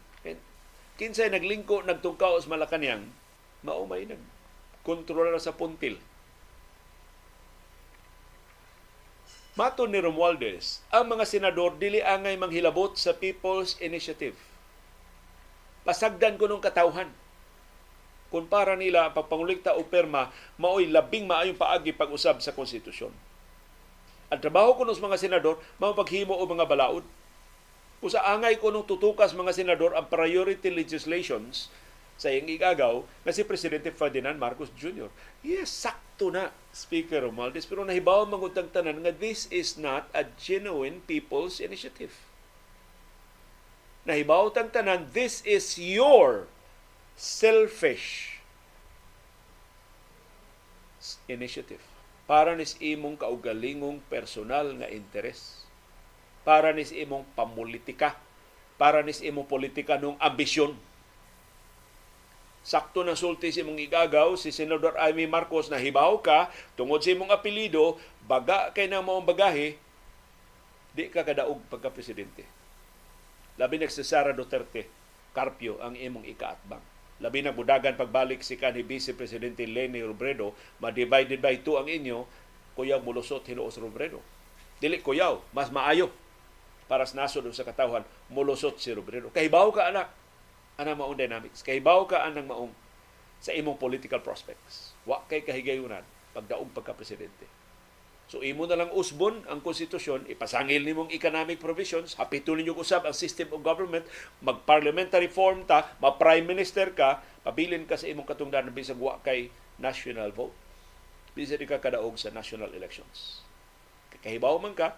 Kinsay 0.96 1.28
naglingko, 1.28 1.84
nagtungkaw 1.84 2.40
sa 2.40 2.48
Malacanang, 2.48 3.04
maumay 3.60 4.08
nag 4.08 4.18
kontrola 4.80 5.36
sa 5.36 5.52
puntil. 5.52 6.00
Mato 9.60 9.84
ni 9.84 10.00
Romualdez, 10.00 10.80
ang 10.88 11.12
mga 11.12 11.28
senador 11.28 11.76
dili 11.76 12.00
angay 12.00 12.40
manghilabot 12.40 12.96
sa 12.96 13.12
People's 13.12 13.76
Initiative. 13.84 14.34
Pasagdan 15.84 16.40
ko 16.40 16.48
nung 16.48 16.64
katawhan. 16.64 17.12
Kung 18.32 18.48
para 18.48 18.72
nila 18.72 19.04
ang 19.04 19.14
pagpangulikta 19.14 19.76
o 19.76 19.84
perma, 19.84 20.32
maoy 20.56 20.88
labing 20.88 21.28
maayong 21.28 21.60
paagi 21.60 21.92
pag-usab 21.92 22.40
sa 22.40 22.56
konstitusyon. 22.56 23.12
Ang 24.28 24.40
trabaho 24.40 24.76
ko 24.76 24.82
ng 24.84 24.96
mga 24.96 25.16
senador, 25.20 25.56
mao 25.76 25.92
paghimo 25.92 26.32
o 26.32 26.42
mga 26.48 26.64
balaod. 26.64 27.04
Kung 27.98 28.10
sa 28.10 28.22
angay 28.30 28.62
ko 28.62 28.70
nung 28.70 28.86
tutukas 28.86 29.34
mga 29.34 29.54
senador 29.54 29.94
ang 29.98 30.06
priority 30.06 30.70
legislations 30.70 31.66
sa 32.18 32.30
iyang 32.30 32.50
igagaw 32.50 33.06
na 33.22 33.30
si 33.30 33.46
Presidente 33.46 33.94
Ferdinand 33.94 34.38
Marcos 34.38 34.70
Jr. 34.74 35.06
Yes, 35.42 35.70
sakto 35.70 36.34
na, 36.34 36.50
Speaker 36.74 37.26
Romualdez. 37.26 37.66
Pero 37.66 37.86
nahibaw 37.86 38.26
mangutang 38.26 38.70
tanan 38.70 39.02
nga 39.02 39.14
this 39.14 39.46
is 39.54 39.78
not 39.78 40.10
a 40.14 40.26
genuine 40.38 41.02
people's 41.06 41.62
initiative. 41.62 42.14
Nahibaw 44.02 44.50
tang 44.50 44.70
tanan, 44.70 45.10
this 45.14 45.42
is 45.46 45.78
your 45.78 46.50
selfish 47.18 48.38
initiative 51.26 51.82
para 52.28 52.52
nis 52.54 52.76
imong 52.78 53.16
kaugalingong 53.16 54.02
personal 54.12 54.70
nga 54.76 54.88
interes 54.90 55.67
para 56.48 56.72
nis 56.72 56.96
imong 56.96 57.28
pamulitika. 57.36 58.16
Para 58.80 59.04
nis 59.04 59.20
imong 59.20 59.44
politika 59.44 60.00
nung 60.00 60.16
ambisyon. 60.16 60.72
Sakto 62.64 63.04
na 63.04 63.12
sulti 63.12 63.52
si 63.52 63.60
mong 63.60 63.76
igagaw 63.76 64.32
si 64.40 64.48
Senador 64.48 64.96
Amy 64.96 65.28
Marcos 65.28 65.68
na 65.68 65.76
hibaw 65.76 66.16
ka 66.24 66.48
tungod 66.72 67.04
sa 67.04 67.12
imong 67.12 67.28
apelido 67.28 68.00
baga 68.24 68.72
kay 68.72 68.88
na 68.88 69.04
maong 69.04 69.28
bagahe 69.28 69.76
di 70.96 71.12
ka 71.12 71.24
kadaog 71.24 71.60
pagka 71.68 71.88
presidente 71.88 72.44
labi 73.56 73.80
na 73.80 73.88
si 73.88 74.04
Sara 74.04 74.36
Duterte 74.36 74.84
Carpio 75.32 75.80
ang 75.80 75.96
imong 75.96 76.28
ikaatbang. 76.28 76.82
Labi 77.24 77.40
na 77.40 77.56
budagan 77.56 77.96
pagbalik 77.96 78.44
si 78.44 78.60
kanhi 78.60 78.84
Vice 78.84 79.14
Presidente 79.16 79.66
Leni 79.66 80.02
Robredo, 80.02 80.54
ma-divided 80.78 81.42
by 81.42 81.62
two 81.62 81.74
ang 81.78 81.90
inyo, 81.90 82.26
kuyaw 82.78 83.02
mulusot 83.02 83.42
hinuos 83.46 83.78
Robredo. 83.78 84.22
Dili 84.78 85.02
kuyaw, 85.02 85.42
mas 85.50 85.70
maayo 85.74 86.10
para 86.88 87.04
sa 87.04 87.20
nasod 87.20 87.44
sa 87.52 87.68
katawhan, 87.68 88.02
mulusot 88.32 88.80
si 88.80 88.90
Robredo. 88.96 89.28
Kahibaw 89.30 89.68
ka 89.70 89.92
anak, 89.92 90.08
anang 90.80 90.98
maong 91.04 91.14
dynamics. 91.20 91.60
Kahibaw 91.60 92.08
ka 92.08 92.24
anang 92.24 92.48
maong 92.48 92.72
sa 93.38 93.54
imong 93.54 93.78
political 93.78 94.18
prospects. 94.24 94.96
Wa 95.04 95.22
kay 95.28 95.44
kahigayunan 95.44 96.02
pagdaog 96.32 96.70
pagka-presidente. 96.72 97.46
So 98.28 98.44
imo 98.44 98.68
na 98.68 98.76
lang 98.76 98.92
usbon 98.92 99.40
ang 99.48 99.64
konstitusyon, 99.64 100.28
ipasangil 100.28 100.84
nimong 100.84 101.08
economic 101.16 101.56
provisions, 101.56 102.12
hapitulin 102.20 102.68
niyo 102.68 102.76
usab 102.76 103.08
ang 103.08 103.16
system 103.16 103.48
of 103.56 103.64
government, 103.64 104.04
mag-parliamentary 104.44 105.32
form 105.32 105.64
ta, 105.64 105.96
ma-prime 105.96 106.44
minister 106.44 106.92
ka, 106.92 107.24
pabilin 107.40 107.88
ka 107.88 107.96
sa 107.96 108.04
imong 108.04 108.28
katungdanan 108.28 108.76
bisag 108.76 109.00
wa 109.00 109.16
kay 109.24 109.48
national 109.80 110.28
vote. 110.36 110.52
Bisag 111.32 111.64
ka 111.64 111.80
kadaog 111.80 112.20
sa 112.20 112.28
national 112.28 112.68
elections. 112.76 113.40
Kahibaw 114.20 114.60
man 114.60 114.76
ka, 114.76 114.92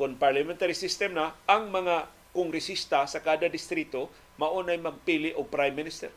kung 0.00 0.16
parliamentary 0.16 0.72
system 0.72 1.12
na, 1.12 1.36
ang 1.44 1.68
mga 1.68 2.08
kongresista 2.32 3.04
sa 3.04 3.20
kada 3.20 3.52
distrito 3.52 4.08
maunay 4.40 4.80
magpili 4.80 5.36
og 5.36 5.52
prime 5.52 5.76
minister. 5.76 6.08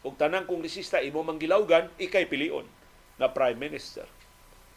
Ug 0.00 0.16
tanang 0.16 0.48
kongresista 0.48 1.04
imo 1.04 1.20
manggilawgan, 1.20 1.92
ikay 2.00 2.24
pilion 2.24 2.64
na 3.20 3.28
prime 3.28 3.60
minister 3.60 4.08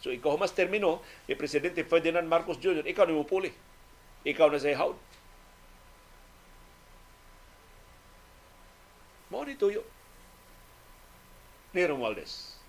So 0.02 0.10
ikaw 0.10 0.34
mas 0.34 0.49
termino 0.49 1.06
ni 1.30 1.38
Presidente 1.38 1.86
Ferdinand 1.86 2.26
Marcos 2.26 2.57
Jr., 2.57 2.82
ikaw 2.90 3.06
na 3.06 3.22
puli. 3.22 3.53
Ikaw 4.26 4.49
na 4.49 4.57
sa 4.57 4.73
haud. 4.73 4.98
Mao 9.30 9.45
ni 9.45 9.53
tuyo. 9.53 9.86
Ni 11.72 11.86
Romualdez. 11.86 12.61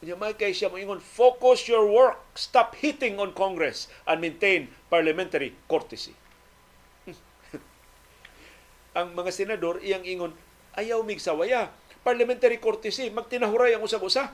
Kanya 0.00 0.16
may 0.16 0.32
kay 0.32 0.56
siya 0.56 0.72
moingon, 0.72 1.00
focus 1.00 1.68
your 1.68 1.84
work, 1.84 2.24
stop 2.32 2.72
hitting 2.80 3.20
on 3.20 3.36
Congress, 3.36 3.92
and 4.08 4.24
maintain 4.24 4.72
parliamentary 4.88 5.52
courtesy. 5.68 6.16
ang 8.98 9.12
mga 9.12 9.28
senador 9.28 9.76
iyang 9.84 10.04
ingon, 10.08 10.32
ayaw 10.72 11.04
mig 11.04 11.20
sawaya. 11.20 11.68
Parliamentary 12.00 12.56
courtesy, 12.56 13.12
magtinahuray 13.12 13.76
ang 13.76 13.84
usag-usa 13.84 14.32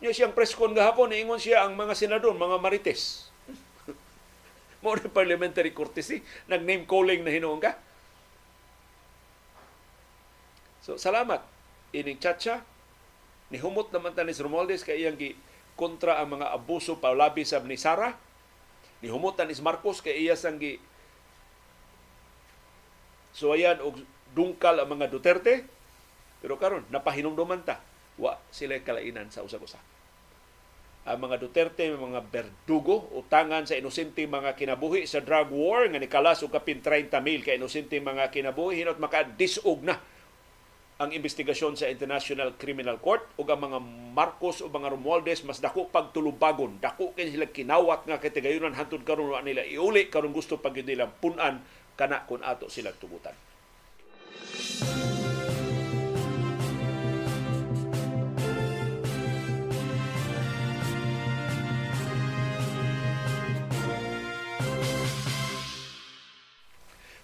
niya 0.00 0.16
siyang 0.16 0.32
preskon 0.32 0.72
gahapon, 0.72 1.12
ingon 1.12 1.36
siya 1.36 1.68
ang 1.68 1.76
mga 1.76 1.92
senador, 1.92 2.32
mga 2.32 2.56
marites. 2.56 3.28
Mo 4.82 4.96
parliamentary 5.12 5.76
courtesy, 5.76 6.24
nag-name 6.48 6.88
calling 6.88 7.20
na 7.20 7.28
hinuong 7.28 7.60
ka. 7.60 7.76
So, 10.80 10.96
salamat. 10.96 11.44
Ining 11.92 12.16
chacha, 12.16 12.64
ni 13.50 13.58
humot 13.58 13.90
naman 13.90 14.14
ta 14.14 14.22
ni 14.22 14.32
Romualdez 14.32 14.86
kay 14.86 15.02
iyang 15.02 15.18
gi 15.18 15.34
kontra 15.74 16.22
ang 16.22 16.38
mga 16.38 16.54
abuso 16.54 17.02
paulabi 17.02 17.42
sa 17.42 17.58
ni 17.62 17.74
Sara. 17.74 18.14
Ni 19.02 19.10
humot 19.10 19.34
ni 19.42 19.54
Marcos 19.58 19.98
kay 20.00 20.22
iya 20.22 20.38
sang 20.38 20.56
gi 20.62 20.78
suwayan 23.34 23.82
og 23.82 23.98
dungkal 24.34 24.78
ang 24.78 24.90
mga 24.94 25.10
Duterte. 25.10 25.66
Pero 26.40 26.56
karon 26.56 26.86
napahinumduman 26.88 27.66
ta 27.66 27.82
wa 28.16 28.38
sila 28.54 28.78
kalainan 28.80 29.28
sa 29.34 29.42
usag-usa. 29.44 29.80
Ang 31.08 31.16
mga 31.26 31.40
Duterte, 31.40 31.88
mga 31.88 32.28
berdugo, 32.28 33.08
utangan 33.16 33.64
sa 33.64 33.72
inosente 33.72 34.28
mga 34.28 34.52
kinabuhi 34.52 35.08
sa 35.08 35.24
drug 35.24 35.48
war 35.48 35.88
nga 35.88 35.96
nikalas 35.96 36.44
og 36.44 36.52
kapin 36.52 36.84
30 36.84 37.08
mil 37.24 37.40
ka 37.40 37.56
inosente 37.56 37.96
mga 37.96 38.28
kinabuhi 38.28 38.84
hinot 38.84 39.00
maka-disog 39.00 39.80
na 39.80 39.96
ang 41.00 41.16
investigasyon 41.16 41.80
sa 41.80 41.88
International 41.88 42.52
Criminal 42.60 43.00
Court 43.00 43.24
ug 43.40 43.48
ang 43.48 43.64
mga 43.64 43.80
Marcos 44.12 44.60
o 44.60 44.68
mga 44.68 44.92
Romualdez 44.92 45.40
mas 45.48 45.56
dako 45.56 45.88
pagtulubagon 45.88 46.76
dako 46.76 47.16
kay 47.16 47.32
sila 47.32 47.48
kinawat 47.48 48.04
nga 48.04 48.20
katigayunan 48.20 48.76
hantud 48.76 49.00
karon 49.08 49.32
wa 49.32 49.40
nila 49.40 49.64
iuli 49.64 50.12
karon 50.12 50.36
gusto 50.36 50.60
pag 50.60 50.76
nila 50.76 51.08
punan 51.08 51.64
kana 51.96 52.28
kun 52.28 52.44
ato 52.44 52.68
sila 52.68 52.92
tugutan. 52.92 53.32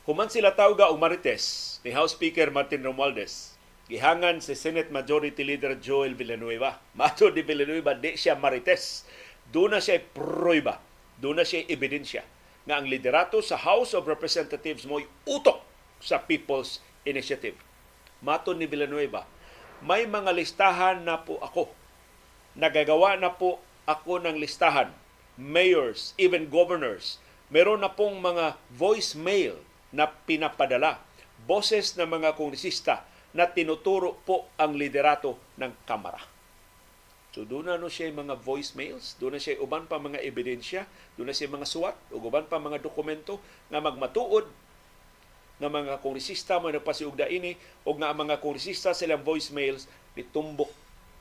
Human 0.09 0.31
sila 0.33 0.55
tawga 0.57 0.89
og 0.89 0.97
Marites 0.97 1.77
ni 1.85 1.93
House 1.93 2.17
Speaker 2.17 2.49
Martin 2.49 2.81
Romualdez. 2.81 3.56
Gihangan 3.87 4.43
si 4.43 4.59
Senate 4.59 4.91
Majority 4.91 5.47
Leader 5.47 5.79
Joel 5.79 6.19
Villanueva. 6.19 6.83
Mato 6.99 7.31
di 7.31 7.47
Villanueva, 7.47 7.95
di 7.95 8.19
siya 8.19 8.35
Marites. 8.35 9.07
Doon 9.47 9.79
na 9.79 9.81
siya 9.83 10.03
prueba. 10.03 10.83
Doon 11.23 11.39
na 11.39 11.47
siya 11.47 11.63
ebidensya 11.71 12.27
nga 12.67 12.83
ang 12.83 12.91
liderato 12.91 13.39
sa 13.39 13.55
House 13.55 13.95
of 13.95 14.11
Representatives 14.11 14.91
mo'y 14.91 15.07
utok 15.23 15.63
sa 16.03 16.19
People's 16.19 16.83
Initiative. 17.07 17.55
Mato 18.19 18.51
ni 18.59 18.67
Villanueva, 18.67 19.23
may 19.87 20.03
mga 20.03 20.35
listahan 20.35 21.07
na 21.07 21.23
po 21.23 21.39
ako. 21.39 21.71
Nagagawa 22.59 23.15
na 23.15 23.31
po 23.31 23.63
ako 23.87 24.19
ng 24.19 24.35
listahan. 24.43 24.91
Mayors, 25.39 26.11
even 26.19 26.51
governors. 26.51 27.23
Meron 27.55 27.87
na 27.87 27.95
pong 27.95 28.19
mga 28.19 28.59
voicemail 28.75 29.63
na 29.95 30.11
pinapadala. 30.11 30.99
Boses 31.47 31.95
ng 31.95 32.11
mga 32.11 32.35
kongresista 32.35 33.07
na 33.37 33.45
tinuturo 33.45 34.17
po 34.25 34.49
ang 34.57 34.73
liderato 34.73 35.37
ng 35.61 35.85
Kamara. 35.85 36.19
So 37.37 37.45
doon 37.45 37.69
na 37.69 37.77
no 37.77 37.93
siya 37.93 38.09
mga 38.17 38.41
voicemails, 38.41 39.21
doon 39.21 39.37
na 39.37 39.41
siya 39.45 39.61
uban 39.61 39.85
pa 39.85 40.01
mga 40.01 40.25
ebidensya, 40.25 40.89
doon 41.21 41.29
na 41.29 41.37
siya 41.37 41.53
mga 41.53 41.69
suwat, 41.69 41.93
o 42.09 42.17
uban 42.17 42.49
pa 42.49 42.57
mga 42.57 42.81
dokumento 42.81 43.37
nga 43.69 43.85
magmatuod 43.85 44.49
nga 45.61 45.69
mga 45.69 46.01
kongresista 46.01 46.57
mo 46.57 46.73
nagpasiugda 46.73 47.29
ini 47.29 47.57
o 47.85 47.93
nga 47.97 48.13
mga 48.17 48.41
kongresista 48.41 48.97
silang 48.97 49.21
voicemails 49.21 49.85
nitumbok 50.17 50.73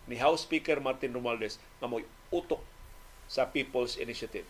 ni 0.08 0.16
House 0.16 0.48
Speaker 0.48 0.80
Martin 0.80 1.12
Romualdez 1.12 1.60
nga 1.84 1.88
mo'y 1.92 2.08
utok 2.32 2.64
sa 3.28 3.48
People's 3.52 4.00
Initiative. 4.00 4.48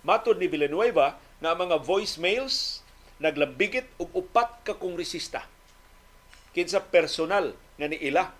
Matod 0.00 0.40
ni 0.40 0.48
Villanueva 0.48 1.20
nga 1.44 1.52
mga 1.52 1.76
voicemails 1.80 2.80
naglabigit 3.20 3.84
og 4.00 4.16
upat 4.16 4.64
ka 4.64 4.72
kongresista 4.80 5.44
kinsa 6.52 6.80
personal 6.88 7.52
nga 7.78 7.86
ni 7.86 7.98
ila 8.08 8.32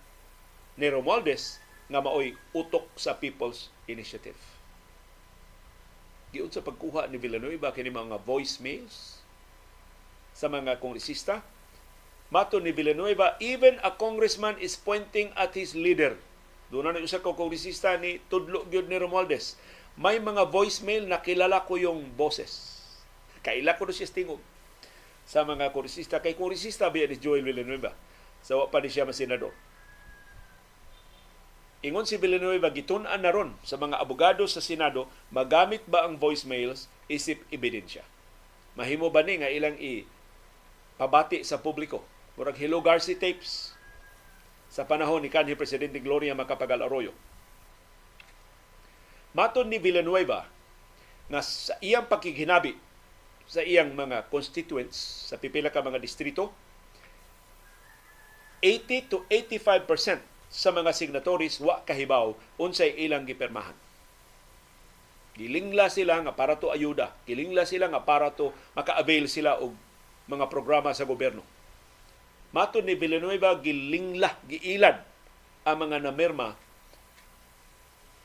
ni 0.79 0.87
Romualdez 0.89 1.59
nga 1.89 2.05
maoy 2.05 2.37
utok 2.53 2.87
sa 2.95 3.17
People's 3.17 3.73
Initiative. 3.89 4.37
Giun 6.31 6.53
sa 6.53 6.61
pagkuha 6.61 7.09
ni 7.09 7.17
Villanueva 7.17 7.73
kini 7.73 7.89
mga 7.89 8.21
voicemails 8.21 9.25
sa 10.37 10.47
mga 10.47 10.79
kongresista, 10.79 11.41
mato 12.29 12.61
ni 12.61 12.71
Villanueva, 12.71 13.35
even 13.41 13.81
a 13.81 13.97
congressman 13.97 14.55
is 14.61 14.77
pointing 14.77 15.33
at 15.35 15.57
his 15.57 15.73
leader. 15.73 16.15
Doon 16.69 16.93
na 16.93 17.01
usa 17.01 17.25
ka 17.25 17.33
kongresista 17.33 17.97
ni 17.97 18.21
tudlo 18.29 18.69
gyud 18.69 18.93
ni 18.93 19.01
Romualdez. 19.01 19.57
may 19.99 20.23
mga 20.23 20.47
voicemail 20.47 21.11
na 21.11 21.19
kilala 21.19 21.67
ko 21.67 21.75
yung 21.75 22.15
boses. 22.15 22.79
Kaila 23.43 23.75
ko 23.75 23.83
na 23.89 23.91
siya 23.91 24.07
tingog 24.07 24.39
sa 25.29 25.45
mga 25.45 25.77
kongresista. 25.77 26.25
Kay 26.25 26.33
kongresista 26.41 26.89
ba 26.89 27.05
ni 27.05 27.21
Joel 27.21 27.45
Villanueva? 27.45 27.93
Sa 28.41 28.57
so, 28.57 28.65
pa 28.73 28.81
ni 28.81 28.89
siya 28.89 29.05
masenador. 29.05 29.53
Ingon 31.85 32.09
si 32.09 32.17
Villanueva, 32.17 32.73
gitunan 32.73 33.21
na 33.21 33.31
ron 33.31 33.53
sa 33.63 33.77
mga 33.77 34.01
abogado 34.01 34.43
sa 34.49 34.65
Senado, 34.65 35.07
magamit 35.29 35.85
ba 35.87 36.09
ang 36.09 36.17
voicemails 36.17 36.89
isip 37.07 37.45
ebidensya? 37.53 38.03
Mahimo 38.75 39.13
ba 39.13 39.23
ni 39.23 39.39
nga 39.39 39.53
ilang 39.53 39.77
i 39.79 40.09
pabati 40.97 41.45
sa 41.45 41.61
publiko? 41.61 42.03
Murag 42.35 42.59
Hello 42.59 42.83
Garci 42.83 43.15
tapes 43.15 43.77
sa 44.73 44.89
panahon 44.89 45.23
ni 45.23 45.31
kanhi 45.31 45.55
Presidente 45.55 46.03
Gloria 46.03 46.35
Macapagal 46.35 46.83
Arroyo. 46.83 47.15
Maton 49.37 49.71
ni 49.71 49.79
Villanueva 49.79 50.51
na 51.31 51.45
sa 51.45 51.77
iyang 51.79 52.09
pakikinabi 52.11 52.88
sa 53.49 53.65
iyang 53.65 53.97
mga 53.97 54.29
constituents 54.29 55.27
sa 55.33 55.41
pipila 55.41 55.73
ka 55.73 55.81
mga 55.81 55.99
distrito, 55.99 56.53
80 58.61 59.09
to 59.09 59.19
85% 59.33 60.21
sa 60.53 60.69
mga 60.73 60.93
signatories 60.93 61.57
wa 61.61 61.81
kahibaw 61.85 62.37
unsay 62.61 62.93
ilang 63.01 63.25
gipermahan. 63.25 63.77
Gilingla 65.39 65.87
sila 65.89 66.19
nga 66.27 66.35
para 66.35 66.59
to 66.59 66.75
ayuda, 66.75 67.15
gilingla 67.25 67.63
sila 67.63 67.87
nga 67.89 68.03
para 68.03 68.35
to 68.35 68.51
maka-avail 68.75 69.31
sila 69.31 69.57
og 69.63 69.73
mga 70.27 70.51
programa 70.51 70.91
sa 70.93 71.07
gobyerno. 71.07 71.47
Mato 72.51 72.83
ni 72.83 72.99
Villanueva 72.99 73.55
gilingla, 73.61 74.35
giilad 74.51 74.99
ang 75.63 75.77
mga 75.89 76.03
namirma 76.03 76.59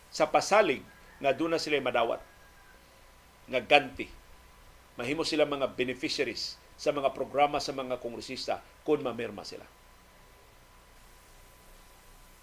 sa 0.10 0.26
pasalig 0.26 0.82
nga 1.22 1.32
doon 1.32 1.54
na 1.56 1.62
sila 1.62 1.78
madawat 1.84 2.20
nga 3.52 3.62
ganti. 3.62 4.23
Mahimo 4.94 5.26
sila 5.26 5.50
mga 5.50 5.74
beneficiaries 5.74 6.62
sa 6.78 6.94
mga 6.94 7.14
programa 7.18 7.58
sa 7.58 7.74
mga 7.74 7.98
kongresista 7.98 8.62
kung 8.86 9.02
mamirma 9.02 9.42
sila. 9.42 9.66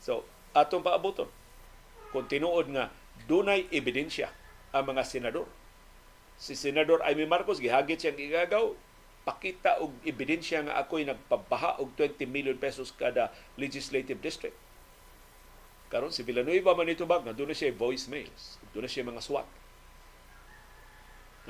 So, 0.03 0.27
atong 0.51 0.83
paabuton. 0.83 1.31
Kung 2.11 2.27
tinuod 2.27 2.75
nga 2.75 2.91
dunay 3.31 3.71
ebidensya 3.71 4.35
ang 4.75 4.91
mga 4.91 5.07
senador. 5.07 5.47
Si 6.41 6.57
Senador 6.57 7.05
Amy 7.05 7.29
Marcos, 7.29 7.61
gihagit 7.61 8.01
siyang 8.01 8.19
igagaw, 8.19 8.73
pakita 9.29 9.79
og 9.85 9.93
ebidensya 10.09 10.65
nga 10.65 10.81
ako'y 10.81 11.05
nagpabaha 11.05 11.79
og 11.79 11.93
20 11.95 12.25
million 12.27 12.57
pesos 12.57 12.91
kada 12.97 13.29
legislative 13.61 14.19
district. 14.25 14.57
Karon 15.93 16.15
si 16.15 16.25
Villanueva 16.25 16.73
man 16.73 16.89
ito 16.89 17.05
bag, 17.05 17.29
nga 17.29 17.37
doon 17.37 17.53
na 17.53 17.57
siya 17.59 17.77
voicemails, 17.77 18.57
doon 18.73 18.89
na 18.89 18.91
siya 18.91 19.05
mga 19.05 19.21
SWAT 19.21 19.60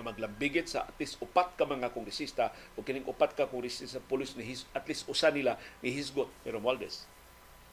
na 0.01 0.09
maglambigit 0.09 0.65
sa 0.65 0.89
at 0.89 0.97
least 0.97 1.21
upat 1.21 1.61
ka 1.61 1.69
mga 1.69 1.93
kongresista 1.93 2.49
o 2.73 2.81
kining 2.81 3.05
upat 3.05 3.37
ka 3.37 3.45
kongresista 3.45 3.85
sa 3.85 4.01
pulis 4.01 4.33
ni 4.33 4.49
his, 4.49 4.65
at 4.73 4.89
least 4.89 5.05
usa 5.13 5.29
nila 5.29 5.61
ni 5.85 5.93
Hisgot 5.93 6.33
ni 6.41 6.49
Romualdez. 6.49 7.05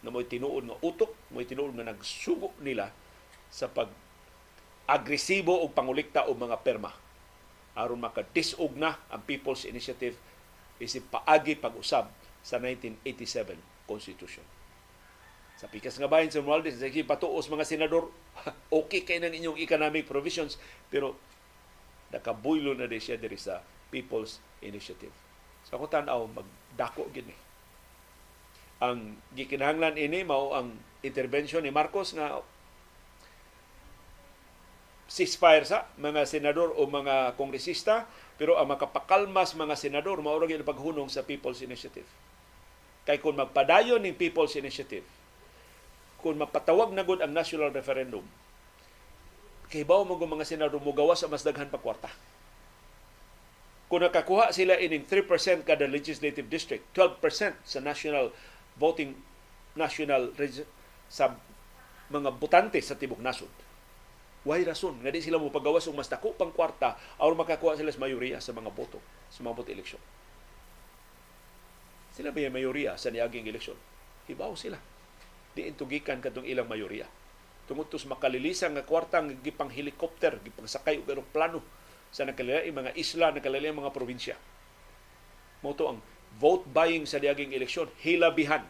Na 0.04 0.12
mo'y 0.12 0.28
tinuod 0.28 0.68
nga 0.68 0.76
utok, 0.84 1.16
mo'y 1.32 1.48
tinuod 1.48 1.72
nga 1.80 1.88
nagsugo 1.88 2.52
nila 2.60 2.92
sa 3.48 3.72
pag 3.72 3.88
agresibo 4.92 5.56
og 5.56 5.72
pangulikta 5.72 6.28
og 6.28 6.36
mga 6.36 6.60
perma. 6.68 6.92
Aron 7.80 8.04
makadisog 8.04 8.76
na 8.76 9.00
ang 9.08 9.24
People's 9.24 9.64
Initiative 9.64 10.20
isip 10.84 11.08
paagi 11.08 11.56
pag-usab 11.56 12.12
sa 12.44 12.60
1987 12.60 13.56
Constitution. 13.88 14.44
Sa 15.58 15.66
pikas 15.66 15.98
nga 15.98 16.06
bahin 16.06 16.30
sa 16.30 16.44
Romualdez, 16.44 16.78
sa 16.78 16.92
patuos 17.08 17.50
mga 17.50 17.66
senador, 17.66 18.14
okay 18.70 19.02
kay 19.02 19.18
ng 19.18 19.34
inyong 19.34 19.58
economic 19.58 20.06
provisions, 20.06 20.62
pero 20.92 21.18
nakabuylo 22.14 22.74
na 22.78 22.88
di 22.88 23.00
siya 23.02 23.20
diri 23.20 23.36
sa 23.36 23.60
People's 23.92 24.40
Initiative. 24.64 25.14
Sa 25.68 25.76
so, 25.76 25.82
ako 25.82 25.86
tanaw, 25.92 26.26
magdako 26.32 27.12
gini 27.12 27.48
ang 28.78 29.18
gikinahanglan 29.34 29.98
ini 29.98 30.22
mao 30.22 30.54
ang 30.54 30.78
intervention 31.02 31.66
ni 31.66 31.74
Marcos 31.74 32.14
nga 32.14 32.42
ceasefire 35.08 35.66
sa 35.66 35.88
mga 35.98 36.28
senador 36.30 36.76
o 36.78 36.86
mga 36.86 37.34
kongresista 37.40 38.06
pero 38.38 38.60
ang 38.60 38.70
makapakalmas 38.70 39.58
mga 39.58 39.74
senador 39.74 40.22
mao 40.22 40.38
ra 40.38 40.46
paghunong 40.46 41.10
sa 41.10 41.26
People's 41.26 41.66
Initiative. 41.66 42.06
Kay 43.08 43.18
kung 43.18 43.40
magpadayon 43.40 44.04
ning 44.04 44.20
People's 44.20 44.54
Initiative, 44.60 45.08
kung 46.22 46.38
mapatawag 46.38 46.94
na 46.94 47.08
gud 47.08 47.24
ang 47.24 47.34
national 47.34 47.74
referendum, 47.74 48.22
kay 49.68 49.84
bawo 49.84 50.08
mo 50.08 50.16
mga 50.16 50.48
senador 50.48 50.80
mo 50.80 50.96
gawas 50.96 51.20
sa 51.24 51.28
mas 51.28 51.44
daghan 51.44 51.68
pa 51.68 51.80
kwarta. 51.80 52.08
Kung 53.88 54.04
nakakuha 54.04 54.52
sila 54.52 54.76
ining 54.76 55.08
3% 55.08 55.64
kada 55.64 55.88
legislative 55.88 56.48
district, 56.52 56.92
12% 56.92 57.56
sa 57.64 57.80
national 57.80 58.36
voting 58.76 59.16
national 59.80 60.36
sa 61.08 61.40
mga 62.12 62.36
botante 62.36 62.80
sa 62.84 63.00
tibok 63.00 63.24
nasod. 63.24 63.52
Why 64.48 64.64
rason 64.64 65.04
nga 65.04 65.12
di 65.12 65.20
sila 65.20 65.40
mo 65.40 65.52
pagawas 65.52 65.88
og 65.92 65.96
mas 65.96 66.08
dako 66.08 66.36
pang 66.36 66.52
kwarta 66.56 66.96
aron 67.20 67.36
makakuha 67.36 67.76
sila 67.76 67.92
sa 67.92 68.00
mayoriya 68.00 68.40
sa 68.40 68.56
mga 68.56 68.72
boto 68.72 69.00
sa 69.28 69.44
mga 69.44 69.56
boto 69.56 69.72
eleksyon. 69.72 70.00
Sila 72.16 72.32
ba 72.32 72.40
yung 72.40 72.56
mayoriya 72.56 72.96
sa 72.96 73.12
niaging 73.12 73.48
eleksyon? 73.48 73.76
Hibaw 74.32 74.56
sila. 74.56 74.80
Di 75.52 75.68
intugikan 75.68 76.24
kadtong 76.24 76.48
ilang 76.48 76.66
mayoriya. 76.66 77.08
Tungod 77.68 77.92
tos 77.92 78.08
makalilisan 78.08 78.72
nga 78.72 78.88
kwartang 78.88 79.44
gipang 79.44 79.68
helicopter, 79.68 80.40
gipang 80.40 80.72
sakay 80.72 81.04
og 81.04 81.08
eroplano 81.12 81.60
sa 82.16 82.24
nakalilaing 82.24 82.72
mga 82.72 82.92
isla, 82.96 83.36
nakalilaing 83.36 83.76
mga 83.76 83.92
probinsya. 83.92 84.40
Moto 85.60 85.92
ang 85.92 86.00
vote 86.40 86.64
buying 86.72 87.04
sa 87.04 87.20
diaging 87.20 87.52
eleksyon, 87.52 87.92
hilabihan. 88.00 88.64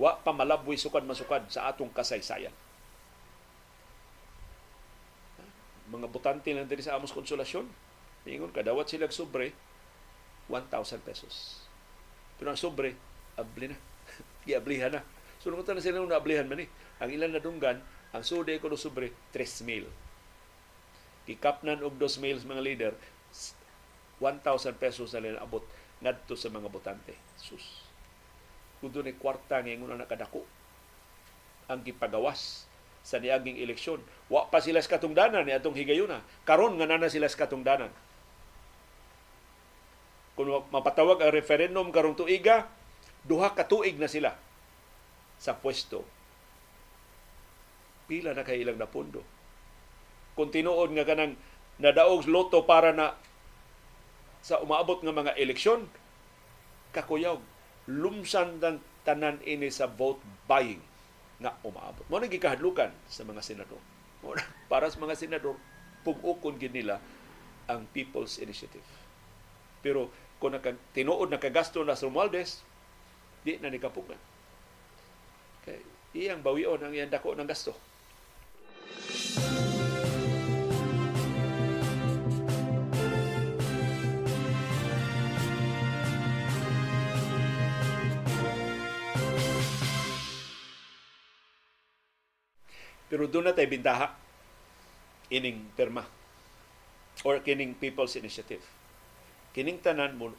Wa 0.00 0.18
pa 0.18 0.34
malabwi 0.34 0.74
sukad 0.74 1.06
masukad 1.06 1.46
sa 1.46 1.70
atong 1.70 1.94
kasaysayan. 1.94 2.50
Mga 5.92 6.08
butante 6.10 6.50
lang 6.50 6.66
diri 6.66 6.82
sa 6.82 6.98
Amos 6.98 7.14
Konsolasyon, 7.14 7.68
ingon 8.26 8.50
kadawat 8.50 8.90
sila 8.90 9.06
sobre 9.12 9.54
1,000 10.50 11.06
pesos. 11.06 11.62
Pero 12.40 12.50
ang 12.50 12.58
sobre, 12.58 12.96
abli 13.38 13.70
na. 13.70 13.78
Giablihan 14.48 14.90
na. 14.90 15.02
So, 15.38 15.50
nung 15.50 15.62
na 15.62 15.82
sila 15.82 15.98
nung 15.98 16.10
naablihan 16.10 16.46
man 16.46 16.62
eh. 16.62 16.70
Ang 17.02 17.10
ilan 17.10 17.34
na 17.34 17.42
dunggan, 17.42 17.82
ang 18.14 18.22
sude 18.22 18.54
ko 18.62 18.70
sobre 18.78 19.10
3,000. 19.34 19.90
Gikapnan 21.26 21.82
og 21.82 21.98
2,000 21.98 22.46
mga 22.46 22.62
leader, 22.62 22.92
1,000 24.22 24.78
pesos 24.78 25.10
na 25.10 25.20
nila 25.22 25.42
abot 25.42 25.66
ngadto 25.98 26.38
sa 26.38 26.46
mga 26.46 26.70
botante. 26.70 27.18
Sus. 27.34 27.82
Kung 28.78 28.94
doon 28.94 29.10
kwarta 29.18 29.58
nga 29.58 29.74
na 29.74 30.06
nakadako 30.06 30.46
ang 31.70 31.82
gipagawas 31.82 32.66
sa 33.02 33.18
niaging 33.18 33.58
eleksyon. 33.58 33.98
Wa 34.30 34.46
pa 34.46 34.62
sila 34.62 34.78
sa 34.78 34.94
katungdanan 34.94 35.42
ni 35.42 35.54
atong 35.54 35.74
higayuna. 35.74 36.22
Karon 36.46 36.78
nga 36.78 36.86
nana 36.86 37.10
sila 37.10 37.26
sa 37.26 37.46
katungdanan. 37.46 37.90
Kung 40.38 40.48
mapatawag 40.70 41.18
ang 41.22 41.34
referendum 41.34 41.90
karong 41.90 42.16
tuiga, 42.16 42.70
duha 43.26 43.52
ka 43.52 43.66
tuig 43.66 43.98
na 43.98 44.06
sila 44.06 44.38
sa 45.36 45.58
pwesto. 45.58 46.06
Pila 48.12 48.36
na 48.36 48.44
kay 48.44 48.60
ilang 48.60 48.76
napundo. 48.76 49.24
Kung 50.36 50.52
nga 50.52 51.08
kanang 51.08 51.40
nadaog 51.80 52.28
loto 52.28 52.68
para 52.68 52.92
na 52.92 53.16
sa 54.44 54.60
umaabot 54.60 55.00
nga 55.00 55.16
mga 55.16 55.32
eleksyon, 55.40 55.88
kakuyaw, 56.92 57.40
lumsan 57.88 58.60
ng 58.60 58.84
tanan 59.08 59.40
ini 59.48 59.72
sa 59.72 59.88
vote 59.88 60.20
buying 60.44 60.84
nga 61.40 61.56
umaabot. 61.64 62.04
Mo 62.12 62.20
nang 62.20 62.28
gikahadlukan 62.28 62.92
sa 63.08 63.24
mga 63.24 63.40
senador. 63.40 63.80
Para 64.68 64.92
sa 64.92 65.00
mga 65.00 65.16
senador, 65.16 65.56
pugukon 66.04 66.60
gid 66.60 66.76
nila 66.76 67.00
ang 67.64 67.88
People's 67.96 68.36
Initiative. 68.36 68.84
Pero 69.80 70.12
kung 70.36 70.52
naka, 70.52 70.76
tinuod 70.92 71.32
nakagasto 71.32 71.80
na 71.80 71.96
sa 71.96 72.04
Romualdez, 72.04 72.60
di 73.40 73.56
na 73.56 73.72
ni 73.72 73.80
kapugan. 73.80 74.20
Kay 75.64 75.80
iyang 76.12 76.44
bawion 76.44 76.76
ang 76.76 76.92
iyang 76.92 77.08
dako 77.08 77.32
ng 77.32 77.48
gasto. 77.48 77.72
Pero 93.12 93.28
doon 93.28 93.44
na 93.44 93.52
tayo 93.52 93.68
bintaha 93.68 94.16
ining 95.28 95.68
perma 95.76 96.08
or 97.28 97.44
kining 97.44 97.76
People's 97.76 98.16
Initiative. 98.16 98.64
Kining 99.52 99.84
tanan 99.84 100.16
mo 100.16 100.32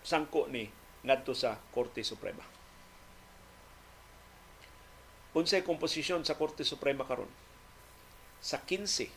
sangko 0.00 0.48
ni 0.48 0.72
ngadto 1.04 1.36
sa 1.36 1.60
Korte 1.76 2.00
Suprema. 2.00 2.40
Unsay 5.36 5.60
komposisyon 5.60 6.24
sa 6.24 6.40
Korte 6.40 6.64
Suprema 6.64 7.04
karon? 7.04 7.28
Sa 8.44 8.60
15 8.60 9.08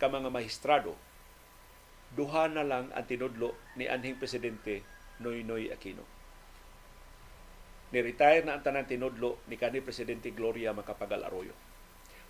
ka 0.00 0.08
mga 0.08 0.32
maestrado, 0.32 0.96
duha 2.16 2.48
na 2.48 2.64
lang 2.64 2.88
ang 2.96 3.04
tinudlo 3.04 3.52
ni 3.76 3.84
anhing 3.84 4.16
presidente 4.16 4.80
Noynoy 5.20 5.68
Aquino. 5.68 6.08
Ni-retire 7.92 8.40
na 8.48 8.56
ang 8.56 8.64
tanan 8.64 8.88
tinudlo 8.88 9.36
ni 9.52 9.60
kanhi 9.60 9.84
presidente 9.84 10.32
Gloria 10.32 10.72
Macapagal 10.72 11.28
Arroyo. 11.28 11.52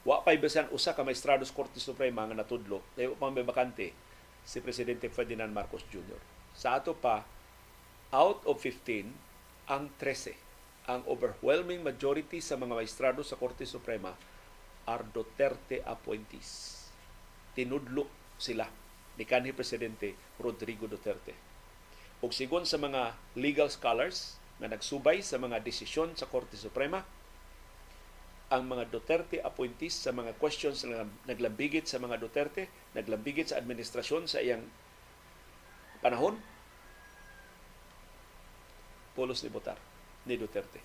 Wa 0.02 0.26
pay 0.26 0.42
bisan 0.42 0.66
usa 0.74 0.98
ka 0.98 1.06
maestrado 1.06 1.46
sa 1.46 1.54
Korte 1.54 1.78
Suprema 1.78 2.26
nga 2.26 2.42
natudlo, 2.42 2.82
dayo 2.98 3.14
pa 3.14 3.30
may 3.30 3.46
bakante 3.46 3.94
si 4.42 4.58
presidente 4.58 5.06
Ferdinand 5.06 5.54
Marcos 5.54 5.86
Jr. 5.86 6.18
Sa 6.56 6.74
ato 6.74 6.98
pa 6.98 7.22
out 8.10 8.42
of 8.42 8.58
15 8.58 9.06
ang 9.70 9.86
13 10.02 10.34
ang 10.90 11.06
overwhelming 11.06 11.86
majority 11.86 12.42
sa 12.42 12.58
mga 12.58 12.74
maestrado 12.74 13.22
sa 13.22 13.38
Korte 13.38 13.62
Suprema 13.62 14.18
are 14.86 15.04
Duterte 15.10 15.82
appointees. 15.84 16.78
Tinudlo 17.56 18.06
sila 18.40 18.68
ni 19.18 19.24
kanhi 19.28 19.52
presidente 19.52 20.16
Rodrigo 20.40 20.88
Duterte. 20.88 21.36
Ug 22.20 22.32
sigon 22.32 22.64
sa 22.64 22.80
mga 22.80 23.16
legal 23.36 23.68
scholars 23.68 24.40
nga 24.60 24.68
nagsubay 24.68 25.24
sa 25.24 25.40
mga 25.40 25.64
desisyon 25.64 26.12
sa 26.16 26.28
Korte 26.28 26.56
Suprema, 26.56 27.00
ang 28.50 28.66
mga 28.66 28.90
Duterte 28.92 29.38
appointees 29.40 29.94
sa 29.94 30.10
mga 30.10 30.34
questions 30.36 30.82
na 30.84 31.06
naglambigit 31.24 31.86
sa 31.86 32.02
mga 32.02 32.18
Duterte, 32.18 32.68
naglambigit 32.92 33.48
sa 33.48 33.62
administrasyon 33.62 34.26
sa 34.26 34.42
iyang 34.42 34.66
panahon, 36.02 36.36
pulos 39.14 39.40
ni 39.46 39.50
Botar 39.54 39.78
ni 40.26 40.34
Duterte. 40.34 40.82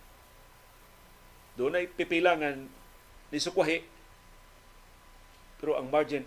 Doon 1.57 1.79
ay 1.79 1.89
pipila 1.89 2.37
nga 2.37 2.53
ni 3.35 3.43
Sukwahi, 3.43 3.83
pero 5.59 5.75
ang 5.75 5.91
margin 5.91 6.23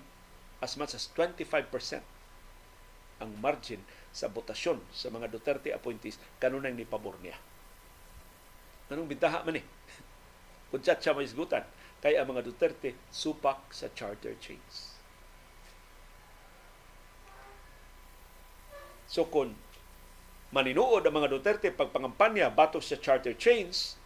as 0.61 0.77
much 0.77 0.93
as 0.93 1.09
25% 1.17 2.05
ang 3.25 3.33
margin 3.41 3.81
sa 4.13 4.29
botasyon 4.29 4.77
sa 4.93 5.09
mga 5.09 5.33
Duterte 5.33 5.73
appointees 5.73 6.21
kanunay 6.37 6.77
ni 6.77 6.85
pabor 6.85 7.17
niya. 7.25 7.35
Anong 8.93 9.09
bintaha 9.09 9.41
man 9.41 9.57
eh? 9.57 9.65
Kung 10.69 10.85
chat 10.85 11.01
siya 11.01 11.17
maisgutan, 11.17 11.65
kay 12.05 12.21
ang 12.21 12.29
mga 12.29 12.45
Duterte 12.45 12.93
supak 13.09 13.73
sa 13.73 13.89
charter 13.97 14.37
chains. 14.39 15.01
So 19.09 19.25
kung 19.25 19.57
maninuod 20.53 21.09
ang 21.09 21.17
mga 21.17 21.33
Duterte 21.33 21.73
pagpangampanya 21.73 22.53
batok 22.53 22.85
sa 22.85 23.01
charter 23.01 23.33
chains, 23.35 23.97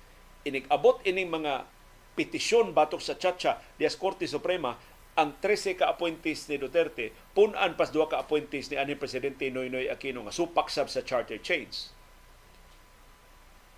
inig-abot 0.46 1.02
ining 1.02 1.28
mga 1.28 1.66
petisyon 2.12 2.76
batok 2.76 3.00
sa 3.00 3.16
Chacha 3.16 3.60
dias 3.80 3.96
Korte 3.96 4.28
Suprema 4.28 4.76
ang 5.12 5.36
13 5.40 5.76
ka 5.76 5.92
appointees 5.92 6.48
ni 6.48 6.56
Duterte 6.56 7.12
punan 7.36 7.76
pas 7.76 7.92
duha 7.92 8.08
ka 8.08 8.20
appointees 8.20 8.72
ni 8.72 8.80
ani 8.80 8.96
presidente 8.96 9.48
Noynoy 9.52 9.92
Aquino 9.92 10.24
nga 10.24 10.32
supak 10.32 10.72
sab 10.72 10.88
sa 10.88 11.04
charter 11.04 11.40
chains 11.40 11.92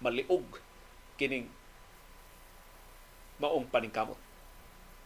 maliog 0.02 0.62
kining 1.18 1.48
maong 3.38 3.66
paningkamot 3.70 4.18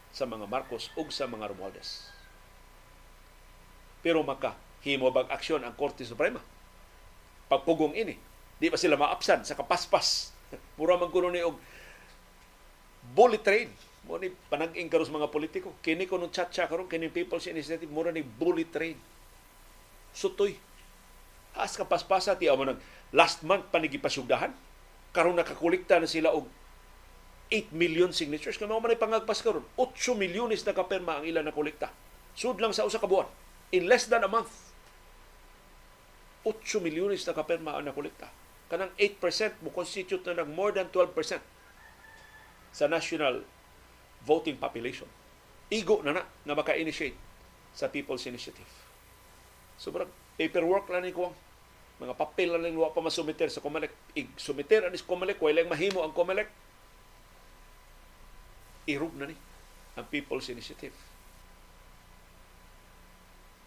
sa 0.09 0.25
mga 0.25 0.45
Marcos 0.49 0.89
ug 0.97 1.13
sa 1.13 1.29
mga 1.29 1.53
Romualdez. 1.53 2.09
Pero 4.01 4.25
maka 4.25 4.57
himo 4.81 5.11
bag 5.13 5.29
aksyon 5.29 5.61
ang 5.61 5.75
Korte 5.77 6.05
Suprema. 6.07 6.41
Pagpugong 7.49 7.97
ini, 7.97 8.15
di 8.61 8.69
ba 8.69 8.77
sila 8.77 8.97
maapsan 8.97 9.45
sa 9.45 9.57
kapaspas? 9.57 10.33
Mura 10.77 10.97
man 10.97 11.13
kuno 11.13 11.29
ni 11.29 11.41
og 11.41 11.57
bullet 13.13 13.41
train. 13.41 13.69
Mo 14.07 14.17
ni 14.17 14.31
panag-ing 14.49 14.89
mga 14.89 15.29
politiko. 15.29 15.75
Kini 15.83 16.09
ko 16.09 16.17
nung 16.17 16.33
chat 16.33 16.49
karon 16.49 16.89
kini 16.89 17.11
People's 17.13 17.45
Initiative 17.45 17.89
mura 17.89 18.09
ni 18.09 18.25
bullet 18.25 18.69
train. 18.69 18.97
Sutoy. 20.13 20.57
Has 21.53 21.77
kapaspasa 21.77 22.37
ti 22.37 22.49
amo 22.49 22.65
nag 22.65 22.79
last 23.13 23.45
month 23.45 23.69
panigipasugdahan. 23.69 24.53
Karon 25.13 25.37
nakakolekta 25.37 26.01
na 26.01 26.09
sila 26.09 26.33
og 26.33 26.45
8 27.49 27.73
million 27.73 28.13
signatures. 28.13 28.61
Kaya 28.61 28.69
man 28.69 28.93
pangagpas 28.93 29.41
karon 29.41 29.65
8 29.77 30.13
milyones 30.17 30.61
na 30.65 30.73
kapirma 30.77 31.21
ang 31.21 31.25
ilan 31.25 31.45
na 31.45 31.53
kolekta. 31.53 31.89
Sud 32.37 32.61
lang 32.61 32.73
sa 32.73 32.85
usa 32.85 33.01
ka 33.01 33.09
buwan. 33.09 33.25
In 33.73 33.89
less 33.89 34.05
than 34.05 34.25
a 34.25 34.29
month. 34.29 34.69
8 36.45 36.55
milyones 36.81 37.25
na 37.25 37.33
kapirma 37.33 37.77
ang 37.77 37.89
nakolekta. 37.89 38.29
Kanang 38.69 38.93
8% 39.01 39.65
mo 39.65 39.73
constitute 39.73 40.21
na 40.29 40.45
ng 40.45 40.53
more 40.53 40.69
than 40.69 40.87
12% 40.93 41.13
sa 42.73 42.85
national 42.85 43.43
voting 44.23 44.57
population. 44.59 45.07
Igo 45.69 46.01
na 46.01 46.15
na 46.15 46.23
na 46.45 46.57
maka-initiate 46.57 47.17
sa 47.73 47.87
People's 47.87 48.25
Initiative. 48.25 48.67
Sobrang 49.77 50.09
paperwork 50.35 50.89
lang 50.89 51.05
ni 51.05 51.13
Kuwang. 51.13 51.35
Mga 51.99 52.15
papel 52.15 52.55
lang 52.55 52.73
wa 52.79 52.89
pa 52.91 53.03
masumiter 53.03 53.51
sa 53.51 53.61
Comelec. 53.61 53.91
I-sumiter 54.15 54.87
anis 54.87 55.05
Comelec, 55.05 55.37
wala 55.39 55.67
mahimo 55.67 56.01
ang 56.01 56.15
Comelec 56.15 56.49
irog 58.89 59.13
na 59.13 59.29
ni 59.29 59.37
ang 59.93 60.05
People's 60.09 60.49
Initiative. 60.49 60.95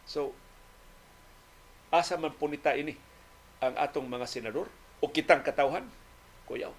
So, 0.03 0.35
asa 1.95 2.19
man 2.19 2.35
punita 2.35 2.75
ini 2.75 2.99
ang 3.63 3.79
atong 3.79 4.11
mga 4.11 4.27
senador 4.27 4.67
o 4.99 5.07
kitang 5.07 5.47
katawhan, 5.47 5.87
kuyaw. 6.51 6.75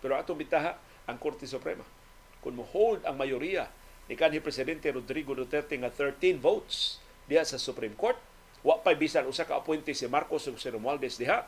Pero 0.00 0.16
atong 0.16 0.40
bitaha 0.40 0.80
ang 1.06 1.16
Korte 1.18 1.46
Suprema. 1.46 1.86
Kung 2.42 2.58
mo 2.58 2.66
hold 2.66 3.02
ang 3.06 3.18
mayoriya 3.18 3.70
ni 4.06 4.14
kanhi 4.14 4.38
Presidente 4.38 4.90
Rodrigo 4.90 5.34
Duterte 5.34 5.74
nga 5.78 5.90
13 5.90 6.38
votes 6.38 7.02
diha 7.26 7.42
sa 7.42 7.58
Supreme 7.58 7.94
Court, 7.98 8.18
wa 8.62 8.78
pa 8.78 8.94
bisan 8.94 9.26
usa 9.26 9.46
ka 9.46 9.58
appointee 9.58 9.94
si 9.94 10.06
Marcos 10.06 10.46
ug 10.46 10.58
si 10.58 10.70
Romualdez 10.70 11.18
diha. 11.18 11.46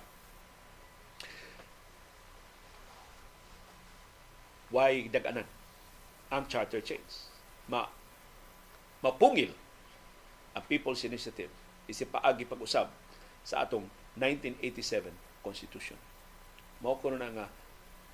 Why 4.69 5.07
daganan 5.09 5.47
ang 6.29 6.45
charter 6.47 6.85
chains. 6.85 7.31
Ma 7.71 7.89
mapungil 9.01 9.55
ang 10.53 10.65
People's 10.67 11.07
Initiative 11.07 11.51
isip 11.89 12.13
paagi 12.13 12.45
pag-usab 12.45 12.93
sa 13.41 13.65
atong 13.65 13.89
1987 14.19 15.09
Constitution. 15.41 15.97
Mao 16.85 17.01
ko 17.01 17.15
na 17.15 17.33
nga 17.33 17.47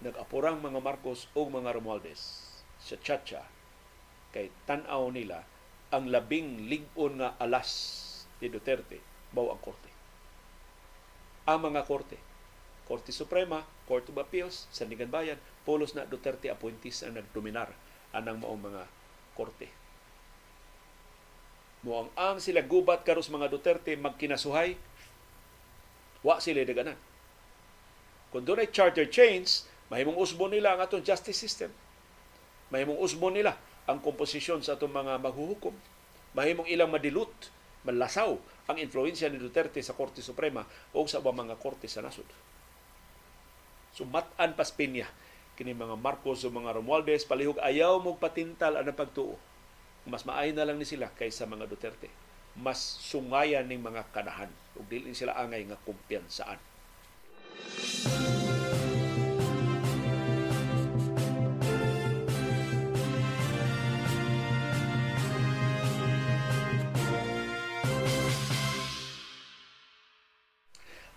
nag-apurang 0.02 0.58
mga 0.58 0.80
Marcos 0.82 1.30
o 1.36 1.46
mga 1.46 1.76
Romualdez 1.76 2.42
sa 2.82 2.98
Chacha 2.98 3.46
kay 4.34 4.50
tan-aw 4.66 5.06
nila 5.14 5.46
ang 5.94 6.10
labing 6.10 6.66
ligon 6.66 7.22
nga 7.22 7.38
alas 7.38 7.70
ni 8.42 8.50
Duterte 8.50 8.98
mao 9.30 9.54
ang 9.54 9.62
korte. 9.62 9.90
Ang 11.44 11.70
mga 11.70 11.86
korte, 11.86 12.18
Korte 12.88 13.12
Suprema, 13.12 13.64
Court 13.88 14.06
of 14.08 14.16
Appeals, 14.16 14.68
Sandigan 14.68 15.10
Bayan, 15.10 15.40
polos 15.64 15.92
na 15.92 16.08
Duterte 16.08 16.48
appointees 16.48 17.04
ang 17.04 17.16
nagdominar 17.16 17.72
anang 18.14 18.40
maong 18.40 18.62
mga 18.62 18.82
korte. 19.34 19.68
Mo 21.84 22.08
ang 22.16 22.40
sila 22.40 22.64
gubat 22.64 23.04
karos 23.04 23.28
mga 23.28 23.52
Duterte 23.52 23.92
magkinasuhay, 23.96 24.76
wa 26.24 26.40
sila 26.40 26.64
daganan. 26.64 26.96
Kung 28.32 28.42
doon 28.48 28.64
ay 28.64 28.72
charter 28.72 29.04
change, 29.04 29.68
mahimong 29.94 30.18
usbon 30.18 30.50
nila 30.50 30.74
ang 30.74 30.82
atong 30.82 31.06
justice 31.06 31.38
system. 31.38 31.70
Mahimong 32.74 32.98
usbon 32.98 33.38
nila 33.38 33.54
ang 33.86 34.02
komposisyon 34.02 34.58
sa 34.66 34.74
atong 34.74 34.90
mga 34.90 35.22
maghuhukom. 35.22 35.78
Mahimong 36.34 36.66
ilang 36.66 36.90
madilut, 36.90 37.30
malasaw 37.86 38.34
ang 38.66 38.76
influensya 38.82 39.30
ni 39.30 39.38
Duterte 39.38 39.78
sa 39.86 39.94
Korte 39.94 40.18
Suprema 40.18 40.66
o 40.90 41.06
sa 41.06 41.22
mga 41.22 41.54
korte 41.62 41.86
sa 41.86 42.02
nasod. 42.02 42.26
Sumatan 43.94 44.50
so, 44.50 44.58
pas 44.58 44.74
pinya 44.74 45.06
kini 45.54 45.70
mga 45.70 45.94
Marcos 45.94 46.42
o 46.42 46.50
mga 46.50 46.74
Romualdez 46.74 47.22
palihog 47.22 47.62
ayaw 47.62 48.02
mo 48.02 48.18
patintal 48.18 48.74
ang 48.74 48.90
pagtuo. 48.90 49.38
Mas 50.04 50.26
maay 50.26 50.50
na 50.50 50.66
lang 50.66 50.76
ni 50.76 50.84
sila 50.84 51.14
kaysa 51.14 51.46
mga 51.46 51.70
Duterte. 51.70 52.10
Mas 52.58 52.82
sungayan 52.82 53.70
ning 53.70 53.78
mga 53.78 54.10
kanahan 54.10 54.50
ug 54.74 54.82
dili 54.90 55.14
sila 55.14 55.38
angay 55.38 55.62
nga 55.70 55.78
kumpiyansaan. 55.86 56.58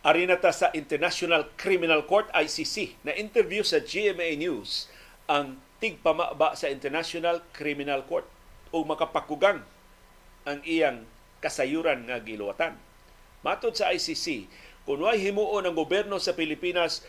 Arina 0.07 0.39
ta 0.39 0.55
sa 0.55 0.71
International 0.71 1.51
Criminal 1.59 2.07
Court 2.07 2.31
ICC 2.31 2.95
na 3.03 3.11
interview 3.11 3.59
sa 3.59 3.83
GMA 3.83 4.39
News 4.39 4.87
ang 5.27 5.59
tigpamaba 5.83 6.55
sa 6.55 6.71
International 6.71 7.43
Criminal 7.51 8.07
Court 8.07 8.23
o 8.71 8.87
makapakugang 8.87 9.67
ang 10.47 10.63
iyang 10.63 11.03
kasayuran 11.43 12.07
nga 12.07 12.23
giluwatan. 12.23 12.79
Matod 13.43 13.75
sa 13.75 13.91
ICC, 13.91 14.47
kung 14.87 15.03
way 15.03 15.19
himuon 15.19 15.67
ang 15.67 15.75
gobyerno 15.75 16.23
sa 16.23 16.31
Pilipinas 16.31 17.03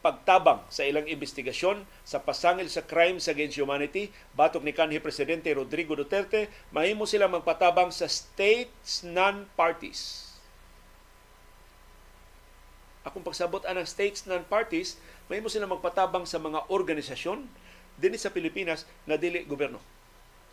pagtabang 0.00 0.64
sa 0.72 0.88
ilang 0.88 1.04
investigasyon 1.04 1.84
sa 2.08 2.24
pasangil 2.24 2.72
sa 2.72 2.88
crimes 2.88 3.28
against 3.28 3.60
humanity 3.60 4.08
batok 4.32 4.64
ni 4.64 4.72
kanhi 4.72 4.96
presidente 4.96 5.52
Rodrigo 5.52 5.92
Duterte 5.92 6.48
mahimo 6.72 7.04
sila 7.04 7.28
magpatabang 7.28 7.92
sa 7.92 8.08
states 8.08 9.04
non-parties 9.04 10.29
akong 13.06 13.24
pagsabot 13.24 13.64
anang 13.64 13.88
states 13.88 14.28
non-parties 14.28 15.00
mahimo 15.30 15.48
sila 15.48 15.64
magpatabang 15.68 16.28
sa 16.28 16.36
mga 16.36 16.68
organisasyon 16.68 17.48
dinhi 17.96 18.20
sa 18.20 18.32
Pilipinas 18.32 18.84
na 19.08 19.16
dili 19.16 19.44
gobyerno 19.44 19.80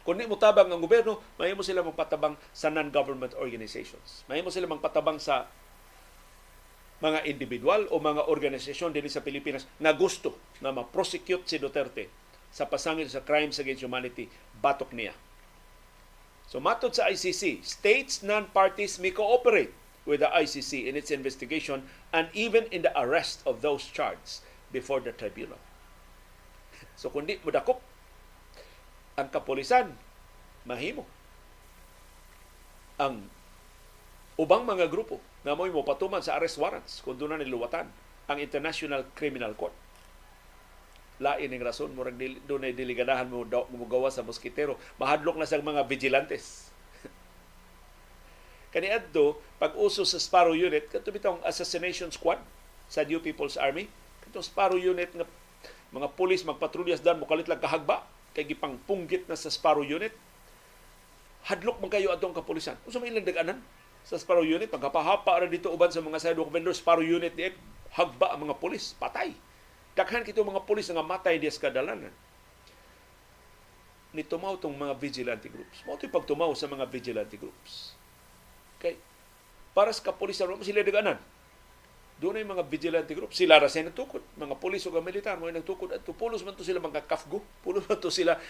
kung 0.08 0.16
di 0.16 0.24
mo 0.24 0.40
tabang 0.40 0.72
ang 0.72 0.80
gobyerno, 0.80 1.20
mahimo 1.36 1.60
sila 1.60 1.84
magpatabang 1.84 2.40
sa 2.56 2.72
non-government 2.72 3.36
organizations. 3.44 4.24
Mahimo 4.32 4.48
sila 4.48 4.64
magpatabang 4.64 5.20
sa 5.20 5.52
mga 7.04 7.28
individual 7.28 7.92
o 7.92 8.00
mga 8.00 8.24
organisasyon 8.32 8.96
din 8.96 9.12
sa 9.12 9.20
Pilipinas 9.20 9.68
na 9.84 9.92
gusto 9.92 10.40
na 10.64 10.72
ma-prosecute 10.72 11.44
si 11.44 11.60
Duterte 11.60 12.08
sa 12.56 12.64
pasangil 12.64 13.12
sa 13.12 13.20
crimes 13.20 13.60
against 13.60 13.84
humanity, 13.84 14.32
batok 14.64 14.96
niya. 14.96 15.12
So 16.48 16.64
matod 16.64 16.96
sa 16.96 17.12
ICC, 17.12 17.68
states 17.68 18.24
non-parties 18.24 19.04
may 19.04 19.12
cooperate 19.12 19.76
with 20.08 20.24
the 20.24 20.32
ICC 20.32 20.88
in 20.88 20.96
its 20.96 21.12
investigation 21.12 21.84
and 22.16 22.32
even 22.32 22.64
in 22.72 22.82
the 22.82 22.94
arrest 22.96 23.44
of 23.44 23.60
those 23.60 23.84
charged 23.84 24.40
before 24.72 25.04
the 25.04 25.12
tribunal. 25.12 25.60
So 26.96 27.12
kundi 27.12 27.44
mo 27.44 27.52
dakop 27.52 27.84
ang 29.20 29.28
kapulisan, 29.28 29.92
mahimo. 30.64 31.04
Ang 32.98 33.28
ubang 34.40 34.64
mga 34.64 34.88
grupo 34.88 35.20
na 35.42 35.58
mo'y 35.58 35.74
mo 35.74 35.82
patuman 35.82 36.22
sa 36.22 36.38
arrest 36.38 36.62
warrants 36.62 37.02
kung 37.02 37.18
doon 37.18 37.36
na 37.36 37.42
niluwatan 37.42 37.90
ang 38.30 38.38
International 38.38 39.06
Criminal 39.18 39.58
Court. 39.58 39.74
Lain 41.18 41.50
ng 41.50 41.66
rason, 41.66 41.90
murag 41.98 42.14
doon 42.46 42.70
ay 42.70 42.78
deligadahan 42.78 43.26
mo, 43.26 43.42
mo 43.50 43.86
gawa 43.90 44.14
sa 44.14 44.22
moskitero. 44.22 44.78
Mahadlok 45.02 45.42
na 45.42 45.50
sa 45.50 45.58
mga 45.58 45.82
vigilantes. 45.90 46.67
Kaniadto, 48.78 49.42
pag-uso 49.58 50.06
sa 50.06 50.22
Sparrow 50.22 50.54
Unit, 50.54 50.86
kato 50.86 51.10
bitong 51.10 51.42
assassination 51.42 52.14
squad 52.14 52.38
sa 52.86 53.02
New 53.02 53.18
People's 53.18 53.58
Army, 53.58 53.90
katong 54.22 54.46
Sparrow 54.46 54.78
Unit 54.78 55.10
nga 55.18 55.26
mga 55.90 56.14
pulis 56.14 56.46
magpatrulyas 56.46 57.02
dan 57.02 57.18
mukalit 57.18 57.50
lang 57.50 57.58
kahagba 57.58 58.06
kay 58.38 58.46
gipang 58.46 58.78
punggit 58.86 59.26
na 59.26 59.34
sa 59.34 59.50
Sparrow 59.50 59.82
Unit. 59.82 60.14
Hadlok 61.50 61.82
man 61.82 61.90
kayo 61.90 62.14
atong 62.14 62.38
kapulisan. 62.38 62.78
Unsa 62.86 63.02
may 63.02 63.10
ilang 63.10 63.26
daganan? 63.26 63.58
sa 64.08 64.16
Sparrow 64.16 64.48
Unit. 64.48 64.72
Pagkapahapa 64.72 65.44
ra 65.44 65.48
dito 65.52 65.68
uban 65.68 65.92
sa 65.92 66.00
mga 66.00 66.24
sidewalk 66.24 66.48
vendors, 66.48 66.80
Sparrow 66.80 67.04
Unit 67.04 67.36
di 67.36 67.52
hagba 67.92 68.32
ang 68.32 68.48
mga 68.48 68.56
pulis, 68.56 68.96
patay. 68.96 69.36
Daghan 70.00 70.24
kito 70.24 70.46
mga 70.48 70.64
pulis 70.64 70.88
nga 70.88 71.04
matay 71.04 71.36
di 71.36 71.52
sa 71.52 71.68
kadalanan. 71.68 72.14
Ni 74.16 74.24
tumaw 74.24 74.56
tong 74.56 74.72
mga 74.72 74.96
vigilante 74.96 75.52
groups. 75.52 75.84
Mao 75.84 76.00
pagtumaw 76.00 76.56
sa 76.56 76.72
mga 76.72 76.88
vigilante 76.88 77.36
groups. 77.36 77.97
Okay? 78.78 78.96
Para 79.74 79.94
sa 79.94 80.02
kapulisan, 80.06 80.50
mo 80.50 80.64
sila 80.64 80.86
daganan. 80.86 81.18
Doon 82.18 82.42
ay 82.42 82.46
mga 82.46 82.66
vigilante 82.66 83.14
groups. 83.14 83.38
Sila 83.38 83.62
ra 83.62 83.70
sa 83.70 83.82
nagtukod. 83.86 84.26
Mga 84.42 84.58
pulis 84.58 84.82
o 84.90 84.94
militar 84.98 85.38
mo 85.38 85.46
nagtukod. 85.50 85.94
At 85.94 86.02
pulos 86.02 86.42
man 86.42 86.58
to 86.58 86.66
sila 86.66 86.82
mga 86.82 87.06
kafgo. 87.06 87.46
Pulos 87.62 87.86
man 87.86 88.02
to 88.02 88.10
sila 88.10 88.42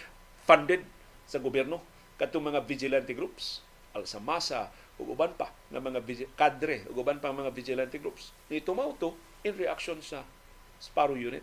funded 0.48 0.80
sa 1.28 1.36
gobyerno. 1.36 1.84
Katong 2.16 2.48
mga 2.48 2.64
vigilante 2.64 3.12
groups. 3.12 3.60
Al-Samasa, 3.92 4.72
ug 4.98 5.14
uban 5.14 5.30
pa 5.38 5.54
nga 5.70 5.78
mga 5.78 6.02
kadre 6.34 6.82
ug 6.90 6.98
uban 6.98 7.22
pa 7.22 7.30
mga 7.30 7.54
vigilante 7.54 7.96
groups 8.02 8.34
ni 8.50 8.58
tumauto 8.58 9.14
in 9.46 9.54
reaction 9.54 10.02
sa 10.02 10.26
Sparrow 10.82 11.14
Unit. 11.14 11.42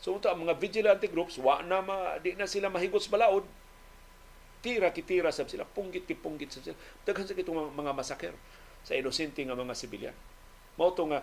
So 0.00 0.16
ito 0.16 0.32
ang 0.32 0.48
mga 0.48 0.56
vigilante 0.56 1.08
groups 1.12 1.36
wa 1.36 1.60
na 1.60 1.84
ma, 1.84 2.16
di 2.16 2.32
na 2.32 2.48
sila 2.48 2.72
mahigos 2.72 3.08
balaod 3.12 3.44
tira 4.60 4.92
kitira 4.92 5.32
sab 5.32 5.48
sila 5.48 5.64
punggit 5.64 6.04
ki 6.04 6.16
punggit 6.20 6.52
sab 6.52 6.62
sila 6.64 6.76
daghan 7.04 7.24
sa 7.24 7.34
kitong 7.36 7.72
mga 7.72 7.92
masaker 7.96 8.34
sa 8.84 8.96
inosente 8.96 9.44
nga 9.44 9.56
mga 9.56 9.76
sibilyan. 9.76 10.16
Mao 10.80 10.92
nga 10.96 11.20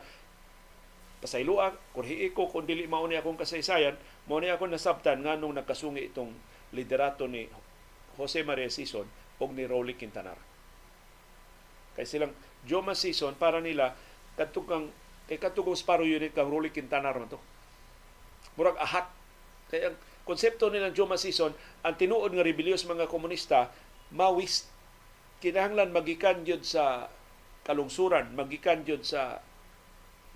pasayloan 1.18 1.74
kun 1.94 2.06
ko 2.34 2.46
kun 2.50 2.70
dili 2.70 2.86
mao 2.86 3.06
ni 3.10 3.18
akong 3.18 3.42
kasaysayan 3.42 3.98
mao 4.30 4.38
ni 4.38 4.54
ako 4.54 4.70
nasabtan 4.70 5.26
nganong 5.26 5.58
nagkasungi 5.58 6.14
itong 6.14 6.30
liderato 6.78 7.26
ni 7.26 7.50
Jose 8.22 8.46
Maria 8.46 8.70
Sison 8.70 9.10
og 9.42 9.50
ni 9.58 9.66
Rolly 9.66 9.98
Quintanar 9.98 10.38
Kay 11.98 12.06
silang 12.06 12.30
Joma 12.70 12.94
season 12.94 13.34
para 13.34 13.58
nila 13.58 13.98
kadtong 14.38 14.94
kay 15.26 15.42
kadtong 15.42 15.74
Sparrow 15.74 16.06
unit 16.06 16.30
kang 16.38 16.54
Rolly 16.54 16.70
Quintana 16.70 17.10
man 17.10 17.26
to. 17.26 17.42
Murag 18.54 18.78
ahat. 18.78 19.10
Kay 19.74 19.90
ang 19.90 19.98
konsepto 20.28 20.68
nilang 20.68 20.92
Joma 20.92 21.16
season 21.16 21.56
ang 21.82 21.96
tinuod 21.96 22.36
nga 22.36 22.44
rebellious 22.44 22.84
mga 22.84 23.08
komunista 23.08 23.72
mawis 24.12 24.68
kinahanglan 25.40 25.94
magikan 25.94 26.42
jud 26.44 26.66
sa 26.66 27.08
kalungsuran, 27.64 28.34
magikan 28.34 28.82
jud 28.84 29.04
sa 29.04 29.40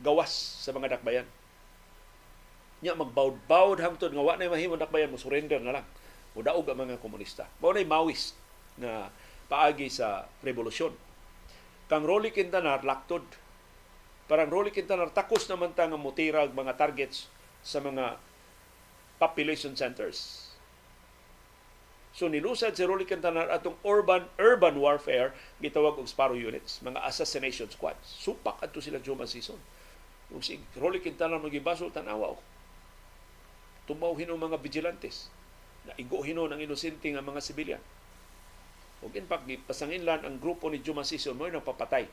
gawas 0.01 0.31
sa 0.31 0.71
mga 0.71 0.97
dakbayan. 0.97 1.27
Nya 2.81 2.97
magbawd-bawd 2.97 3.77
hangtod 3.81 4.11
nga 4.13 4.23
wa 4.25 4.33
na 4.35 4.49
mahimo 4.49 4.79
dakbayan 4.79 5.13
mo 5.13 5.17
surrender 5.17 5.61
na 5.61 5.81
lang. 5.81 5.85
Mudaog 6.33 6.65
ang 6.71 6.79
mga 6.79 7.01
komunista. 7.03 7.45
Mao 7.61 7.75
mawis 7.75 8.33
na 8.79 9.11
paagi 9.51 9.91
sa 9.91 10.25
revolusyon 10.41 10.95
kang 11.91 12.07
Rolly 12.07 12.31
Quintanar 12.31 12.87
laktod. 12.87 13.27
Parang 14.31 14.47
Rolly 14.47 14.71
Quintanar 14.71 15.11
takos 15.11 15.43
naman 15.51 15.75
ta 15.75 15.91
nga 15.91 15.99
mutira 15.99 16.47
mga 16.47 16.79
targets 16.79 17.27
sa 17.59 17.83
mga 17.83 18.15
population 19.21 19.77
centers. 19.77 20.49
So 22.11 22.25
nilusad 22.25 22.73
si 22.73 22.81
Rolly 22.81 23.05
Quintanar 23.05 23.53
atong 23.53 23.77
urban 23.85 24.25
urban 24.41 24.81
warfare 24.81 25.37
gitawag 25.61 26.01
og 26.01 26.09
Sparrow 26.09 26.35
units, 26.35 26.81
mga 26.81 26.99
assassination 27.05 27.69
squads. 27.69 28.17
Supak 28.17 28.57
adto 28.65 28.81
sila 28.81 28.97
Juma 28.99 29.29
season. 29.29 29.61
Ug 30.33 30.41
si 30.41 30.57
Rolly 30.75 30.99
Quintanar 30.99 31.37
magibasol 31.37 31.93
tanawa 31.93 32.33
tumaw 33.91 34.15
hino 34.15 34.37
mga 34.39 34.55
vigilantes 34.61 35.27
na 35.83 35.91
igo 35.97 36.21
hino 36.21 36.45
ng 36.45 36.61
inosente 36.61 37.09
nga 37.11 37.19
mga 37.19 37.41
sibilyan 37.41 37.83
ug 39.01 39.11
in 39.17 39.25
fact 39.25 39.49
gipasanginlan 39.49 40.21
ang 40.21 40.37
grupo 40.37 40.69
ni 40.69 40.79
Juma 40.79 41.01
Sison 41.01 41.33
mo 41.33 41.49
nang 41.49 41.65
papatay 41.65 42.05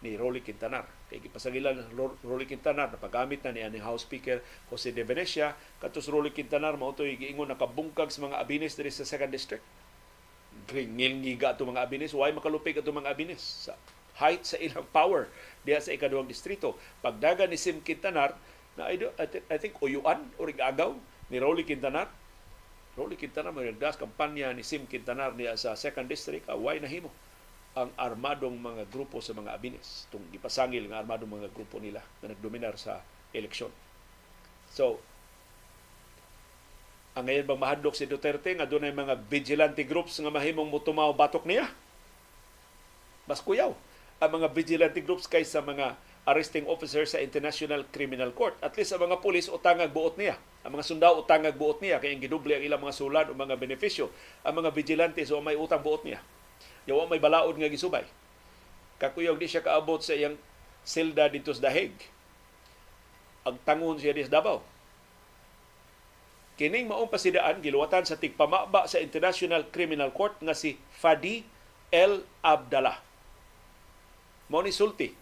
ni 0.00 0.16
Rolly 0.16 0.40
Quintanar. 0.40 0.88
Kay 1.08 1.20
gipasangilan 1.20 1.76
ni 1.76 1.84
Rolly 2.24 2.46
Quintanar 2.48 2.88
na 2.88 2.98
paggamit 2.98 3.44
na 3.44 3.52
ni 3.52 3.60
ani 3.60 3.80
House 3.80 4.08
Speaker 4.08 4.40
Jose 4.72 4.92
de 4.92 5.04
Venecia 5.04 5.52
katus 5.80 6.08
Rolly 6.08 6.32
Quintanar 6.32 6.76
mao 6.80 6.96
to 6.96 7.04
giingon 7.04 7.52
nakabungkag 7.52 8.08
sa 8.08 8.24
mga 8.24 8.40
abines 8.40 8.76
diri 8.76 8.88
sa 8.88 9.04
second 9.04 9.32
district. 9.32 9.64
Gringil 10.68 11.20
ngiga 11.20 11.56
to 11.56 11.64
mga 11.68 11.84
abines, 11.84 12.12
why 12.12 12.32
makalupig 12.32 12.76
ato 12.78 12.92
mga 12.92 13.10
abines 13.10 13.68
sa 13.68 13.76
height 14.20 14.44
sa 14.44 14.60
ilang 14.60 14.84
power 14.92 15.30
diha 15.64 15.80
sa 15.80 15.92
ikaduhang 15.92 16.28
distrito. 16.28 16.76
Pagdaga 17.00 17.48
ni 17.48 17.56
Sim 17.56 17.80
Quintanar 17.80 18.36
na 18.76 18.88
I 18.88 19.56
think 19.58 19.76
uyuan 19.80 20.28
o 20.40 20.46
agaw 20.46 20.94
ni 21.32 21.36
Rolly 21.40 21.64
Quintanar 21.64 22.08
Rolly 22.98 23.14
Quintana 23.14 23.54
magagdas 23.54 23.94
kampanya 23.94 24.50
ni 24.50 24.66
Sim 24.66 24.84
Quintanar 24.84 25.32
niya 25.38 25.54
sa 25.54 25.78
second 25.78 26.10
district 26.10 26.50
away 26.50 26.82
na 26.82 26.90
himo 26.90 27.08
ang 27.78 27.90
armadong 27.94 28.58
mga 28.58 28.82
grupo 28.90 29.22
sa 29.22 29.30
mga 29.30 29.54
abines 29.54 30.10
tung 30.10 30.26
ipasangil 30.34 30.90
nga 30.90 30.98
armadong 30.98 31.38
mga 31.38 31.48
grupo 31.54 31.78
nila 31.78 32.02
na 32.18 32.34
nagdominar 32.34 32.74
sa 32.74 32.98
eleksyon. 33.30 33.70
So, 34.74 34.98
ang 37.14 37.26
ngayon 37.26 37.46
bang 37.46 37.62
mahadlok 37.62 37.94
si 37.94 38.06
Duterte 38.10 38.54
nga 38.54 38.66
doon 38.66 38.86
ay 38.86 38.94
mga 38.94 39.14
vigilante 39.26 39.82
groups 39.86 40.18
nga 40.18 40.30
mahimong 40.30 40.66
mutumaw 40.66 41.10
batok 41.14 41.46
niya? 41.46 41.70
Mas 43.26 43.42
kuyaw 43.42 43.74
ang 44.20 44.30
mga 44.36 44.52
vigilante 44.52 45.00
groups 45.00 45.24
kaysa 45.30 45.64
mga 45.64 45.96
arresting 46.28 46.68
officer 46.68 47.08
sa 47.08 47.22
International 47.22 47.88
Criminal 47.88 48.30
Court. 48.36 48.52
At 48.60 48.76
least 48.76 48.92
ang 48.92 49.08
mga 49.08 49.18
pulis 49.24 49.48
utangag 49.48 49.90
buot 49.90 50.20
niya. 50.20 50.36
Ang 50.60 50.76
mga 50.76 50.84
sundao 50.84 51.24
utangag 51.24 51.56
buot 51.56 51.80
niya 51.80 51.96
kay 51.96 52.14
giduble 52.20 52.52
ang 52.52 52.62
ilang 52.62 52.82
mga 52.84 52.94
sulad 52.94 53.26
o 53.30 53.34
mga 53.34 53.56
benepisyo. 53.56 54.12
Ang 54.44 54.60
mga 54.60 54.70
vigilante 54.76 55.24
so 55.24 55.40
may 55.40 55.56
utang 55.56 55.80
buot 55.80 56.04
niya. 56.04 56.20
Yawa 56.88 57.08
may 57.10 57.20
balaod 57.20 57.56
nga 57.58 57.68
gisubay. 57.68 58.04
Kakuyog 59.00 59.40
di 59.40 59.48
siya 59.48 59.64
kaabot 59.64 60.00
sa 60.00 60.16
iyang 60.16 60.36
silda 60.84 61.28
dito 61.32 61.52
sa 61.52 61.68
Dahig. 61.68 61.92
Ang 63.48 63.56
tangon 63.64 63.96
siya 63.96 64.12
di 64.12 64.24
sa 64.24 64.40
Davao. 64.40 64.60
Kining 66.60 66.92
maong 66.92 67.08
pasidaan 67.08 67.64
giluwatan 67.64 68.04
sa 68.04 68.20
tigpamaba 68.20 68.84
sa 68.84 69.00
International 69.00 69.64
Criminal 69.72 70.12
Court 70.12 70.36
nga 70.44 70.52
si 70.52 70.76
Fadi 70.92 71.40
El 71.88 72.28
Abdallah. 72.44 73.00
Mo 74.52 74.60
ni 74.60 74.68
sulti 74.68 75.16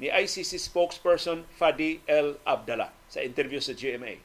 ni 0.00 0.08
ICC 0.08 0.56
spokesperson 0.56 1.44
Fadi 1.52 2.00
El 2.08 2.40
Abdallah 2.48 2.88
sa 3.12 3.20
interview 3.20 3.60
sa 3.60 3.76
GMA. 3.76 4.24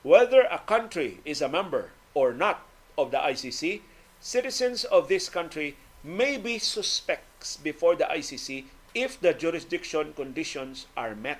Whether 0.00 0.48
a 0.48 0.64
country 0.64 1.20
is 1.28 1.44
a 1.44 1.52
member 1.52 1.92
or 2.16 2.32
not 2.32 2.64
of 2.96 3.12
the 3.12 3.20
ICC, 3.20 3.84
citizens 4.24 4.88
of 4.88 5.12
this 5.12 5.28
country 5.28 5.76
may 6.00 6.40
be 6.40 6.56
suspects 6.56 7.60
before 7.60 7.96
the 7.96 8.08
ICC 8.08 8.64
if 8.96 9.20
the 9.20 9.36
jurisdiction 9.36 10.16
conditions 10.16 10.88
are 10.96 11.12
met. 11.14 11.38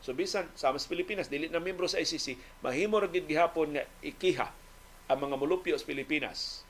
So 0.00 0.14
bisan 0.14 0.46
sama 0.54 0.78
sa 0.78 0.86
Pilipinas 0.86 1.26
dili 1.26 1.50
na 1.50 1.58
miyembro 1.58 1.90
sa 1.90 1.98
ICC, 1.98 2.38
mahimo 2.62 3.02
ra 3.02 3.10
gid 3.10 3.26
gihapon 3.26 3.74
nga 3.74 3.84
ikiha 4.06 4.48
ang 5.10 5.18
mga 5.18 5.34
mulupyo 5.34 5.74
sa 5.74 5.88
Pilipinas. 5.88 6.62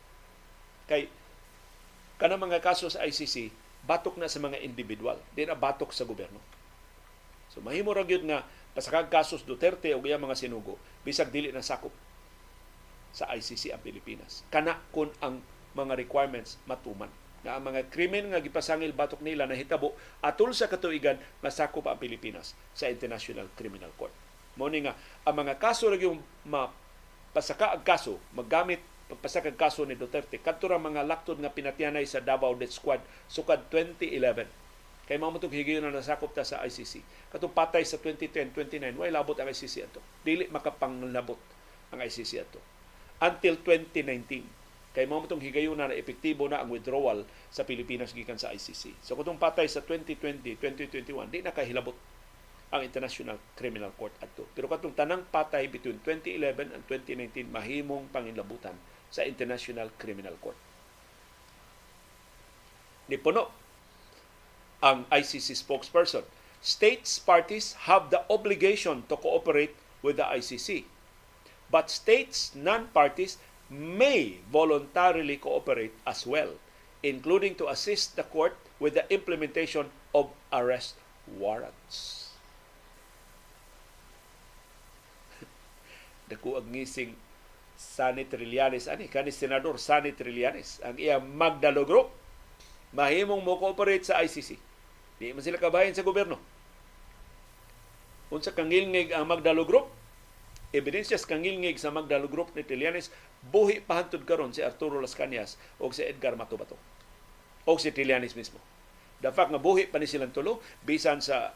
Kay 0.89 1.13
kana 2.17 2.41
mga 2.41 2.65
kaso 2.65 2.89
sa 2.89 3.05
ICC 3.05 3.53
batok 3.85 4.17
na 4.19 4.27
sa 4.27 4.41
mga 4.43 4.59
individual, 4.65 5.21
di 5.37 5.45
na 5.47 5.55
batok 5.55 5.93
sa 5.93 6.09
gobyerno. 6.09 6.41
So 7.53 7.61
mahimo 7.61 7.93
ra 7.93 8.09
gyud 8.09 8.25
nga 8.25 8.43
pasakag 8.73 9.13
kasos 9.13 9.45
Duterte 9.45 9.93
o 9.97 10.01
mga 10.03 10.37
sinugo 10.37 10.77
bisag 11.07 11.33
dili 11.33 11.49
na 11.55 11.65
sakop 11.65 11.95
sa 13.15 13.31
ICC 13.33 13.73
ang 13.73 13.81
Pilipinas. 13.81 14.45
Kana 14.53 14.77
kun 14.93 15.09
ang 15.25 15.41
mga 15.77 15.95
requirements 16.01 16.57
matuman 16.65 17.13
na 17.45 17.61
ang 17.61 17.63
mga 17.63 17.87
krimen 17.93 18.33
nga 18.33 18.43
gipasangil 18.43 18.91
batok 18.91 19.23
nila 19.23 19.47
na 19.47 19.55
hitabo 19.55 19.95
atol 20.19 20.51
sa 20.51 20.67
katuigan 20.67 21.21
masakop 21.45 21.87
ang 21.87 22.01
Pilipinas 22.01 22.59
sa 22.75 22.91
International 22.91 23.47
Criminal 23.55 23.95
Court. 23.95 24.11
Mao 24.59 24.67
nga 24.67 24.99
ang 25.23 25.37
mga 25.37 25.61
kaso 25.61 25.87
ra 25.87 26.01
yung 26.01 26.19
mapasaka 26.49 27.77
ang 27.77 27.85
kaso 27.87 28.19
maggamit 28.35 28.83
pagpasaka 29.07 29.55
ang 29.55 29.61
kaso 29.61 29.87
ni 29.87 29.95
Duterte 29.95 30.43
kadto 30.43 30.67
ra 30.67 30.81
mga 30.81 31.07
laktod 31.07 31.39
nga 31.39 31.55
pinatyanay 31.55 32.03
sa 32.03 32.19
Davao 32.19 32.57
Death 32.59 32.83
Squad 32.83 32.99
sukad 33.31 33.69
2011 33.71 34.67
kay 35.07 35.23
mao 35.23 35.31
matong 35.31 35.55
higayon 35.55 35.87
na 35.87 35.95
nasakop 35.95 36.35
ta 36.35 36.43
sa 36.43 36.67
ICC. 36.67 36.99
Katong 37.31 37.55
patay 37.55 37.87
sa 37.87 37.95
2010, 38.03 38.51
29, 38.51 38.99
way 38.99 39.15
labot 39.15 39.39
ang 39.39 39.47
ICC 39.47 39.87
ato. 39.87 40.03
Dili 40.27 40.51
makapanglabot 40.51 41.39
ang 41.95 42.03
ICC 42.03 42.43
ato. 42.43 42.59
Until 43.23 43.55
2019 43.63 44.66
kay 44.97 45.05
mao 45.05 45.21
matong 45.21 45.45
higayon 45.45 45.77
na 45.77 45.93
epektibo 45.93 46.49
na 46.49 46.65
ang 46.65 46.73
withdrawal 46.73 47.29
sa 47.53 47.69
Pilipinas 47.69 48.17
gikan 48.17 48.41
sa 48.41 48.49
ICC. 48.49 48.97
So 49.05 49.13
kung 49.13 49.37
patay 49.37 49.69
sa 49.69 49.85
2020, 49.85 50.57
2021, 50.57 51.29
di 51.29 51.45
na 51.45 51.53
kahilabot 51.53 51.93
ang 52.73 52.81
International 52.81 53.37
Criminal 53.53 53.93
Court 53.93 54.17
adto. 54.25 54.49
Pero 54.57 54.73
katong 54.73 54.97
tanang 54.97 55.29
patay 55.29 55.69
between 55.69 56.01
2011 56.01 56.73
and 56.73 56.83
2019 56.89 57.53
mahimong 57.53 58.09
panginlabutan 58.09 58.75
sa 59.13 59.21
International 59.23 59.93
Criminal 60.01 60.35
Court. 60.41 60.57
Ni 63.13 63.21
puno 63.21 63.53
ang 64.81 65.05
ICC 65.13 65.55
spokesperson. 65.55 66.25
States 66.65 67.21
parties 67.21 67.87
have 67.87 68.09
the 68.09 68.25
obligation 68.33 69.05
to 69.07 69.15
cooperate 69.21 69.77
with 70.01 70.19
the 70.19 70.27
ICC. 70.27 70.89
But 71.71 71.93
states 71.93 72.55
non-parties 72.57 73.39
may 73.71 74.39
voluntarily 74.51 75.37
cooperate 75.37 75.95
as 76.07 76.27
well, 76.27 76.55
including 77.03 77.55
to 77.59 77.69
assist 77.69 78.17
the 78.17 78.23
court 78.23 78.57
with 78.79 78.95
the 78.95 79.05
implementation 79.13 79.91
of 80.15 80.31
arrest 80.53 80.95
warrants. 81.27 82.31
Dako 86.31 86.63
ang 86.63 86.71
ngising 86.71 87.19
Sani 87.77 88.25
Trillanes 88.25 88.89
ani 88.89 89.05
kani 89.05 89.29
senador 89.29 89.77
Sani 89.77 90.17
Trillanes 90.17 90.81
ang 90.81 90.97
iya 90.97 91.21
Magdalo 91.21 91.85
Group 91.85 92.09
mahimong 92.97 93.45
mo 93.45 93.61
cooperate 93.61 94.09
sa 94.09 94.25
ICC. 94.25 94.57
Di 95.21 95.37
man 95.37 95.45
sila 95.45 95.61
kabayan 95.61 95.93
sa 95.93 96.01
gobyerno. 96.01 96.41
Unsa 98.33 98.57
kangilngig 98.57 99.13
ang 99.13 99.29
Magdalo 99.29 99.69
Group? 99.69 99.93
Ebidensya 100.75 101.19
sa 101.19 101.31
kangilngig 101.31 101.79
sa 101.79 101.95
Magdalo 101.95 102.27
Group 102.27 102.51
ni 102.55 102.67
Trillanes 102.67 103.15
buhi 103.47 103.79
pahantod 103.79 104.27
karon 104.27 104.51
si 104.51 104.67
Arturo 104.67 104.99
Las 104.99 105.15
Cañas 105.15 105.55
o 105.79 105.91
si 105.95 106.03
Edgar 106.03 106.35
Matubato 106.35 106.75
o 107.67 107.73
si 107.79 107.95
Trillanes 107.95 108.35
mismo. 108.35 108.59
The 109.23 109.31
fact 109.31 109.55
nga 109.55 109.63
buhi 109.63 109.87
pa 109.87 110.03
ni 110.03 110.11
silang 110.11 110.35
tulo 110.35 110.59
bisan 110.83 111.23
sa 111.23 111.55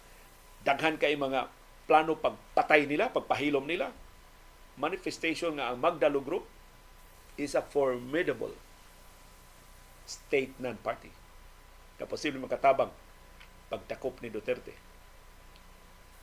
daghan 0.63 0.97
kay 0.97 1.19
mga 1.19 1.51
plano 1.91 2.15
pagpatay 2.19 2.87
nila, 2.87 3.11
pagpahilom 3.11 3.67
nila, 3.67 3.91
manifestation 4.79 5.59
nga 5.59 5.75
ang 5.75 5.83
Magdalo 5.83 6.23
Group 6.23 6.47
is 7.35 7.59
a 7.59 7.63
formidable 7.65 8.55
state 10.07 10.55
non-party 10.59 11.11
na 11.99 12.07
posible 12.07 12.43
makatabang 12.43 12.91
pagtakop 13.71 14.19
ni 14.23 14.31
Duterte. 14.31 14.90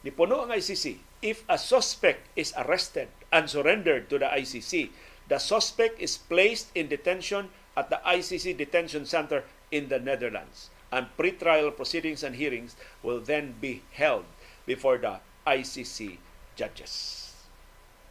Nipuno 0.05 0.45
ang 0.45 0.53
ICC, 0.53 1.01
if 1.25 1.41
a 1.49 1.57
suspect 1.57 2.29
is 2.37 2.53
arrested 2.53 3.09
and 3.33 3.49
surrendered 3.49 4.07
to 4.11 4.21
the 4.21 4.29
ICC, 4.29 4.93
The 5.27 5.39
suspect 5.43 5.99
is 5.99 6.15
placed 6.15 6.71
in 6.71 6.87
detention 6.87 7.51
at 7.75 7.91
the 7.91 7.99
ICC 7.99 8.55
Detention 8.55 9.05
Center 9.05 9.43
in 9.71 9.91
the 9.91 9.99
Netherlands. 9.99 10.71
And 10.91 11.11
pretrial 11.19 11.75
proceedings 11.75 12.23
and 12.23 12.35
hearings 12.35 12.79
will 13.03 13.19
then 13.19 13.55
be 13.59 13.83
held 13.91 14.23
before 14.65 14.97
the 14.97 15.19
ICC 15.43 16.15
judges. 16.55 17.35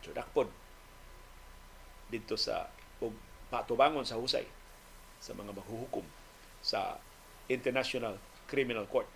So 0.05 0.13
dakpod 0.13 0.53
dito 2.13 2.37
sa 2.37 2.69
patubangon 3.49 4.05
sa 4.05 4.21
husay 4.21 4.45
sa 5.17 5.33
mga 5.33 5.57
maghuhukom 5.57 6.05
sa 6.61 7.01
International 7.49 8.21
Criminal 8.45 8.85
Court. 8.85 9.09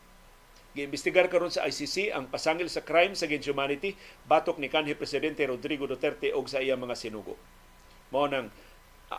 Giimbestigar 0.71 1.27
karon 1.27 1.51
sa 1.51 1.67
ICC 1.67 2.15
ang 2.15 2.31
pasangil 2.31 2.71
sa 2.71 2.87
crimes 2.87 3.27
against 3.27 3.51
humanity 3.51 3.99
batok 4.31 4.63
ni 4.63 4.71
kanhi 4.71 4.95
presidente 4.95 5.43
Rodrigo 5.43 5.91
Duterte 5.91 6.31
og 6.31 6.47
sa 6.47 6.63
iyang 6.63 6.79
mga 6.79 6.95
sinugo. 6.95 7.35
Mao 8.15 8.31
nang 8.31 8.55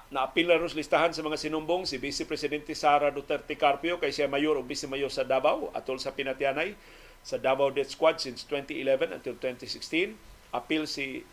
naapil 0.07 0.47
na 0.47 0.55
listahan 0.55 1.11
sa 1.11 1.19
mga 1.19 1.35
sinumbong 1.35 1.83
si 1.83 1.99
Vice 1.99 2.23
Presidente 2.23 2.71
Sara 2.71 3.11
Duterte 3.11 3.59
Carpio 3.59 3.99
kay 3.99 4.15
siya 4.15 4.31
mayor 4.31 4.55
o 4.55 4.63
vice 4.63 4.87
mayor 4.87 5.11
sa 5.11 5.27
Davao 5.27 5.67
atol 5.75 5.99
sa 5.99 6.15
pinatyanay 6.15 6.71
sa 7.19 7.35
Davao 7.35 7.69
Death 7.75 7.91
Squad 7.91 8.23
since 8.23 8.47
2011 8.47 9.11
until 9.11 9.35
2016. 9.35 10.15
Apil 10.55 10.87
si 10.87 11.27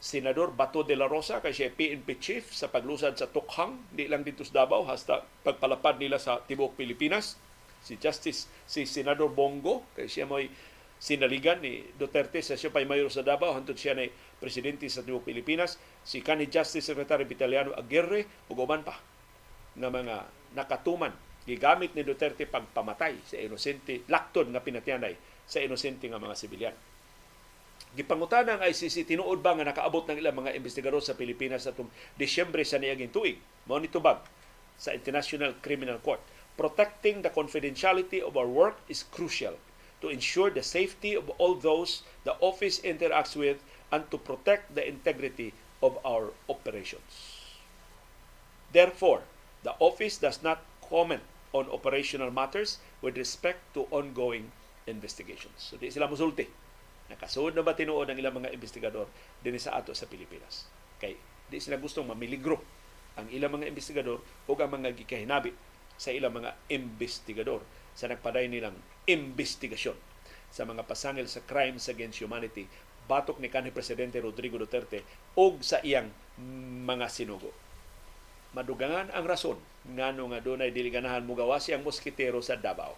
Senador 0.00 0.52
Bato 0.52 0.84
de 0.84 0.96
la 0.96 1.08
Rosa 1.08 1.44
kay 1.44 1.52
siya 1.52 1.72
PNP 1.72 2.08
chief 2.20 2.44
sa 2.52 2.68
paglusad 2.68 3.16
sa 3.16 3.28
Tukhang, 3.28 3.76
di 3.92 4.08
lang 4.08 4.24
dito 4.24 4.44
sa 4.44 4.64
Davao, 4.64 4.84
hasta 4.84 5.24
pagpalapad 5.44 6.00
nila 6.00 6.16
sa 6.20 6.40
Tibok 6.44 6.76
Pilipinas. 6.76 7.36
Si 7.84 8.00
Justice, 8.00 8.48
si 8.64 8.88
Senador 8.88 9.28
Bongo, 9.28 9.84
kay 9.92 10.08
siya 10.08 10.24
mo'y 10.24 10.48
sinaligan 10.96 11.60
ni 11.60 11.84
Duterte 12.00 12.40
sa 12.40 12.56
siya 12.56 12.72
pa'y 12.72 12.88
mayor 12.88 13.12
sa 13.12 13.20
Davao 13.20 13.52
hantod 13.52 13.76
siya 13.76 13.92
na 13.92 14.08
presidente 14.40 14.88
sa 14.88 15.04
Tibok 15.04 15.28
Pilipinas. 15.28 15.76
Si 16.00 16.24
kanhi 16.24 16.48
Justice 16.48 16.88
Secretary 16.88 17.28
Vitaliano 17.28 17.76
Aguirre 17.76 18.48
ug 18.48 18.56
uban 18.56 18.80
pa 18.80 18.96
nga 19.76 19.88
mga 19.92 20.16
nakatuman 20.56 21.12
gigamit 21.44 21.92
ni 21.92 22.08
Duterte 22.08 22.48
pagpamatay 22.48 23.20
sa 23.20 23.36
inosente 23.36 24.00
laktod 24.08 24.48
nga 24.48 24.64
pinatyanay 24.64 25.12
sa 25.44 25.60
inosente 25.60 26.08
nga 26.08 26.16
mga 26.16 26.40
sibilyan. 26.40 26.76
Gipangutana 27.94 28.58
ang 28.58 28.62
ICC 28.64 29.04
tinuod 29.04 29.44
ba 29.44 29.52
nga 29.54 29.68
nakaabot 29.68 30.08
ng 30.08 30.18
ilang 30.18 30.40
mga 30.40 30.56
investigador 30.56 31.04
sa 31.04 31.14
Pilipinas 31.14 31.68
sa 31.68 31.76
tum 31.76 31.86
Disyembre 32.16 32.64
sa 32.64 32.80
niaging 32.80 33.12
tuig? 33.12 33.36
Mao 33.68 33.76
ni 33.76 33.92
sa 34.74 34.90
International 34.96 35.54
Criminal 35.60 36.00
Court 36.00 36.18
protecting 36.56 37.22
the 37.22 37.30
confidentiality 37.30 38.22
of 38.22 38.36
our 38.36 38.46
work 38.46 38.78
is 38.88 39.02
crucial 39.10 39.54
to 40.00 40.08
ensure 40.08 40.50
the 40.50 40.62
safety 40.62 41.14
of 41.14 41.30
all 41.38 41.54
those 41.54 42.02
the 42.24 42.36
office 42.40 42.78
interacts 42.80 43.34
with 43.34 43.62
and 43.90 44.06
to 44.10 44.18
protect 44.18 44.74
the 44.74 44.84
integrity 44.86 45.52
of 45.82 45.98
our 46.04 46.30
operations. 46.48 47.40
Therefore, 48.72 49.22
the 49.62 49.74
office 49.78 50.18
does 50.18 50.42
not 50.42 50.62
comment 50.82 51.22
on 51.54 51.70
operational 51.70 52.30
matters 52.30 52.82
with 53.00 53.16
respect 53.16 53.62
to 53.74 53.86
ongoing 53.94 54.50
investigations. 54.90 55.70
So 55.70 55.78
di 55.78 55.88
sila 55.88 56.10
musulti. 56.10 56.44
Nakasuod 57.08 57.54
na 57.54 57.62
ba 57.62 57.76
tinuod 57.76 58.10
ang 58.10 58.18
ilang 58.18 58.40
mga 58.42 58.50
investigador 58.50 59.06
din 59.44 59.56
sa 59.60 59.78
ato 59.78 59.94
sa 59.94 60.08
Pilipinas? 60.10 60.66
Kay 60.98 61.14
di 61.48 61.58
sila 61.60 61.78
gustong 61.78 62.08
mamiligro 62.08 62.58
ang 63.14 63.30
ilang 63.30 63.54
mga 63.54 63.70
investigador 63.70 64.18
o 64.20 64.52
ang 64.58 64.70
mga 64.74 64.90
gikahinabi 65.04 65.73
sa 65.98 66.10
ilang 66.10 66.34
mga 66.34 66.54
investigador 66.72 67.62
sa 67.94 68.10
nagpaday 68.10 68.50
nilang 68.50 68.74
investigasyon 69.06 69.96
sa 70.54 70.62
mga 70.62 70.86
pasangil 70.86 71.26
sa 71.26 71.42
crimes 71.42 71.90
against 71.90 72.22
humanity 72.22 72.70
batok 73.04 73.38
ni 73.42 73.52
kanhi 73.52 73.74
presidente 73.74 74.22
Rodrigo 74.22 74.56
Duterte 74.56 75.04
ug 75.36 75.60
sa 75.60 75.82
iyang 75.84 76.08
mga 76.86 77.06
sinugo. 77.12 77.52
Madugangan 78.54 79.10
ang 79.10 79.26
rason 79.26 79.58
ngano 79.84 80.30
nga 80.30 80.40
dunay 80.40 80.70
dili 80.70 80.88
ganahan 80.88 81.26
mo 81.26 81.34
gawa 81.36 81.58
siyang 81.58 81.84
moskitero 81.84 82.38
sa 82.40 82.56
Davao. 82.56 82.94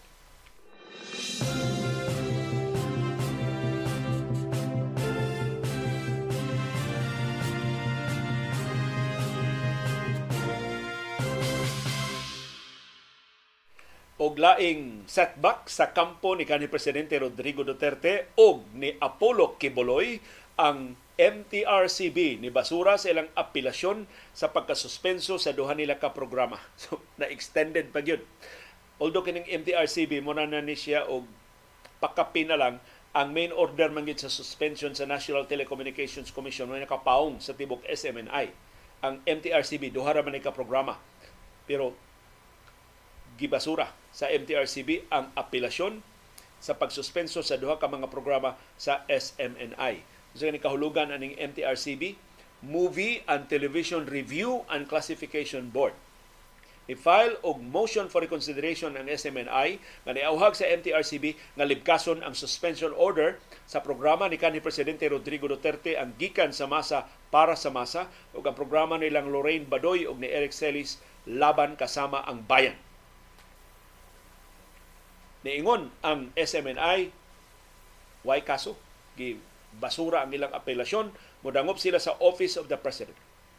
Og 14.17 14.41
laing 14.41 15.05
setback 15.05 15.69
sa 15.69 15.93
kampo 15.93 16.33
ni 16.33 16.49
kanhi 16.49 16.73
presidente 16.73 17.21
Rodrigo 17.21 17.61
Duterte 17.61 18.33
og 18.41 18.65
ni 18.73 18.97
Apollo 18.97 19.61
Kibuloy 19.61 20.17
ang 20.57 20.97
MTRCB 21.17 22.41
ni 22.41 22.49
basura 22.49 22.97
sa 22.97 23.13
ilang 23.13 23.29
apelasyon 23.37 24.09
sa 24.33 24.53
pagkasuspenso 24.53 25.37
sa 25.37 25.53
duha 25.53 25.77
nila 25.77 26.01
ka 26.01 26.13
programa. 26.13 26.61
So 26.81 27.01
na 27.21 27.29
extended 27.29 27.93
pa 27.93 28.01
gyud. 28.01 28.25
Although 28.97 29.25
kining 29.25 29.45
MTRCB 29.45 30.25
mo 30.25 30.33
na, 30.33 30.49
ni 30.49 30.77
siya 30.77 31.05
og 31.05 31.29
pakapi 32.01 32.49
na 32.49 32.57
lang 32.57 32.81
ang 33.17 33.33
main 33.33 33.53
order 33.53 33.89
man 33.89 34.05
sa 34.17 34.29
suspension 34.29 34.93
sa 34.93 35.09
National 35.09 35.49
Telecommunications 35.49 36.29
Commission 36.33 36.69
may 36.69 36.85
nakapaong 36.85 37.41
sa 37.41 37.57
tibok 37.57 37.85
SMNI. 37.89 38.53
Ang 39.05 39.21
MTRCB 39.25 39.93
duha 39.93 40.17
ra 40.17 40.25
man 40.25 40.37
ka 40.41 40.53
programa. 40.53 41.01
Pero 41.65 41.97
gibasura 43.37 43.93
sa 44.11 44.27
MTRCB 44.33 45.13
ang 45.13 45.31
apelasyon 45.37 46.01
sa 46.59 46.75
pagsuspenso 46.75 47.45
sa 47.45 47.61
duha 47.61 47.77
ka 47.77 47.87
mga 47.87 48.09
programa 48.09 48.57
sa 48.81 49.05
SMNI. 49.07 50.03
So 50.37 50.49
ni 50.49 50.61
kahulugan 50.61 51.13
aning 51.13 51.37
MTRCB, 51.37 52.17
Movie 52.65 53.21
and 53.29 53.49
Television 53.49 54.09
Review 54.09 54.65
and 54.73 54.89
Classification 54.89 55.69
Board 55.69 55.93
i-file 56.87 57.35
og 57.43 57.59
motion 57.59 58.07
for 58.07 58.23
reconsideration 58.23 58.95
ang 58.95 59.11
SMNI 59.11 59.83
nga 60.07 60.13
niauhag 60.15 60.55
sa 60.55 60.71
MTRCB 60.71 61.35
nga 61.59 61.67
libkason 61.67 62.23
ang 62.23 62.39
suspension 62.39 62.95
order 62.95 63.43
sa 63.67 63.83
programa 63.83 64.31
ni 64.31 64.39
kanhi 64.39 64.63
presidente 64.63 65.03
Rodrigo 65.11 65.51
Duterte 65.51 65.99
ang 65.99 66.15
gikan 66.15 66.55
sa 66.55 66.71
masa 66.71 67.11
para 67.35 67.59
sa 67.59 67.75
masa 67.75 68.07
ug 68.31 68.47
ang 68.47 68.55
programa 68.55 68.95
nilang 68.95 69.35
Lorraine 69.35 69.67
Badoy 69.67 70.07
ug 70.07 70.23
ni 70.23 70.31
Eric 70.31 70.55
Celis 70.55 71.03
laban 71.27 71.75
kasama 71.75 72.23
ang 72.23 72.47
bayan. 72.47 72.79
Niingon 75.45 75.93
ang 76.01 76.33
SMNI 76.39 77.13
why 78.27 78.41
kaso 78.43 78.79
gi 79.19 79.37
basura 79.77 80.25
ang 80.25 80.33
ilang 80.33 80.53
apelasyon 80.55 81.13
modangop 81.45 81.77
sila 81.77 82.01
sa 82.01 82.17
Office 82.23 82.57
of 82.57 82.73
the 82.73 82.79
President 82.81 83.17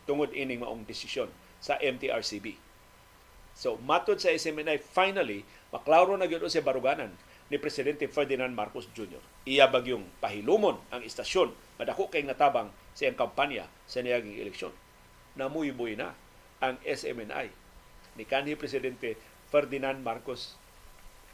tungod 0.09 0.33
ining 0.33 0.63
maong 0.63 0.87
desisyon 0.87 1.29
sa 1.61 1.77
MTRCB 1.77 2.67
So, 3.57 3.81
matod 3.81 4.21
sa 4.21 4.29
SMNI, 4.29 4.77
finally, 4.77 5.41
maklaro 5.73 6.13
na 6.13 6.29
gyud 6.29 6.45
sa 6.45 6.61
baruganan 6.61 7.09
ni 7.49 7.57
Presidente 7.57 8.05
Ferdinand 8.05 8.53
Marcos 8.53 8.85
Jr. 8.93 9.17
Iya 9.49 9.65
bagyong 9.65 10.05
pahilumon 10.21 10.77
ang 10.93 11.01
istasyon 11.01 11.57
madako 11.81 12.05
kay 12.13 12.21
natabang 12.21 12.69
sa 12.93 13.09
iyang 13.09 13.17
kampanya 13.17 13.65
sa 13.89 14.05
niyaging 14.05 14.37
eleksyon. 14.37 14.69
Namuy-buy 15.33 15.97
na 15.97 16.13
ang 16.61 16.77
SMNI 16.85 17.49
ni 18.13 18.23
kanhi 18.29 18.53
Presidente 18.53 19.17
Ferdinand 19.49 19.97
Marcos 20.05 20.53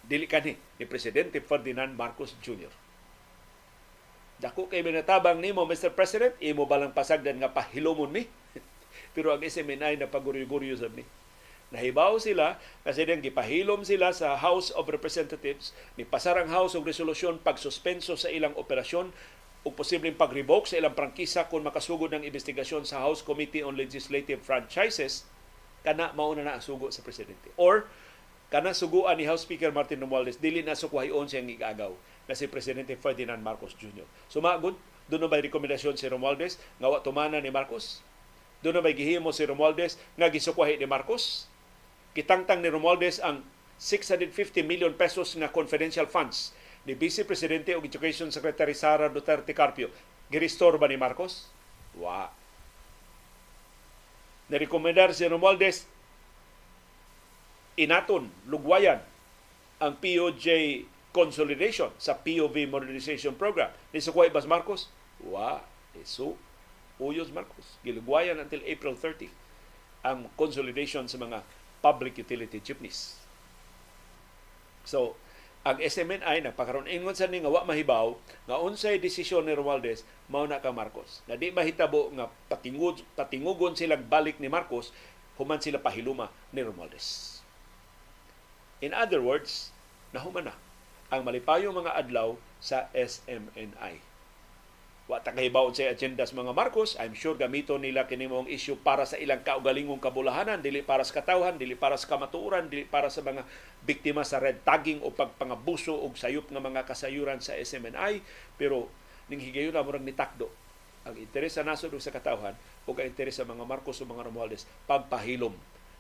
dili 0.04 0.28
kanhi 0.28 0.60
ni 0.78 0.86
Presidente 0.86 1.40
Ferdinand 1.40 1.96
Marcos 1.96 2.36
Jr. 2.44 2.72
Dako 4.44 4.68
kay 4.68 4.84
minatabang 4.84 5.40
nimo 5.40 5.64
Mr. 5.64 5.96
President, 5.96 6.36
imo 6.44 6.68
balang 6.68 6.92
pasagdan 6.92 7.40
nga 7.40 7.56
pahilumon 7.56 8.12
mi. 8.12 8.28
Pero 9.16 9.32
ang 9.32 9.40
SMNI 9.40 9.98
na 9.98 10.12
paguryo-guryo 10.12 10.76
sa 10.76 10.92
mi 10.92 11.08
Nahibaw 11.74 12.22
sila 12.22 12.62
kasi 12.86 13.02
din 13.02 13.26
gipahilom 13.26 13.82
sila 13.82 14.14
sa 14.14 14.38
House 14.38 14.70
of 14.78 14.86
Representatives 14.94 15.74
ni 15.98 16.06
pasarang 16.06 16.54
House 16.54 16.78
of 16.78 16.86
Resolution 16.86 17.42
pagsuspenso 17.42 18.14
sa 18.14 18.30
ilang 18.30 18.54
operasyon 18.54 19.10
o 19.66 19.74
posibleng 19.74 20.14
pag-revoke 20.14 20.70
sa 20.70 20.78
ilang 20.78 20.94
prangkisa 20.94 21.50
kung 21.50 21.66
makasugod 21.66 22.14
ng 22.14 22.30
investigasyon 22.30 22.86
sa 22.86 23.02
House 23.02 23.26
Committee 23.26 23.66
on 23.66 23.74
Legislative 23.74 24.38
Franchises 24.46 25.26
kana 25.82 26.14
mauna 26.14 26.46
na 26.46 26.62
ang 26.62 26.64
sugo 26.64 26.94
sa 26.94 27.02
presidente. 27.02 27.50
Or 27.58 27.90
kana 28.54 28.70
suguan 28.78 29.18
ni 29.18 29.26
House 29.26 29.50
Speaker 29.50 29.74
Martin 29.74 29.98
Romualdez 29.98 30.38
dili 30.38 30.62
na 30.62 30.78
sukwahion 30.78 31.26
siyang 31.26 31.50
igagaw 31.50 31.90
na 32.30 32.38
si 32.38 32.46
Presidente 32.46 32.94
Ferdinand 32.94 33.42
Marcos 33.42 33.74
Jr. 33.74 34.06
Sumagod, 34.30 34.78
doon 35.10 35.26
may 35.26 35.42
rekomendasyon 35.42 35.98
si 35.98 36.06
Romualdez 36.06 36.62
nga 36.78 36.86
wa 36.86 37.02
tumana 37.02 37.42
ni 37.42 37.50
Marcos? 37.50 38.06
Doon 38.62 38.86
may 38.86 38.94
gihimo 38.94 39.34
si 39.34 39.42
Romualdez 39.42 39.98
nga 40.14 40.30
gisukwahi 40.30 40.78
ni 40.78 40.86
Marcos? 40.86 41.50
Kitangtang 42.14 42.62
ni 42.62 42.70
Romualdez 42.70 43.18
ang 43.26 43.42
650 43.82 44.62
million 44.62 44.94
pesos 44.94 45.34
na 45.34 45.50
confidential 45.50 46.06
funds 46.06 46.54
ni 46.86 46.94
Vice 46.94 47.26
Presidente 47.26 47.74
o 47.74 47.82
Education 47.82 48.30
Secretary 48.30 48.78
Sara 48.78 49.10
Duterte 49.10 49.58
Carpio. 49.58 49.90
Girestore 50.30 50.78
ba 50.78 50.86
ni 50.86 50.96
Marcos? 50.96 51.50
Wa. 51.98 52.30
Narekomendar 54.46 55.10
si 55.18 55.26
Romualdez 55.26 55.90
inaton, 57.80 58.30
lugwayan 58.45 59.02
ang 59.82 59.98
POJ 60.00 60.80
consolidation 61.14 61.94
sa 62.02 62.18
POV 62.18 62.66
modernization 62.66 63.38
program. 63.38 63.70
Ni 63.94 64.02
Sukway 64.02 64.34
Bas 64.34 64.50
Marcos? 64.50 64.90
Wa. 65.22 65.62
Isu. 65.94 66.34
Uyos 66.98 67.30
Marcos. 67.30 67.78
Gilugwayan 67.86 68.41
until 68.41 68.66
April 68.66 68.98
30 68.98 69.30
ang 70.04 70.28
consolidation 70.36 71.08
sa 71.08 71.22
mga 71.22 71.45
public 71.80 72.20
utility 72.20 72.60
jeepneys. 72.60 73.20
So, 74.84 75.16
ang 75.64 75.80
SMNI 75.80 76.44
na 76.44 76.52
pagkaroon 76.52 76.91
ingon 76.91 77.16
sa 77.16 77.32
nga 77.32 77.48
wa 77.48 77.64
mahibaw 77.64 78.20
nga 78.52 78.60
unsay 78.60 79.00
desisyon 79.00 79.48
ni 79.48 79.56
Romualdez 79.56 80.04
mao 80.28 80.44
na 80.44 80.60
ka 80.60 80.76
Marcos 80.76 81.24
na 81.24 81.40
di 81.40 81.56
mahitabo 81.56 82.12
nga 82.20 82.28
patingud 82.52 83.00
patingugon 83.16 83.72
silang 83.72 84.04
balik 84.04 84.44
ni 84.44 84.52
Marcos 84.52 84.91
human 85.40 85.64
sila 85.64 85.80
pahiluma 85.80 86.28
ni 86.52 86.68
Romualdez. 86.68 87.33
In 88.84 88.92
other 88.92 89.24
words, 89.24 89.72
nahuman 90.12 90.52
na 90.52 90.56
ang 91.08 91.24
malipayong 91.24 91.72
mga 91.72 91.96
adlaw 91.96 92.36
sa 92.60 92.92
SMNI 92.92 94.14
wa 95.04 95.20
ta 95.20 95.36
sa 95.36 95.84
agenda 95.92 96.24
sa 96.24 96.36
mga 96.40 96.56
Marcos. 96.56 96.96
I'm 96.96 97.12
sure 97.12 97.36
gamito 97.36 97.76
nila 97.76 98.08
kini 98.08 98.24
mong 98.32 98.48
issue 98.48 98.80
para 98.80 99.04
sa 99.04 99.20
ilang 99.20 99.44
kaugalingong 99.44 100.00
kabulahanan. 100.00 100.64
Dili 100.64 100.80
para 100.80 101.04
sa 101.04 101.20
katawhan 101.20 101.60
dili 101.60 101.76
para 101.76 102.00
sa 102.00 102.08
kamatuoran 102.16 102.72
dili 102.72 102.88
para 102.88 103.12
sa 103.12 103.20
mga 103.20 103.44
biktima 103.84 104.24
sa 104.24 104.40
red 104.40 104.64
tagging 104.64 105.04
o 105.04 105.12
pagpangabuso 105.12 105.92
og 105.92 106.16
sayop 106.16 106.48
nga 106.48 106.64
mga 106.64 106.88
kasayuran 106.88 107.44
sa 107.44 107.52
SMNI 107.60 108.24
pero 108.56 108.88
ning 109.28 109.44
higayon 109.44 109.76
na 109.76 109.84
murag 109.84 110.08
nitakdo 110.08 110.48
ang 111.04 111.20
interes 111.20 111.60
sa 111.60 111.68
nasod 111.68 111.92
sa 112.00 112.16
katawhan 112.16 112.56
o 112.88 112.96
ang 112.96 113.04
interes 113.04 113.36
sa 113.36 113.44
mga 113.44 113.68
Marcos 113.68 114.00
o 114.00 114.08
mga 114.08 114.32
Romualdez. 114.32 114.64
Pagpahilom 114.88 115.52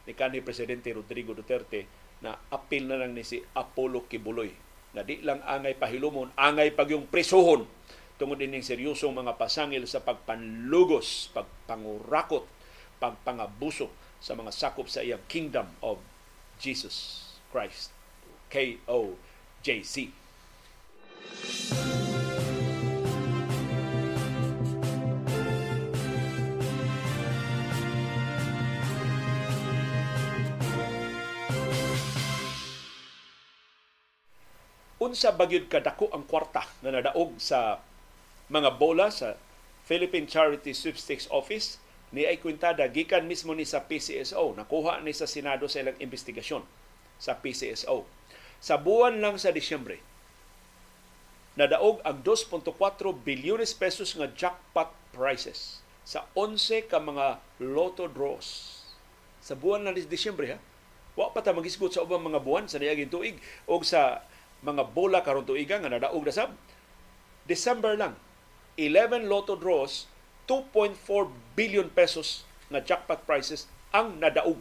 ni 0.07 0.15
kanhi 0.15 0.39
presidente 0.39 0.95
Rodrigo 0.95 1.35
Duterte 1.35 2.02
na 2.23 2.39
apil 2.49 2.87
na 2.87 2.97
lang 2.97 3.11
ni 3.11 3.27
si 3.27 3.43
Apollo 3.53 4.07
Kibuloy 4.07 4.49
na 4.95 5.03
di 5.03 5.19
lang 5.21 5.43
angay 5.43 5.75
pahilomon 5.75 6.31
angay 6.39 6.71
pagyong 6.71 7.11
presohon 7.11 7.67
tungod 8.23 8.39
ining 8.39 8.63
seryosong 8.63 9.11
mga 9.11 9.35
pasangil 9.35 9.83
sa 9.89 9.99
pagpanlugos, 9.99 11.33
pagpangurakot, 11.35 12.47
pagpangabuso 13.01 13.91
sa 14.23 14.37
mga 14.37 14.55
sakop 14.55 14.87
sa 14.87 15.03
iyang 15.03 15.19
kingdom 15.27 15.67
of 15.83 15.99
Jesus 16.61 17.27
Christ. 17.51 17.91
K-O-J-C. 18.47 20.13
Unsa 35.03 35.35
bagyod 35.35 35.67
kadako 35.67 36.07
ang 36.15 36.23
kwarta 36.23 36.63
nga 36.79 36.91
nadaog 36.95 37.35
sa 37.35 37.83
mga 38.47 38.79
bola 38.79 39.11
sa 39.11 39.35
Philippine 39.83 40.23
Charity 40.31 40.71
Sweepstakes 40.71 41.27
Office? 41.27 41.83
Ni 42.15 42.23
ay 42.23 42.39
kwintada 42.39 42.87
gikan 42.87 43.27
mismo 43.27 43.51
ni 43.51 43.67
sa 43.67 43.83
PCSO 43.83 44.55
nakuha 44.55 45.03
ni 45.03 45.11
sa 45.11 45.27
Senado 45.27 45.67
sa 45.67 45.83
ilang 45.83 45.97
investigasyon 45.99 46.63
sa 47.19 47.35
PCSO 47.35 48.07
sa 48.63 48.79
buwan 48.79 49.19
lang 49.19 49.35
sa 49.35 49.49
Disyembre 49.49 49.99
nadaog 51.59 52.01
ang 52.05 52.21
2.4 52.21 52.63
bilyones 53.25 53.73
pesos 53.73 54.13
nga 54.13 54.29
jackpot 54.29 54.93
prizes 55.13 55.83
sa 56.03 56.27
11 56.35 56.91
ka 56.91 56.99
mga 56.99 57.39
lotto 57.63 58.11
draws. 58.11 58.79
Sa 59.39 59.55
buwan 59.55 59.87
lang 59.87 59.95
ni 59.95 60.03
Disyembre 60.03 60.55
ha? 60.55 60.59
Wa 61.15 61.31
pa 61.31 61.45
ta 61.45 61.55
magisgot 61.55 61.93
sa 61.95 62.03
ubang 62.03 62.23
mga 62.25 62.43
buwan 62.43 62.65
sa 62.67 62.79
niaging 62.81 63.11
tuig. 63.11 63.37
O 63.69 63.79
sa 63.85 64.25
mga 64.63 64.95
bola 64.95 65.19
karon 65.21 65.43
tuiga 65.43 65.77
nga 65.77 65.91
nadaog 65.91 66.23
na 66.23 66.33
sab 66.33 66.55
December 67.43 67.99
lang 67.99 68.15
11 68.79 69.29
lotto 69.29 69.53
draws, 69.53 70.09
2.4 70.49 70.97
billion 71.53 71.87
pesos 71.93 72.47
na 72.73 72.81
jackpot 72.81 73.21
prizes 73.29 73.69
ang 73.93 74.17
nadaog. 74.17 74.57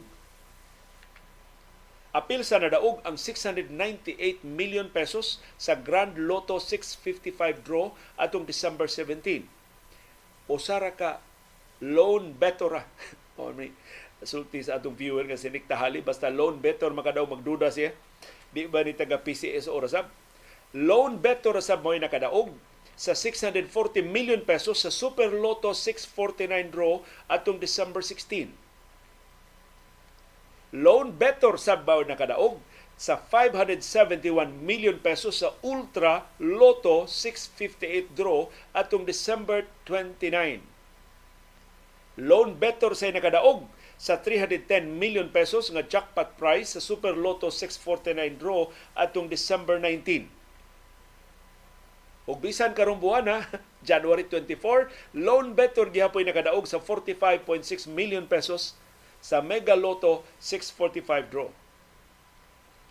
Apil 2.13 2.45
sa 2.45 2.61
nadaog 2.61 3.01
ang 3.01 3.17
698 3.17 4.45
million 4.45 4.85
pesos 4.85 5.41
sa 5.57 5.73
Grand 5.73 6.13
Lotto 6.13 6.61
655 6.61 7.65
draw 7.65 7.89
atong 8.21 8.45
December 8.45 8.85
17. 8.85 9.49
Usara 10.45 10.93
ka 10.93 11.17
loan 11.81 12.37
may 13.57 13.73
sulti 14.21 14.61
sa 14.61 14.77
atong 14.77 14.93
viewer 14.93 15.25
nga 15.25 15.41
sinik 15.41 15.65
tahali 15.65 16.05
basta 16.05 16.29
loan 16.29 16.61
better 16.61 16.93
makadaw 16.93 17.25
magduda 17.25 17.73
siya. 17.73 17.97
Di 18.53 18.69
ba 18.69 18.85
ni 18.85 18.93
taga 18.93 19.17
PCS 19.17 19.65
o 19.65 19.81
rasab? 19.81 20.07
Loan 20.77 21.17
better 21.17 21.53
rasab 21.57 21.81
mo 21.81 21.93
nakadaog 21.97 22.53
sa 22.93 23.17
640 23.17 24.05
million 24.05 24.41
pesos 24.45 24.85
sa 24.85 24.93
Super 24.93 25.33
Lotto 25.33 25.73
649 25.73 26.69
draw 26.69 27.01
atong 27.25 27.57
December 27.57 28.05
16. 28.05 28.53
Loan 30.73 31.13
better 31.13 31.57
sabaw 31.57 32.05
na 32.05 32.17
kadaog 32.17 32.57
sa 32.93 33.17
571 33.17 34.21
million 34.61 34.97
pesos 35.01 35.41
sa 35.41 35.53
Ultra 35.65 36.29
Lotto 36.37 37.09
658 37.09 38.13
draw 38.13 38.49
atong 38.73 39.05
December 39.05 39.65
29. 39.89 40.61
Lone 42.21 42.53
better 42.53 42.93
say 42.93 43.09
nakadaog 43.09 43.65
sa 43.97 44.19
310 44.19 44.89
million 44.89 45.29
pesos 45.29 45.69
nga 45.71 45.85
jackpot 45.85 46.35
prize 46.35 46.75
sa 46.75 46.81
Super 46.83 47.15
Lotto 47.15 47.47
649 47.47 48.41
draw 48.41 48.67
atong 48.97 49.29
December 49.29 49.79
19. 49.79 50.27
Ug 52.23 52.39
bisan 52.39 52.71
karong 52.71 53.03
buwan 53.03 53.27
ha, 53.27 53.39
January 53.89 54.23
24, 54.27 54.87
lone 55.19 55.51
better 55.51 55.91
gihapoy 55.91 56.23
nakadaog 56.23 56.63
sa 56.63 56.79
45.6 56.79 57.87
million 57.91 58.23
pesos 58.23 58.79
sa 59.19 59.43
Mega 59.43 59.75
Lotto 59.75 60.23
645 60.39 61.31
draw. 61.31 61.49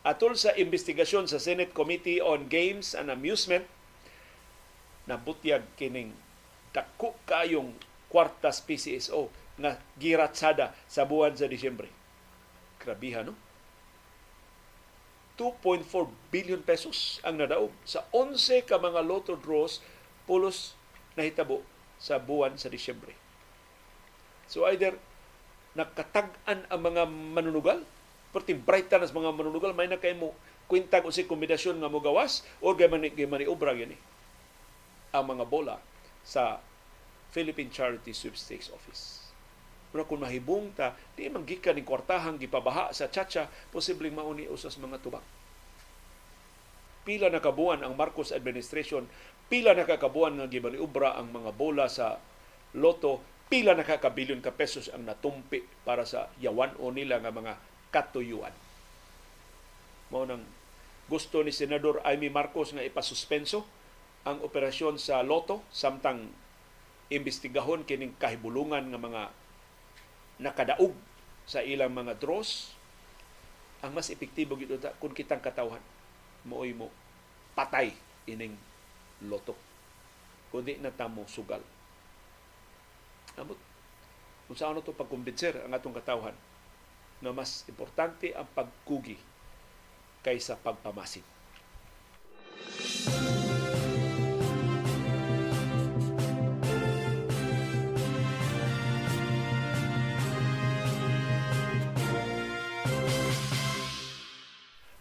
Atol 0.03 0.35
sa 0.35 0.53
investigasyon 0.59 1.31
sa 1.31 1.39
Senate 1.39 1.71
Committee 1.71 2.19
on 2.19 2.51
Games 2.51 2.93
and 2.93 3.07
Amusement, 3.09 3.65
nabutyag 5.07 5.63
kining 5.79 6.15
dako 6.73 7.15
kayong 7.29 7.77
kwartas 8.09 8.65
PCSO 8.65 9.42
nga 9.63 9.79
giratsada 9.97 10.75
sa 10.91 11.07
buwan 11.07 11.39
sa 11.39 11.47
Disyembre. 11.47 11.87
Grabiha, 12.83 13.23
no? 13.23 13.39
2.4 15.39 15.87
billion 16.29 16.61
pesos 16.61 17.23
ang 17.25 17.41
nadaog 17.41 17.73
sa 17.89 18.05
11 18.13 18.69
ka 18.69 18.77
mga 18.77 19.01
lotto 19.01 19.33
draws 19.39 19.81
pulos 20.29 20.77
nahitabo 21.17 21.65
sa 21.97 22.21
buwan 22.21 22.59
sa 22.61 22.69
Disyembre. 22.69 23.17
So 24.51 24.69
either 24.69 24.99
nakatag-an 25.73 26.69
ang 26.69 26.81
mga 26.85 27.09
manunugal 27.09 27.81
Perti 28.33 28.57
brightan 28.57 29.05
as 29.05 29.13
mga 29.13 29.29
manunugal, 29.29 29.77
may 29.77 29.85
na 29.85 30.01
kay 30.01 30.17
mo 30.17 30.33
kwintag 30.65 31.05
usay 31.05 31.29
kombinasyon 31.29 31.77
nga 31.85 31.93
mo 31.93 32.01
gawas 32.01 32.41
o 32.65 32.73
gay 32.73 32.89
man 32.89 33.05
gay 33.05 33.29
man 33.29 33.45
obra 33.45 33.77
gani 33.77 33.93
ang 35.13 35.29
mga 35.29 35.45
bola 35.45 35.77
sa 36.25 36.65
Philippine 37.29 37.69
Charity 37.69 38.17
Sweepstakes 38.17 38.73
Office. 38.73 39.22
Pero 39.93 40.09
kung 40.09 40.25
mahibong 40.25 40.73
ta, 40.73 40.97
di 41.15 41.29
man 41.29 41.45
gikan 41.45 41.77
ni 41.77 41.85
kwartahang 41.85 42.41
gipabaha 42.41 42.97
sa 42.97 43.13
chacha, 43.13 43.53
posibleng 43.69 44.17
mauni 44.17 44.49
usas 44.49 44.81
mga 44.81 44.99
tubang. 45.05 45.25
Pila 47.05 47.29
na 47.29 47.45
kabuan 47.45 47.85
ang 47.85 47.93
Marcos 47.93 48.33
administration, 48.33 49.05
pila 49.53 49.77
na 49.77 49.85
kakabuan 49.85 50.41
nga 50.41 50.49
gibaliubra 50.49 51.13
ang 51.21 51.29
mga 51.29 51.53
bola 51.53 51.93
sa 51.93 52.17
loto, 52.73 53.21
pila 53.53 53.77
na 53.77 53.85
kakabilyon 53.85 54.41
ka 54.41 54.57
pesos 54.57 54.89
ang 54.89 55.05
natumpi 55.05 55.61
para 55.85 56.09
sa 56.09 56.33
yawan 56.41 56.73
o 56.81 56.89
nila 56.89 57.21
nga 57.21 57.29
mga 57.29 57.61
katuyuan. 57.93 58.55
Mao 60.09 60.25
nang 60.25 60.45
gusto 61.13 61.45
ni 61.45 61.53
Senador 61.53 62.01
Amy 62.09 62.33
Marcos 62.33 62.73
nga 62.73 62.81
ipasuspenso 62.81 63.69
ang 64.25 64.41
operasyon 64.41 64.97
sa 64.97 65.21
Loto 65.21 65.67
samtang 65.69 66.31
imbestigahon 67.13 67.85
kining 67.85 68.17
kahibulungan 68.17 68.89
nga 68.89 69.01
mga 69.01 69.23
nakadaog 70.43 70.93
sa 71.47 71.63
ilang 71.63 71.95
mga 71.95 72.19
draws 72.19 72.75
ang 73.83 73.95
mas 73.95 74.11
epektibo 74.11 74.55
gito 74.59 74.79
ta 74.79 74.95
kung 74.99 75.15
kitang 75.15 75.43
katawhan 75.43 75.83
mooy 76.47 76.75
mo 76.75 76.91
patay 77.55 77.95
ining 78.27 78.55
loto 79.27 79.55
kundi 80.51 80.79
na 80.79 80.91
tamo 80.95 81.27
sugal 81.27 81.63
amot 83.39 83.59
kung 84.47 84.59
saan 84.59 84.79
to 84.85 84.93
pagkumbinser 84.93 85.65
ang 85.65 85.73
atong 85.73 85.97
katawhan 85.97 86.37
na 87.23 87.31
mas 87.31 87.63
importante 87.71 88.35
ang 88.35 88.45
pagkugi 88.51 89.15
kaysa 90.27 90.59
pagpamasid. 90.59 91.23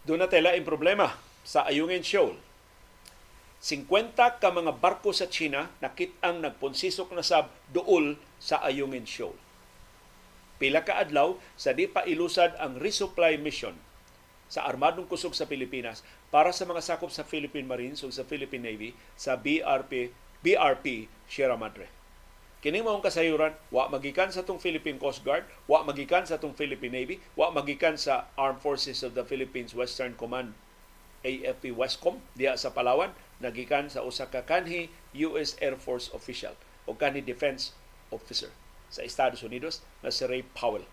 Doon 0.02 0.26
na 0.26 0.30
tela 0.30 0.54
yung 0.58 0.66
problema 0.66 1.18
sa 1.46 1.66
Ayungin 1.66 2.02
Shoal. 2.02 2.38
50 3.62 4.42
ka 4.42 4.50
mga 4.50 4.74
barko 4.82 5.14
sa 5.14 5.30
China 5.30 5.70
nakit 5.78 6.10
ang 6.18 6.42
nagpunsisok 6.42 7.14
na 7.14 7.22
sab 7.22 7.50
duol 7.70 8.18
sa 8.42 8.58
Ayungin 8.66 9.06
Shoal 9.06 9.38
pila 10.62 10.86
ka 10.86 11.02
adlaw 11.02 11.34
sa 11.58 11.74
di 11.74 11.90
pa 11.90 12.06
ilusad 12.06 12.54
ang 12.62 12.78
resupply 12.78 13.34
mission 13.34 13.74
sa 14.46 14.62
armadong 14.70 15.10
kusog 15.10 15.34
sa 15.34 15.50
Pilipinas 15.50 16.06
para 16.30 16.54
sa 16.54 16.62
mga 16.62 16.78
sakop 16.78 17.10
sa 17.10 17.26
Philippine 17.26 17.66
Marines 17.66 17.98
o 18.06 18.14
sa 18.14 18.22
Philippine 18.22 18.70
Navy 18.70 18.94
sa 19.18 19.34
BRP 19.34 20.14
BRP 20.38 21.10
Sierra 21.26 21.58
Madre. 21.58 22.01
Kini 22.62 22.78
maong 22.78 23.02
kasayuran, 23.02 23.58
wa 23.74 23.90
magikan 23.90 24.30
sa 24.30 24.46
tong 24.46 24.62
Philippine 24.62 24.94
Coast 24.94 25.26
Guard, 25.26 25.42
wa 25.66 25.82
magikan 25.82 26.22
sa 26.22 26.38
tong 26.38 26.54
Philippine 26.54 26.94
Navy, 26.94 27.18
wa 27.34 27.50
magikan 27.50 27.98
sa 27.98 28.30
Armed 28.38 28.62
Forces 28.62 29.02
of 29.02 29.18
the 29.18 29.26
Philippines 29.26 29.74
Western 29.74 30.14
Command 30.14 30.54
AFP 31.26 31.74
Westcom 31.74 32.22
diya 32.38 32.54
sa 32.54 32.70
Palawan, 32.70 33.10
nagikan 33.42 33.90
sa 33.90 34.06
usa 34.06 34.30
ka 34.30 34.46
kanhi 34.46 34.94
US 35.26 35.58
Air 35.58 35.74
Force 35.74 36.14
official 36.14 36.54
o 36.86 36.94
kanhi 36.94 37.18
defense 37.18 37.74
officer 38.14 38.54
sa 38.94 39.02
Estados 39.02 39.42
Unidos 39.42 39.82
na 39.98 40.14
si 40.14 40.22
Ray 40.22 40.46
Powell. 40.46 40.86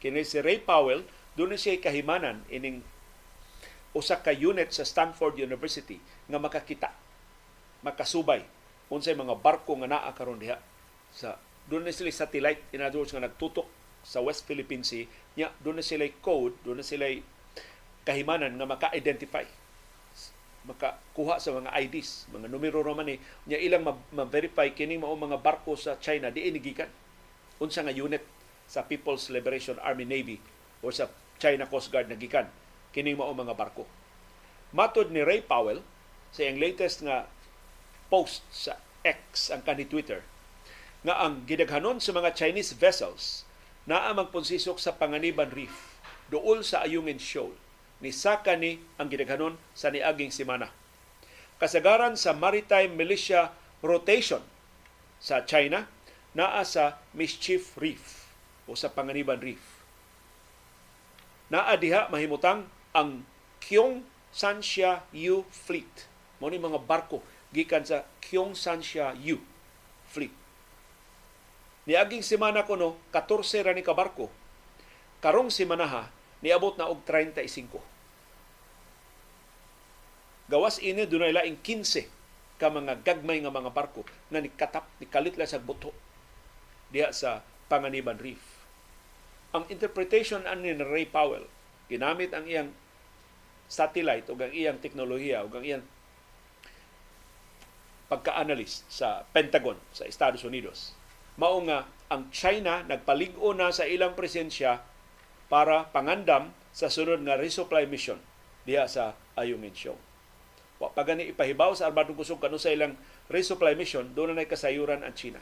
Kini 0.00 0.24
si 0.24 0.40
Ray 0.40 0.64
Powell, 0.64 1.04
doon 1.36 1.52
siya 1.60 1.76
kahimanan 1.84 2.48
ining 2.48 2.80
usa 3.92 4.24
ka 4.24 4.32
unit 4.32 4.72
sa 4.72 4.88
Stanford 4.88 5.36
University 5.36 6.00
nga 6.32 6.40
makakita, 6.40 6.96
makasubay 7.84 8.40
unsay 8.88 9.12
mga 9.12 9.36
barko 9.36 9.76
nga 9.84 9.92
naa 9.92 10.16
karon 10.16 10.40
diha 10.40 10.56
sa 11.12 11.40
doon 11.68 11.84
na 11.84 11.92
sila 11.92 12.08
satellite 12.12 12.64
in 12.72 12.80
other 12.80 13.00
words 13.00 13.12
nga 13.12 13.24
nagtutok 13.24 13.68
sa 14.00 14.24
West 14.24 14.48
Philippine 14.48 14.82
Sea 14.86 15.04
nya 15.36 15.52
doon 15.60 15.80
na 15.80 15.84
sila 15.84 16.08
code 16.24 16.56
doon 16.64 16.80
na 16.80 16.86
sila 16.86 17.08
kahimanan 18.08 18.56
nga 18.56 18.64
maka-identify 18.64 19.44
makakuha 20.68 21.40
sa 21.40 21.56
mga 21.56 21.72
IDs, 21.88 22.28
mga 22.28 22.52
numero 22.52 22.84
roman 22.84 23.08
ni 23.08 23.16
nya 23.48 23.56
ilang 23.56 23.88
ma-verify 24.12 24.68
kini 24.76 25.00
mao 25.00 25.16
mga 25.16 25.40
barko 25.40 25.76
sa 25.80 25.96
China 25.96 26.28
di 26.28 26.44
inigikan 26.44 26.92
unsa 27.56 27.80
nga 27.80 27.92
unit 27.94 28.20
sa 28.68 28.84
People's 28.84 29.32
Liberation 29.32 29.80
Army 29.80 30.04
Navy 30.04 30.36
o 30.84 30.92
sa 30.92 31.08
China 31.40 31.64
Coast 31.64 31.88
Guard 31.88 32.12
nagikan 32.12 32.52
kini 32.92 33.16
mao 33.16 33.32
mga 33.32 33.56
barko. 33.56 33.88
Matod 34.76 35.08
ni 35.08 35.24
Ray 35.24 35.40
Powell 35.40 35.80
sa 36.28 36.44
iyang 36.44 36.60
latest 36.60 37.00
nga 37.00 37.24
post 38.12 38.44
sa 38.52 38.76
X 39.00 39.48
ang 39.48 39.64
kanhi 39.64 39.88
Twitter 39.88 40.20
nga 41.06 41.14
ang 41.22 41.46
gidaghanon 41.46 42.02
sa 42.02 42.10
mga 42.10 42.34
Chinese 42.34 42.74
vessels 42.74 43.46
naa 43.86 44.10
magpunsisok 44.12 44.82
sa 44.82 44.98
Panganiban 44.98 45.50
Reef 45.54 45.98
duol 46.28 46.66
sa 46.66 46.84
Ayungin 46.84 47.22
Shoal 47.22 47.54
ni 47.98 48.14
saka 48.14 48.54
ni 48.54 48.78
ang 48.98 49.10
gidaghanon 49.10 49.58
sa 49.74 49.90
niaging 49.90 50.30
semana. 50.30 50.70
Kasagaran 51.58 52.14
sa 52.14 52.34
Maritime 52.34 52.94
Militia 52.94 53.50
Rotation 53.82 54.42
sa 55.18 55.42
China 55.42 55.90
naa 56.34 56.62
sa 56.62 57.02
Mischief 57.14 57.74
Reef 57.74 58.30
o 58.70 58.78
sa 58.78 58.92
Panganiban 58.92 59.42
Reef. 59.42 59.82
Naa 61.50 61.74
diha 61.80 62.06
mahimutang 62.12 62.68
ang 62.94 63.24
Kyong 63.58 64.06
Sanxia 64.30 65.02
U 65.10 65.42
Fleet. 65.50 66.06
Mo 66.38 66.46
ni 66.46 66.60
mga 66.60 66.78
barko 66.84 67.24
gikan 67.50 67.82
sa 67.82 68.06
Kyong 68.22 68.54
Sanxia 68.54 69.16
U. 69.16 69.40
Niaging 71.88 72.20
semana 72.20 72.68
ko 72.68 72.76
no, 72.76 73.00
14 73.16 73.64
ra 73.64 73.72
ni 73.72 73.80
ka 73.80 73.96
barko. 73.96 74.28
Karong 75.24 75.48
semana 75.48 75.88
ha, 75.88 76.02
niabot 76.44 76.76
na 76.76 76.84
og 76.92 77.00
35. 77.08 77.80
Gawas 80.52 80.76
ini 80.84 81.08
dunay 81.08 81.32
laing 81.32 81.56
15 81.64 82.60
ka 82.60 82.68
mga 82.68 83.00
gagmay 83.06 83.40
nga 83.40 83.48
mga 83.48 83.72
barko 83.72 84.04
na 84.28 84.44
nikatap 84.44 84.84
nikalit 85.00 85.40
la 85.40 85.48
sa 85.48 85.62
buto 85.62 85.96
diha 86.92 87.08
sa 87.08 87.40
Panganiban 87.72 88.20
Reef. 88.20 88.40
Ang 89.56 89.64
interpretation 89.72 90.44
ani 90.44 90.76
ni 90.76 90.84
Ray 90.84 91.08
Powell 91.08 91.48
ginamit 91.88 92.36
ang 92.36 92.44
iyang 92.44 92.68
satellite 93.64 94.28
o 94.28 94.36
ang 94.36 94.52
iyang 94.52 94.76
teknolohiya 94.76 95.44
o 95.44 95.48
ang 95.48 95.64
iyang 95.64 95.84
pagka-analyst 98.12 98.88
sa 98.92 99.24
Pentagon 99.32 99.76
sa 99.92 100.04
Estados 100.04 100.44
Unidos. 100.44 100.97
Mao 101.38 101.62
nga 101.62 101.86
ang 102.10 102.34
China 102.34 102.82
nagpalig-o 102.82 103.54
na 103.54 103.70
sa 103.70 103.86
ilang 103.86 104.18
presensya 104.18 104.82
para 105.46 105.86
pangandam 105.94 106.50
sa 106.74 106.90
sunod 106.90 107.22
nga 107.22 107.38
resupply 107.38 107.86
mission 107.86 108.18
diha 108.66 108.90
sa 108.90 109.14
Ayungin 109.38 109.72
Show. 109.72 109.96
Wa 110.82 110.90
pa 110.90 111.06
ipahibaw 111.06 111.74
sa 111.78 111.86
armadong 111.90 112.18
kusog 112.18 112.42
kanu 112.42 112.58
sa 112.58 112.74
ilang 112.74 112.98
resupply 113.30 113.78
mission, 113.78 114.10
doon 114.14 114.34
na 114.34 114.46
kasayuran 114.46 115.06
ang 115.06 115.14
China. 115.14 115.40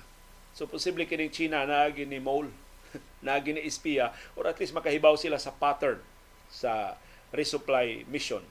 So 0.57 0.69
posible 0.69 1.05
kining 1.05 1.33
China 1.33 1.65
na 1.65 1.89
gini 1.93 2.21
mole, 2.21 2.53
na 3.25 3.37
gini 3.41 3.65
espiya 3.65 4.13
or 4.37 4.49
at 4.49 4.57
least 4.61 4.77
makahibaw 4.77 5.17
sila 5.17 5.41
sa 5.41 5.53
pattern 5.53 6.01
sa 6.49 6.97
resupply 7.33 8.05
mission 8.09 8.45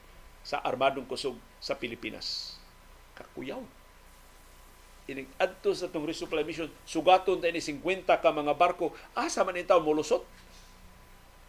sa 0.45 0.61
armadong 0.61 1.09
kusog 1.09 1.37
sa 1.57 1.73
Pilipinas. 1.77 2.57
Kakuyaw. 3.17 3.84
Inig 5.05 5.29
adto 5.37 5.69
sa 5.77 5.85
tong 5.85 6.05
resupply 6.05 6.41
mission, 6.41 6.65
sugaton 6.81 7.37
tayo 7.37 7.53
ni 7.53 7.61
50 7.61 8.09
ka 8.09 8.29
mga 8.33 8.57
barko, 8.57 8.89
asa 9.13 9.45
man 9.45 9.57
itaw 9.57 9.77
molusot 9.77 10.25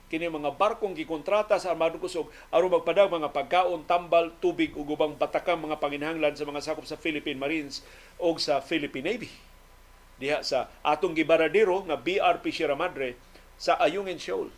kini 0.06 0.30
mga 0.30 0.54
barkong 0.54 0.94
gikontrata 0.94 1.58
sa 1.58 1.74
armadong 1.74 1.98
kusog 1.98 2.30
aron 2.54 2.70
magpadag 2.70 3.10
mga 3.10 3.34
pagkaon, 3.34 3.82
tambal, 3.90 4.30
tubig 4.38 4.70
ug 4.78 4.86
ubang 4.86 5.18
batakang 5.18 5.58
mga 5.58 5.82
panginahanglan 5.82 6.34
sa 6.38 6.46
mga 6.46 6.62
sakop 6.62 6.86
sa 6.86 6.94
Philippine 6.94 7.42
Marines 7.42 7.82
o 8.22 8.30
sa 8.38 8.62
Philippine 8.62 9.02
Navy. 9.02 9.30
Diha 10.16 10.46
sa 10.46 10.70
atong 10.86 11.12
gibaradero 11.12 11.82
nga 11.84 11.98
BRP 11.98 12.54
Sierra 12.54 12.78
Madre 12.78 13.18
sa 13.58 13.76
Ayungin 13.82 14.22
Shoal. 14.22 14.48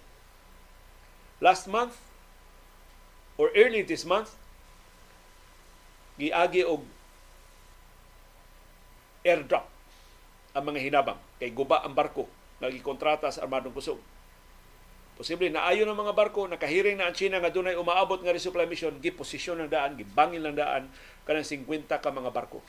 Last 1.41 1.65
month 1.65 1.97
or 3.41 3.49
early 3.57 3.81
this 3.87 4.05
month 4.05 4.37
giagi 6.19 6.66
og 6.66 6.85
airdrop 9.27 9.66
ang 10.55 10.65
mga 10.65 10.81
hinabang 10.82 11.20
kay 11.39 11.51
guba 11.55 11.82
ang 11.82 11.95
barko 11.95 12.27
nga 12.59 12.70
gikontrata 12.70 13.31
sa 13.31 13.47
armadong 13.47 13.74
kusog 13.74 14.01
Posible 15.19 15.51
na 15.51 15.66
ayon 15.66 15.90
ng 15.90 15.99
mga 15.99 16.15
barko 16.15 16.47
nakahiring 16.47 16.95
na 16.95 17.11
ang 17.11 17.15
China 17.19 17.43
nga 17.43 17.51
dunay 17.51 17.74
umaabot 17.74 18.23
nga 18.23 18.31
resupply 18.31 18.70
mission 18.70 18.95
giposisyon 19.03 19.59
ng 19.66 19.66
daan 19.66 19.99
gibangin 19.99 20.47
ng 20.47 20.55
daan 20.55 20.86
kanang 21.27 21.43
50 21.43 21.90
ka 21.90 22.15
mga 22.15 22.31
barko. 22.31 22.62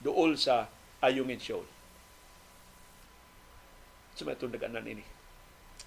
Duol 0.00 0.40
sa 0.40 0.72
Ayungin 1.04 1.36
Shoal. 1.36 1.68
So 4.16 4.24
may 4.24 4.40
tundagan 4.40 4.80
ini. 4.88 5.04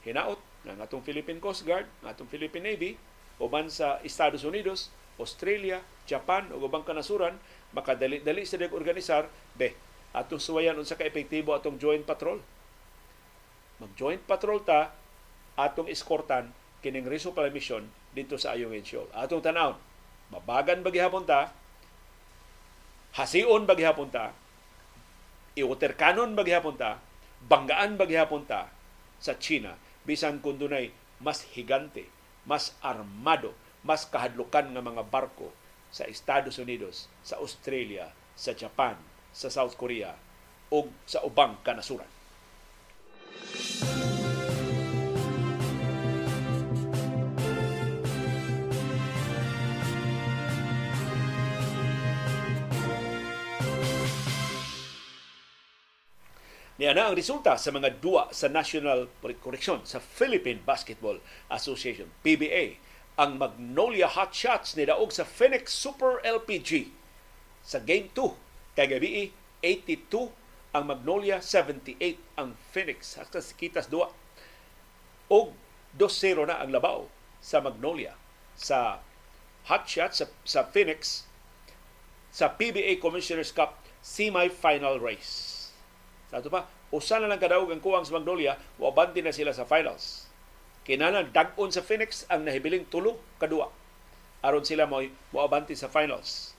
Hinaot 0.06 0.38
ng 0.70 0.78
atong 0.78 1.02
Philippine 1.02 1.42
Coast 1.42 1.66
Guard, 1.66 1.90
ng 2.06 2.14
atong 2.14 2.30
Philippine 2.30 2.70
Navy, 2.70 3.02
uban 3.42 3.74
sa 3.74 3.98
Estados 4.06 4.46
Unidos, 4.46 4.94
Australia, 5.18 5.82
Japan 6.06 6.54
ug 6.54 6.70
ubang 6.70 6.86
kanasuran 6.86 7.42
makadali-dali 7.76 8.44
sa 8.48 8.60
organisar 8.72 9.28
be 9.58 9.76
atong 10.16 10.40
suwayan 10.40 10.80
unsa 10.80 10.96
ka 10.96 11.04
epektibo 11.04 11.52
atong 11.52 11.76
joint 11.76 12.08
patrol 12.08 12.40
mag-joint 13.78 14.22
patrol 14.26 14.62
ta 14.66 14.94
atong 15.58 15.90
eskortan 15.90 16.50
kining 16.82 17.06
resupply 17.06 17.50
mission 17.50 17.86
dito 18.14 18.38
sa 18.42 18.58
Ayungin 18.58 18.86
Shoal. 18.86 19.10
Atong 19.14 19.46
tanawon, 19.46 19.78
mabagan 20.34 20.82
ba 20.82 20.90
gihapon 20.90 21.26
ta? 21.26 21.54
Hasion 23.14 23.66
ba 23.70 23.74
gihapon 23.78 24.10
ta? 24.10 24.34
Iuterkanon 25.58 26.34
ba 26.34 26.42
gihapon 26.42 26.78
ta? 26.78 27.02
Banggaan 27.46 27.98
ba 27.98 28.10
gihapon 28.10 28.46
ta 28.50 28.70
sa 29.22 29.38
China 29.38 29.78
bisan 30.06 30.42
kun 30.42 30.58
dunay 30.58 30.94
mas 31.18 31.42
higante, 31.58 32.06
mas 32.46 32.78
armado, 32.86 33.54
mas 33.82 34.06
kahadlukan 34.06 34.70
nga 34.74 34.82
mga 34.82 35.04
barko 35.10 35.50
sa 35.92 36.06
Estados 36.06 36.60
Unidos, 36.60 37.08
sa 37.24 37.40
Australia, 37.40 38.12
sa 38.36 38.54
Japan, 38.54 38.98
sa 39.34 39.48
South 39.48 39.78
Korea 39.78 40.18
ug 40.74 40.92
sa 41.08 41.24
ubang 41.24 41.60
kanasuran. 41.64 42.10
Niya 56.78 56.94
na 56.94 57.10
ang 57.10 57.18
resulta 57.18 57.58
sa 57.58 57.74
mga 57.74 57.98
duwa 57.98 58.30
sa 58.30 58.46
National 58.54 59.10
Correction 59.42 59.82
sa 59.82 59.98
Philippine 59.98 60.62
Basketball 60.62 61.18
Association, 61.50 62.06
PBA. 62.22 62.78
Ang 63.18 63.42
Magnolia 63.42 64.06
Hot 64.06 64.30
Shots 64.30 64.78
ni 64.78 64.86
daog 64.86 65.10
sa 65.10 65.26
Phoenix 65.26 65.74
Super 65.74 66.22
LPG 66.22 66.94
sa 67.66 67.82
Game 67.82 68.14
2 68.14 68.78
kay 68.78 68.86
gabi 68.86 69.34
82 69.66 70.30
ang 70.78 70.86
Magnolia 70.86 71.42
78 71.42 71.98
ang 72.38 72.54
Phoenix 72.70 73.18
hasta 73.18 73.42
kitas 73.58 73.90
duwa 73.90 74.14
og 75.34 75.58
2-0 75.98 76.46
na 76.46 76.62
ang 76.62 76.70
labaw 76.70 77.10
sa 77.42 77.58
Magnolia 77.58 78.14
sa 78.54 79.02
hot 79.66 79.90
shot 79.90 80.14
sa, 80.14 80.30
sa 80.46 80.62
Phoenix 80.70 81.26
sa 82.30 82.54
PBA 82.54 83.02
Commissioner's 83.02 83.50
Cup 83.50 83.82
semi-final 84.06 85.02
race. 85.02 85.74
Sa 86.30 86.38
ito 86.38 86.54
pa, 86.54 86.70
usa 86.94 87.18
na 87.18 87.26
lang 87.26 87.42
kadaog 87.42 87.74
ang 87.74 87.82
kuwang 87.82 88.06
sa 88.06 88.14
Magnolia, 88.14 88.62
wabanti 88.78 89.26
na 89.26 89.34
sila 89.34 89.52
sa 89.58 89.66
finals. 89.66 90.27
Kinanan 90.88 91.36
dag-on 91.36 91.68
sa 91.68 91.84
Phoenix 91.84 92.24
ang 92.32 92.48
nahibiling 92.48 92.88
tulo 92.88 93.20
kadua 93.44 93.68
aron 94.40 94.64
sila 94.64 94.88
mo 94.88 95.04
moabanti 95.36 95.76
sa 95.76 95.92
finals. 95.92 96.56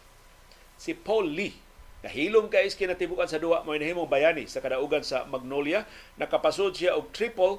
Si 0.77 0.93
Paul 0.93 1.33
Lee 1.33 1.57
Nahilom 1.99 2.47
ka 2.47 2.63
is 2.63 2.79
kinatibukan 2.79 3.27
sa 3.27 3.43
duwa 3.43 3.67
mo 3.67 3.75
nahimong 3.75 4.07
bayani 4.07 4.47
sa 4.47 4.63
kadaugan 4.63 5.03
sa 5.03 5.27
Magnolia. 5.27 5.83
Nakapasod 6.15 6.79
siya 6.79 6.95
og 6.95 7.11
triple 7.11 7.59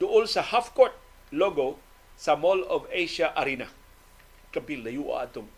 duol 0.00 0.24
sa 0.24 0.40
half 0.40 0.72
court 0.72 0.96
logo 1.28 1.76
sa 2.16 2.40
Mall 2.40 2.64
of 2.64 2.88
Asia 2.88 3.36
Arena. 3.36 3.68
Kabil 4.48 4.80
layo 4.80 5.12
atong 5.12 5.48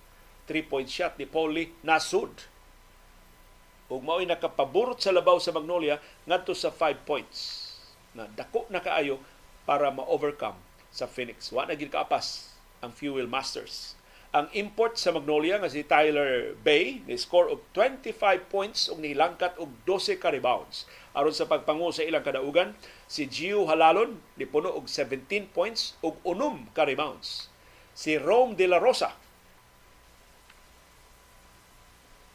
three-point 0.51 0.91
shot 0.91 1.15
ni 1.15 1.31
Paul 1.31 1.55
Lee 1.55 1.70
nasud. 1.87 2.51
Ug 3.87 4.03
mao'y 4.03 4.27
nakapaburot 4.27 4.99
sa 4.99 5.15
labaw 5.15 5.39
sa 5.39 5.55
Magnolia 5.55 6.03
ngadto 6.27 6.59
sa 6.59 6.74
5 6.74 7.07
points. 7.07 7.70
Na 8.19 8.27
dako 8.27 8.66
na 8.66 8.83
kaayo 8.83 9.23
para 9.68 9.90
ma-overcome 9.90 10.59
sa 10.93 11.09
Phoenix. 11.09 11.52
Wa 11.52 11.66
na 11.66 11.78
kaapas 11.78 12.55
ang 12.82 12.90
Fuel 12.93 13.30
Masters 13.30 13.97
ang 14.32 14.48
import 14.56 14.97
sa 14.97 15.12
Magnolia 15.12 15.60
nga 15.60 15.68
si 15.68 15.84
Tyler 15.84 16.56
Bay 16.64 17.05
ni 17.05 17.20
score 17.20 17.52
og 17.52 17.60
25 17.76 18.16
points 18.48 18.89
ug 18.89 18.97
nilangkat 18.97 19.60
og 19.60 19.68
12 19.84 20.16
ka 20.16 20.32
rebounds. 20.32 20.89
Aron 21.12 21.36
sa 21.36 21.44
pagpangu 21.44 21.93
sa 21.93 22.01
ilang 22.01 22.24
kadaugan, 22.24 22.72
si 23.05 23.28
Gio 23.28 23.68
Halalon 23.68 24.16
ni 24.40 24.48
puno 24.48 24.72
og 24.72 24.89
17 24.89 25.52
points 25.52 26.01
ug 26.01 26.16
unom 26.24 26.64
ka 26.72 26.89
rebounds. 26.89 27.52
Si 27.93 28.16
Rome 28.16 28.56
De 28.56 28.64
La 28.64 28.80
Rosa 28.80 29.12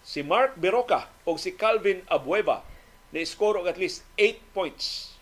si 0.06 0.22
Mark 0.22 0.54
Beroka 0.56 1.10
o 1.26 1.34
si 1.36 1.58
Calvin 1.58 2.06
Abueva 2.08 2.62
ni 3.10 3.26
score 3.26 3.58
og 3.58 3.66
at 3.66 3.82
least 3.82 4.06
8 4.22 4.38
points. 4.54 5.17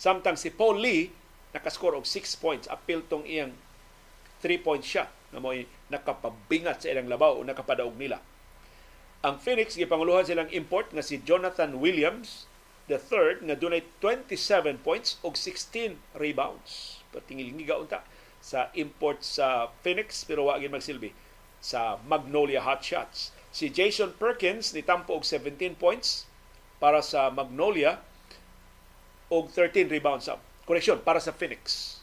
Samtang 0.00 0.40
si 0.40 0.48
Paul 0.48 0.80
Lee 0.80 1.12
nakascore 1.52 2.00
og 2.00 2.08
6 2.08 2.40
points 2.40 2.66
apil 2.72 3.04
tong 3.04 3.28
iyang 3.28 3.52
3-point 4.40 4.80
shot 4.80 5.12
na 5.28 5.44
mo'y 5.44 5.68
nakapabingat 5.92 6.80
sa 6.80 6.88
ilang 6.88 7.12
labaw 7.12 7.36
o 7.36 7.44
nakapadaog 7.44 8.00
nila. 8.00 8.24
Ang 9.20 9.36
Phoenix, 9.36 9.76
gipanguluhan 9.76 10.24
silang 10.24 10.48
import 10.48 10.88
nga 10.96 11.04
si 11.04 11.20
Jonathan 11.20 11.76
Williams, 11.76 12.48
the 12.88 12.96
third, 12.96 13.44
nga 13.44 13.52
dunay 13.52 13.84
27 14.00 14.80
points 14.80 15.20
o 15.20 15.36
16 15.36 16.00
rebounds. 16.16 17.04
Patingil-ngiga 17.12 17.76
unta 17.76 18.00
sa 18.40 18.72
import 18.72 19.20
sa 19.20 19.68
Phoenix, 19.84 20.24
pero 20.24 20.48
wa 20.48 20.56
magsilbi 20.56 21.12
sa 21.60 22.00
Magnolia 22.08 22.64
Hot 22.64 22.80
Shots. 22.80 23.36
Si 23.52 23.68
Jason 23.68 24.16
Perkins 24.16 24.72
ni 24.72 24.80
tampo 24.80 25.12
og 25.12 25.28
17 25.28 25.76
points 25.76 26.24
para 26.80 27.04
sa 27.04 27.28
Magnolia 27.28 28.00
og 29.30 29.54
13 29.54 29.88
rebounds 29.88 30.26
up. 30.26 30.42
Correction, 30.66 30.98
para 31.02 31.22
sa 31.22 31.30
Phoenix 31.30 31.98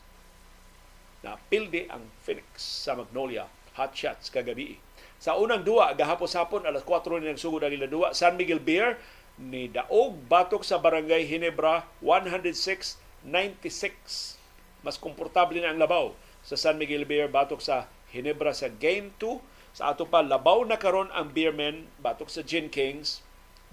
na 1.26 1.36
pildi 1.50 1.90
ang 1.90 2.14
Phoenix 2.24 2.62
sa 2.62 2.96
Magnolia 2.96 3.50
Hot 3.76 3.94
Shots 3.94 4.32
kagabi. 4.32 4.80
Sa 5.18 5.36
unang 5.36 5.66
duwa, 5.66 5.92
gahapos-hapon, 5.98 6.64
alas 6.64 6.86
4 6.86 7.20
ni 7.20 7.34
nagsugod 7.34 7.66
ang 7.66 7.74
ilang 7.74 7.90
duwa, 7.90 8.14
San 8.14 8.38
Miguel 8.38 8.62
Beer 8.62 9.02
ni 9.38 9.70
Daog 9.70 10.18
batok 10.30 10.66
sa 10.66 10.82
Barangay 10.82 11.26
Hinebra 11.26 11.86
106-96. 12.02 14.38
Mas 14.86 14.98
komportable 14.98 15.62
na 15.62 15.70
ang 15.74 15.80
labaw 15.82 16.14
sa 16.46 16.58
San 16.58 16.78
Miguel 16.78 17.06
Beer 17.06 17.28
batok 17.30 17.62
sa 17.62 17.88
Hinebra 18.14 18.54
sa 18.54 18.70
Game 18.70 19.12
2. 19.20 19.42
Sa 19.78 19.94
ato 19.94 20.06
pa, 20.10 20.22
labaw 20.26 20.66
na 20.66 20.78
karon 20.78 21.12
ang 21.14 21.30
Beermen 21.34 21.88
batok 22.02 22.30
sa 22.30 22.42
Gin 22.42 22.70
Kings 22.70 23.22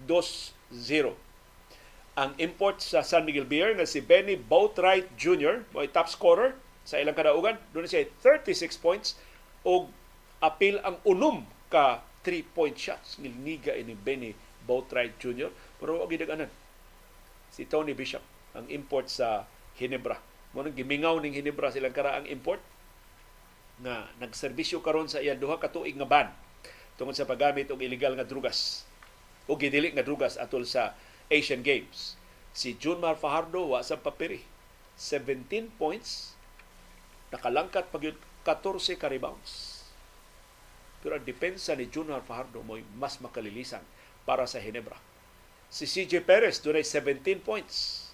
2-0 0.05 1.24
ang 2.15 2.31
import 2.39 2.79
sa 2.79 3.03
San 3.03 3.27
Miguel 3.27 3.47
Beer 3.47 3.75
nga 3.75 3.87
si 3.87 3.99
Benny 3.99 4.39
Boatwright 4.39 5.11
Jr. 5.19 5.67
mo 5.75 5.83
top 5.91 6.07
scorer 6.07 6.55
sa 6.87 7.03
ilang 7.03 7.19
kadaugan. 7.19 7.59
Doon 7.75 7.91
siya 7.91 8.07
36 8.23 8.79
points 8.79 9.19
o 9.67 9.91
apil 10.39 10.79
ang 10.87 11.03
unom 11.03 11.43
ka 11.67 12.07
3-point 12.23 12.79
shots. 12.79 13.19
Nilniga 13.19 13.75
ini 13.75 13.99
Benny 13.99 14.31
Boatwright 14.63 15.19
Jr. 15.19 15.51
Pero 15.83 15.99
wag 15.99 16.15
gidaganan. 16.15 16.51
Si 17.51 17.67
Tony 17.67 17.95
Bishop, 17.99 18.23
ang 18.55 18.67
import 18.71 19.11
sa 19.11 19.47
Hinebra. 19.75 20.19
Mo 20.55 20.63
nang 20.63 20.75
gimingaw 20.75 21.19
ning 21.19 21.35
Hinebra 21.35 21.75
silang 21.75 21.95
karaang 21.95 22.31
import 22.31 22.63
na 23.83 24.07
nagserbisyo 24.23 24.79
karon 24.87 25.11
sa 25.11 25.19
iyang 25.19 25.43
duha 25.43 25.59
ka 25.59 25.67
tuig 25.67 25.99
nga 25.99 26.07
ban 26.07 26.31
tungod 26.95 27.19
sa 27.19 27.27
paggamit 27.27 27.67
og 27.75 27.83
illegal 27.83 28.15
nga 28.15 28.23
drugas 28.23 28.87
o 29.51 29.59
gidili 29.59 29.91
nga 29.91 30.07
drugas 30.07 30.39
atol 30.39 30.63
sa 30.63 30.95
Asian 31.31 31.65
Games. 31.65 32.17
Si 32.53 32.77
Junmar 32.79 33.17
Fajardo 33.17 33.73
wa 33.73 33.81
sa 33.81 34.01
papiri. 34.01 34.45
17 34.97 35.75
points 35.75 36.35
nakalangkat 37.35 37.91
pag 37.91 38.15
14 38.47 38.95
ka 38.95 39.11
rebounds. 39.11 39.83
Pero 41.03 41.19
ang 41.19 41.27
depensa 41.27 41.75
ni 41.75 41.91
Junior 41.91 42.23
Fajardo 42.23 42.63
mo 42.63 42.79
mas 42.97 43.19
makalilisan 43.19 43.83
para 44.23 44.47
sa 44.47 44.63
Hinebra. 44.63 44.97
Si 45.69 45.85
CJ 45.85 46.23
Perez 46.23 46.63
dunay 46.63 46.87
17 46.87 47.43
points. 47.43 48.09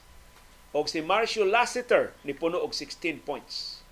O 0.72 0.82
si 0.88 1.04
Marcio 1.04 1.44
Lassiter 1.44 2.16
ni 2.24 2.32
puno 2.32 2.58
og 2.58 2.72
16 2.72 3.20
points. 3.22 3.84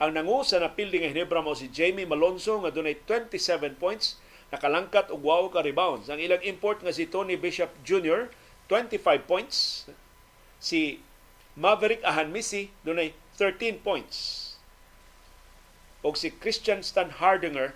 Ang 0.00 0.16
nangusa 0.16 0.56
na 0.56 0.72
pildi 0.72 1.04
nga 1.04 1.12
Hinebra 1.12 1.44
mo 1.44 1.52
si 1.52 1.68
Jamie 1.68 2.08
Malonzo 2.08 2.56
nga 2.64 2.72
dunay 2.72 2.96
27 3.04 3.76
points, 3.76 4.16
nakalangkat 4.50 5.10
og 5.14 5.22
wow 5.22 5.44
ka 5.46 5.62
rebounds. 5.62 6.10
Ang 6.10 6.18
ilang 6.22 6.42
import 6.42 6.82
nga 6.82 6.94
si 6.94 7.06
Tony 7.06 7.38
Bishop 7.38 7.70
Jr. 7.86 8.30
25 8.66 9.26
points. 9.26 9.86
Si 10.58 11.02
Maverick 11.58 12.02
Ahanmisi 12.06 12.70
dunay 12.82 13.14
13 13.38 13.82
points. 13.82 14.46
Og 16.02 16.18
si 16.18 16.34
Christian 16.34 16.82
Stan 16.82 17.10
Hardinger 17.10 17.74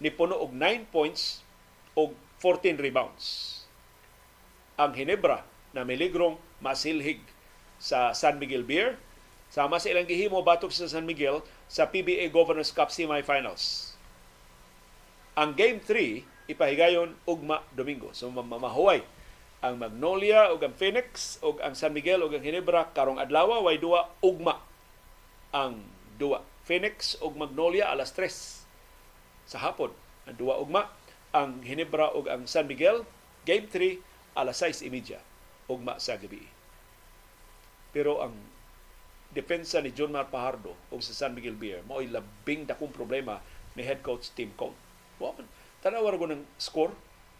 ni 0.00 0.12
puno 0.12 0.36
og 0.38 0.54
9 0.54 0.88
points 0.92 1.42
og 1.96 2.14
14 2.40 2.78
rebounds. 2.80 3.52
Ang 4.76 4.92
Hinebra 4.92 5.42
na 5.72 5.84
miligrong 5.84 6.36
masilhig 6.60 7.20
sa 7.80 8.12
San 8.12 8.40
Miguel 8.40 8.64
Beer 8.64 9.00
sama 9.52 9.80
sa 9.80 9.88
ilang 9.88 10.08
gihimo 10.08 10.42
batok 10.42 10.72
sa 10.72 10.90
San 10.90 11.06
Miguel 11.06 11.40
sa 11.70 11.88
PBA 11.88 12.28
Governors 12.28 12.74
Cup 12.74 12.92
semifinals. 12.92 13.85
Ang 15.36 15.52
Game 15.52 15.84
3 15.84 16.24
ipahigayon 16.48 17.12
ugma 17.28 17.60
Domingo. 17.76 18.08
So 18.16 18.32
mamahuway 18.32 19.04
ang 19.60 19.76
Magnolia 19.76 20.48
ug 20.48 20.64
ang 20.64 20.72
Phoenix 20.72 21.36
ug 21.44 21.60
ang 21.60 21.76
San 21.76 21.92
Miguel 21.92 22.24
ug 22.24 22.32
ang 22.32 22.40
Hinebra 22.40 22.88
karong 22.96 23.20
adlaw 23.20 23.60
way 23.60 23.76
duwa 23.76 24.08
ugma 24.24 24.64
ang 25.52 25.84
duwa. 26.16 26.40
Phoenix 26.64 27.20
ug 27.20 27.36
Magnolia 27.36 27.92
alas 27.92 28.16
3 28.16 28.32
sa 29.44 29.60
hapon. 29.60 29.92
Ang 30.24 30.40
duwa 30.40 30.56
ugma 30.56 30.88
ang 31.36 31.60
Hinebra 31.60 32.16
ug 32.16 32.32
ang 32.32 32.48
San 32.48 32.64
Miguel 32.64 33.04
game 33.44 33.68
3 33.68 34.40
alas 34.40 34.64
6:30 34.64 35.20
ugma 35.68 36.00
sa 36.00 36.16
gabi. 36.16 36.48
Pero 37.92 38.24
ang 38.24 38.32
depensa 39.36 39.84
ni 39.84 39.92
John 39.92 40.16
Mar 40.16 40.32
Pajardo 40.32 40.72
ug 40.88 41.04
sa 41.04 41.12
San 41.12 41.36
Miguel 41.36 41.60
Beer 41.60 41.84
mao 41.84 42.00
ay 42.00 42.08
labing 42.08 42.64
dakong 42.64 42.94
problema 42.94 43.44
ni 43.76 43.84
head 43.84 44.00
coach 44.00 44.32
Tim 44.32 44.48
Cone. 44.56 44.85
Wa 45.20 45.32
man 45.32 45.48
tanaw 45.80 46.04
ra 46.04 46.18
ng 46.18 46.44
score 46.58 46.92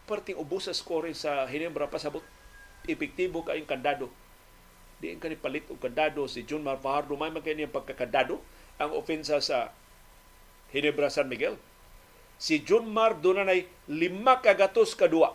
perting 0.07 0.39
ubos 0.39 0.70
sa 0.70 0.74
score 0.77 1.11
sa 1.12 1.51
Hinebra 1.51 1.90
pasabot 1.90 2.23
epektibo 2.86 3.43
kay 3.43 3.66
kandado. 3.66 4.07
Di 5.03 5.12
ang 5.12 5.20
palit 5.20 5.66
og 5.69 5.82
kandado 5.82 6.24
si 6.31 6.47
John 6.47 6.62
Mar 6.65 6.81
Pajardo 6.81 7.19
may 7.19 7.28
magkay 7.28 7.59
niyang 7.59 7.74
pagkakandado 7.74 8.40
ang 8.81 8.94
ofensa 8.94 9.43
sa 9.43 9.74
Hinebra 10.70 11.11
San 11.11 11.28
Miguel. 11.28 11.59
Si 12.40 12.62
John 12.62 12.89
Mar 12.89 13.19
dunay 13.19 13.66
lima 13.90 14.40
kagatos 14.40 14.94
kadua 14.94 15.35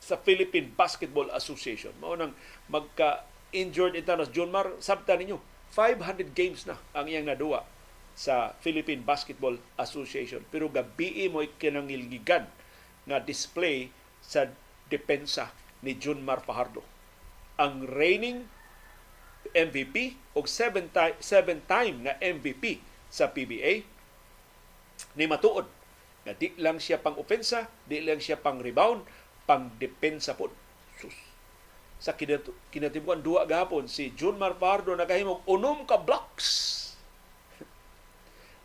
sa 0.00 0.14
Philippine 0.16 0.70
Basketball 0.72 1.28
Association. 1.34 1.92
Mao 1.98 2.14
nang 2.14 2.32
magka-injured 2.70 3.98
ita 3.98 4.14
na 4.14 4.28
John 4.30 4.54
Mar, 4.54 4.70
sabta 4.78 5.18
ninyo, 5.18 5.42
500 5.74 6.30
games 6.36 6.62
na 6.64 6.78
ang 6.94 7.10
iyang 7.10 7.26
naduwa 7.26 7.66
sa 8.16 8.56
Philippine 8.64 9.04
Basketball 9.04 9.60
Association. 9.76 10.40
Pero 10.48 10.72
gabi 10.72 11.28
mo 11.28 11.44
kinangilgigan 11.60 12.48
nga 13.04 13.20
display 13.20 13.92
sa 14.24 14.48
depensa 14.88 15.52
ni 15.84 15.94
Jun 16.00 16.24
Mar 16.24 16.40
Fajardo. 16.40 16.80
Ang 17.60 17.84
reigning 17.84 18.48
MVP 19.52 20.16
o 20.34 20.42
seven, 20.48 20.90
time, 20.90 21.14
seven 21.20 21.62
time 21.68 22.08
na 22.08 22.16
MVP 22.18 22.80
sa 23.12 23.30
PBA 23.30 23.86
ni 25.14 25.24
matuod 25.28 25.68
nga 26.26 26.34
di 26.34 26.50
lang 26.58 26.82
siya 26.82 26.98
pang 26.98 27.14
ofensa, 27.14 27.70
di 27.86 28.02
lang 28.02 28.18
siya 28.18 28.40
pang 28.40 28.58
rebound, 28.58 29.06
pang 29.46 29.70
depensa 29.78 30.34
pod. 30.34 30.50
Sus. 30.98 31.14
Sa 32.02 32.16
kinatibuan 32.72 33.22
duwa 33.22 33.46
gahapon 33.46 33.86
si 33.86 34.10
Jun 34.18 34.40
Mar 34.40 34.58
Fajardo 34.58 34.96
nagahimog 34.98 35.46
unom 35.46 35.86
ka 35.86 36.00
blocks. 36.00 36.85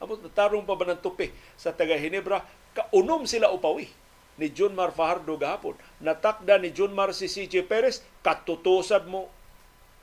Amot 0.01 0.17
natarong 0.17 0.65
pa 0.65 0.73
ba 0.73 0.89
ng 0.89 0.97
tupi 0.97 1.29
sa 1.53 1.69
taga 1.69 1.93
Hinebra, 1.93 2.41
kaunom 2.73 3.29
sila 3.29 3.53
upawi 3.53 3.85
ni 4.41 4.49
Jun 4.49 4.73
Mar 4.73 4.89
Fajardo 4.89 5.37
gahapon. 5.37 5.77
Natakda 6.01 6.57
ni 6.57 6.73
Jun 6.73 6.89
Mar 6.97 7.13
si 7.13 7.29
CJ 7.29 7.69
Perez, 7.69 8.01
katutusad 8.25 9.05
mo 9.05 9.29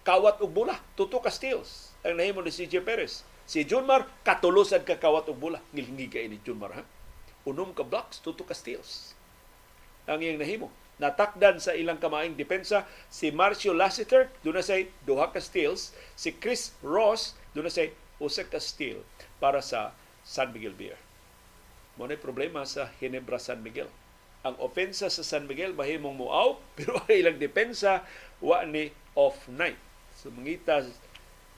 kawat 0.06 0.38
ug 0.38 0.54
bula, 0.54 0.78
tuto 0.94 1.18
ka 1.18 1.34
steals. 1.34 1.90
Ang 2.06 2.22
nahimo 2.22 2.46
ni 2.46 2.54
CJ 2.54 2.86
Perez. 2.86 3.26
Si 3.42 3.66
Jun 3.66 3.82
Mar, 3.90 4.06
katulusad 4.22 4.86
ka 4.86 5.02
kawat 5.02 5.26
ug 5.26 5.34
bula. 5.34 5.58
Ngilngi 5.74 6.06
ka 6.06 6.22
ni 6.22 6.38
Jun 6.46 6.62
Mar, 6.62 6.78
ha? 6.78 6.86
Unom 7.42 7.74
ka 7.74 7.82
blocks, 7.82 8.22
tuto 8.22 8.46
ka 8.46 8.54
steals. 8.54 9.18
Ang 10.06 10.22
iyang 10.22 10.38
nahimo. 10.38 10.70
Natakdan 11.02 11.58
sa 11.58 11.74
ilang 11.74 11.98
kamaing 11.98 12.38
depensa 12.38 12.86
si 13.10 13.34
Marcio 13.34 13.74
Lassiter, 13.74 14.30
doon 14.46 14.62
say 14.62 14.94
duha 15.02 15.34
ka 15.34 15.42
steals. 15.42 15.90
Si 16.14 16.30
Chris 16.38 16.74
Ross, 16.86 17.34
doon 17.54 17.66
na 17.66 17.72
say 17.74 17.94
usa 18.22 18.46
ka 18.46 18.62
steal 18.62 19.02
para 19.38 19.62
sa 19.62 19.94
San 20.26 20.50
Miguel 20.54 20.74
Beer. 20.74 20.98
Mo 21.98 22.06
problema 22.18 22.62
sa 22.62 22.90
Hinebra 23.02 23.42
San 23.42 23.62
Miguel 23.62 23.90
ang 24.46 24.54
ofensa 24.62 25.10
sa 25.10 25.26
San 25.26 25.50
Miguel 25.50 25.74
mahimong 25.74 26.14
muaw 26.14 26.58
pero 26.78 26.98
ang 27.02 27.10
ilang 27.10 27.38
depensa 27.40 28.06
wa 28.38 28.62
ni 28.62 28.90
off 29.18 29.50
night. 29.50 29.78
So 30.14 30.30
mangita 30.30 30.86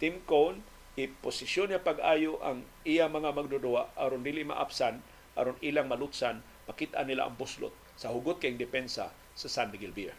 Tim 0.01 0.25
Cone 0.25 0.65
iposisyon 0.97 1.73
niya 1.73 1.81
pag-ayo 1.81 2.41
ang 2.43 2.67
iya 2.85 3.07
mga 3.09 3.33
magdudua 3.33 3.95
aron 3.97 4.27
dili 4.27 4.45
maapsan 4.45 5.01
aron 5.39 5.57
ilang 5.65 5.89
malutsan 5.89 6.45
makita 6.69 7.01
nila 7.07 7.31
ang 7.31 7.39
buslot 7.39 7.73
sa 7.97 8.13
hugot 8.13 8.43
kay 8.43 8.57
depensa 8.57 9.13
sa 9.37 9.49
San 9.49 9.73
Miguel 9.73 9.95
Beer. 9.95 10.17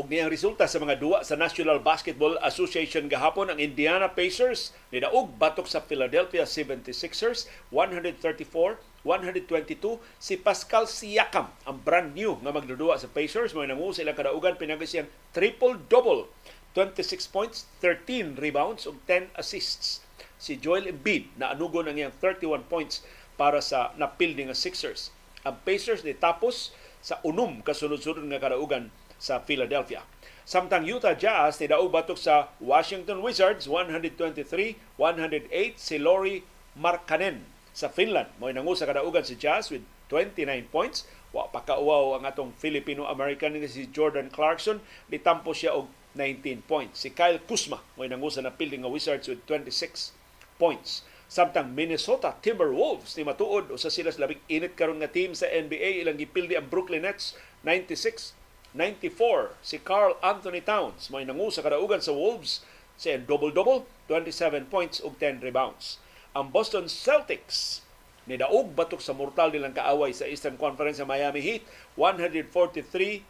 Og 0.00 0.08
niyang 0.08 0.32
resulta 0.32 0.64
sa 0.64 0.80
mga 0.80 0.96
duwa 0.96 1.20
sa 1.20 1.36
National 1.36 1.76
Basketball 1.76 2.40
Association 2.40 3.04
gahapon 3.04 3.52
ang 3.52 3.60
Indiana 3.60 4.08
Pacers 4.08 4.72
nidaog 4.88 5.36
batok 5.36 5.68
sa 5.68 5.84
Philadelphia 5.84 6.48
76ers 6.48 7.44
134 7.68 8.80
122 9.04 10.00
si 10.16 10.40
Pascal 10.40 10.88
Siakam 10.88 11.52
ang 11.68 11.76
brand 11.84 12.16
new 12.16 12.32
nga 12.40 12.48
magdudua 12.48 12.96
sa 12.96 13.12
Pacers 13.12 13.52
mo 13.52 13.60
nangu 13.60 13.92
sila 13.92 14.16
kadaugan 14.16 14.56
pinagi 14.56 14.88
siyang 14.88 15.12
triple 15.36 15.76
double 15.92 16.32
26 16.72 17.28
points 17.28 17.68
13 17.84 18.40
rebounds 18.40 18.88
ug 18.88 18.96
10 19.04 19.36
assists. 19.36 20.00
Si 20.40 20.56
Joel 20.56 20.88
Embiid 20.88 21.28
na 21.36 21.52
anugon 21.52 21.92
ang 21.92 22.00
iyang 22.00 22.16
31 22.24 22.64
points 22.72 23.04
para 23.36 23.60
sa 23.60 23.92
napildi 24.00 24.48
nga 24.48 24.56
Sixers. 24.56 25.12
Ang 25.44 25.60
Pacers 25.60 26.08
ni 26.08 26.16
tapos 26.16 26.72
sa 27.04 27.20
unom 27.20 27.60
kasunod-sunod 27.60 28.24
nga 28.32 28.40
kadaugan 28.40 28.88
sa 29.20 29.44
Philadelphia. 29.44 30.02
Samtang 30.48 30.82
Utah 30.82 31.14
Jazz 31.14 31.62
ni 31.62 31.70
daog 31.70 31.94
batok 31.94 32.18
sa 32.18 32.50
Washington 32.58 33.22
Wizards 33.22 33.70
123-108 33.70 35.78
si 35.78 35.96
Lori 36.00 36.42
Markkanen 36.74 37.46
sa 37.70 37.86
Finland. 37.86 38.26
Mo'y 38.42 38.50
nangu 38.50 38.74
sa 38.74 38.88
kadaugan 38.88 39.22
si 39.22 39.38
Jazz 39.38 39.70
with 39.70 39.86
29 40.10 40.42
points. 40.74 41.06
Wa 41.30 41.46
pa 41.46 41.62
kauwaw 41.62 42.18
ang 42.18 42.26
atong 42.26 42.50
Filipino-American 42.58 43.54
nga 43.54 43.70
si 43.70 43.86
Jordan 43.94 44.26
Clarkson. 44.32 44.82
Litampo 45.06 45.54
siya 45.54 45.78
og 45.78 45.86
19 46.18 46.66
points. 46.66 47.06
Si 47.06 47.14
Kyle 47.14 47.38
Kuzma 47.46 47.78
mo'y 47.94 48.10
nangu 48.10 48.26
sa 48.32 48.42
napilding 48.42 48.82
nga 48.82 48.90
Wizards 48.90 49.30
with 49.30 49.38
26 49.46 50.10
points. 50.58 51.06
Samtang 51.30 51.78
Minnesota 51.78 52.34
Timberwolves 52.42 53.14
ni 53.14 53.22
matuod 53.22 53.70
usa 53.70 53.86
sila 53.86 54.10
sa 54.10 54.26
labing 54.26 54.42
init 54.50 54.74
karon 54.74 54.98
nga 54.98 55.06
team 55.06 55.30
sa 55.30 55.46
NBA 55.46 56.02
ilang 56.02 56.18
gipildi 56.18 56.58
ang 56.58 56.66
Brooklyn 56.66 57.06
Nets 57.06 57.38
96 57.62 58.34
94 58.70 59.58
si 59.66 59.82
Carl 59.82 60.14
Anthony 60.22 60.62
Towns 60.62 61.10
may 61.10 61.26
nangu 61.26 61.50
sa 61.50 61.58
kadaugan 61.58 61.98
sa 61.98 62.14
Wolves 62.14 62.62
sa 62.94 63.18
double-double 63.18 63.82
27 64.06 64.70
points 64.70 65.02
ug 65.02 65.18
10 65.18 65.42
rebounds. 65.42 65.98
Ang 66.38 66.54
Boston 66.54 66.86
Celtics 66.86 67.82
ni 68.30 68.38
daog 68.38 68.70
batok 68.78 69.02
sa 69.02 69.10
mortal 69.10 69.50
nilang 69.50 69.74
kaaway 69.74 70.14
sa 70.14 70.30
Eastern 70.30 70.54
Conference 70.54 71.02
sa 71.02 71.08
Miami 71.08 71.42
Heat 71.42 71.66
143-110 71.98 73.26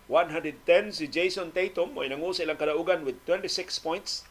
si 0.92 1.08
Jason 1.08 1.48
Tatum 1.56 1.96
may 1.96 2.12
nangu 2.12 2.36
sa 2.36 2.44
ilang 2.44 2.60
kadaugan 2.60 3.08
with 3.08 3.16
26 3.24 3.80
points. 3.80 4.28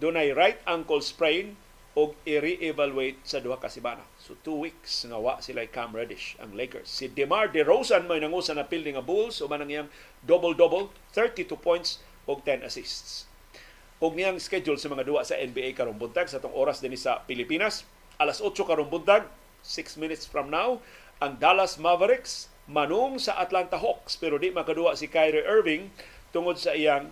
doon 0.00 0.16
ay 0.16 0.32
right 0.32 0.60
ankle 0.64 1.04
sprain 1.04 1.60
og 1.98 2.14
i-re-evaluate 2.22 3.18
sa 3.26 3.42
duha 3.42 3.58
ka 3.58 3.66
semana. 3.66 4.06
So 4.22 4.38
two 4.46 4.54
weeks 4.54 5.02
nga 5.02 5.18
wa 5.18 5.42
sila 5.42 5.66
Cam 5.66 5.90
Reddish 5.90 6.38
ang 6.38 6.54
Lakers. 6.54 6.86
Si 6.86 7.10
DeMar 7.10 7.50
DeRozan 7.50 8.06
may 8.06 8.22
nangusa 8.22 8.54
na 8.54 8.62
pildi 8.62 8.94
nga 8.94 9.02
Bulls 9.02 9.42
o 9.42 9.50
man 9.50 9.66
iyang 9.66 9.90
double-double, 10.22 10.94
32 11.12 11.50
points 11.58 11.98
og 12.30 12.46
10 12.46 12.62
assists. 12.62 13.26
Og 13.98 14.14
niyang 14.14 14.38
schedule 14.38 14.78
sa 14.78 14.88
mga 14.88 15.04
duwa 15.04 15.26
sa 15.26 15.36
NBA 15.36 15.74
karong 15.74 15.98
buntag 15.98 16.30
sa 16.30 16.38
tong 16.38 16.54
oras 16.54 16.78
din 16.78 16.94
sa 16.94 17.26
Pilipinas, 17.26 17.82
alas 18.22 18.38
8 18.38 18.54
karong 18.54 18.88
buntag, 18.88 19.26
6 19.60 20.00
minutes 20.00 20.24
from 20.24 20.48
now, 20.48 20.80
ang 21.20 21.36
Dallas 21.36 21.76
Mavericks 21.76 22.48
manung 22.70 23.18
sa 23.20 23.36
Atlanta 23.36 23.76
Hawks 23.76 24.14
pero 24.16 24.38
di 24.38 24.54
makaduwa 24.54 24.94
si 24.94 25.10
Kyrie 25.10 25.44
Irving 25.44 25.90
tungod 26.30 26.56
sa 26.56 26.72
iyang 26.72 27.10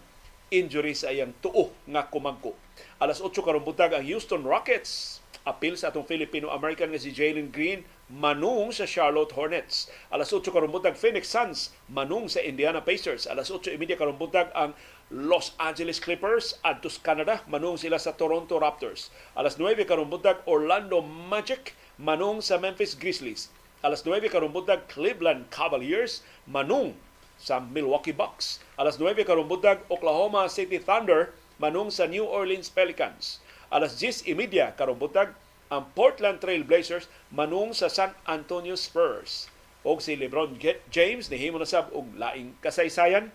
injury 0.50 0.96
sa 0.96 1.12
iyang 1.12 1.36
tuo 1.44 1.74
nga 1.88 2.08
kumangko. 2.08 2.56
Alas 2.98 3.22
8 3.22 3.30
karong 3.34 3.66
buntag 3.66 3.94
ang 3.94 4.04
Houston 4.06 4.42
Rockets 4.42 5.22
apil 5.48 5.78
sa 5.80 5.88
atong 5.88 6.04
Filipino-American 6.04 6.92
nga 6.92 7.00
si 7.00 7.08
Jalen 7.14 7.48
Green 7.48 7.86
manung 8.08 8.72
sa 8.72 8.88
Charlotte 8.88 9.32
Hornets. 9.36 9.88
Alas 10.08 10.32
8 10.32 10.44
karong 10.48 10.72
buntag 10.72 10.96
Phoenix 10.96 11.28
Suns 11.28 11.72
manung 11.88 12.28
sa 12.28 12.40
Indiana 12.40 12.80
Pacers. 12.80 13.28
Alas 13.28 13.52
8:30 13.52 13.96
karong 13.96 14.20
buntag 14.20 14.48
ang 14.56 14.72
Los 15.08 15.56
Angeles 15.56 16.00
Clippers 16.00 16.60
adtos 16.60 17.00
Canada 17.00 17.40
manung 17.48 17.80
sila 17.80 17.96
sa 17.96 18.12
Toronto 18.12 18.60
Raptors. 18.60 19.08
Alas 19.32 19.56
9 19.56 19.88
karong 19.88 20.12
buntag 20.12 20.44
Orlando 20.44 21.00
Magic 21.04 21.72
manung 21.96 22.44
sa 22.44 22.60
Memphis 22.60 22.96
Grizzlies. 22.96 23.48
Alas 23.80 24.04
9 24.04 24.28
karong 24.28 24.52
buntag 24.52 24.84
Cleveland 24.88 25.48
Cavaliers 25.48 26.20
manung 26.44 26.92
sa 27.38 27.62
Milwaukee 27.62 28.14
Bucks. 28.14 28.58
Alas 28.74 28.98
9 28.98 29.14
karong 29.22 29.46
buntag 29.46 29.82
Oklahoma 29.86 30.50
City 30.50 30.82
Thunder 30.82 31.32
manung 31.62 31.88
sa 31.88 32.10
New 32.10 32.26
Orleans 32.26 32.68
Pelicans. 32.70 33.40
Alas 33.70 33.96
10:30 33.96 34.74
karong 34.74 34.98
buntag 34.98 35.32
ang 35.70 35.86
Portland 35.94 36.42
Trail 36.42 36.66
Blazers 36.66 37.06
manung 37.30 37.72
sa 37.72 37.86
San 37.86 38.12
Antonio 38.26 38.74
Spurs. 38.74 39.48
Og 39.86 40.02
si 40.02 40.18
LeBron 40.18 40.58
James 40.90 41.30
nihimo 41.30 41.62
na 41.62 41.68
sab 41.68 41.88
og 41.94 42.10
laing 42.18 42.58
kasaysayan 42.60 43.30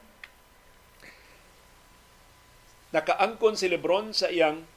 nakaangkon 2.93 3.57
si 3.57 3.65
Lebron 3.65 4.13
sa 4.13 4.29
iyang 4.29 4.69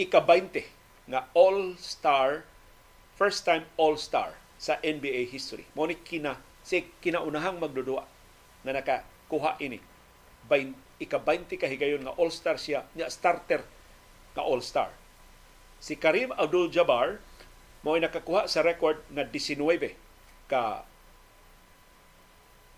ika-20 0.00 0.64
nga 1.12 1.28
All-Star, 1.36 2.48
first 3.20 3.44
time 3.44 3.68
All-Star 3.76 4.40
sa 4.56 4.80
NBA 4.80 5.28
history. 5.28 5.68
Mo 5.76 5.84
kina 6.08 6.40
si 6.66 6.82
kinaunahang 6.98 7.62
magdudua 7.62 8.02
na 8.66 8.74
nakakuha 8.74 9.62
ini. 9.62 9.78
Bain, 10.50 10.74
ika-20 10.98 11.54
kahigayon 11.54 12.02
nga 12.02 12.18
All-Star 12.18 12.58
siya, 12.58 12.82
nga 12.90 13.06
starter 13.06 13.62
nga 14.34 14.42
All-Star. 14.42 14.90
Si 15.78 15.94
Karim 15.94 16.34
Abdul-Jabbar 16.34 17.22
mo 17.86 17.94
nakakuha 17.94 18.50
sa 18.50 18.66
record 18.66 18.98
na 19.14 19.22
19 19.22 19.94
ka 20.50 20.82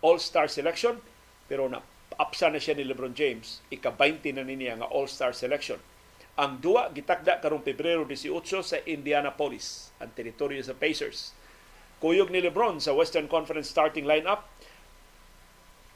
All-Star 0.05 0.53
selection 0.53 1.01
pero 1.49 1.65
na 1.73 1.81
apsa 2.21 2.53
na 2.53 2.61
siya 2.61 2.77
ni 2.77 2.85
LeBron 2.85 3.17
James, 3.17 3.65
ika-20 3.73 4.37
na 4.37 4.45
niya 4.45 4.77
nga 4.77 4.91
All-Star 4.93 5.33
selection. 5.33 5.81
Ang 6.37 6.61
duwa 6.61 6.93
gitakda 6.93 7.41
karong 7.41 7.65
Pebrero 7.65 8.05
18 8.05 8.37
sa 8.63 8.79
Indianapolis, 8.85 9.91
ang 9.97 10.13
teritoryo 10.13 10.61
sa 10.61 10.77
Pacers. 10.77 11.33
Kuyog 11.99 12.31
ni 12.31 12.39
LeBron 12.39 12.79
sa 12.79 12.95
Western 12.95 13.27
Conference 13.27 13.67
starting 13.67 14.07
lineup, 14.07 14.47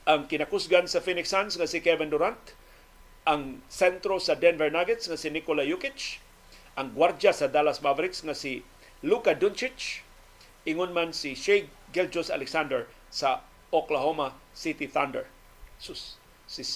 ang 0.02 0.26
kinakusgan 0.26 0.90
sa 0.90 0.98
Phoenix 0.98 1.30
Suns 1.30 1.54
nga 1.54 1.70
si 1.70 1.78
Kevin 1.78 2.10
Durant, 2.10 2.58
ang 3.22 3.62
sentro 3.70 4.18
sa 4.18 4.34
Denver 4.34 4.66
Nuggets 4.66 5.06
nga 5.06 5.14
si 5.14 5.30
Nikola 5.30 5.62
Jokic, 5.62 6.18
ang 6.74 6.90
gwardya 6.90 7.30
sa 7.30 7.46
Dallas 7.46 7.78
Mavericks 7.78 8.26
nga 8.26 8.34
si 8.34 8.66
Luka 9.06 9.38
Doncic, 9.38 10.02
ingon 10.66 10.90
man 10.90 11.14
si 11.14 11.38
Shea 11.38 11.70
Gilgeous 11.94 12.34
Alexander 12.34 12.90
sa 13.06 13.46
Oklahoma 13.70 14.34
City 14.50 14.90
Thunder. 14.90 15.30
Sus, 15.78 16.18
si 16.50 16.66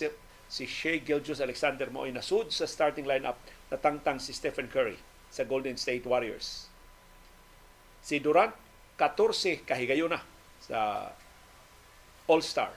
si 0.46 0.64
Shea 0.66 1.02
Gilgeous 1.02 1.42
Alexander 1.42 1.90
mo 1.90 2.06
ay 2.06 2.14
nasud 2.14 2.54
sa 2.54 2.70
starting 2.70 3.10
lineup 3.10 3.34
natangtang 3.74 4.22
si 4.22 4.30
Stephen 4.30 4.70
Curry 4.70 5.02
sa 5.34 5.42
Golden 5.42 5.74
State 5.74 6.06
Warriors. 6.06 6.70
Si 8.06 8.22
Durant 8.22 8.54
14 8.96 9.64
kahigayon 9.68 10.12
na 10.12 10.20
sa 10.60 11.12
All-Star 12.26 12.72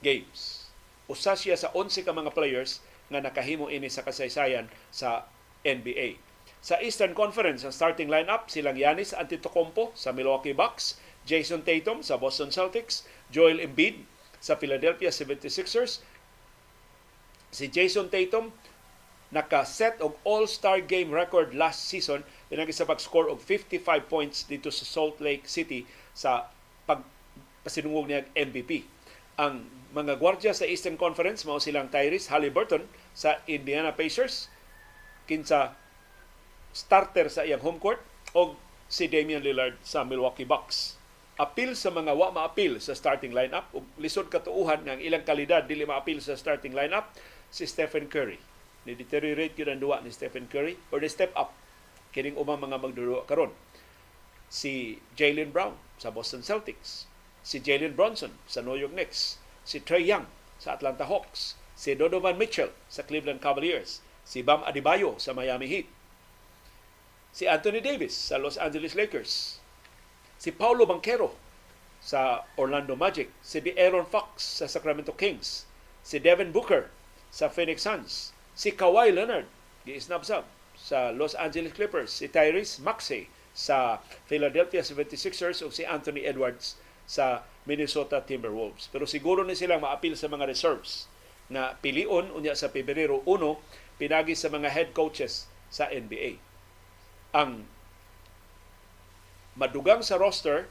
Games. 0.00 0.70
Usa 1.10 1.34
siya 1.36 1.58
sa 1.58 1.74
11 1.74 2.06
ka 2.06 2.14
mga 2.14 2.32
players 2.32 2.80
nga 3.12 3.20
nakahimo 3.20 3.68
ini 3.68 3.90
sa 3.92 4.06
kasaysayan 4.06 4.70
sa 4.88 5.28
NBA. 5.66 6.16
Sa 6.62 6.78
Eastern 6.78 7.12
Conference, 7.12 7.66
ang 7.66 7.74
starting 7.74 8.06
lineup 8.06 8.46
silang 8.46 8.78
Giannis 8.78 9.10
Antetokounmpo 9.10 9.90
sa 9.98 10.14
Milwaukee 10.14 10.54
Bucks, 10.54 11.02
Jason 11.26 11.66
Tatum 11.66 12.06
sa 12.06 12.16
Boston 12.18 12.54
Celtics, 12.54 13.02
Joel 13.34 13.58
Embiid 13.58 14.06
sa 14.38 14.54
Philadelphia 14.54 15.10
76ers. 15.10 16.02
Si 17.50 17.66
Jason 17.66 18.06
Tatum 18.10 18.54
naka-set 19.32 19.98
og 20.04 20.14
All-Star 20.22 20.84
game 20.84 21.10
record 21.10 21.56
last 21.56 21.88
season 21.88 22.22
pinagi 22.52 22.76
sa 22.76 22.84
pag-score 22.84 23.32
og 23.32 23.40
55 23.40 23.80
points 24.12 24.44
dito 24.44 24.68
sa 24.68 24.84
Salt 24.84 25.24
Lake 25.24 25.48
City 25.48 25.88
sa 26.12 26.52
pagpasinungog 26.84 28.04
niya 28.04 28.28
MVP. 28.36 28.84
Ang 29.40 29.64
mga 29.96 30.20
gwardya 30.20 30.52
sa 30.52 30.68
Eastern 30.68 31.00
Conference 31.00 31.48
mao 31.48 31.56
silang 31.56 31.88
Tyrese 31.88 32.28
Halliburton 32.28 32.84
sa 33.16 33.40
Indiana 33.48 33.96
Pacers 33.96 34.52
kinsa 35.24 35.72
starter 36.76 37.32
sa 37.32 37.48
iyang 37.48 37.64
home 37.64 37.80
court 37.80 38.04
og 38.36 38.60
si 38.84 39.08
Damian 39.08 39.40
Lillard 39.40 39.80
sa 39.80 40.04
Milwaukee 40.04 40.44
Bucks 40.44 41.00
apil 41.40 41.72
sa 41.72 41.88
mga 41.88 42.12
wa 42.12 42.28
maapil 42.36 42.76
sa 42.84 42.92
starting 42.92 43.32
lineup 43.32 43.72
ug 43.72 43.88
lisod 43.96 44.28
katuuhan 44.28 44.84
nga 44.84 44.92
ang 44.92 45.00
ilang 45.00 45.24
kalidad 45.24 45.64
dili 45.64 45.88
maapil 45.88 46.20
sa 46.20 46.36
starting 46.36 46.76
lineup 46.76 47.08
si 47.48 47.64
Stephen 47.64 48.12
Curry. 48.12 48.36
Ni 48.84 48.92
deteriorate 48.92 49.56
gyud 49.56 49.72
ang 49.72 49.80
duwa 49.80 50.04
ni 50.04 50.12
Stephen 50.12 50.44
Curry 50.52 50.76
or 50.92 51.00
the 51.00 51.08
step 51.08 51.32
up 51.32 51.56
kining 52.12 52.36
umang 52.36 52.60
mga 52.60 52.78
magdudua 52.78 53.24
karon. 53.24 53.56
Si 54.52 55.00
Jalen 55.16 55.48
Brown 55.48 55.80
sa 55.96 56.12
Boston 56.12 56.44
Celtics, 56.44 57.08
si 57.40 57.58
Jalen 57.58 57.96
Bronson 57.96 58.36
sa 58.44 58.60
New 58.60 58.76
York 58.76 58.92
Knicks, 58.92 59.40
si 59.64 59.80
Trey 59.80 60.04
Young 60.04 60.28
sa 60.60 60.76
Atlanta 60.76 61.08
Hawks, 61.08 61.56
si 61.72 61.96
Donovan 61.96 62.36
Mitchell 62.36 62.70
sa 62.86 63.02
Cleveland 63.02 63.40
Cavaliers, 63.40 64.04
si 64.22 64.44
Bam 64.44 64.62
Adebayo 64.62 65.16
sa 65.16 65.32
Miami 65.32 65.66
Heat, 65.66 65.88
si 67.32 67.48
Anthony 67.48 67.80
Davis 67.80 68.12
sa 68.12 68.36
Los 68.36 68.60
Angeles 68.60 68.92
Lakers, 68.94 69.58
si 70.36 70.52
Paulo 70.52 70.84
Banquero 70.84 71.32
sa 72.04 72.44
Orlando 72.60 72.92
Magic, 72.92 73.32
si 73.40 73.58
Aaron 73.74 74.04
Fox 74.04 74.60
sa 74.60 74.68
Sacramento 74.68 75.16
Kings, 75.16 75.64
si 76.04 76.20
Devin 76.20 76.52
Booker 76.52 76.92
sa 77.32 77.48
Phoenix 77.48 77.88
Suns, 77.88 78.36
si 78.52 78.68
Kawhi 78.70 79.08
Leonard 79.10 79.48
giisnabsab 79.88 80.44
sa 80.82 81.14
Los 81.14 81.38
Angeles 81.38 81.70
Clippers 81.78 82.10
si 82.10 82.26
Tyrese 82.26 82.82
Maxey 82.82 83.30
sa 83.54 84.02
Philadelphia 84.26 84.82
76ers 84.82 85.62
o 85.62 85.70
si 85.70 85.86
Anthony 85.86 86.26
Edwards 86.26 86.74
sa 87.06 87.46
Minnesota 87.62 88.18
Timberwolves. 88.18 88.90
Pero 88.90 89.06
siguro 89.06 89.46
ni 89.46 89.54
silang 89.54 89.86
maapil 89.86 90.18
sa 90.18 90.26
mga 90.26 90.50
reserves 90.50 91.06
na 91.46 91.78
pilion 91.78 92.34
unya 92.34 92.58
sa 92.58 92.74
Pebrero 92.74 93.22
1 93.28 94.00
pinagi 94.02 94.34
sa 94.34 94.50
mga 94.50 94.72
head 94.72 94.90
coaches 94.90 95.46
sa 95.70 95.86
NBA. 95.86 96.42
Ang 97.30 97.68
madugang 99.54 100.02
sa 100.02 100.18
roster 100.18 100.66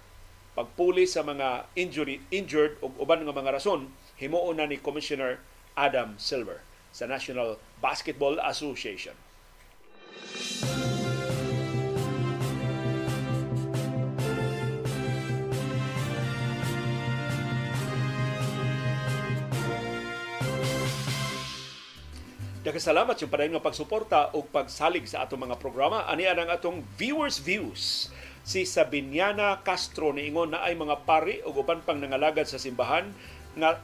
pagpuli 0.52 1.08
sa 1.08 1.24
mga 1.24 1.72
injury 1.80 2.20
injured 2.28 2.76
o 2.84 2.92
uban 3.00 3.24
nga 3.24 3.32
mga 3.32 3.56
rason 3.56 3.88
himuon 4.20 4.60
na 4.60 4.68
ni 4.68 4.76
Commissioner 4.76 5.40
Adam 5.80 6.20
Silver 6.20 6.60
sa 6.92 7.08
National 7.08 7.56
Basketball 7.80 8.36
Association. 8.44 9.16
Nagkasalamat 22.62 23.18
yung 23.20 23.28
padayon 23.34 23.54
nga 23.58 23.68
pagsuporta 23.68 24.20
o 24.38 24.46
pagsalig 24.46 25.04
sa 25.10 25.26
atong 25.26 25.44
mga 25.44 25.58
programa. 25.58 26.06
Ani 26.06 26.30
ang 26.30 26.48
atong 26.48 26.86
viewers 26.94 27.42
views. 27.42 28.08
Si 28.46 28.64
Sabiniana 28.64 29.60
Castro 29.66 30.14
niingon 30.16 30.54
na 30.54 30.64
ay 30.64 30.78
mga 30.78 31.04
pari 31.04 31.44
o 31.44 31.52
uban 31.52 31.84
pang 31.84 32.00
nangalagad 32.00 32.46
sa 32.46 32.62
simbahan 32.62 33.12
nga 33.58 33.82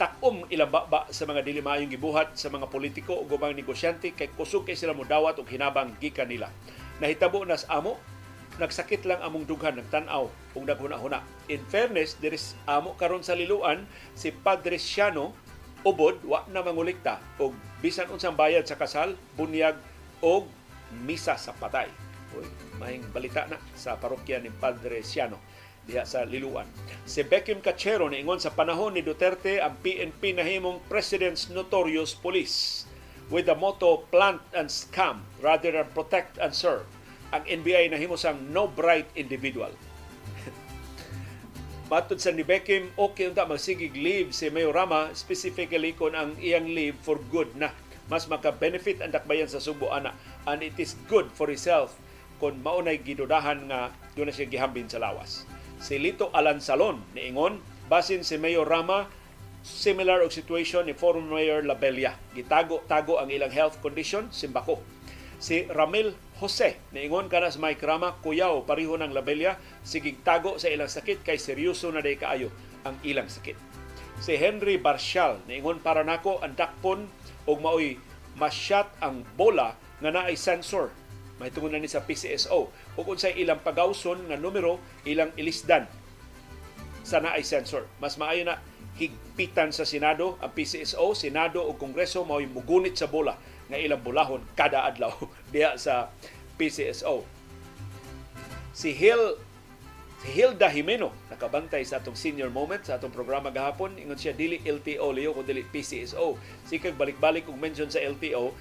takom 0.00 0.48
ilang 0.48 0.72
baba 0.72 1.04
sa 1.12 1.28
mga 1.28 1.44
dili 1.44 1.60
maayong 1.60 1.92
gibuhat 1.92 2.32
sa 2.32 2.48
mga 2.48 2.72
politiko 2.72 3.20
o 3.20 3.28
gubang 3.28 3.52
negosyante 3.52 4.16
kay 4.16 4.32
kusog 4.32 4.64
kay 4.64 4.72
sila 4.72 4.96
modawat 4.96 5.36
og 5.36 5.44
hinabang 5.44 5.92
gikan 6.00 6.24
nila. 6.24 6.48
Nahitabo 7.04 7.44
nas 7.44 7.68
amo 7.68 8.00
nagsakit 8.56 9.04
lang 9.04 9.20
among 9.20 9.44
dughan 9.44 9.76
nagtan-aw 9.76 10.24
ug 10.56 10.64
naghuna-huna. 10.64 11.20
In 11.52 11.60
fairness, 11.68 12.16
diris 12.16 12.56
amo 12.64 12.96
karon 12.96 13.20
sa 13.20 13.36
liluan 13.36 13.84
si 14.16 14.32
Padre 14.32 14.80
Siano 14.80 15.36
ubod 15.84 16.16
wa 16.24 16.48
na 16.48 16.64
mangulikta 16.64 17.20
og 17.36 17.52
bisan 17.84 18.08
unsang 18.08 18.40
bayad 18.40 18.64
sa 18.64 18.80
kasal, 18.80 19.20
bunyag 19.36 19.76
og 20.24 20.48
misa 21.04 21.36
sa 21.36 21.52
patay. 21.52 21.92
Uy, 22.32 22.48
mahing 22.80 23.04
balita 23.12 23.44
na 23.52 23.60
sa 23.76 24.00
parokya 24.00 24.40
ni 24.40 24.48
Padre 24.48 25.04
Siano 25.04 25.36
diha 25.90 26.06
sa 26.06 26.22
Liluan. 26.22 26.70
Si 27.02 27.26
Beckham 27.26 27.58
Cachero 27.58 28.06
niingon 28.06 28.38
sa 28.38 28.54
panahon 28.54 28.94
ni 28.94 29.02
Duterte 29.02 29.58
ang 29.58 29.74
PNP 29.82 30.38
nahimong 30.38 30.78
President's 30.86 31.50
Notorious 31.50 32.14
Police 32.14 32.86
with 33.26 33.50
the 33.50 33.58
motto 33.58 34.06
plant 34.14 34.38
and 34.54 34.70
scam 34.70 35.26
rather 35.42 35.74
than 35.74 35.90
protect 35.90 36.38
and 36.38 36.54
serve. 36.54 36.86
Ang 37.34 37.42
NBI 37.46 37.90
nahimo 37.90 38.14
sang 38.14 38.54
no 38.54 38.70
bright 38.70 39.10
individual 39.18 39.70
Matod 41.90 42.22
sa 42.22 42.30
ni 42.30 42.46
Beckham, 42.46 42.94
okay 42.94 43.26
unta 43.26 43.42
magsigig 43.42 43.98
leave 43.98 44.30
si 44.30 44.46
Mayorama, 44.46 45.10
specifically 45.10 45.90
kung 45.98 46.14
ang 46.14 46.38
iyang 46.38 46.70
leave 46.70 46.94
for 47.02 47.18
good 47.34 47.50
na. 47.58 47.74
Mas 48.06 48.30
maka-benefit 48.30 49.02
ang 49.02 49.10
dakbayan 49.10 49.50
sa 49.50 49.58
Subo 49.58 49.90
ana. 49.90 50.14
And 50.46 50.62
it 50.62 50.78
is 50.78 50.94
good 51.10 51.26
for 51.34 51.50
himself 51.50 51.98
kung 52.38 52.62
maunay 52.62 53.02
gidudahan 53.02 53.66
nga 53.66 53.90
doon 54.14 54.30
na 54.30 54.34
siya 54.34 54.46
gihambin 54.46 54.86
sa 54.86 55.02
lawas. 55.02 55.42
Si 55.80 55.96
Lito 55.96 56.28
Alansalon 56.36 57.00
niingon, 57.16 57.56
basin 57.88 58.20
si 58.20 58.36
Mayor 58.36 58.68
Rama, 58.68 59.08
similar 59.64 60.20
og 60.20 60.28
situation 60.28 60.84
ni 60.84 60.92
former 60.92 61.40
Mayor 61.40 61.64
Labella. 61.64 62.20
Gitago-tago 62.36 63.16
ang 63.16 63.32
ilang 63.32 63.48
health 63.48 63.80
condition, 63.80 64.28
simbako. 64.28 64.76
Si 65.40 65.64
Ramil 65.72 66.12
Jose, 66.36 66.76
niingon 66.92 67.32
ka 67.32 67.40
na 67.40 67.48
sa 67.48 67.56
Mike 67.56 67.80
Rama, 67.80 68.12
kuyaw, 68.20 68.60
pariho 68.68 69.00
ng 69.00 69.16
labelya, 69.16 69.56
sigig 69.80 70.20
tago 70.20 70.60
sa 70.60 70.68
ilang 70.68 70.88
sakit 70.88 71.24
kay 71.24 71.40
seryoso 71.40 71.88
na 71.88 72.04
day 72.04 72.20
kaayo 72.20 72.52
ang 72.84 73.00
ilang 73.00 73.32
sakit. 73.32 73.56
Si 74.20 74.36
Henry 74.36 74.76
Barshal, 74.76 75.40
niingon 75.48 75.80
para 75.80 76.04
nako 76.04 76.44
ang 76.44 76.52
dakpon 76.60 77.08
og 77.48 77.56
maoy 77.64 77.96
masyat 78.36 78.92
ang 79.00 79.24
bola 79.32 79.72
nga 80.00 80.12
naay 80.12 80.36
sensor 80.36 80.92
na 81.40 81.80
ni 81.80 81.88
sa 81.88 82.04
PCSO 82.04 82.68
ug 82.70 83.04
unsay 83.08 83.40
ilang 83.40 83.64
pagawson 83.64 84.28
nga 84.28 84.36
numero 84.36 84.76
ilang 85.08 85.32
ilisdan 85.40 85.88
sa 87.00 87.18
naay 87.18 87.40
sensor. 87.40 87.88
Mas 87.96 88.20
maayo 88.20 88.44
na 88.44 88.60
higpitan 89.00 89.72
sa 89.72 89.88
Senado 89.88 90.36
ang 90.44 90.52
PCSO, 90.52 91.16
Senado 91.16 91.64
o 91.64 91.72
Kongreso 91.80 92.22
mao'y 92.28 92.44
mugunit 92.44 93.00
sa 93.00 93.08
bola 93.08 93.40
nga 93.72 93.80
ilang 93.80 94.04
bulahon 94.04 94.44
kada 94.52 94.84
adlaw 94.84 95.16
diha 95.52 95.80
sa 95.80 96.12
PCSO. 96.60 97.24
Si 98.76 98.92
Hill 98.92 99.40
si 100.20 100.36
Hilda 100.36 100.68
Jimeno 100.68 101.16
nakabantay 101.32 101.80
sa 101.80 101.96
atong 101.96 102.12
senior 102.12 102.52
moment 102.52 102.84
sa 102.84 103.00
atong 103.00 103.08
programa 103.08 103.48
gahapon. 103.48 103.96
Ingon 103.96 104.20
siya 104.20 104.36
dili 104.36 104.60
LTO 104.60 105.16
liyo 105.16 105.32
kun 105.32 105.48
dili 105.48 105.64
PCSO 105.64 106.36
sikag 106.68 107.00
balik-balik 107.00 107.48
og 107.48 107.56
mention 107.56 107.88
sa 107.88 108.04
LTO 108.04 108.52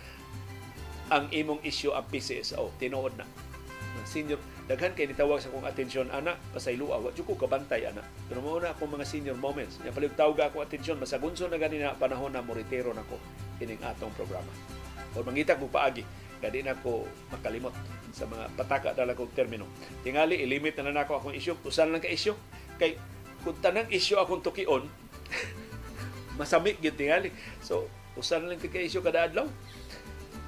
ang 1.09 1.27
imong 1.33 1.61
issue 1.65 1.93
ang 1.93 2.05
PCSO 2.07 2.73
tinuod 2.77 3.13
na 3.17 3.25
senior 4.07 4.39
daghan 4.65 4.95
kay 4.95 5.05
nitawag 5.05 5.43
sa 5.43 5.51
akong 5.51 5.67
atensyon 5.67 6.07
ana 6.09 6.33
pasayloa 6.55 6.97
wa 6.97 7.11
ko 7.11 7.35
kabantay 7.35 7.89
ana 7.89 8.01
pero 8.25 8.39
mo 8.41 8.57
na 8.57 8.71
akong 8.73 8.89
mga 8.89 9.05
senior 9.05 9.37
moments 9.37 9.77
nya 9.83 9.93
palig 9.93 10.15
tawag 10.15 10.39
ako 10.49 10.63
atensyon 10.63 10.97
masagunso 10.97 11.45
na 11.45 11.59
gani 11.59 11.83
na 11.83 11.93
panahon 11.93 12.31
na 12.31 12.41
moritero 12.41 12.95
nako 12.95 13.19
ining 13.59 13.81
atong 13.83 14.13
programa 14.15 14.49
o 15.13 15.21
mangita 15.21 15.59
ko 15.59 15.67
paagi 15.67 16.01
kadi 16.39 16.63
na 16.63 16.79
ko 16.79 17.03
makalimot 17.29 17.75
sa 18.15 18.25
mga 18.25 18.45
pataka 18.55 18.89
dala 18.95 19.13
kong 19.13 19.35
termino. 19.35 19.67
Tingali, 20.01 20.39
ilimit 20.39 20.79
na 20.79 20.91
na 20.91 21.03
ako 21.05 21.19
akong 21.19 21.35
isyu. 21.35 21.53
Usan 21.67 21.91
lang 21.91 22.01
ka 22.01 22.09
isyu. 22.09 22.33
Kay, 22.79 22.95
kung 23.43 23.59
tanang 23.59 23.91
isyu 23.91 24.17
akong 24.17 24.41
tukion, 24.41 24.87
masamik 26.39 26.79
gid 26.79 26.95
tingali. 26.95 27.29
So, 27.59 27.91
usan 28.15 28.47
lang 28.47 28.59
ka 28.59 28.71
isyu 28.79 29.03
kada 29.03 29.27
adlaw. 29.29 29.45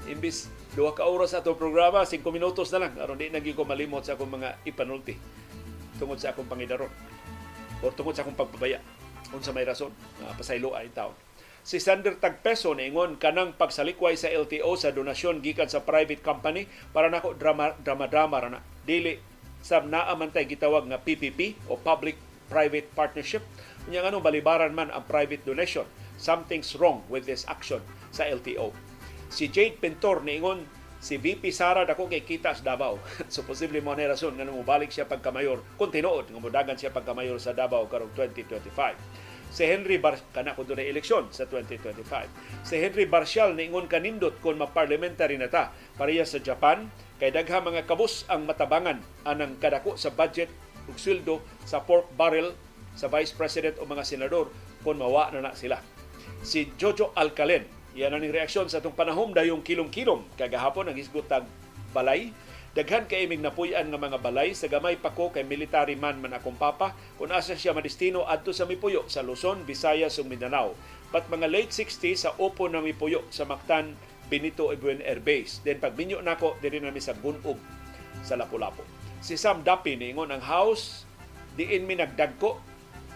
Imbis 0.09 0.49
duha 0.73 0.95
ka 0.95 1.05
oras 1.05 1.35
sa 1.35 1.43
atong 1.43 1.59
programa, 1.59 2.01
5 2.07 2.21
minutos 2.33 2.73
na 2.73 2.87
lang. 2.87 2.93
aron 2.97 3.19
di 3.19 3.29
nagi 3.29 3.53
ko 3.53 3.67
malimot 3.67 4.01
sa 4.01 4.17
akong 4.17 4.31
mga 4.31 4.63
ipanulti 4.65 5.13
tungod 6.01 6.17
sa 6.17 6.33
akong 6.33 6.49
pangidaron 6.49 6.89
o 7.81 7.93
tungod 7.93 8.17
sa 8.17 8.25
akong 8.25 8.37
pagpabaya. 8.37 8.81
Unsa 9.31 9.53
may 9.53 9.63
rason, 9.63 9.93
uh, 10.25 10.33
pasaylo 10.33 10.73
ay 10.73 10.89
tao 10.91 11.13
si 11.61 11.77
Sander 11.77 12.17
Tagpeso 12.17 12.73
niingon 12.73 13.21
kanang 13.21 13.53
pagsalikway 13.53 14.17
sa 14.17 14.33
LTO 14.33 14.73
sa 14.77 14.89
donasyon 14.89 15.45
gikan 15.45 15.69
sa 15.69 15.85
private 15.85 16.25
company 16.25 16.65
para 16.89 17.07
nako 17.09 17.37
drama 17.37 17.77
drama 17.85 18.09
drama 18.09 18.37
na. 18.49 18.59
Dili 18.81 19.21
sab 19.61 19.85
naa 19.85 20.09
man 20.17 20.33
tay 20.33 20.49
gitawag 20.49 20.89
nga 20.89 20.97
PPP 20.97 21.69
o 21.69 21.77
public 21.77 22.17
private 22.49 22.89
partnership. 22.97 23.45
Unya 23.85 24.01
ano 24.01 24.19
balibaran 24.19 24.73
man 24.73 24.89
ang 24.89 25.05
private 25.05 25.45
donation. 25.45 25.85
Something's 26.17 26.73
wrong 26.77 27.05
with 27.09 27.29
this 27.29 27.45
action 27.45 27.81
sa 28.09 28.25
LTO 28.25 28.90
si 29.31 29.47
Jade 29.47 29.79
Pintor 29.79 30.27
niingon 30.27 30.67
si 31.01 31.17
VP 31.17 31.49
Sara 31.49 31.87
dako 31.87 32.05
kay 32.11 32.21
kita 32.21 32.53
Davao 32.61 32.99
so 33.33 33.41
posible 33.41 33.81
mo 33.81 33.95
na 33.95 34.11
rason 34.11 34.35
nga 34.35 34.45
mo 34.45 34.61
balik 34.61 34.91
siya 34.93 35.07
pagkamayor 35.07 35.63
kung 35.79 35.89
tinuod 35.89 36.29
nga 36.29 36.37
modagan 36.37 36.77
siya 36.77 36.93
pagkamayor 36.93 37.39
sa 37.39 37.55
Davao 37.55 37.87
karong 37.87 38.13
2025 38.13 39.31
si 39.51 39.67
Henry 39.67 39.99
Bar 39.99 40.15
kana 40.31 40.55
kun 40.55 40.63
dunay 40.63 40.87
eleksyon 40.87 41.27
sa 41.29 41.43
2025. 41.43 42.07
Si 42.63 42.79
Henry 42.79 43.03
Barcial 43.03 43.51
niingon 43.51 43.91
kanindot 43.91 44.39
kon 44.39 44.55
ma-parliamentary 44.55 45.35
na 45.35 45.51
ta 45.51 45.75
pareha 45.99 46.23
sa 46.23 46.39
Japan 46.39 46.87
kay 47.19 47.35
dagha 47.35 47.59
mga 47.59 47.83
kabus 47.83 48.23
ang 48.31 48.47
matabangan 48.47 49.03
anang 49.27 49.59
kadako 49.59 49.99
sa 49.99 50.09
budget 50.09 50.47
ug 50.87 50.95
sweldo 50.95 51.43
sa 51.67 51.83
pork 51.83 52.07
barrel 52.15 52.55
sa 52.95 53.11
vice 53.11 53.35
president 53.35 53.75
o 53.77 53.85
mga 53.85 54.07
senador 54.07 54.47
kon 54.87 54.97
mawa 54.97 55.29
na 55.35 55.51
na 55.51 55.53
sila. 55.53 55.83
Si 56.41 56.71
Jojo 56.79 57.13
Alcalen, 57.13 57.67
yan 57.97 58.15
ang 58.15 58.23
reaksyon 58.23 58.71
sa 58.71 58.79
itong 58.79 58.95
panahom 58.95 59.35
dayong 59.35 59.63
kilom-kilom 59.65 60.23
kagahapon 60.39 60.87
ang 60.87 60.97
isgotag 60.97 61.43
balay 61.91 62.31
Daghan 62.71 63.03
kay 63.03 63.27
imig 63.27 63.43
napuy-an 63.43 63.91
nga 63.91 63.99
mga 63.99 64.23
balay 64.23 64.55
sa 64.55 64.71
gamay 64.71 64.95
pa 64.95 65.11
ko 65.11 65.27
kay 65.27 65.43
military 65.43 65.99
man 65.99 66.23
man 66.23 66.31
akong 66.31 66.55
papa 66.55 66.95
kung 67.19 67.27
asa 67.27 67.51
siya 67.51 67.75
madestino 67.75 68.23
adto 68.23 68.55
sa 68.55 68.63
Mipuyo 68.63 69.03
sa 69.11 69.19
Luzon, 69.19 69.67
Visayas 69.67 70.15
ug 70.23 70.31
Mindanao. 70.31 70.71
But 71.11 71.27
mga 71.27 71.51
late 71.51 71.75
60 71.75 72.15
sa 72.15 72.31
upo 72.39 72.71
na 72.71 72.79
Mipuyo 72.79 73.27
sa 73.27 73.43
Mactan, 73.43 73.91
Benito 74.31 74.71
Ibuen 74.71 75.03
Air 75.03 75.19
Base. 75.19 75.59
Then 75.67 75.83
pag 75.83 75.99
minyo 75.99 76.23
nako 76.23 76.55
diri 76.63 76.79
na 76.79 76.95
sa 77.03 77.11
Gunog 77.11 77.59
sa 78.23 78.39
Lapu-Lapu. 78.39 78.87
Si 79.19 79.35
Sam 79.35 79.67
Dapi 79.67 79.99
niingon 79.99 80.31
ang 80.31 80.39
house 80.39 81.03
diin 81.59 81.83
mi 81.83 81.99
nagdagko 81.99 82.55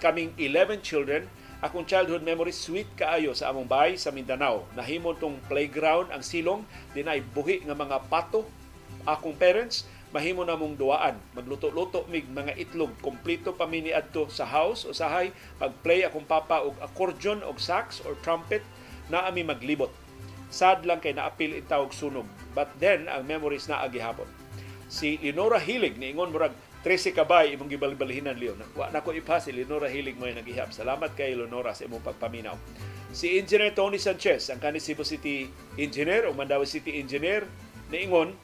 kaming 0.04 0.36
11 0.36 0.84
children 0.84 1.32
akong 1.64 1.88
childhood 1.88 2.24
memory 2.24 2.52
sweet 2.52 2.88
kaayo 2.96 3.32
sa 3.32 3.52
among 3.52 3.68
bahay 3.68 3.96
sa 3.96 4.12
Mindanao. 4.12 4.68
Nahimo 4.74 5.16
tong 5.16 5.40
playground 5.48 6.12
ang 6.12 6.24
silong 6.24 6.64
dinay 6.92 7.24
buhi 7.24 7.64
nga 7.64 7.76
mga 7.76 8.08
pato 8.12 8.48
akong 9.08 9.38
parents 9.38 9.86
mahimo 10.16 10.48
na 10.48 10.56
mong 10.56 10.80
duaan 10.80 11.20
magluto-luto 11.36 12.08
mig 12.08 12.24
mga 12.24 12.56
itlog 12.56 12.90
kompleto 13.04 13.52
pa 13.52 13.68
mini 13.68 13.92
adto 13.92 14.32
sa 14.32 14.48
house 14.48 14.88
usahay 14.88 15.36
pag-play 15.60 16.08
akong 16.08 16.24
papa 16.24 16.64
og 16.64 16.74
accordion 16.80 17.44
og 17.44 17.60
sax 17.60 18.00
or 18.08 18.16
trumpet 18.24 18.64
na 19.12 19.28
ami 19.28 19.44
maglibot 19.44 19.92
sad 20.56 20.86
lang 20.86 21.02
kay 21.02 21.12
naapil 21.12 21.52
in 21.52 21.66
tawag 21.66 21.92
sunog. 21.92 22.28
But 22.56 22.72
then, 22.80 23.12
ang 23.12 23.28
memories 23.28 23.68
na 23.68 23.84
agihapon. 23.84 24.30
Si 24.88 25.18
Lenora 25.20 25.60
Hilig, 25.60 25.98
niingon 25.98 26.32
murag 26.32 26.56
13 26.86 27.18
kabay 27.18 27.58
imong 27.58 27.66
gibalbalihinan 27.66 28.38
Leon. 28.38 28.62
Wa 28.78 28.94
na 28.94 29.02
ko 29.02 29.10
ipa 29.10 29.42
si 29.42 29.50
Lenora 29.50 29.90
Hilig 29.90 30.22
mo 30.22 30.30
nagihap. 30.30 30.70
Salamat 30.70 31.18
kay 31.18 31.34
Lenora 31.34 31.74
sa 31.74 31.90
imong 31.90 32.06
pagpaminaw. 32.06 32.54
Si 33.10 33.42
Engineer 33.42 33.74
Tony 33.74 33.98
Sanchez, 33.98 34.54
ang 34.54 34.62
kanis 34.62 34.86
Cebu 34.86 35.02
City 35.02 35.50
Engineer 35.82 36.30
o 36.30 36.38
Mandawi 36.38 36.70
City 36.70 37.02
Engineer, 37.02 37.50
niingon, 37.90 38.38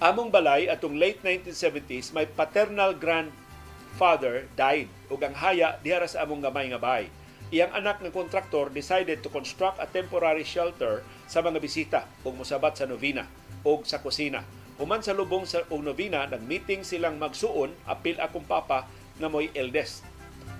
among 0.00 0.32
balay 0.32 0.64
atong 0.64 0.96
late 0.96 1.20
1970s 1.20 2.16
may 2.16 2.24
paternal 2.24 2.96
grandfather 2.96 4.48
died 4.56 4.88
ug 5.12 5.20
ang 5.20 5.36
haya 5.36 5.76
diha 5.84 6.08
sa 6.08 6.24
among 6.24 6.40
gamay 6.40 6.72
nga 6.72 6.80
bahay. 6.80 7.12
Iyang 7.52 7.76
anak 7.76 8.00
ng 8.00 8.08
kontraktor 8.16 8.72
decided 8.72 9.20
to 9.20 9.28
construct 9.28 9.76
a 9.76 9.84
temporary 9.84 10.48
shelter 10.48 11.04
sa 11.28 11.44
mga 11.44 11.60
bisita 11.60 12.08
ug 12.24 12.32
mosabat 12.32 12.80
sa 12.80 12.88
novena 12.88 13.28
ug 13.60 13.84
sa 13.84 14.00
kusina. 14.00 14.63
Human 14.74 15.06
sa 15.06 15.14
lubong 15.14 15.46
sa 15.46 15.62
og 15.70 15.86
novena, 15.86 16.26
nag-meeting 16.26 16.82
silang 16.82 17.14
magsuon 17.22 17.70
apil 17.86 18.18
akong 18.18 18.42
papa 18.42 18.90
nga 19.22 19.30
mo'y 19.30 19.54
eldest. 19.54 20.02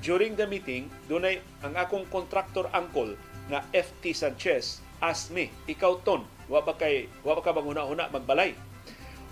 During 0.06 0.38
the 0.38 0.46
meeting, 0.46 0.86
dunay 1.10 1.42
ang 1.66 1.74
akong 1.74 2.06
contractor 2.06 2.70
uncle 2.70 3.18
nga 3.50 3.66
FT 3.74 4.14
Sanchez 4.14 4.78
asked 5.02 5.34
me, 5.34 5.50
ikaw 5.66 5.98
ton, 6.06 6.22
wa 6.46 6.62
ba 6.62 6.78
kay 6.78 7.10
wa 7.26 7.34
ba 7.34 7.42
ka 7.42 7.50
bang 7.50 7.66
una 7.66 8.06
magbalay? 8.06 8.54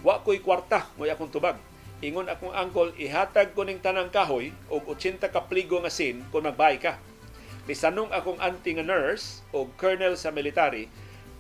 Wa 0.02 0.18
ko'y 0.18 0.42
kwarta 0.42 0.90
mo 0.98 1.06
akong 1.06 1.30
tubag. 1.30 1.62
Ingon 2.02 2.26
akong 2.26 2.50
uncle, 2.50 2.90
ihatag 2.98 3.54
ko 3.54 3.62
ning 3.62 3.78
tanang 3.78 4.10
kahoy 4.10 4.50
og 4.66 4.98
80 4.98 5.22
ka 5.30 5.46
pligo 5.46 5.78
nga 5.78 5.94
sin 5.94 6.26
kung 6.34 6.42
magbay 6.42 6.82
ka. 6.82 6.98
Bisanong 7.70 8.10
akong 8.10 8.42
auntie 8.42 8.74
nga 8.74 8.82
nurse 8.82 9.46
o 9.54 9.70
colonel 9.78 10.18
sa 10.18 10.34
military, 10.34 10.90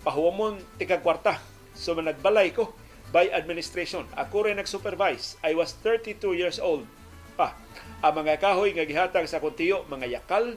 pahuwamon 0.06 0.62
tika 0.78 1.02
kwarta. 1.02 1.42
So 1.74 1.98
nagbalay 1.98 2.54
ko 2.54 2.70
by 3.12 3.28
administration. 3.30 4.08
Ako 4.16 4.48
rin 4.48 4.56
nag-supervise. 4.56 5.36
I 5.44 5.52
was 5.52 5.76
32 5.84 6.32
years 6.32 6.56
old 6.56 6.88
pa. 7.36 7.54
Ang 8.00 8.24
mga 8.24 8.40
kahoy 8.40 8.72
nga 8.72 8.88
gihatag 8.88 9.28
sa 9.28 9.38
kuntiyo, 9.38 9.84
mga 9.86 10.20
yakal, 10.20 10.56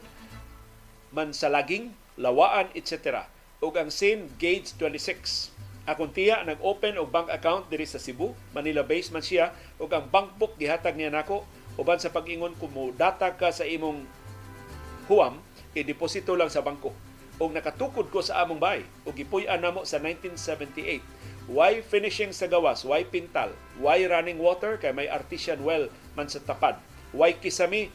mansalaging, 1.11 1.91
lawaan, 2.15 2.71
etc. 2.71 3.27
Ug 3.59 3.75
ang 3.75 3.91
sin 3.91 4.31
gauge 4.39 4.71
26 4.79 5.55
akong 5.85 6.09
tiya 6.09 6.41
nag-open 6.41 6.97
og 6.97 7.13
bank 7.13 7.29
account 7.29 7.69
diri 7.69 7.85
sa 7.85 8.01
Cebu, 8.01 8.33
Manila 8.57 8.81
base 8.81 9.13
man 9.13 9.21
siya 9.21 9.53
ug 9.77 9.85
ang 9.93 10.09
bank 10.09 10.33
book 10.41 10.57
gihatag 10.57 10.97
niya 10.97 11.13
nako 11.13 11.45
uban 11.77 12.01
sa 12.01 12.09
pag-ingon 12.09 12.57
ko 12.57 12.65
mo 12.65 12.89
data 12.89 13.29
ka 13.37 13.53
sa 13.53 13.69
imong 13.69 14.01
huwam 15.05 15.37
i-deposito 15.77 16.33
lang 16.33 16.49
sa 16.49 16.65
bangko 16.65 16.89
ug 17.37 17.49
nakatukod 17.53 18.09
ko 18.09 18.25
sa 18.25 18.41
among 18.41 18.57
bay 18.57 18.81
ug 19.05 19.13
gipuy-an 19.13 19.61
namo 19.61 19.85
sa 19.85 20.01
1978 20.01 21.05
why 21.49 21.81
finishing 21.81 22.33
sa 22.33 22.49
gawas? 22.49 22.85
Why 22.85 23.05
pintal? 23.05 23.53
Why 23.77 24.05
running 24.05 24.41
water? 24.41 24.77
Kay 24.77 24.93
may 24.93 25.09
artesian 25.09 25.61
well 25.61 25.89
man 26.17 26.29
sa 26.29 26.41
tapad. 26.41 26.81
Why 27.13 27.37
kisami? 27.37 27.89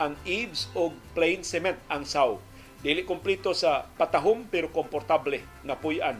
Ang 0.00 0.16
eaves 0.24 0.72
og 0.72 0.96
plain 1.12 1.44
cement 1.44 1.76
ang 1.92 2.08
saw. 2.08 2.40
Dili 2.80 3.04
kompleto 3.04 3.52
sa 3.52 3.84
patahom 4.00 4.48
pero 4.48 4.72
komportable 4.72 5.44
nga 5.60 5.76
puy-an 5.76 6.16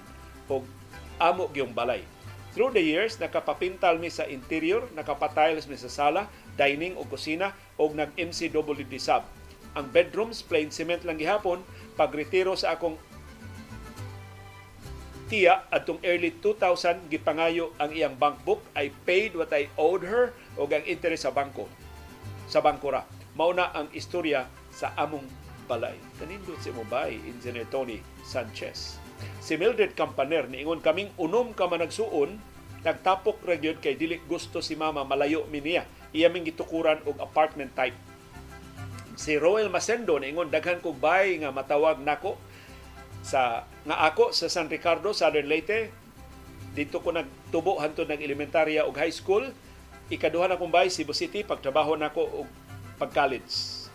og 0.52 0.68
amo 1.16 1.48
gyung 1.48 1.72
balay. 1.72 2.04
Through 2.50 2.74
the 2.74 2.82
years, 2.82 3.16
nakapapintal 3.22 4.02
mi 4.02 4.10
sa 4.10 4.26
interior, 4.26 4.84
nakapatiles 4.98 5.70
mi 5.70 5.78
sa 5.78 5.86
sala, 5.86 6.26
dining 6.58 6.98
o 6.98 7.06
kusina, 7.06 7.54
o 7.78 7.86
nag-MCWD 7.94 8.98
sub. 8.98 9.22
Ang 9.78 9.86
bedrooms, 9.94 10.42
plain 10.42 10.66
cement 10.74 10.98
lang 11.06 11.14
gihapon, 11.14 11.62
pagretiro 11.94 12.58
sa 12.58 12.74
akong 12.74 12.98
tiya 15.30 15.70
atong 15.70 16.02
early 16.02 16.34
2000 16.42 17.06
gipangayo 17.06 17.70
ang 17.78 17.94
iyang 17.94 18.18
bank 18.18 18.42
book. 18.42 18.66
I 18.74 18.90
paid 19.06 19.38
what 19.38 19.54
I 19.54 19.70
owed 19.78 20.02
her 20.02 20.34
o 20.58 20.66
ang 20.66 20.82
interest 20.82 21.22
sa 21.22 21.30
bangko. 21.30 21.70
Sa 22.50 22.58
bangko 22.58 22.90
ra. 22.90 23.06
Mauna 23.38 23.70
ang 23.70 23.86
istorya 23.94 24.50
sa 24.74 24.90
among 24.98 25.22
balay. 25.70 25.94
Kanindot 26.18 26.58
si 26.58 26.74
mo 26.74 26.82
bay 26.82 27.22
Engineer 27.30 27.70
Tony 27.70 28.02
Sanchez. 28.26 28.98
Si 29.38 29.54
Mildred 29.54 29.94
Campaner, 29.94 30.50
niingon 30.50 30.82
kaming 30.82 31.14
unom 31.14 31.54
ka 31.54 31.70
man 31.70 31.86
nagsuon, 31.86 32.42
nagtapok 32.82 33.38
ra 33.46 33.54
gyud 33.54 33.78
kay 33.78 33.94
dili 33.94 34.18
gusto 34.26 34.58
si 34.58 34.74
mama 34.74 35.06
malayo 35.06 35.46
mi 35.46 35.62
niya. 35.62 35.86
Iya 36.10 36.26
ming 36.26 36.42
gitukuran 36.42 36.98
og 37.06 37.22
apartment 37.22 37.70
type. 37.78 37.94
Si 39.14 39.38
Roel 39.38 39.70
Masendo 39.70 40.18
niingon 40.18 40.50
daghan 40.50 40.82
kog 40.82 40.98
bay 40.98 41.38
nga 41.38 41.54
matawag 41.54 42.02
nako 42.02 42.34
sa 43.20 43.64
nga 43.84 43.96
ako 44.08 44.32
sa 44.32 44.48
San 44.48 44.68
Ricardo, 44.68 45.12
Southern 45.12 45.48
Leyte. 45.48 45.92
Dito 46.70 47.02
ko 47.02 47.10
nagtubo 47.10 47.82
hantud 47.82 48.06
nag 48.06 48.22
elementarya 48.22 48.86
og 48.86 48.94
high 48.96 49.12
school. 49.12 49.48
Ikaduha 50.10 50.50
na 50.50 50.58
kong 50.58 50.72
bay 50.74 50.90
Cebu 50.90 51.14
City 51.14 51.46
pagtrabaho 51.46 51.94
nako 51.94 52.44
og 52.44 52.46
pag-college. 52.98 53.86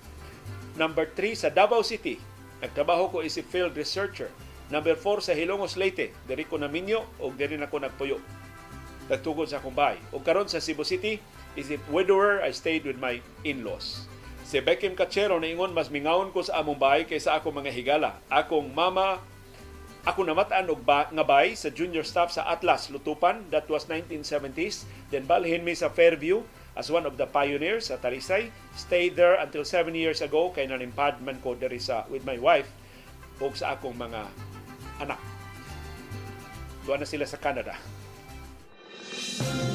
Number 0.76 1.08
3 1.08 1.36
sa 1.40 1.50
Davao 1.52 1.84
City, 1.84 2.20
nagtrabaho 2.60 3.12
ko 3.12 3.18
is 3.24 3.40
a 3.40 3.44
field 3.44 3.76
researcher 3.76 4.28
Number 4.74 4.98
4 4.98 5.22
sa 5.22 5.38
Hilongos 5.38 5.78
Leyte, 5.78 6.10
diri 6.26 6.42
ko 6.50 6.58
naminyo 6.58 7.06
o 7.22 7.30
diri 7.30 7.54
na 7.54 7.70
ko 7.70 7.78
nagpuyo. 7.78 8.18
Nagtugod 9.06 9.46
sa 9.46 9.62
bahay. 9.62 10.02
O 10.10 10.18
karon 10.18 10.50
sa 10.50 10.58
Cebu 10.58 10.82
City, 10.82 11.22
is 11.54 11.70
it 11.70 11.82
widower, 11.94 12.42
I 12.42 12.50
stayed 12.50 12.82
with 12.82 12.98
my 12.98 13.22
in-laws. 13.46 14.10
Si 14.46 14.62
Beckham 14.62 14.94
Cachero 14.94 15.42
na 15.42 15.50
ingon, 15.50 15.74
mas 15.74 15.90
mingawon 15.90 16.30
ko 16.30 16.46
sa 16.46 16.62
among 16.62 16.78
bahay 16.78 17.02
kaysa 17.10 17.34
ako 17.34 17.50
mga 17.50 17.74
higala. 17.74 18.22
Akong 18.30 18.70
mama, 18.70 19.18
ako 20.06 20.22
namataan 20.22 20.70
og 20.70 20.86
ba, 20.86 21.10
nga 21.10 21.26
bahay 21.26 21.58
sa 21.58 21.74
junior 21.74 22.06
staff 22.06 22.30
sa 22.30 22.46
Atlas, 22.46 22.94
Lutupan. 22.94 23.42
That 23.50 23.66
was 23.66 23.90
1970s. 23.90 24.86
Then 25.10 25.26
balhin 25.26 25.66
mi 25.66 25.74
sa 25.74 25.90
Fairview 25.90 26.46
as 26.78 26.94
one 26.94 27.10
of 27.10 27.18
the 27.18 27.26
pioneers 27.26 27.90
sa 27.90 27.98
Talisay. 27.98 28.54
Stayed 28.78 29.18
there 29.18 29.42
until 29.42 29.66
7 29.66 29.90
years 29.98 30.22
ago 30.22 30.54
kay 30.54 30.70
nanimpad 30.70 31.26
man 31.26 31.42
ko 31.42 31.58
diri 31.58 31.82
sa 31.82 32.06
with 32.14 32.22
my 32.22 32.38
wife 32.38 32.70
o 33.42 33.50
sa 33.58 33.74
akong 33.74 33.98
mga 33.98 34.30
anak. 35.02 35.18
Doon 36.86 37.02
na 37.02 37.10
sila 37.10 37.26
sa 37.26 37.42
Canada. 37.42 37.74
Doon 39.42 39.75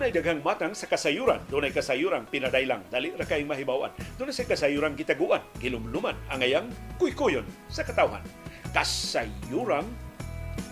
ay 0.00 0.12
daghang 0.16 0.40
matang 0.40 0.72
sa 0.72 0.88
kasayuran. 0.88 1.44
Doon 1.52 1.68
ay 1.68 1.76
kasayuran 1.76 2.24
pinadaylang. 2.24 2.80
Dali 2.88 3.12
ra 3.12 3.28
kayong 3.28 3.52
mahibawan. 3.52 3.92
Doon 4.16 4.32
ay 4.32 4.36
sa 4.40 4.48
kasayuran 4.48 4.96
gitaguan, 4.96 5.44
gilumluman, 5.60 6.16
angayan, 6.32 6.72
kuykuyon 6.96 7.44
sa 7.68 7.84
katawhan. 7.84 8.24
Kasayuran 8.72 9.84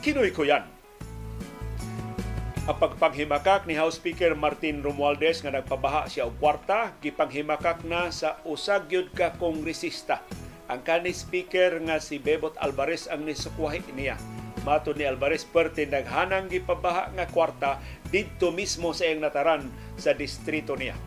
Kinoy 0.01 0.33
ko 0.33 0.49
yan. 0.49 0.65
Ang 2.65 2.77
pagpanghimakak 2.77 3.69
ni 3.69 3.77
House 3.77 4.01
Speaker 4.01 4.33
Martin 4.33 4.81
Romualdez 4.81 5.45
nga 5.45 5.53
nagpabaha 5.53 6.09
siya 6.09 6.25
og 6.29 6.41
kwarta, 6.41 6.97
gipanghimakak 7.05 7.85
na 7.85 8.09
sa 8.09 8.41
usag 8.49 8.89
ka 9.13 9.37
kongresista. 9.37 10.25
Ang 10.71 10.87
kani 10.87 11.11
speaker 11.11 11.83
nga 11.83 11.99
si 11.99 12.17
Bebot 12.23 12.55
Alvarez 12.63 13.11
ang 13.11 13.27
nisukwahi 13.27 13.83
niya. 13.93 14.17
Mato 14.63 14.95
ni 14.95 15.03
Alvarez 15.03 15.43
perte 15.43 15.83
naghanang 15.89 16.47
gipabaha 16.47 17.11
nga 17.17 17.27
kwarta 17.27 17.83
didto 18.11 18.51
mismo 18.51 18.91
sa 18.91 19.07
iyang 19.07 19.23
nataran 19.23 19.63
sa 19.97 20.13
distrito 20.13 20.75
niya. 20.75 20.99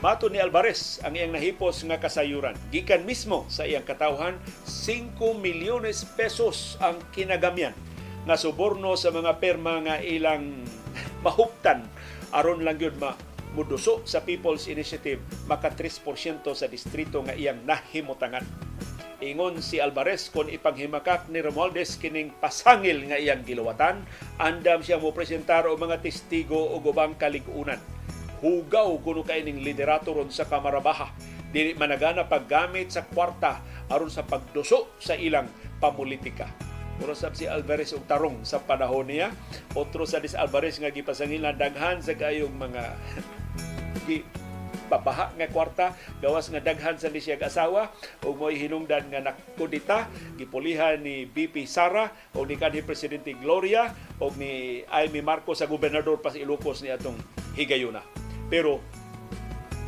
Mato 0.00 0.32
ni 0.32 0.40
Alvarez 0.40 1.00
ang 1.04 1.12
iyang 1.12 1.36
nahipos 1.36 1.84
nga 1.84 2.00
kasayuran. 2.00 2.56
Gikan 2.72 3.04
mismo 3.04 3.44
sa 3.52 3.68
iyang 3.68 3.84
katawhan, 3.84 4.40
5 4.64 5.16
milyones 5.36 6.08
pesos 6.16 6.80
ang 6.80 6.96
kinagamyan 7.12 7.76
nga 8.24 8.36
suborno 8.36 8.96
sa 8.96 9.12
mga 9.12 9.36
perma 9.40 9.80
nga 9.84 9.96
ilang 10.00 10.64
mahuptan 11.24 11.84
aron 12.32 12.62
lang 12.62 12.78
yun 12.78 12.96
ma 13.00 13.16
muduso 13.56 14.04
sa 14.06 14.22
People's 14.22 14.70
Initiative 14.70 15.18
maka 15.50 15.72
3% 15.74 16.46
sa 16.54 16.66
distrito 16.70 17.18
nga 17.24 17.34
iyang 17.34 17.60
nahimutangan. 17.66 18.69
Ingon 19.20 19.60
si 19.60 19.76
Alvarez 19.76 20.32
kung 20.32 20.48
ipanghimakak 20.48 21.28
ni 21.28 21.44
Romualdez 21.44 22.00
kining 22.00 22.32
pasangil 22.40 23.04
nga 23.04 23.20
iyang 23.20 23.44
giluwatan, 23.44 24.00
andam 24.40 24.80
siya 24.80 24.96
mo 24.96 25.12
presentar 25.12 25.68
o 25.68 25.76
mga 25.76 26.00
testigo 26.00 26.56
o 26.56 26.80
ubang 26.80 27.12
kaligunan. 27.20 27.76
Hugaw 28.40 28.88
kuno 29.04 29.20
kay 29.20 29.44
ning 29.44 29.60
liderato 29.60 30.16
ron 30.16 30.32
sa 30.32 30.48
Kamarabaha. 30.48 31.12
Dili 31.52 31.76
managana 31.76 32.24
paggamit 32.24 32.96
sa 32.96 33.04
kwarta 33.04 33.60
aron 33.92 34.08
sa 34.08 34.24
pagduso 34.24 34.96
sa 34.96 35.12
ilang 35.18 35.50
pamulitika 35.82 36.70
Puro 37.00 37.16
sab 37.16 37.32
si 37.32 37.48
Alvarez 37.48 37.96
og 37.96 38.04
tarong 38.04 38.44
sa 38.44 38.60
panahon 38.60 39.08
niya. 39.08 39.32
Otro 39.72 40.04
sa 40.04 40.20
dis 40.20 40.36
Alvarez 40.36 40.76
nga 40.76 40.92
gipasangil 40.92 41.40
na 41.40 41.56
daghan 41.56 42.04
sa 42.04 42.12
kayong 42.12 42.52
mga 42.52 42.82
gi 44.90 44.98
babaha 44.98 45.30
nga 45.38 45.46
kwarta 45.46 45.94
gawas 46.18 46.50
nga 46.50 46.58
daghan 46.58 46.98
sa 46.98 47.06
ni 47.06 47.22
siyang 47.22 47.46
asawa 47.46 47.94
ug 48.26 48.34
mo'y 48.34 48.58
hinungdan 48.58 49.06
nga 49.06 49.22
nakudita 49.22 50.10
gipulihan 50.34 50.98
ni 50.98 51.30
BP 51.30 51.62
Sara 51.70 52.10
o 52.34 52.42
ni 52.42 52.58
kanhi 52.58 52.82
presidente 52.82 53.30
Gloria 53.38 53.94
o 54.18 54.34
ni 54.34 54.82
Amy 54.90 55.22
Marcos 55.22 55.62
sa 55.62 55.70
gobernador 55.70 56.18
pa 56.18 56.34
sa 56.34 56.42
Ilocos 56.42 56.82
ni 56.82 56.90
atong 56.90 57.14
higayuna 57.54 58.02
pero 58.50 58.82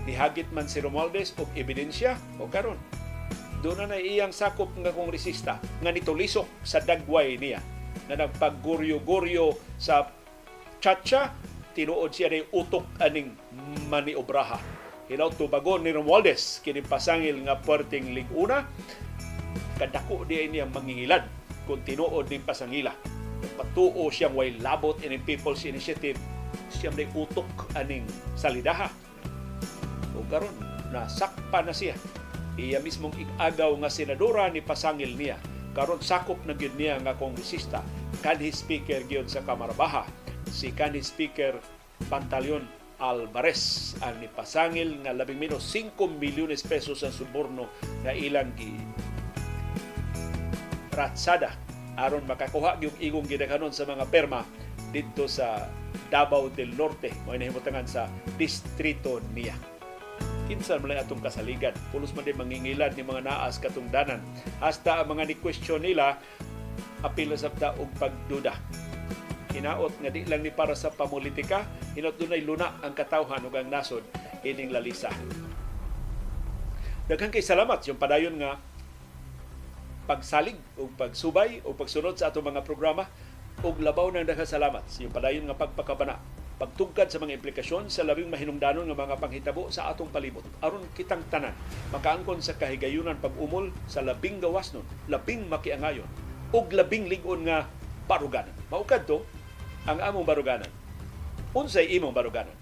nihagit 0.06 0.54
man 0.54 0.70
si 0.70 0.78
Romualdez 0.78 1.34
og 1.42 1.50
ebidensya 1.58 2.14
o 2.38 2.46
karon 2.46 2.78
doon 3.62 3.90
na 3.90 3.98
iyang 3.98 4.30
sakop 4.30 4.70
nga 4.78 4.94
kongresista 4.94 5.58
nga 5.58 5.90
nitulisok 5.90 6.46
sa 6.62 6.78
dagway 6.78 7.38
niya 7.38 7.58
na 8.10 8.18
nagpagguryo-guryo 8.18 9.54
sa 9.78 10.10
chacha 10.82 11.30
tinuod 11.72 12.10
siya 12.10 12.28
ni 12.28 12.42
utok 12.52 12.84
aning 12.98 13.32
maniobraha. 13.86 14.81
Hinaw 15.10 15.34
tubagon 15.34 15.82
ni 15.82 15.90
Romualdez 15.90 16.62
kini 16.62 16.82
pasangil 16.82 17.42
nga 17.42 17.58
puerting 17.58 18.14
liguna. 18.14 18.66
Kadako 19.78 20.22
di 20.26 20.46
niya 20.46 20.68
mangingilad. 20.70 21.26
Kung 21.66 21.82
tinuod 21.82 22.30
ni 22.30 22.38
pasangila. 22.42 22.94
Patuo 23.58 24.06
siyang 24.10 24.38
way 24.38 24.54
labot 24.62 24.98
in 25.02 25.18
People's 25.22 25.66
Initiative. 25.66 26.18
Siyang 26.70 26.94
ni 26.94 27.06
utok 27.10 27.46
aning 27.74 28.06
salidaha. 28.38 28.90
O 30.14 30.22
karon 30.30 30.54
nasakpa 30.94 31.66
na 31.66 31.74
siya. 31.74 31.98
Iya 32.54 32.84
mismong 32.84 33.16
igagaw 33.16 33.74
nga 33.82 33.90
senadora 33.90 34.46
ni 34.50 34.62
pasangil 34.62 35.18
niya. 35.18 35.38
Karon 35.72 36.04
sakop 36.04 36.38
na 36.46 36.54
gyud 36.54 36.76
niya 36.78 37.00
nga 37.02 37.16
kongresista. 37.18 37.82
Kanhi 38.22 38.54
speaker 38.54 39.02
gyud 39.08 39.26
sa 39.26 39.42
Kamara 39.42 39.74
Baha 39.74 40.04
si 40.52 40.68
kanhi 40.68 41.00
speaker 41.00 41.56
Pantaleon 42.12 42.68
Alvarez 43.02 43.92
ang 43.98 44.22
nipasangil 44.22 45.02
nga 45.02 45.10
labing 45.10 45.42
menos 45.42 45.66
5 45.74 45.98
milyones 46.22 46.62
pesos 46.62 47.02
ang 47.02 47.10
suborno 47.10 47.66
nga 48.06 48.14
ilang 48.14 48.54
gi 48.54 48.78
ratsada. 50.94 51.50
Aron 51.98 52.24
makakuha 52.24 52.78
yung 52.78 52.94
igong 53.02 53.26
gidaghanon 53.26 53.74
sa 53.74 53.84
mga 53.84 54.06
perma 54.06 54.46
dito 54.94 55.26
sa 55.26 55.66
Davao 56.08 56.46
del 56.52 56.72
Norte. 56.78 57.10
Mo 57.26 57.34
nahimutangan 57.34 57.88
sa 57.90 58.06
distrito 58.38 59.18
niya. 59.34 59.58
Kinsa 60.46 60.78
man 60.78 60.94
atong 60.94 61.24
kasaligan? 61.24 61.74
Pulos 61.90 62.14
man 62.14 62.22
din 62.22 62.38
mangingilad 62.38 62.94
ni 62.94 63.02
mga 63.02 63.24
naas 63.24 63.58
katungdanan. 63.58 64.22
Hasta 64.62 65.02
ang 65.02 65.10
mga 65.16 65.32
ni-question 65.32 65.82
nila 65.82 66.20
apila 67.02 67.34
sa 67.34 67.50
og 67.50 67.90
pagduda 67.98 68.54
hinaot 69.52 69.92
nga 70.00 70.10
di 70.10 70.24
lang 70.24 70.40
ni 70.40 70.50
para 70.50 70.72
sa 70.72 70.88
pamulitika 70.90 71.68
hinaot 71.94 72.16
dunay 72.16 72.40
luna 72.40 72.80
ang 72.80 72.96
katawhan 72.96 73.44
ug 73.44 73.54
ang 73.54 73.68
nasod 73.68 74.02
ining 74.42 74.72
lalisa. 74.72 75.12
Daghang 77.06 77.30
kay 77.30 77.44
salamat 77.44 77.84
yung 77.86 78.00
padayon 78.00 78.40
nga 78.40 78.58
pagsalig 80.08 80.58
o 80.80 80.90
pagsubay 80.90 81.62
o 81.62 81.76
pagsunod 81.76 82.18
sa 82.18 82.32
atong 82.32 82.48
mga 82.48 82.66
programa 82.66 83.06
ug 83.62 83.78
labaw 83.78 84.10
ng 84.10 84.26
daghang 84.26 84.48
salamat 84.48 84.82
sa 84.88 85.04
yung 85.04 85.14
padayon 85.14 85.46
nga 85.46 85.54
pagpakabana 85.54 86.18
pagtugkad 86.62 87.10
sa 87.10 87.18
mga 87.18 87.42
implikasyon 87.42 87.90
sa 87.90 88.06
labing 88.06 88.30
mahinungdanon 88.30 88.86
nga 88.86 88.94
mga 88.94 89.18
panghitabo 89.18 89.66
sa 89.74 89.90
atong 89.90 90.14
palibot. 90.14 90.46
Aron 90.62 90.86
kitang 90.94 91.26
tanan 91.26 91.54
makaangkon 91.90 92.38
sa 92.38 92.54
kahigayunan 92.54 93.18
pag-umol 93.18 93.74
sa 93.90 93.98
labing 93.98 94.38
gawas 94.38 94.70
nun 94.70 94.86
labing 95.10 95.50
makiangayon 95.50 96.06
ug 96.54 96.70
labing 96.70 97.10
ligon 97.10 97.50
nga 97.50 97.66
baruganan 98.06 98.54
maukad 98.70 99.02
to 99.08 99.26
ang 99.86 99.98
among 99.98 100.26
baruganan. 100.26 100.70
Unsay 101.52 101.92
imong 101.98 102.14
baruganan? 102.14 102.54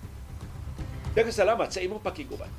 Daghang 1.15 1.35
salamat 1.35 1.69
sa 1.71 1.83
imong 1.83 2.03
pakiguban 2.03 2.51